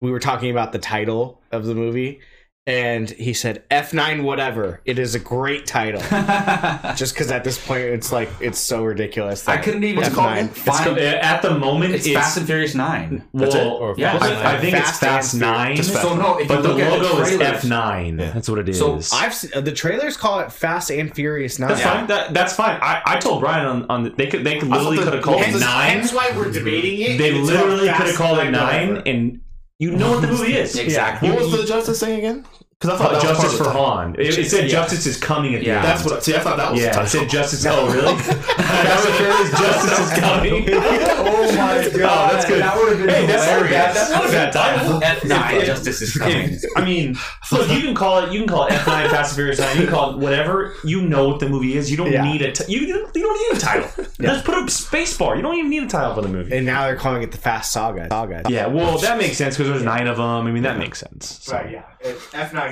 we 0.00 0.10
were 0.10 0.20
talking 0.20 0.50
about 0.50 0.72
the 0.72 0.78
title 0.78 1.42
of 1.52 1.64
the 1.64 1.74
movie 1.74 2.20
and 2.66 3.08
he 3.10 3.32
said 3.32 3.62
F9 3.70 4.24
whatever. 4.24 4.80
It 4.84 4.98
is 4.98 5.14
a 5.14 5.20
great 5.20 5.66
title. 5.66 6.00
Just 6.96 7.14
cuz 7.14 7.30
at 7.30 7.44
this 7.44 7.64
point 7.64 7.82
it's 7.82 8.10
like 8.10 8.28
it's 8.40 8.58
so 8.58 8.82
ridiculous. 8.84 9.46
I 9.48 9.58
couldn't 9.58 9.84
even 9.84 9.96
What's 9.96 10.08
it 10.08 10.14
called 10.14 10.32
again? 10.32 10.48
find. 10.48 10.98
at 10.98 11.42
the 11.42 11.56
moment, 11.58 11.94
it's, 11.94 12.08
Fast 12.08 12.38
and 12.38 12.46
Furious 12.46 12.74
Nine. 12.74 13.22
well, 13.32 13.54
it? 13.54 13.66
Or 13.66 13.94
Yeah, 13.96 14.18
I, 14.20 14.56
I 14.56 14.60
think 14.60 14.76
it's 14.76 14.90
Fast 14.90 15.00
Fast 15.00 15.34
Nine. 15.36 15.76
Fast 15.76 15.92
So 15.92 16.16
no, 16.16 16.40
but 16.48 16.62
the 16.62 16.70
logo 16.70 17.16
the 17.16 17.22
is 17.22 17.40
F 17.40 17.64
nine. 17.64 18.18
Yeah. 18.18 18.30
That's 18.32 18.48
what 18.48 18.58
it 18.58 18.68
is. 18.68 18.78
So 18.78 19.00
I've 19.16 19.34
seen, 19.34 19.50
uh, 19.54 19.60
the 19.60 19.72
trailers 19.72 20.16
call 20.16 20.40
it 20.40 20.50
Fast 20.50 20.90
and 20.90 21.14
Furious 21.14 21.58
9. 21.58 21.68
that's 21.68 21.82
fine. 21.82 22.06
That, 22.08 22.34
that's 22.34 22.52
fine. 22.54 22.78
I, 22.82 23.02
I 23.06 23.16
told 23.18 23.40
Brian 23.40 23.66
on, 23.66 23.86
on 23.88 24.02
the, 24.04 24.10
they 24.10 24.26
could 24.26 24.44
they 24.44 24.58
could 24.58 24.68
literally 24.68 24.98
could 24.98 25.12
have 25.12 25.22
called 25.22 25.40
it 25.40 25.46
hence- 25.46 25.60
nine. 25.60 26.06
why 26.08 26.36
we're 26.36 26.50
debating 26.50 27.00
it. 27.00 27.18
They 27.18 27.32
literally 27.32 27.88
could 27.88 28.06
have 28.06 28.16
called 28.16 28.38
it 28.38 28.50
nine, 28.50 29.02
and 29.06 29.40
you 29.78 29.92
know 29.92 30.12
what 30.12 30.22
the 30.22 30.28
movie 30.28 30.56
is. 30.56 30.76
Exactly. 30.76 31.30
What 31.30 31.40
was 31.40 31.52
the 31.52 31.64
justice 31.64 31.98
saying 31.98 32.18
again? 32.18 32.44
Because 32.78 33.00
I 33.00 33.02
thought 33.02 33.12
that 33.14 33.22
Justice 33.22 33.56
for 33.56 33.64
title. 33.64 33.84
Han. 33.86 34.16
It, 34.18 34.36
it 34.38 34.50
said 34.50 34.64
Yeah. 34.64 34.68
Justice 34.68 35.06
is 35.06 35.16
coming 35.16 35.54
at 35.54 35.60
the 35.62 35.66
Yeah. 35.66 35.76
end. 35.76 35.84
That's 35.86 36.04
what. 36.04 36.22
See, 36.22 36.34
I 36.36 36.40
thought 36.40 36.58
that 36.58 36.72
was. 36.72 36.82
yeah, 36.82 36.92
the 36.94 37.02
it 37.04 37.06
said 37.08 37.18
title. 37.20 37.28
Justice. 37.40 37.66
Oh, 37.66 37.86
really? 37.90 38.16
Fast 38.18 39.06
and 39.06 39.14
Furious 39.16 39.50
Justice 39.50 39.98
is 39.98 40.12
oh, 40.12 40.20
coming. 40.20 40.68
Oh 41.28 41.52
my 41.56 41.88
god, 41.98 42.32
that's 42.34 42.44
good. 42.46 42.60
That 42.62 42.76
would 42.76 42.88
have 42.90 42.98
been 42.98 43.08
Hey, 43.08 43.26
that's 43.26 43.46
not 43.46 43.58
a 43.58 43.64
bad. 43.64 43.68
hilarious. 43.68 43.94
That's 43.94 44.10
not 44.10 44.26
a 44.26 44.32
bad 44.32 44.52
title. 44.52 45.02
F 45.02 45.24
nine. 45.24 45.64
Justice 45.64 46.02
is 46.02 46.14
coming. 46.16 46.58
I 46.76 46.84
mean, 46.84 47.16
look, 47.52 47.68
you 47.70 47.80
can 47.80 47.94
call 47.94 48.18
it. 48.24 48.32
You 48.32 48.40
can 48.40 48.48
call 48.48 48.66
it 48.66 48.72
F 48.72 48.86
nine, 48.86 49.08
Fast 49.08 49.30
and 49.32 49.36
Furious 49.36 49.58
nine. 49.58 49.76
You 49.76 49.82
can 49.84 49.92
call 49.92 50.10
it 50.14 50.18
whatever. 50.18 50.74
You 50.84 51.02
know 51.02 51.28
what 51.28 51.40
the 51.40 51.48
movie 51.48 51.76
is. 51.76 51.90
You 51.90 51.96
don't 51.96 52.12
Yeah. 52.12 52.24
need 52.30 52.42
a. 52.42 52.52
T- 52.52 52.70
you, 52.72 52.80
you 52.86 52.92
don't 52.94 53.16
you 53.16 53.22
don't 53.22 53.52
need 53.52 53.58
a 53.58 53.60
title. 53.60 54.04
Just 54.20 54.44
put 54.44 54.54
a 54.62 54.70
space 54.70 55.16
bar. 55.16 55.34
You 55.36 55.42
don't 55.42 55.56
even 55.56 55.70
need 55.70 55.82
a 55.84 55.88
title 55.88 56.14
for 56.14 56.22
the 56.22 56.28
movie. 56.28 56.54
And 56.54 56.66
now 56.66 56.84
they're 56.86 56.96
calling 56.96 57.22
it 57.22 57.32
the 57.32 57.38
Fast 57.38 57.72
Saga. 57.72 58.08
Saga. 58.10 58.42
Yeah, 58.48 58.66
well, 58.66 58.98
that 58.98 59.16
makes 59.18 59.36
sense 59.38 59.56
because 59.56 59.70
there's 59.70 59.82
nine 59.82 60.06
of 60.08 60.18
them. 60.18 60.26
I 60.26 60.50
mean, 60.50 60.64
that 60.64 60.78
makes 60.78 60.98
sense. 61.00 61.38
So. 61.42 61.54
Right, 61.54 61.70
yeah. 61.70 61.82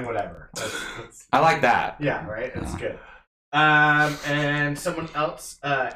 F9 0.02 0.06
whatever. 0.06 0.50
I 1.32 1.40
like 1.40 1.60
that. 1.62 1.96
yeah, 2.00 2.26
right? 2.26 2.52
That's 2.54 2.74
good. 2.76 2.98
Um, 3.52 4.16
and 4.26 4.78
someone 4.78 5.08
else, 5.14 5.58
uh, 5.62 5.90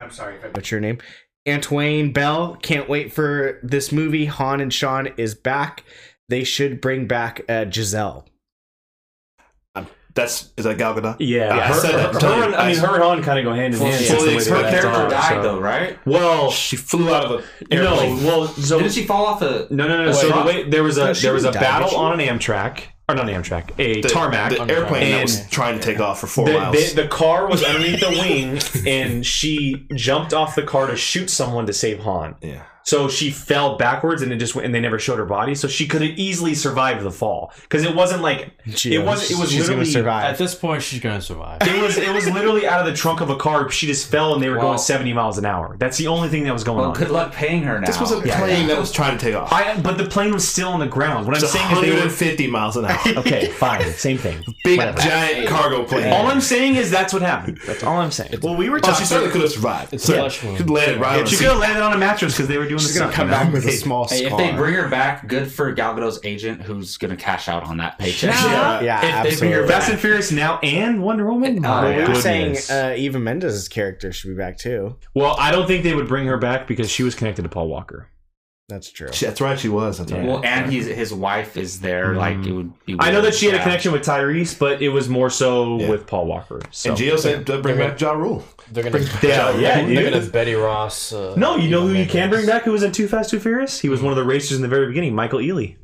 I'm 0.00 0.10
sorry 0.10 0.36
if 0.36 0.44
I 0.44 0.48
What's 0.48 0.70
your 0.70 0.80
name? 0.80 0.98
Antoine 1.48 2.12
Bell. 2.12 2.56
Can't 2.62 2.88
wait 2.88 3.12
for 3.12 3.60
this 3.62 3.92
movie. 3.92 4.26
Han 4.26 4.60
and 4.60 4.72
Sean 4.72 5.08
is 5.16 5.34
back. 5.34 5.84
They 6.28 6.44
should 6.44 6.80
bring 6.80 7.06
back 7.06 7.40
uh, 7.48 7.64
Giselle. 7.70 8.26
That's 10.14 10.50
is 10.56 10.64
that 10.64 10.78
Gal 10.78 10.94
Gadot? 10.94 11.16
Yeah, 11.18 11.54
Yeah, 11.54 11.62
I 11.62 11.66
her, 11.66 11.74
said 11.74 11.92
that 11.94 12.22
her- 12.22 12.26
her 12.26 12.54
I 12.56 12.68
mean, 12.72 12.78
her 12.78 12.94
and 12.94 13.02
Han 13.02 13.22
kind 13.22 13.38
of 13.38 13.44
go 13.44 13.52
hand 13.52 13.74
in 13.74 13.80
hand. 13.80 14.02
fully 14.06 14.40
since 14.40 14.46
the 14.46 14.52
way 14.54 14.62
Her 14.62 14.62
they 14.62 14.68
expect 14.68 14.72
act 14.72 14.82
character 14.82 15.02
on, 15.04 15.10
died 15.10 15.28
so- 15.28 15.42
though, 15.42 15.60
right? 15.60 15.98
Well, 16.06 16.50
She 16.50 16.76
flew 16.76 17.14
out 17.14 17.26
of 17.26 17.44
a 17.70 17.74
no, 17.74 17.94
well, 18.26 18.46
so 18.48 18.78
Didn't 18.78 18.94
she 18.94 19.04
fall 19.04 19.26
off 19.26 19.42
a? 19.42 19.66
no, 19.70 19.86
no, 19.86 20.04
no. 20.04 20.08
Oh, 20.08 20.12
so 20.12 20.30
the 20.30 20.46
way 20.46 20.62
there 20.70 20.82
was 20.82 20.96
a 20.96 21.08
No, 21.08 21.12
there 21.12 21.34
was 21.34 21.44
a 21.44 21.48
didn't 21.52 21.62
die, 21.62 21.78
did 21.80 21.82
battle 21.84 21.98
on 21.98 22.18
an 22.18 22.26
Amtrak 22.38 22.84
or 23.08 23.14
not 23.14 23.28
an 23.28 23.40
Amtrak, 23.40 23.78
a 23.78 24.00
the, 24.00 24.08
tarmac. 24.08 24.50
the 24.50 24.62
airplane 24.62 25.12
that 25.12 25.22
was 25.22 25.48
trying 25.48 25.78
to 25.78 25.84
take 25.84 26.00
off 26.00 26.20
for 26.20 26.26
four 26.26 26.46
the, 26.46 26.58
miles. 26.58 26.94
the, 26.94 27.02
the 27.02 27.08
car 27.08 27.46
was 27.46 27.62
underneath 27.62 28.00
the 28.00 28.10
wing, 28.10 28.58
and 28.86 29.24
she 29.24 29.86
jumped 29.94 30.34
off 30.34 30.56
the 30.56 30.64
car 30.64 30.88
to 30.88 30.96
shoot 30.96 31.30
someone 31.30 31.66
to 31.66 31.72
save 31.72 32.00
Han. 32.00 32.34
yeah. 32.42 32.64
So 32.86 33.08
she 33.08 33.30
fell 33.32 33.76
backwards, 33.76 34.22
and 34.22 34.32
it 34.32 34.36
just 34.36 34.54
went, 34.54 34.64
and 34.64 34.72
they 34.72 34.78
never 34.78 34.98
showed 35.00 35.18
her 35.18 35.24
body. 35.26 35.56
So 35.56 35.66
she 35.66 35.88
could 35.88 36.02
have 36.02 36.12
easily 36.16 36.54
survived 36.54 37.02
the 37.04 37.10
fall 37.10 37.52
because 37.62 37.82
it 37.82 37.92
wasn't 37.96 38.22
like 38.22 38.52
it 38.64 39.04
was. 39.04 39.28
It 39.28 39.36
was 39.36 39.50
She's 39.50 39.62
gonna 39.66 39.80
literally 39.80 39.84
survive. 39.90 40.24
At 40.24 40.38
this 40.38 40.54
point, 40.54 40.82
she's 40.84 41.00
gonna 41.00 41.20
survive. 41.20 41.62
It 41.62 41.82
was 41.82 41.98
it 41.98 42.14
was 42.14 42.30
literally 42.30 42.64
out 42.68 42.78
of 42.78 42.86
the 42.86 42.94
trunk 42.94 43.20
of 43.20 43.28
a 43.28 43.36
car. 43.36 43.68
She 43.70 43.88
just 43.88 44.08
fell, 44.08 44.34
and 44.34 44.42
they 44.42 44.48
were 44.48 44.56
Well- 44.58 44.66
going 44.68 44.78
seventy 44.78 45.12
miles 45.12 45.36
an 45.36 45.44
hour. 45.44 45.74
That's 45.80 45.98
the 45.98 46.06
only 46.06 46.28
thing 46.28 46.44
that 46.44 46.52
was 46.52 46.62
going 46.62 46.78
Well, 46.78 46.90
on. 46.90 46.94
good 46.94 47.10
luck 47.10 47.32
paying 47.32 47.64
her 47.64 47.80
now. 47.80 47.86
This 47.86 47.98
was 47.98 48.12
a 48.12 48.20
plane 48.20 48.68
that 48.68 48.78
was 48.78 48.92
trying 48.92 49.18
to 49.18 49.24
take 49.24 49.34
off. 49.34 49.52
I, 49.52 49.76
but 49.80 49.98
the 49.98 50.04
plane 50.06 50.32
was 50.32 50.46
still 50.46 50.68
on 50.68 50.78
the 50.78 50.86
ground. 50.86 51.26
What 51.26 51.36
I'm 51.36 51.42
It's 51.42 51.52
saying 51.52 51.72
is 51.72 51.80
they 51.80 51.90
were 52.04 52.08
fifty 52.08 52.46
miles 52.46 52.76
an 52.76 52.84
hour. 52.84 53.00
okay. 53.16 53.48
Fine, 53.48 53.82
same 53.94 54.16
thing. 54.16 54.38
Big 54.62 54.78
Whatever. 54.78 55.00
giant 55.00 55.48
cargo 55.48 55.82
plane. 55.82 56.12
All 56.12 56.28
I'm 56.28 56.40
saying 56.40 56.76
is 56.76 56.88
that's 56.88 57.12
what 57.12 57.22
happened. 57.22 57.58
That's 57.66 57.82
all 57.82 57.98
I'm 57.98 58.12
saying. 58.12 58.34
well, 58.42 58.54
we 58.54 58.70
were 58.70 58.76
oh, 58.76 58.80
talking. 58.80 58.98
she 59.00 59.04
certainly 59.06 59.32
could 59.32 59.40
have 59.42 59.50
survived. 59.50 59.92
It's 59.92 60.04
a 60.04 60.06
Certainly. 60.06 60.30
flesh 60.30 60.44
wound. 60.44 60.56
Could 60.58 60.70
land 60.70 60.92
it 60.92 61.00
right 61.00 61.18
on 61.18 61.26
She 61.26 61.36
could 61.36 61.48
have 61.48 61.58
landed 61.58 61.82
on 61.82 61.92
a 61.92 61.98
mattress 61.98 62.34
because 62.34 62.46
they 62.46 62.58
were 62.58 62.68
doing 62.68 62.75
she's 62.78 62.94
the 62.94 63.00
gonna 63.00 63.12
stunt, 63.12 63.14
come 63.14 63.28
you 63.28 63.32
know? 63.32 63.44
back 63.44 63.52
with 63.52 63.66
a 63.66 63.72
small 63.72 64.06
Hey, 64.08 64.26
scar. 64.26 64.40
if 64.40 64.50
they 64.50 64.56
bring 64.56 64.74
her 64.74 64.88
back, 64.88 65.26
good 65.28 65.50
for 65.50 65.72
Gal 65.72 65.94
Gadot's 65.94 66.20
agent, 66.24 66.62
who's 66.62 66.96
gonna 66.96 67.16
cash 67.16 67.48
out 67.48 67.64
on 67.64 67.76
that 67.78 67.98
paycheck. 67.98 68.30
Yeah. 68.34 68.80
yeah, 68.80 69.24
if 69.24 69.34
they 69.34 69.38
bring 69.38 69.52
her 69.52 69.60
absolutely. 69.62 69.68
back- 69.68 69.68
Fast 69.80 69.90
and 69.90 70.00
Furious 70.00 70.32
now 70.32 70.58
and 70.62 71.02
Wonder 71.02 71.26
Woman. 71.30 71.58
Oh, 71.58 71.68
My 71.68 71.88
we 71.90 71.94
were 72.00 72.06
goodness. 72.06 72.22
saying 72.22 72.56
uh, 72.70 72.94
Eva 72.96 73.18
Mendes' 73.18 73.68
character 73.68 74.12
should 74.12 74.28
be 74.28 74.34
back 74.34 74.58
too. 74.58 74.96
well, 75.14 75.36
I 75.38 75.50
don't 75.50 75.66
think 75.66 75.82
they 75.84 75.94
would 75.94 76.08
bring 76.08 76.26
her 76.26 76.36
back 76.38 76.66
because 76.66 76.90
she 76.90 77.02
was 77.02 77.14
connected 77.14 77.42
to 77.42 77.48
Paul 77.48 77.68
Walker. 77.68 78.08
That's 78.68 78.90
true. 78.90 79.08
She- 79.12 79.26
That's 79.26 79.40
right. 79.40 79.56
She 79.58 79.68
was. 79.68 79.98
That's 79.98 80.10
right. 80.10 80.24
Well, 80.24 80.40
and 80.44 80.72
he's 80.72 80.86
his 80.86 81.14
wife 81.14 81.56
is 81.56 81.80
there. 81.80 82.14
Mm. 82.14 82.16
Like 82.16 82.44
it 82.46 82.52
would 82.52 82.84
be. 82.84 82.96
I 82.98 83.12
know 83.12 83.20
that 83.22 83.34
she 83.34 83.46
had 83.46 83.54
a 83.54 83.62
connection 83.62 83.92
with 83.92 84.02
Tyrese, 84.02 84.58
but 84.58 84.82
it 84.82 84.88
was 84.88 85.08
more 85.08 85.30
so 85.30 85.78
Yeah. 85.78 85.88
with 85.90 86.08
Paul 86.08 86.26
Walker. 86.26 86.60
So. 86.72 86.90
and 86.90 86.98
Gio 86.98 87.16
said 87.16 87.46
to 87.46 87.52
bring 87.58 87.76
Bring 87.76 87.88
back 87.90 88.00
Ja 88.00 88.10
Rule. 88.12 88.44
They're 88.72 88.82
gonna, 88.82 88.98
bring, 88.98 89.06
Yeah, 89.22 89.56
yeah, 89.56 89.86
they're 89.86 90.10
gonna 90.10 90.26
Betty 90.26 90.54
Ross. 90.54 91.12
Uh, 91.12 91.34
No, 91.36 91.54
you 91.56 91.70
know 91.70 91.82
who 91.86 91.94
you 91.94 92.06
can 92.06 92.28
bring 92.28 92.44
back? 92.46 92.62
Who 92.64 92.72
was 92.72 92.82
in 92.82 92.90
Too 92.90 93.06
Fast, 93.06 93.30
Too 93.30 93.38
Furious? 93.38 93.78
He 93.78 93.88
was 93.88 94.02
one 94.02 94.10
of 94.12 94.16
the 94.16 94.24
racers 94.24 94.56
in 94.56 94.62
the 94.62 94.68
very 94.68 94.88
beginning, 94.88 95.14
Michael 95.14 95.38
Ealy. 95.38 95.76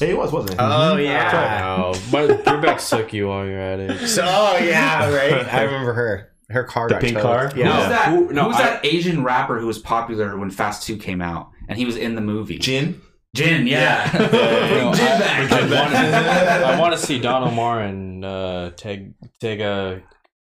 Yeah, 0.00 0.06
he 0.08 0.14
was, 0.14 0.32
wasn't 0.32 0.52
he? 0.52 0.56
Oh 0.58 0.94
I 0.96 1.00
yeah. 1.00 1.58
know, 1.60 1.92
but 2.10 2.42
bring 2.46 2.62
back 2.62 2.78
Suki 2.78 3.28
while 3.28 3.44
you're 3.44 3.60
at 3.60 3.78
it. 3.78 4.08
So, 4.08 4.22
oh 4.26 4.56
yeah, 4.56 5.10
right. 5.14 5.46
I 5.52 5.64
remember 5.64 5.92
her. 5.92 6.26
Her 6.48 6.64
car 6.64 6.88
The 6.88 6.96
pink 6.96 7.12
towed. 7.14 7.22
car? 7.22 7.48
Who's 7.50 7.58
Yeah. 7.58 7.88
that? 7.90 8.08
Who- 8.08 8.32
no, 8.32 8.44
who's 8.46 8.56
I- 8.56 8.62
that 8.62 8.86
Asian 8.86 9.22
rapper 9.22 9.60
who 9.60 9.66
was 9.66 9.78
popular 9.78 10.36
when 10.38 10.50
Fast 10.50 10.84
Two 10.84 10.96
came 10.96 11.20
out, 11.20 11.50
and 11.70 11.78
he 11.78 11.86
was 11.86 11.96
in 11.96 12.14
the 12.14 12.20
movie? 12.20 12.58
Jin. 12.58 13.00
Jin, 13.34 13.66
yeah. 13.66 14.10
No, 14.12 14.28
Bring 14.28 14.92
Jin 14.92 15.06
I- 15.06 15.18
back. 15.18 15.52
I 15.52 16.60
want, 16.62 16.74
I 16.74 16.80
want 16.80 16.92
to 16.94 16.98
see 16.98 17.18
Don 17.20 17.44
Omar 17.44 17.80
and 17.82 18.24
uh, 18.24 18.70
Teg 18.76 19.14
Tego 19.42 20.02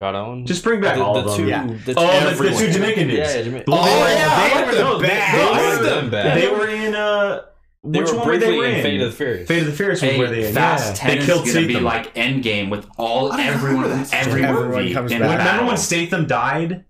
Calderón. 0.02 0.46
Just 0.46 0.62
bring 0.62 0.80
back 0.80 0.94
the, 0.96 1.04
all 1.04 1.14
the 1.14 1.20
of 1.20 1.26
them. 1.26 1.36
two. 1.36 1.46
Yeah. 1.48 1.66
The 1.66 1.94
Oh, 1.96 2.06
the, 2.06 2.24
the 2.24 2.30
everyone. 2.30 2.58
two 2.58 2.70
Jamaican 2.70 3.08
dudes. 3.08 3.18
Yeah, 3.30 3.36
yeah, 3.36 3.42
Jamaican. 3.42 3.72
Well, 3.72 3.80
Oh, 3.82 3.84
they 3.84 4.00
were- 4.00 4.08
yeah, 4.08 4.48
they 4.48 4.76
they 4.76 4.84
were, 4.84 4.90
were 4.90 4.94
the 4.94 4.98
they, 5.00 5.08
best. 5.08 5.32
they, 5.36 5.42
I 5.42 5.76
were 5.96 6.00
the- 6.02 6.10
bad. 6.10 6.38
they 6.40 6.48
were 6.48 6.68
in 6.68 6.94
uh, 6.94 7.42
They 7.82 7.98
which 8.00 8.10
were 8.12 8.18
one 8.18 8.26
were 8.28 8.38
they 8.38 8.58
in 8.58 8.64
in? 8.76 8.82
Fate 8.82 9.00
of 9.00 9.10
the 9.10 9.16
Furious. 9.16 9.48
Fate 9.48 9.60
of 9.60 9.66
the 9.66 9.72
Furious 9.72 10.00
was 10.02 10.10
Hey, 10.12 10.18
where 10.18 10.30
they 10.30 10.46
in. 10.46 10.54
Fast 10.54 10.86
yeah. 10.86 10.94
Ten 10.94 11.10
They 11.10 11.18
is 11.18 11.26
killed 11.26 11.46
gonna 11.46 11.66
be 11.66 11.80
like 11.80 12.14
Endgame 12.14 12.70
with 12.70 12.86
all 12.96 13.32
I 13.32 13.42
everyone 13.42 13.82
remember 13.86 14.04
from 14.04 14.10
that. 14.10 14.26
every 14.26 14.44
Everyone 14.44 14.70
movie. 14.82 14.94
comes 14.94 15.10
back. 15.12 15.20
Remember 15.38 15.66
when 15.66 15.76
Statham 15.76 16.26
died? 16.28 16.84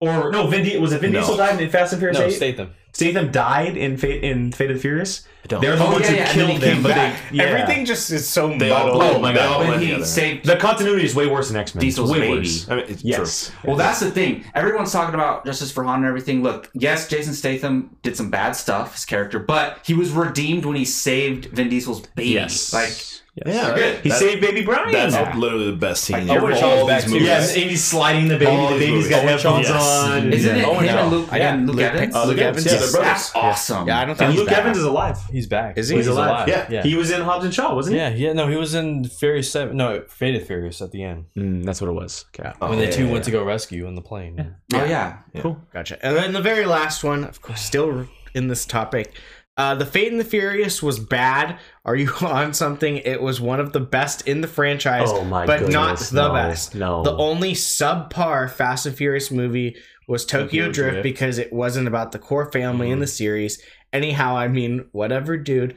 Or 0.00 0.30
no, 0.32 0.46
Vin 0.48 0.64
Di- 0.64 0.78
was 0.78 0.92
it 0.92 1.00
Vin 1.02 1.12
No. 1.12 1.20
Diesel 1.20 1.36
died 1.36 1.60
in 1.60 1.68
Fast 1.70 1.92
and 1.92 2.00
Furious 2.00 2.18
No, 2.18 2.26
8? 2.26 2.30
Statham. 2.30 2.70
Statham 2.94 3.30
died 3.30 3.76
in 3.76 3.96
Fate 3.98 4.24
in 4.24 4.50
Fate 4.52 4.70
of 4.70 4.76
the 4.76 4.80
Furious. 4.80 5.26
I 5.44 5.46
don't. 5.48 5.60
They're 5.60 5.76
the 5.76 5.84
Oh, 5.84 5.92
ones 5.92 6.04
yeah, 6.06 6.10
who 6.10 6.16
yeah, 6.16 6.32
killed 6.32 6.50
he 6.52 6.58
came 6.58 6.76
him, 6.76 6.82
but 6.82 6.94
they 6.94 7.14
yeah. 7.32 7.42
Everything 7.42 7.84
just 7.84 8.10
is 8.10 8.26
so 8.26 8.56
They 8.56 8.70
all 8.70 8.84
muddled. 8.86 8.98
blend- 9.00 9.16
Oh 9.16 9.20
my 9.20 9.34
God. 9.34 9.68
when 9.68 9.80
he 9.80 10.02
saved 10.04 10.46
The 10.46 10.56
continuity 10.56 11.04
is 11.04 11.14
way 11.14 11.26
worse 11.26 11.48
than 11.48 11.58
X 11.58 11.74
Men. 11.74 11.82
Diesel's 11.82 12.10
way 12.10 12.20
baby. 12.20 12.38
worse. 12.38 12.66
I 12.70 12.76
mean, 12.76 12.84
it's 12.88 13.04
Yes. 13.04 13.52
Well, 13.62 13.76
that's 13.76 14.00
the 14.00 14.10
thing. 14.10 14.44
Everyone's 14.54 14.90
talking 14.90 15.14
about 15.14 15.44
Justice 15.44 15.70
for 15.70 15.84
Han 15.84 15.96
and 15.98 16.06
everything. 16.06 16.42
Look, 16.42 16.70
yes, 16.72 17.06
Jason 17.08 17.34
Statham 17.34 17.94
did 18.02 18.16
some 18.16 18.30
bad 18.30 18.52
stuff, 18.56 18.94
his 18.94 19.04
character, 19.04 19.38
but 19.38 19.80
he 19.84 19.92
was 19.92 20.10
redeemed 20.12 20.64
when 20.64 20.76
he 20.76 20.86
saved 20.86 21.46
Vin 21.46 21.68
Diesel's 21.68 22.00
baby. 22.14 22.30
Yes. 22.30 22.72
Like, 22.72 22.96
true. 23.42 23.52
Yeah, 23.52 23.74
good. 23.74 24.00
He 24.02 24.08
That- 24.10 24.18
saved 24.18 24.40
Baby 24.40 24.62
Brian. 24.62 24.92
That's 24.92 25.14
Yeah. 25.14 25.36
literally 25.36 25.66
the 25.70 25.76
best 25.76 26.04
scene. 26.04 26.14
Like, 26.14 26.22
in 26.38 26.44
Owen 26.44 26.52
all 26.62 26.86
back 26.86 27.02
too, 27.04 27.10
movies. 27.10 27.26
Yes, 27.26 27.54
and 27.54 27.64
he's 27.64 27.82
sliding 27.84 28.28
the 28.28 28.36
baby. 28.38 28.50
All 28.50 28.70
The 28.72 28.78
baby's 28.78 29.08
got 29.08 29.22
headphones 29.24 29.66
Shawn. 29.66 29.76
on. 30.22 30.32
isn't 30.32 30.56
it 30.56 30.64
Owen 30.64 30.84
him 30.84 30.88
Shawn. 30.90 30.98
and 30.98 31.10
Luke, 31.10 31.28
Yeah, 31.32 31.54
and 31.54 31.66
Luke 31.66 31.76
Luke- 31.76 31.84
Evans? 31.84 32.14
uh, 32.14 32.24
Luke 32.26 32.38
Evans, 32.38 32.66
yeah, 32.66 32.72
yes. 32.72 32.80
they're 32.82 32.90
brothers. 32.92 33.08
That's 33.08 33.32
awesome. 33.34 33.88
Yeah, 33.88 33.98
I 34.00 34.04
don't 34.04 34.14
think 34.14 34.20
And 34.26 34.32
he's 34.32 34.40
Luke 34.40 34.48
back. 34.50 34.58
Evans 34.58 34.78
is 34.78 34.84
alive. 34.84 35.18
He's 35.32 35.46
back. 35.46 35.78
Is 35.78 35.88
he? 35.88 35.96
He's 35.96 36.06
alive. 36.06 36.48
Yeah, 36.48 36.56
Yeah. 36.68 36.76
yeah. 36.76 36.82
He 36.82 36.94
was 36.96 37.10
in 37.10 37.22
Hobbs 37.22 37.44
and 37.44 37.52
Shaw, 37.54 37.74
wasn't 37.74 37.94
he? 37.96 38.00
yeah, 38.00 38.08
yeah, 38.10 38.32
no, 38.34 38.46
he 38.48 38.56
was 38.56 38.74
in 38.74 39.04
Furious 39.04 39.50
Seven. 39.50 39.76
No, 39.76 40.02
Faded 40.08 40.46
Furious 40.46 40.80
at 40.80 40.92
the 40.92 41.02
end 41.02 41.24
Mm, 41.36 41.64
that's 41.64 41.80
what 41.80 41.88
it 41.88 41.94
was. 41.94 42.24
Okay. 42.38 42.50
Oh, 42.62 42.70
when 42.70 42.78
the 42.78 42.90
two 42.90 43.08
went 43.10 43.24
to 43.24 43.30
go 43.30 43.42
rescue 43.42 43.86
in 43.86 43.94
the 43.96 44.02
plane. 44.02 44.54
Oh 44.74 44.84
yeah. 44.84 45.14
Cool. 45.40 45.58
Gotcha. 45.72 45.98
And 46.06 46.16
then 46.16 46.32
the 46.32 46.40
very 46.40 46.64
last 46.66 47.02
one, 47.02 47.24
of 47.24 47.42
course, 47.42 47.60
still 47.60 48.06
in 48.34 48.48
this 48.48 48.64
topic. 48.64 49.12
Uh, 49.56 49.74
the 49.74 49.86
Fate 49.86 50.10
and 50.10 50.18
the 50.20 50.24
Furious 50.24 50.82
was 50.82 50.98
bad. 50.98 51.58
Are 51.84 51.94
you 51.94 52.10
on 52.22 52.52
something? 52.54 52.96
It 52.98 53.22
was 53.22 53.40
one 53.40 53.60
of 53.60 53.72
the 53.72 53.80
best 53.80 54.26
in 54.26 54.40
the 54.40 54.48
franchise, 54.48 55.08
Oh 55.12 55.24
my 55.24 55.46
but 55.46 55.68
not 55.70 55.98
the 55.98 56.28
no, 56.28 56.32
best. 56.34 56.74
no. 56.74 57.04
The 57.04 57.16
only 57.16 57.52
subpar 57.52 58.50
Fast 58.50 58.86
and 58.86 58.96
Furious 58.96 59.30
movie 59.30 59.76
was 60.08 60.26
Tokyo, 60.26 60.44
Tokyo 60.66 60.72
Drift, 60.72 60.92
Drift. 60.94 61.02
because 61.04 61.38
it 61.38 61.52
wasn't 61.52 61.86
about 61.88 62.12
the 62.12 62.18
core 62.18 62.50
family 62.50 62.90
in 62.90 62.98
the 62.98 63.06
series. 63.06 63.62
Anyhow, 63.92 64.36
I 64.36 64.48
mean, 64.48 64.86
whatever, 64.92 65.36
dude. 65.36 65.76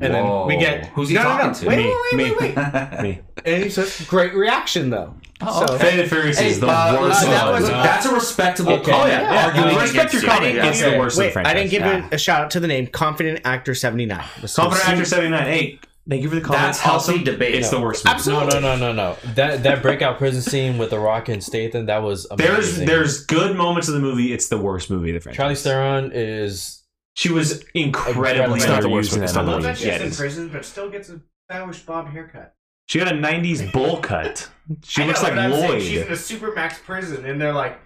And 0.00 0.14
then 0.14 0.46
we 0.46 0.56
get 0.56 0.86
Who's 0.90 1.08
he 1.08 1.16
no, 1.16 1.22
no, 1.24 1.28
no. 1.30 1.36
talking 1.38 1.54
to? 1.54 1.66
Wait, 1.66 1.76
Me, 1.78 1.84
wait, 2.12 2.38
wait, 2.40 2.40
wait, 2.40 2.56
wait. 2.56 3.00
Me. 3.02 3.20
and 3.44 3.64
he 3.64 3.68
says, 3.68 4.06
"Great 4.08 4.32
reaction, 4.32 4.90
though." 4.90 5.14
Oh, 5.40 5.66
so. 5.66 5.76
Fate 5.78 5.98
and 5.98 6.08
Furious 6.08 6.38
Hey, 6.38 6.50
is 6.50 6.60
the 6.60 6.68
uh, 6.68 6.96
worst. 7.00 7.24
uh, 7.24 7.30
that 7.30 7.50
was, 7.52 7.62
No. 7.68 7.82
that's 7.82 8.06
a 8.06 8.14
respectable 8.14 8.72
Okay. 8.74 8.90
call. 8.92 9.02
Oh, 9.02 9.06
yeah, 9.06 9.22
yeah. 9.22 9.46
Arguing 9.46 9.76
I 9.76 9.82
respect 9.82 10.12
your 10.12 10.22
you. 10.22 10.28
comment. 10.28 10.54
Yeah. 10.54 10.66
It's 10.66 10.82
the 10.82 10.98
worst 10.98 11.16
of 11.16 11.20
Wait, 11.20 11.26
the 11.28 11.32
franchise. 11.32 11.50
I 11.50 11.54
didn't 11.56 11.70
give 11.70 11.80
Yeah. 11.82 12.08
a 12.12 12.18
shout 12.18 12.42
out 12.42 12.50
to 12.52 12.60
the 12.60 12.68
name 12.68 12.86
Confident 12.88 13.40
Actor 13.44 13.74
seventy 13.74 14.06
nine. 14.06 14.24
Confident 14.54 14.88
Actor 14.88 15.04
79. 15.04 15.42
Hey, 15.44 15.78
thank 16.08 16.22
you 16.22 16.28
for 16.28 16.34
the 16.36 16.40
comment. 16.42 16.62
That's 16.62 16.78
healthy 16.80 17.12
Awesome. 17.14 17.24
debate. 17.24 17.54
It's 17.56 17.70
the 17.70 17.80
worst. 17.80 18.04
movie. 18.04 18.30
No, 18.30 18.46
no, 18.48 18.60
no, 18.60 18.76
no, 18.76 18.92
no. 18.92 19.16
That 19.34 19.62
that 19.64 19.82
breakout 19.82 20.18
prison 20.18 20.42
scene 20.42 20.78
with 20.78 20.90
the 20.90 20.98
Rock 21.00 21.28
and 21.28 21.42
Statham, 21.42 21.86
that 21.86 22.02
was 22.04 22.26
amazing. 22.30 22.46
there's 22.54 22.78
there's 22.78 23.24
good 23.26 23.56
moments 23.56 23.88
of 23.88 23.94
the 23.94 24.00
movie. 24.00 24.32
It's 24.32 24.48
the 24.48 24.58
worst 24.58 24.90
movie 24.90 25.10
the 25.12 25.18
franchise. 25.20 25.58
Charlize 25.60 25.62
Theron 25.64 26.10
is 26.14 26.77
She 27.18 27.32
was 27.32 27.64
incredibly 27.74 28.58
It's 28.58 28.68
not 28.68 28.80
the 28.80 28.88
worst 28.88 29.10
underused 29.10 29.14
in 29.14 29.18
movie. 29.18 29.24
It's 29.24 29.32
that 29.32 29.44
not 29.44 29.50
the 29.50 29.56
movie. 29.56 29.66
worst 29.70 29.82
Yeah, 29.84 29.94
it 29.96 30.02
is. 30.02 30.16
prison, 30.16 30.48
but 30.50 30.64
still 30.64 30.88
gets 30.88 31.08
a 31.08 31.20
stylish 31.50 31.80
bob 31.80 32.08
haircut. 32.10 32.54
She 32.86 33.00
got 33.00 33.08
a 33.08 33.16
'90s 33.16 33.72
bowl 33.72 33.96
cut. 34.00 34.48
She 34.84 35.02
looks 35.02 35.20
like 35.24 35.34
Lloyd. 35.34 35.82
She's 35.82 36.02
in 36.02 36.06
a 36.06 36.12
supermax 36.12 36.74
prison, 36.84 37.24
and 37.26 37.40
they're 37.40 37.52
like, 37.52 37.80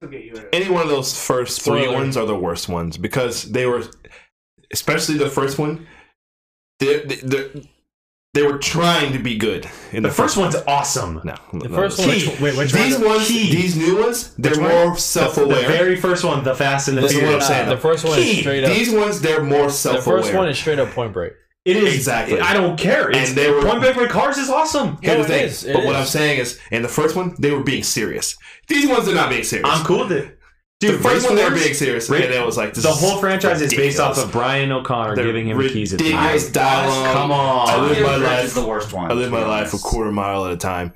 "They'll 0.00 0.10
get 0.10 0.24
you." 0.24 0.34
Any 0.52 0.68
one 0.70 0.82
of 0.82 0.88
those 0.88 1.16
first 1.24 1.62
three 1.62 1.82
Spoiler. 1.84 1.94
ones 1.98 2.16
are 2.16 2.26
the 2.26 2.34
worst 2.36 2.68
ones 2.68 2.98
because 2.98 3.44
they 3.52 3.64
were, 3.64 3.84
especially 4.72 5.18
the 5.18 5.30
first 5.30 5.56
one. 5.60 5.86
They 6.80 6.98
they 7.04 7.70
they 8.34 8.42
were 8.42 8.56
trying 8.56 9.12
to 9.12 9.18
be 9.18 9.36
good. 9.36 9.68
In 9.92 10.02
the 10.02 10.08
the, 10.08 10.14
first 10.14 10.38
one's 10.38 10.56
awesome. 10.66 11.20
no, 11.22 11.34
The 11.52 11.68
no, 11.68 11.74
first 11.76 11.98
one- 11.98 12.08
Which- 12.08 12.40
wait, 12.40 12.56
which 12.56 12.72
these 12.72 12.96
one? 12.96 13.04
ones, 13.08 13.28
Key. 13.28 13.52
these 13.54 13.76
new 13.76 13.98
ones, 14.00 14.32
they're 14.38 14.52
Which 14.52 14.60
one? 14.60 14.70
more 14.70 14.94
The 14.94 15.00
self-aware. 15.00 15.60
The 15.62 15.68
very 15.68 15.96
first 15.96 16.24
one, 16.24 16.42
The 16.42 16.54
Fast 16.54 16.88
and 16.88 16.96
the 16.96 17.02
This 17.02 17.10
is 17.10 17.16
what 17.16 17.24
I'm 17.24 17.28
Furious. 17.28 17.46
saying. 17.46 17.68
the 17.68 17.76
first 17.76 18.04
one 18.06 18.18
is 18.18 18.38
straight 18.38 18.64
up. 18.64 18.72
These 18.72 18.90
ones, 18.90 19.20
they're 19.20 19.42
more 19.42 19.64
The 19.66 19.70
self-aware. 19.72 20.16
The 20.16 20.22
first 20.22 20.34
one 20.34 20.48
is 20.48 20.58
straight 20.58 20.78
up 20.78 20.90
Point 20.92 21.12
Break. 21.12 21.34
It 21.66 21.76
is 21.76 21.94
Exactly. 21.94 22.40
I 22.40 22.54
don't 22.54 22.78
care. 22.78 23.10
It's, 23.10 23.28
And 23.28 23.38
they 23.38 23.50
were- 23.50 23.62
Point 23.62 23.82
Break 23.82 24.08
Cars 24.08 24.38
is 24.38 24.48
awesome. 24.48 24.96
Here's 25.02 25.18
No, 25.18 25.22
the 25.24 25.28
thing. 25.28 25.44
is, 25.44 25.64
it 25.64 25.74
but 25.74 25.84
what 25.84 25.94
I'm 25.94 26.06
saying 26.06 26.40
is, 26.40 26.58
in 26.70 26.80
the 26.80 26.88
first 26.88 27.14
one, 27.14 27.36
they 27.38 27.50
were 27.50 27.62
being 27.62 27.82
serious. 27.82 28.36
These 28.66 28.88
ones 28.88 29.08
are 29.08 29.14
not 29.14 29.28
being 29.28 29.44
serious. 29.44 29.68
I'm 29.70 29.84
cool 29.84 30.00
with 30.08 30.12
it. 30.12 30.38
The 30.88 30.92
Dude, 30.94 31.02
first 31.02 31.26
one 31.26 31.36
they 31.36 31.44
were 31.48 31.54
being 31.54 31.74
serious, 31.74 32.10
Ra- 32.10 32.16
and 32.18 32.34
it 32.34 32.44
was 32.44 32.56
like 32.56 32.74
this 32.74 32.84
the 32.84 32.90
whole 32.90 33.18
franchise 33.18 33.60
is 33.62 33.72
based 33.74 33.98
off 34.00 34.18
of 34.18 34.30
Brian 34.32 34.70
O'Connor 34.72 35.16
The 35.16 35.22
giving 35.22 35.46
him 35.48 35.58
the 35.58 35.68
keys. 35.68 35.92
At 35.92 35.98
the 36.00 36.04
ridiculous 36.06 36.44
end. 36.46 36.54
dialogue. 36.54 37.12
Come 37.14 37.32
on. 37.32 37.68
I 37.68 37.76
live 37.86 38.02
my 38.02 38.16
life. 38.16 38.44
is 38.44 38.54
the 38.54 38.66
worst 38.66 38.92
one. 38.92 39.10
I 39.10 39.14
live 39.14 39.30
my 39.32 39.44
life 39.46 39.72
a 39.74 39.78
quarter 39.78 40.12
mile 40.12 40.44
at 40.46 40.52
a 40.52 40.56
time. 40.56 40.92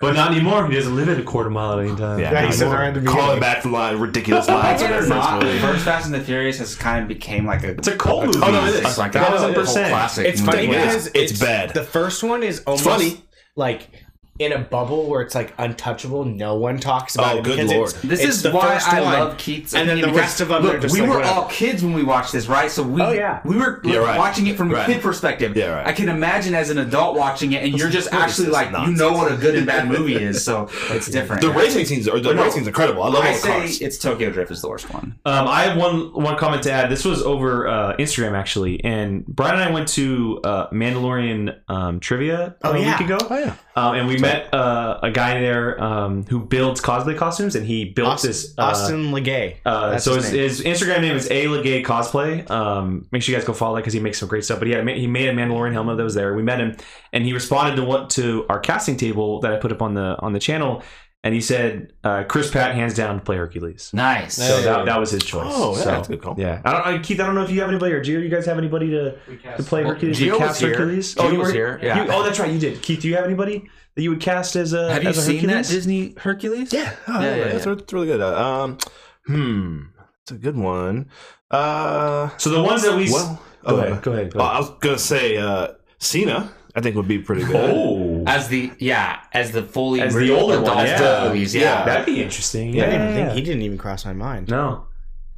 But 0.00 0.14
not 0.16 0.32
anymore. 0.32 0.66
He 0.68 0.74
doesn't 0.74 0.96
live 0.96 1.08
at 1.08 1.20
a 1.20 1.22
quarter 1.22 1.48
mile 1.48 1.78
at 1.78 1.86
any 1.86 1.96
time. 1.96 2.18
Yeah, 2.18 2.32
Yeah, 2.32 2.40
he 2.40 2.46
not 2.46 2.54
said 2.54 2.62
anymore. 2.64 2.80
right 2.80 2.96
at 2.96 3.04
calling 3.06 3.38
back 3.40 3.62
the 3.62 3.68
line, 3.68 3.98
ridiculous 3.98 4.48
Like 4.48 4.64
lines. 4.64 4.82
it 4.82 4.90
or 4.90 5.06
not, 5.06 5.30
first 5.30 5.40
the 5.40 5.46
movie. 5.46 5.58
first 5.60 5.84
Fast 5.84 6.06
and 6.06 6.14
the 6.14 6.20
Furious 6.20 6.58
has 6.58 6.74
kind 6.74 7.02
of 7.02 7.08
became 7.08 7.46
like 7.46 7.62
a. 7.62 7.70
It's 7.70 7.86
a 7.86 7.96
cult 7.96 8.26
movie. 8.26 8.40
Oh, 8.42 8.50
no, 8.50 8.64
it 8.66 8.70
is. 8.74 8.80
It's 8.80 8.98
like 8.98 9.14
a, 9.14 9.20
Thousand 9.20 9.54
whole 9.54 9.62
percent. 9.62 9.90
classic. 9.90 10.26
It's 10.26 10.40
funny 10.40 10.66
movie. 10.66 10.78
because 10.80 11.06
It's- 11.06 11.30
it's 11.30 11.40
bad. 11.40 11.70
The 11.72 11.84
first 11.84 12.24
one 12.24 12.42
is 12.42 12.64
almost 12.66 12.82
funny. 12.84 13.22
like 13.54 13.90
in 14.38 14.50
a 14.52 14.58
bubble 14.58 15.08
where 15.08 15.20
it's 15.20 15.34
like 15.34 15.52
untouchable. 15.58 16.24
No 16.24 16.56
one 16.56 16.78
talks 16.80 17.14
about 17.14 17.36
Oh, 17.36 17.38
it 17.40 17.44
good 17.44 17.66
Lord. 17.68 17.90
it's, 17.90 18.00
This 18.00 18.20
it's 18.20 18.44
is 18.44 18.52
why 18.52 18.80
I 18.84 19.00
one. 19.02 19.12
love 19.12 19.38
Keith's 19.38 19.74
And 19.74 19.86
then 19.88 20.00
the 20.00 20.08
rest 20.12 20.40
of 20.40 20.48
them 20.48 20.62
Look, 20.62 20.76
are 20.76 20.78
just 20.80 20.94
we 20.94 21.00
like, 21.02 21.10
were 21.10 21.16
whatever. 21.16 21.34
all 21.40 21.48
kids 21.48 21.84
when 21.84 21.92
we 21.92 22.02
watched 22.02 22.32
this, 22.32 22.48
right? 22.48 22.70
So 22.70 22.82
we, 22.82 23.02
Oh, 23.02 23.12
yeah. 23.12 23.40
we 23.44 23.56
were 23.56 23.80
Yeah, 23.84 23.98
right. 23.98 24.18
watching 24.18 24.46
it 24.46 24.56
from 24.56 24.74
a 24.74 24.84
kid 24.86 25.02
perspective. 25.02 25.54
Yeah, 25.54 25.66
right. 25.74 25.86
I 25.86 25.92
can 25.92 26.08
imagine 26.08 26.54
as 26.54 26.70
an 26.70 26.78
adult 26.78 27.14
watching 27.16 27.52
it, 27.52 27.62
and 27.62 27.78
you're 27.78 27.90
just 27.90 28.12
actually 28.12 28.46
this 28.46 28.54
like, 28.54 28.70
you 28.88 28.94
know 28.94 29.12
what 29.12 29.30
a 29.30 29.36
good 29.36 29.54
and 29.54 29.66
bad 29.66 29.86
movie 29.86 30.16
is, 30.16 30.42
so 30.42 30.68
it's 30.90 31.08
different. 31.10 31.42
The 31.42 31.50
racing 31.50 31.84
scenes 31.84 32.08
are 32.08 32.18
the 32.18 32.30
But 32.30 32.36
no, 32.36 32.44
racing's 32.44 32.66
incredible. 32.66 33.02
I 33.02 33.08
love 33.08 33.16
all 33.16 33.30
I 33.30 33.34
say 33.34 33.48
cars. 33.60 33.80
it's 33.82 33.98
Tokyo 33.98 34.30
Drift 34.30 34.50
is 34.50 34.62
the 34.62 34.68
worst 34.70 34.92
one. 34.92 35.14
Um, 35.26 35.46
I 35.46 35.64
have 35.64 35.76
one 35.76 36.12
one 36.14 36.36
comment 36.38 36.62
to 36.64 36.72
add. 36.72 36.90
This 36.90 37.04
was 37.04 37.22
over 37.22 37.68
uh, 37.68 37.96
Instagram 37.98 38.32
actually, 38.32 38.82
and 38.82 39.24
Brian 39.26 39.54
and 39.56 39.62
I 39.62 39.70
went 39.70 39.88
to 39.88 40.40
uh, 40.42 40.70
Mandalorian 40.70 41.58
um, 41.68 42.00
trivia 42.00 42.56
Oh, 42.64 42.72
a 42.72 42.78
yeah. 42.80 42.98
week 42.98 43.06
ago. 43.10 43.18
Oh 43.30 43.38
yeah, 43.38 43.54
Um, 43.76 43.94
and 43.94 44.08
we 44.08 44.21
met 44.22 44.54
uh, 44.54 44.98
a 45.02 45.10
guy 45.10 45.40
there 45.40 45.82
um, 45.82 46.24
who 46.24 46.40
builds 46.40 46.80
cosplay 46.80 47.16
costumes, 47.16 47.54
and 47.54 47.66
he 47.66 47.84
built 47.84 48.08
Austin, 48.08 48.28
this. 48.30 48.54
Uh, 48.58 48.62
Austin 48.62 49.12
Legay. 49.12 49.56
uh, 49.66 49.98
so 49.98 50.14
his 50.14 50.30
his, 50.30 50.58
his 50.60 50.80
Instagram 50.80 51.00
name 51.02 51.14
is 51.16 51.26
a 51.30 51.44
legay 51.46 51.84
cosplay. 51.84 52.48
Um, 52.50 53.06
make 53.12 53.22
sure 53.22 53.32
you 53.34 53.38
guys 53.38 53.46
go 53.46 53.52
follow 53.52 53.74
that 53.76 53.82
because 53.82 53.92
he 53.92 54.00
makes 54.00 54.18
some 54.18 54.28
great 54.28 54.44
stuff. 54.44 54.58
But 54.58 54.68
yeah, 54.68 54.82
he 54.84 55.06
made 55.06 55.28
a 55.28 55.32
Mandalorian 55.32 55.72
helmet 55.72 55.96
that 55.98 56.04
was 56.04 56.14
there. 56.14 56.34
We 56.34 56.42
met 56.42 56.60
him, 56.60 56.76
and 57.12 57.24
he 57.24 57.32
responded 57.32 57.76
to 57.76 57.84
what 57.84 58.10
to 58.10 58.46
our 58.48 58.58
casting 58.60 58.96
table 58.96 59.40
that 59.40 59.52
I 59.52 59.56
put 59.56 59.72
up 59.72 59.82
on 59.82 59.94
the 59.94 60.16
on 60.20 60.32
the 60.32 60.38
channel, 60.40 60.82
and 61.24 61.34
he 61.34 61.40
said 61.40 61.92
uh, 62.02 62.24
Chris 62.24 62.50
Pratt 62.50 62.74
hands 62.74 62.94
down 62.94 63.16
to 63.18 63.24
play 63.24 63.36
Hercules. 63.36 63.90
Nice. 63.92 64.34
So 64.34 64.42
Hey. 64.56 64.64
that, 64.64 64.86
that 64.86 64.98
was 64.98 65.10
his 65.12 65.22
choice. 65.22 65.46
Oh, 65.54 65.76
yeah, 65.76 65.82
So, 65.82 65.90
that's 65.90 66.08
a 66.08 66.10
good 66.12 66.22
call. 66.22 66.34
Yeah, 66.38 66.60
I 66.64 66.72
don't, 66.72 66.86
I, 66.86 66.98
Keith. 66.98 67.20
I 67.20 67.26
don't 67.26 67.34
know 67.36 67.44
if 67.44 67.50
you 67.50 67.60
have 67.60 67.68
anybody 67.68 67.92
or 67.94 68.02
Gio. 68.02 68.20
You 68.22 68.28
guys 68.28 68.44
have 68.46 68.58
anybody 68.58 68.90
to, 68.90 69.16
to 69.56 69.62
play 69.62 69.84
Well, 69.84 69.94
Hercules? 69.94 70.18
Gio 70.18 70.24
You 70.26 70.32
was 70.32 70.38
cast 70.40 70.60
here. 70.60 70.70
Hercules. 70.70 71.14
Gio 71.14 71.32
you 71.32 71.38
was 71.38 71.48
were- 71.48 71.54
here, 71.54 71.80
yeah. 71.82 72.04
you- 72.04 72.10
oh, 72.10 72.22
that's 72.24 72.40
right. 72.40 72.50
You 72.52 72.58
did. 72.58 72.82
Keith, 72.82 73.00
do 73.02 73.08
you 73.08 73.14
have 73.16 73.24
anybody 73.24 73.68
that 73.94 74.02
you 74.02 74.10
would 74.10 74.20
cast 74.20 74.56
as 74.56 74.72
a? 74.72 74.92
Have 74.92 75.02
you 75.02 75.08
as 75.10 75.18
a 75.18 75.22
seen 75.22 75.46
that 75.46 75.48
Hercules? 75.48 75.68
Disney 75.68 76.14
Hercules? 76.18 76.72
yeah, 76.72 76.94
oh, 77.08 77.20
Yeah, 77.20 77.20
yeah, 77.20 77.36
yeah, 77.36 77.44
That's, 77.52 77.66
yeah. 77.66 77.74
that's 77.74 77.92
really 77.92 78.06
good. 78.06 78.20
Uh, 78.20 78.42
um, 78.62 78.78
hmm, 79.26 79.80
it's 80.22 80.32
a 80.32 80.36
good 80.38 80.56
one. 80.56 81.08
Uh, 81.50 82.30
So 82.38 82.50
the 82.50 82.62
ones 82.62 82.82
that 82.82 82.96
we. 82.96 83.04
s- 83.04 83.12
well, 83.12 83.42
go 83.66 83.76
uh, 83.76 83.78
ahead. 83.84 84.02
Go 84.02 84.12
ahead. 84.12 84.32
Go 84.32 84.38
well, 84.38 84.46
ahead. 84.48 84.56
I 84.56 84.60
was 84.60 84.70
gonna 84.80 84.98
say 84.98 85.36
uh, 85.36 85.68
Cena. 85.98 86.50
I 86.74 86.80
think 86.80 86.96
would 86.96 87.06
be 87.06 87.18
pretty 87.18 87.44
good. 87.44 87.54
Oh, 87.56 88.24
As 88.26 88.48
the 88.48 88.72
yeah, 88.78 89.20
as 89.34 89.50
the 89.52 89.62
fully 89.62 90.00
As 90.00 90.14
the 90.14 90.30
older 90.34 90.58
one, 90.62 90.86
yeah. 90.86 91.24
movies, 91.28 91.54
Yeah. 91.54 91.60
yeah. 91.62 91.84
that'd 91.84 92.06
be 92.06 92.22
interesting. 92.22 92.70
I 92.70 92.76
Yeah, 92.78 92.86
didn't 92.90 93.14
think 93.14 93.28
yeah. 93.28 93.34
he 93.34 93.42
didn't 93.42 93.60
even 93.60 93.76
cross 93.76 94.06
my 94.06 94.14
mind. 94.14 94.48
No. 94.48 94.86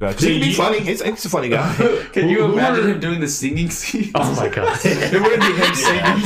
Uh, 0.01 0.11
'cause 0.11 0.23
he'd 0.23 0.41
be 0.41 0.53
funny. 0.53 0.79
He's, 0.81 1.01
he's 1.01 1.23
a 1.25 1.29
funny 1.29 1.47
guy. 1.49 1.73
Can 2.11 2.27
you 2.27 2.39
Who- 2.41 2.47
who 2.47 2.53
imagine 2.53 2.89
him 2.89 2.99
doing 2.99 3.19
the 3.21 3.27
singing 3.29 3.69
scene? 3.69 4.11
Oh 4.13 4.35
my 4.35 4.49
god. 4.49 4.77
it 4.85 5.21
wouldn't 5.21 5.41
be 5.41 5.53
him 5.53 5.73
singing. 5.75 6.21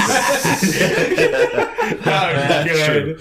That's 2.03 2.85
true. 2.85 3.17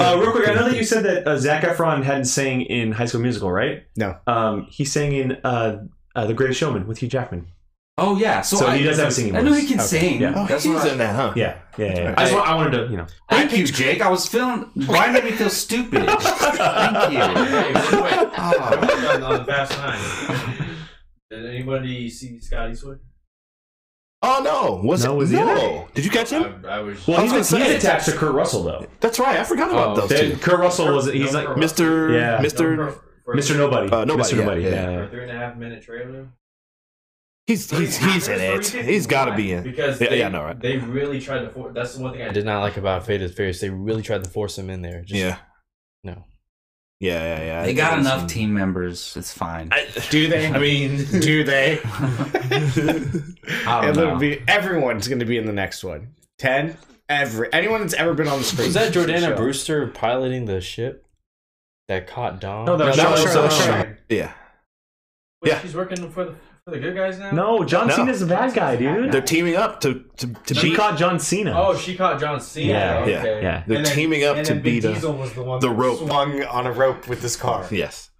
Uh, 0.00 0.18
real 0.20 0.32
quick, 0.32 0.48
I 0.48 0.54
know 0.54 0.68
that 0.68 0.76
you 0.76 0.84
said 0.84 1.04
that 1.04 1.26
uh, 1.26 1.36
Zac 1.38 1.62
Efron 1.64 2.02
hadn't 2.02 2.24
sang 2.26 2.62
in 2.62 2.92
High 2.92 3.06
School 3.06 3.20
Musical, 3.20 3.50
right? 3.50 3.84
No. 3.96 4.16
Um, 4.26 4.66
he 4.70 4.84
sang 4.84 5.12
in 5.12 5.32
uh, 5.44 5.84
uh, 6.14 6.26
The 6.26 6.34
Greatest 6.34 6.60
Showman 6.60 6.86
with 6.86 6.98
Hugh 6.98 7.08
Jackman. 7.08 7.46
Oh 8.00 8.16
yeah, 8.18 8.40
so, 8.40 8.56
So 8.56 8.66
I, 8.66 8.76
he 8.78 8.84
does 8.84 8.98
have 8.98 9.08
a 9.08 9.10
singing 9.12 9.36
I 9.36 9.40
know 9.42 9.50
voice. 9.52 9.60
he 9.62 9.66
can 9.68 9.78
Okay, 9.80 9.86
sing. 9.86 10.20
yeah. 10.20 10.32
Oh, 10.34 10.46
That's 10.46 10.64
he's 10.64 10.74
what 10.74 10.86
I- 10.86 10.92
in 10.92 10.98
that, 10.98 11.14
huh? 11.14 11.32
Yeah, 11.36 11.58
yeah, 11.78 11.86
yeah. 11.86 12.14
I, 12.16 12.22
just 12.24 12.34
want, 12.34 12.48
I 12.48 12.54
wanted 12.56 12.70
to, 12.78 12.90
you 12.90 12.96
know. 12.96 13.06
Thank 13.28 13.56
you, 13.56 13.64
Jake. 13.66 14.00
I 14.02 14.08
was 14.08 14.26
feeling. 14.26 14.70
Brian 14.86 15.12
made 15.12 15.24
me 15.24 15.30
feel 15.32 15.50
stupid. 15.50 16.06
Thank 16.20 17.12
you. 17.12 17.18
Hey, 17.20 17.72
real 17.72 18.02
quick, 18.02 18.30
Oh. 18.38 19.10
on, 19.14 19.22
on 19.22 19.46
Fast 19.46 19.78
Nine. 19.78 20.66
Did 21.30 21.46
anybody 21.46 22.10
see 22.10 22.40
Scott 22.40 22.70
Eastwood? 22.70 22.98
Oh 24.22 24.42
no, 24.44 24.86
was 24.86 25.04
No, 25.04 25.14
it? 25.14 25.16
was 25.16 25.30
he 25.30 25.38
in 25.38 25.46
no. 25.46 25.88
Did 25.94 26.04
you 26.04 26.10
catch 26.10 26.28
him? 26.30 26.62
I, 26.68 26.68
I 26.68 26.80
was. 26.80 27.06
Well, 27.06 27.20
I 27.20 27.22
he's, 27.22 27.32
was 27.32 27.50
gonna 27.50 27.64
he's 27.64 27.72
say- 27.72 27.78
attached 27.78 28.04
to 28.06 28.12
Kurt 28.12 28.34
Russell 28.34 28.62
though. 28.64 28.86
That's 29.00 29.18
right. 29.18 29.38
I 29.38 29.44
forgot 29.44 29.70
about 29.70 29.96
Oh, 29.96 30.00
those 30.02 30.10
Then 30.10 30.32
two. 30.32 30.36
Kurt 30.36 30.60
Russell 30.60 30.94
was 30.94 31.06
he's 31.10 31.32
No, 31.32 31.38
like 31.38 31.46
Kurt 31.48 31.58
Mister, 31.58 32.12
Yeah. 32.12 32.40
Mister. 32.42 32.76
For- 32.92 33.02
for- 33.24 33.36
Mr. 33.36 33.56
Nobody. 33.56 33.90
Uh, 33.90 34.04
nobody, 34.04 34.28
Mr. 34.28 34.32
yeah, 34.36 34.38
Nobody. 34.44 34.62
yeah. 34.62 34.68
Yeah. 34.70 34.84
For 34.84 34.90
yeah. 34.92 35.04
a 35.04 35.08
three 35.10 35.22
and 35.22 35.30
a 35.30 35.34
half 35.38 35.56
minute 35.56 35.82
trailer. 35.82 36.28
He's 37.50 37.68
he's 37.70 37.96
he's 37.96 38.28
in 38.28 38.40
it. 38.40 38.66
He's 38.86 39.06
got 39.08 39.24
to 39.24 39.34
be 39.34 39.52
in. 39.52 39.64
Because 39.64 40.00
Yeah, 40.00 40.08
they, 40.10 40.18
yeah, 40.20 40.26
I 40.26 40.30
know, 40.30 40.42
right? 40.44 40.60
They 40.60 40.76
really 40.76 41.20
tried 41.20 41.40
to. 41.40 41.50
force. 41.50 41.72
that's 41.74 41.94
the 41.96 42.02
one 42.02 42.12
thing 42.12 42.22
I 42.22 42.26
I 42.26 42.28
did. 42.28 42.34
did 42.34 42.44
not 42.46 42.60
like 42.60 42.76
about 42.76 43.04
Fate 43.06 43.22
of 43.22 43.34
Furious. 43.34 43.60
They 43.60 43.70
really 43.70 44.02
tried 44.02 44.22
to 44.22 44.30
force 44.30 44.56
him 44.56 44.70
in 44.70 44.82
there. 44.82 45.00
Just, 45.02 45.14
Yeah, 45.20 45.38
No. 46.04 46.24
yeah, 47.00 47.22
yeah, 47.38 47.42
yeah. 47.44 47.62
They 47.64 47.74
got 47.74 47.98
It's- 47.98 48.06
enough 48.06 48.28
team 48.28 48.54
members. 48.54 49.16
It's 49.16 49.32
fine. 49.32 49.70
Do 50.10 50.28
they? 50.28 50.46
I 50.46 50.58
mean, 50.58 51.04
do 51.20 51.42
they? 51.42 51.80
I 51.84 53.80
don't 53.82 53.88
It'll 53.90 54.12
know. 54.12 54.16
be 54.18 54.42
everyone's 54.48 55.08
going 55.08 55.20
to 55.20 55.24
be 55.26 55.36
in 55.38 55.46
the 55.46 55.52
next 55.52 55.82
one. 55.84 56.14
Ten. 56.38 56.76
Every 57.08 57.52
anyone 57.52 57.80
that's 57.80 57.94
ever 57.94 58.14
been 58.14 58.28
on 58.28 58.38
the 58.38 58.44
screen. 58.44 58.68
Is 58.68 58.74
that 58.74 58.92
for 58.92 59.00
the 59.00 59.12
Jordana 59.12 59.20
show. 59.30 59.36
Brewster 59.36 59.86
piloting 59.88 60.44
the 60.44 60.60
ship 60.60 61.04
that 61.88 62.06
caught 62.06 62.40
Dom? 62.40 62.66
No, 62.66 62.76
that 62.76 62.86
was 62.86 62.96
that 62.96 63.10
was 63.10 63.24
Charlize 63.24 63.48
Charlize 63.48 63.58
Theron. 63.58 63.82
Theron. 63.82 63.96
yeah, 64.08 64.32
Wait, 65.42 65.48
Yeah. 65.50 65.60
she's 65.60 65.74
working 65.74 66.08
for 66.12 66.24
the 66.26 66.34
for 66.64 66.70
the 66.72 66.78
good 66.78 66.94
guys 66.94 67.18
now. 67.18 67.30
No, 67.32 67.64
John 67.64 67.88
No. 67.88 67.96
Cena's 67.96 68.22
a 68.22 68.26
bad 68.26 68.54
guy, 68.54 68.76
dude. 68.76 69.12
they're 69.12 69.20
teaming 69.22 69.56
up 69.56 69.80
to 69.80 70.04
to, 70.18 70.26
to 70.46 70.54
She 70.54 70.70
beat. 70.70 70.76
caught 70.76 70.98
John 70.98 71.18
Cena. 71.18 71.52
Oh, 71.56 71.76
she 71.76 71.96
caught 71.96 72.20
John 72.20 72.40
Cena. 72.40 72.68
Yeah, 72.72 72.98
okay. 73.00 73.10
yeah, 73.12 73.22
yeah. 73.40 73.64
They're 73.66 73.76
And 73.78 73.86
then- 73.86 73.94
teaming 73.94 74.24
up 74.24 74.36
and 74.36 74.46
to 74.46 74.54
then 74.54 74.62
Vin 74.62 74.72
beat 74.80 74.84
uh, 74.84 74.92
Diesel 74.94 75.12
was 75.14 75.32
the 75.32 75.42
one 75.42 75.60
the 75.60 75.68
that 75.68 75.74
rope. 75.74 75.98
swung 75.98 76.42
on 76.44 76.66
a 76.66 76.72
rope 76.72 77.08
with 77.08 77.22
this 77.22 77.36
car? 77.36 77.66
Yes. 77.70 78.10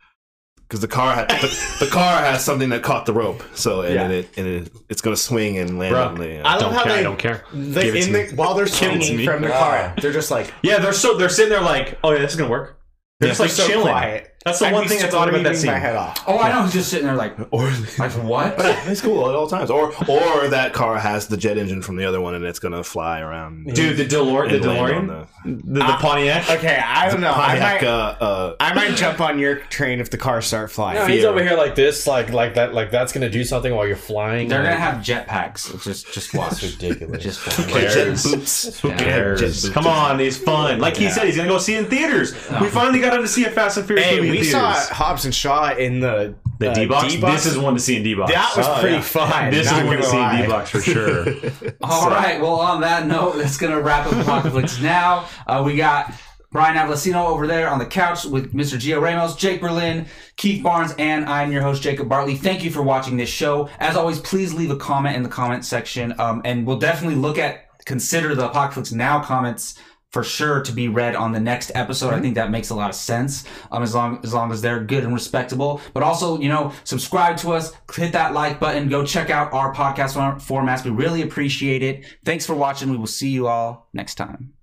because 0.60 0.80
the 0.80 0.88
car 0.88 1.14
had 1.16 1.28
the, 1.28 1.76
the 1.80 1.86
car 1.90 2.22
has 2.22 2.44
something 2.44 2.68
that 2.70 2.82
caught 2.82 3.04
the 3.04 3.12
rope, 3.12 3.42
so 3.54 3.82
and 3.82 3.94
Yeah. 3.94 4.08
it 4.08 4.28
and 4.38 4.46
it 4.46 4.72
it's 4.88 5.00
gonna 5.02 5.16
swing 5.16 5.58
and 5.58 5.78
land 5.78 5.92
Bro, 5.94 6.04
on 6.08 6.14
the. 6.16 6.38
I 6.40 6.40
Uh, 6.40 6.50
love 6.52 6.60
Don't 6.60 6.72
how 6.74 6.82
care. 6.84 6.92
they 6.92 6.98
I 7.00 7.02
don't 7.02 7.18
care. 7.18 7.44
They, 7.52 7.82
Give 7.84 7.96
it 7.96 8.06
in 8.08 8.12
to 8.28 8.30
the, 8.30 8.36
while 8.36 8.54
they're 8.54 8.66
Give 8.66 8.74
it 8.74 8.78
to 8.78 9.02
swinging 9.04 9.16
me. 9.18 9.26
from 9.26 9.42
the 9.42 9.48
car, 9.50 9.94
they're 10.00 10.12
just 10.12 10.30
like 10.30 10.52
Yeah, 10.62 10.78
they're 10.78 10.92
so 10.92 11.16
they're 11.18 11.28
sitting 11.28 11.50
there 11.50 11.60
like, 11.60 11.98
oh 12.04 12.12
yeah, 12.12 12.18
this 12.20 12.30
is 12.32 12.36
gonna 12.38 12.50
work. 12.50 12.78
They're 13.18 13.28
just 13.30 13.40
like 13.40 13.50
so 13.50 13.66
chilling. 13.66 13.82
quiet. 13.92 14.32
That's 14.44 14.58
the 14.58 14.68
I'd 14.68 14.72
one 14.72 14.84
be 14.84 14.88
thing 14.88 15.00
that's 15.00 15.14
odd 15.14 15.28
about 15.28 15.42
that 15.42 15.54
screaming 15.56 15.74
my 15.74 15.86
head 15.86 15.96
off. 15.96 16.24
Oh, 16.26 16.38
I 16.38 16.50
know. 16.50 16.62
He's 16.64 16.72
just 16.72 16.88
sitting 16.88 17.06
there 17.06 17.14
like, 17.14 17.36
or 17.50 17.70
like 17.98 18.12
what? 18.24 18.54
it's 18.58 19.02
cool 19.02 19.28
at 19.28 19.34
all 19.34 19.46
times. 19.46 19.70
Or 19.70 19.92
or 20.08 20.48
that 20.48 20.72
car 20.72 20.98
has 20.98 21.28
the 21.28 21.36
jet 21.36 21.58
engine 21.58 21.82
from 21.82 21.96
the 21.96 22.06
other 22.06 22.22
one 22.22 22.34
and 22.34 22.44
it's 22.46 22.58
gonna 22.58 22.82
fly 22.82 23.20
around. 23.20 23.66
Dude, 23.74 23.98
the 23.98 24.06
DeLorean, 24.06 24.62
the 24.62 24.66
land 24.68 25.10
on 25.10 25.26
DeLorean, 25.26 25.26
the 25.44 25.50
the, 25.74 25.78
the 25.80 25.96
Pontiac. 26.00 26.48
Okay, 26.50 26.78
I 26.82 27.10
don't 27.10 27.20
know. 27.20 27.32
I 27.32 27.58
Pontiac, 27.58 27.82
might, 27.82 27.88
uh, 27.88 28.16
uh, 28.20 28.56
I 28.60 28.72
might 28.74 28.96
jump 28.96 29.20
on 29.20 29.38
your 29.38 29.56
train 29.56 30.00
if 30.00 30.08
the 30.10 30.16
cars 30.16 30.46
start 30.46 30.70
flying. 30.70 30.96
No, 30.98 31.06
he's 31.06 31.24
over 31.24 31.42
here 31.42 31.56
like 31.56 31.74
this, 31.74 32.06
like 32.06 32.30
like 32.30 32.54
that, 32.54 32.72
like 32.72 32.90
that's 32.90 33.12
gonna 33.12 33.28
do 33.28 33.44
something 33.44 33.74
while 33.74 33.86
you're 33.86 33.94
flying. 33.96 34.48
They're 34.48 34.62
gonna 34.62 34.74
have 34.74 35.04
jetpacks. 35.04 35.74
It's 35.74 35.84
Just, 35.84 36.12
just 36.14 36.34
watch. 36.34 36.60
That's 36.62 36.62
ridiculous. 36.80 37.22
Just 37.22 37.40
Who 37.40 37.62
watch. 37.64 37.82
jet 37.82 37.92
cares? 37.94 38.22
boots. 38.24 38.80
Who 38.80 38.88
Yeah. 38.88 38.96
Jet 38.96 39.04
cares? 39.04 39.40
boots. 39.42 39.68
Come 39.68 39.86
on, 39.86 40.18
he's 40.18 40.38
fun. 40.38 40.78
Like 40.80 40.96
he 40.96 41.10
said, 41.10 41.26
he's 41.26 41.36
gonna 41.36 41.48
go 41.48 41.58
see 41.58 41.74
it 41.74 41.84
in 41.84 41.90
theaters. 41.90 42.32
We 42.58 42.68
finally 42.68 43.00
got 43.00 43.12
him 43.14 43.20
to 43.22 43.28
see 43.28 43.44
a 43.44 43.50
Fast 43.50 43.76
and 43.76 43.86
Furious 43.86 44.06
Hey, 44.06 44.16
movie 44.16 44.28
in 44.29 44.29
we 44.30 44.38
theaters. 44.42 44.52
saw 44.52 44.94
Hobbs 44.94 45.24
and 45.24 45.34
Shaw 45.34 45.74
in 45.74 46.00
the 46.00 46.34
the 46.58 46.70
uh, 46.70 46.74
D 46.74 46.86
box. 46.86 47.14
This 47.14 47.46
is 47.46 47.58
one 47.58 47.74
to 47.74 47.80
see 47.80 47.96
in 47.96 48.02
D 48.02 48.14
box. 48.14 48.32
That 48.32 48.52
was 48.56 48.66
Oh, 48.68 48.80
pretty 48.80 48.96
yeah. 48.96 49.00
fun. 49.02 49.50
This 49.50 49.66
is 49.66 49.72
one 49.72 49.84
to 49.86 49.90
gonna 49.92 50.02
see 50.04 50.16
in 50.16 50.22
lie. 50.22 50.42
D 50.42 50.48
box 50.48 50.70
for 50.70 50.80
sure. 50.80 51.26
All 51.82 52.10
right. 52.10 52.40
Well, 52.40 52.54
on 52.60 52.80
that 52.82 53.06
note, 53.06 53.36
that's 53.36 53.56
gonna 53.56 53.80
wrap 53.80 54.06
up 54.06 54.12
Apocalypse 54.14 54.80
now. 54.80 55.26
Uh, 55.46 55.62
we 55.64 55.76
got 55.76 56.12
Brian 56.52 56.76
Avalosino 56.76 57.26
over 57.28 57.46
there 57.46 57.68
on 57.70 57.78
the 57.78 57.86
couch 57.86 58.24
with 58.24 58.52
Mr. 58.52 58.76
Gio 58.76 59.00
Ramos, 59.00 59.36
Jake 59.36 59.60
Berlin, 59.60 60.06
Keith 60.36 60.62
Barnes, 60.64 60.92
and 60.98 61.24
I'm 61.26 61.52
your 61.52 61.62
host 61.62 61.80
Jacob 61.80 62.08
Bartley. 62.08 62.34
Thank 62.34 62.64
you 62.64 62.70
for 62.70 62.82
watching 62.82 63.16
this 63.16 63.28
show. 63.28 63.68
As 63.78 63.96
always, 63.96 64.18
please 64.18 64.52
leave 64.52 64.70
a 64.70 64.76
comment 64.76 65.16
in 65.16 65.22
the 65.22 65.28
comment 65.28 65.64
section, 65.64 66.12
um, 66.20 66.42
and 66.44 66.66
we'll 66.66 66.78
definitely 66.78 67.16
look 67.16 67.38
at 67.38 67.66
consider 67.86 68.34
the 68.34 68.50
Apocalypse 68.50 68.92
Now 68.92 69.22
comments 69.22 69.78
for 70.12 70.24
sure 70.24 70.60
to 70.62 70.72
be 70.72 70.88
read 70.88 71.14
on 71.14 71.32
the 71.32 71.40
next 71.40 71.70
episode. 71.74 72.12
I 72.12 72.20
think 72.20 72.34
that 72.34 72.50
makes 72.50 72.70
a 72.70 72.74
lot 72.74 72.90
of 72.90 72.96
sense. 72.96 73.44
Um, 73.70 73.82
as 73.82 73.94
long 73.94 74.20
as 74.24 74.34
long 74.34 74.50
as 74.52 74.60
they're 74.60 74.82
good 74.82 75.04
and 75.04 75.14
respectable, 75.14 75.80
but 75.94 76.02
also 76.02 76.40
you 76.40 76.48
know 76.48 76.72
subscribe 76.84 77.36
to 77.38 77.52
us, 77.52 77.72
hit 77.94 78.12
that 78.12 78.32
like 78.34 78.58
button, 78.60 78.88
go 78.88 79.04
check 79.04 79.30
out 79.30 79.52
our 79.52 79.72
podcast 79.74 80.14
form- 80.14 80.40
formats. 80.40 80.84
We 80.84 80.90
really 80.90 81.22
appreciate 81.22 81.82
it. 81.82 82.04
Thanks 82.24 82.44
for 82.46 82.54
watching. 82.54 82.90
We 82.90 82.96
will 82.96 83.06
see 83.06 83.30
you 83.30 83.46
all 83.46 83.88
next 83.92 84.16
time. 84.16 84.54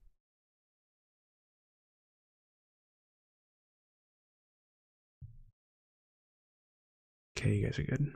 okay, 7.38 7.54
you 7.56 7.66
guys 7.66 7.78
are 7.80 7.84
good. 7.84 8.14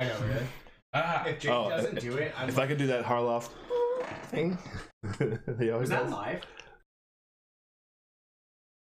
I 0.00 0.04
know, 0.06 0.20
really. 0.26 0.46
Ah, 0.94 1.24
if 1.24 1.38
Jake 1.40 1.50
Oh, 1.50 1.70
doesn't 1.70 2.00
do 2.00 2.18
it, 2.18 2.34
I'm 2.36 2.50
If 2.50 2.58
I 2.58 2.66
could 2.66 2.76
do 2.76 2.86
that 2.88 3.02
Harloff 3.02 3.48
thing, 4.24 4.58
he 5.58 5.70
always 5.70 5.88
Was 5.88 5.90
that 5.90 6.10
live? 6.10 6.40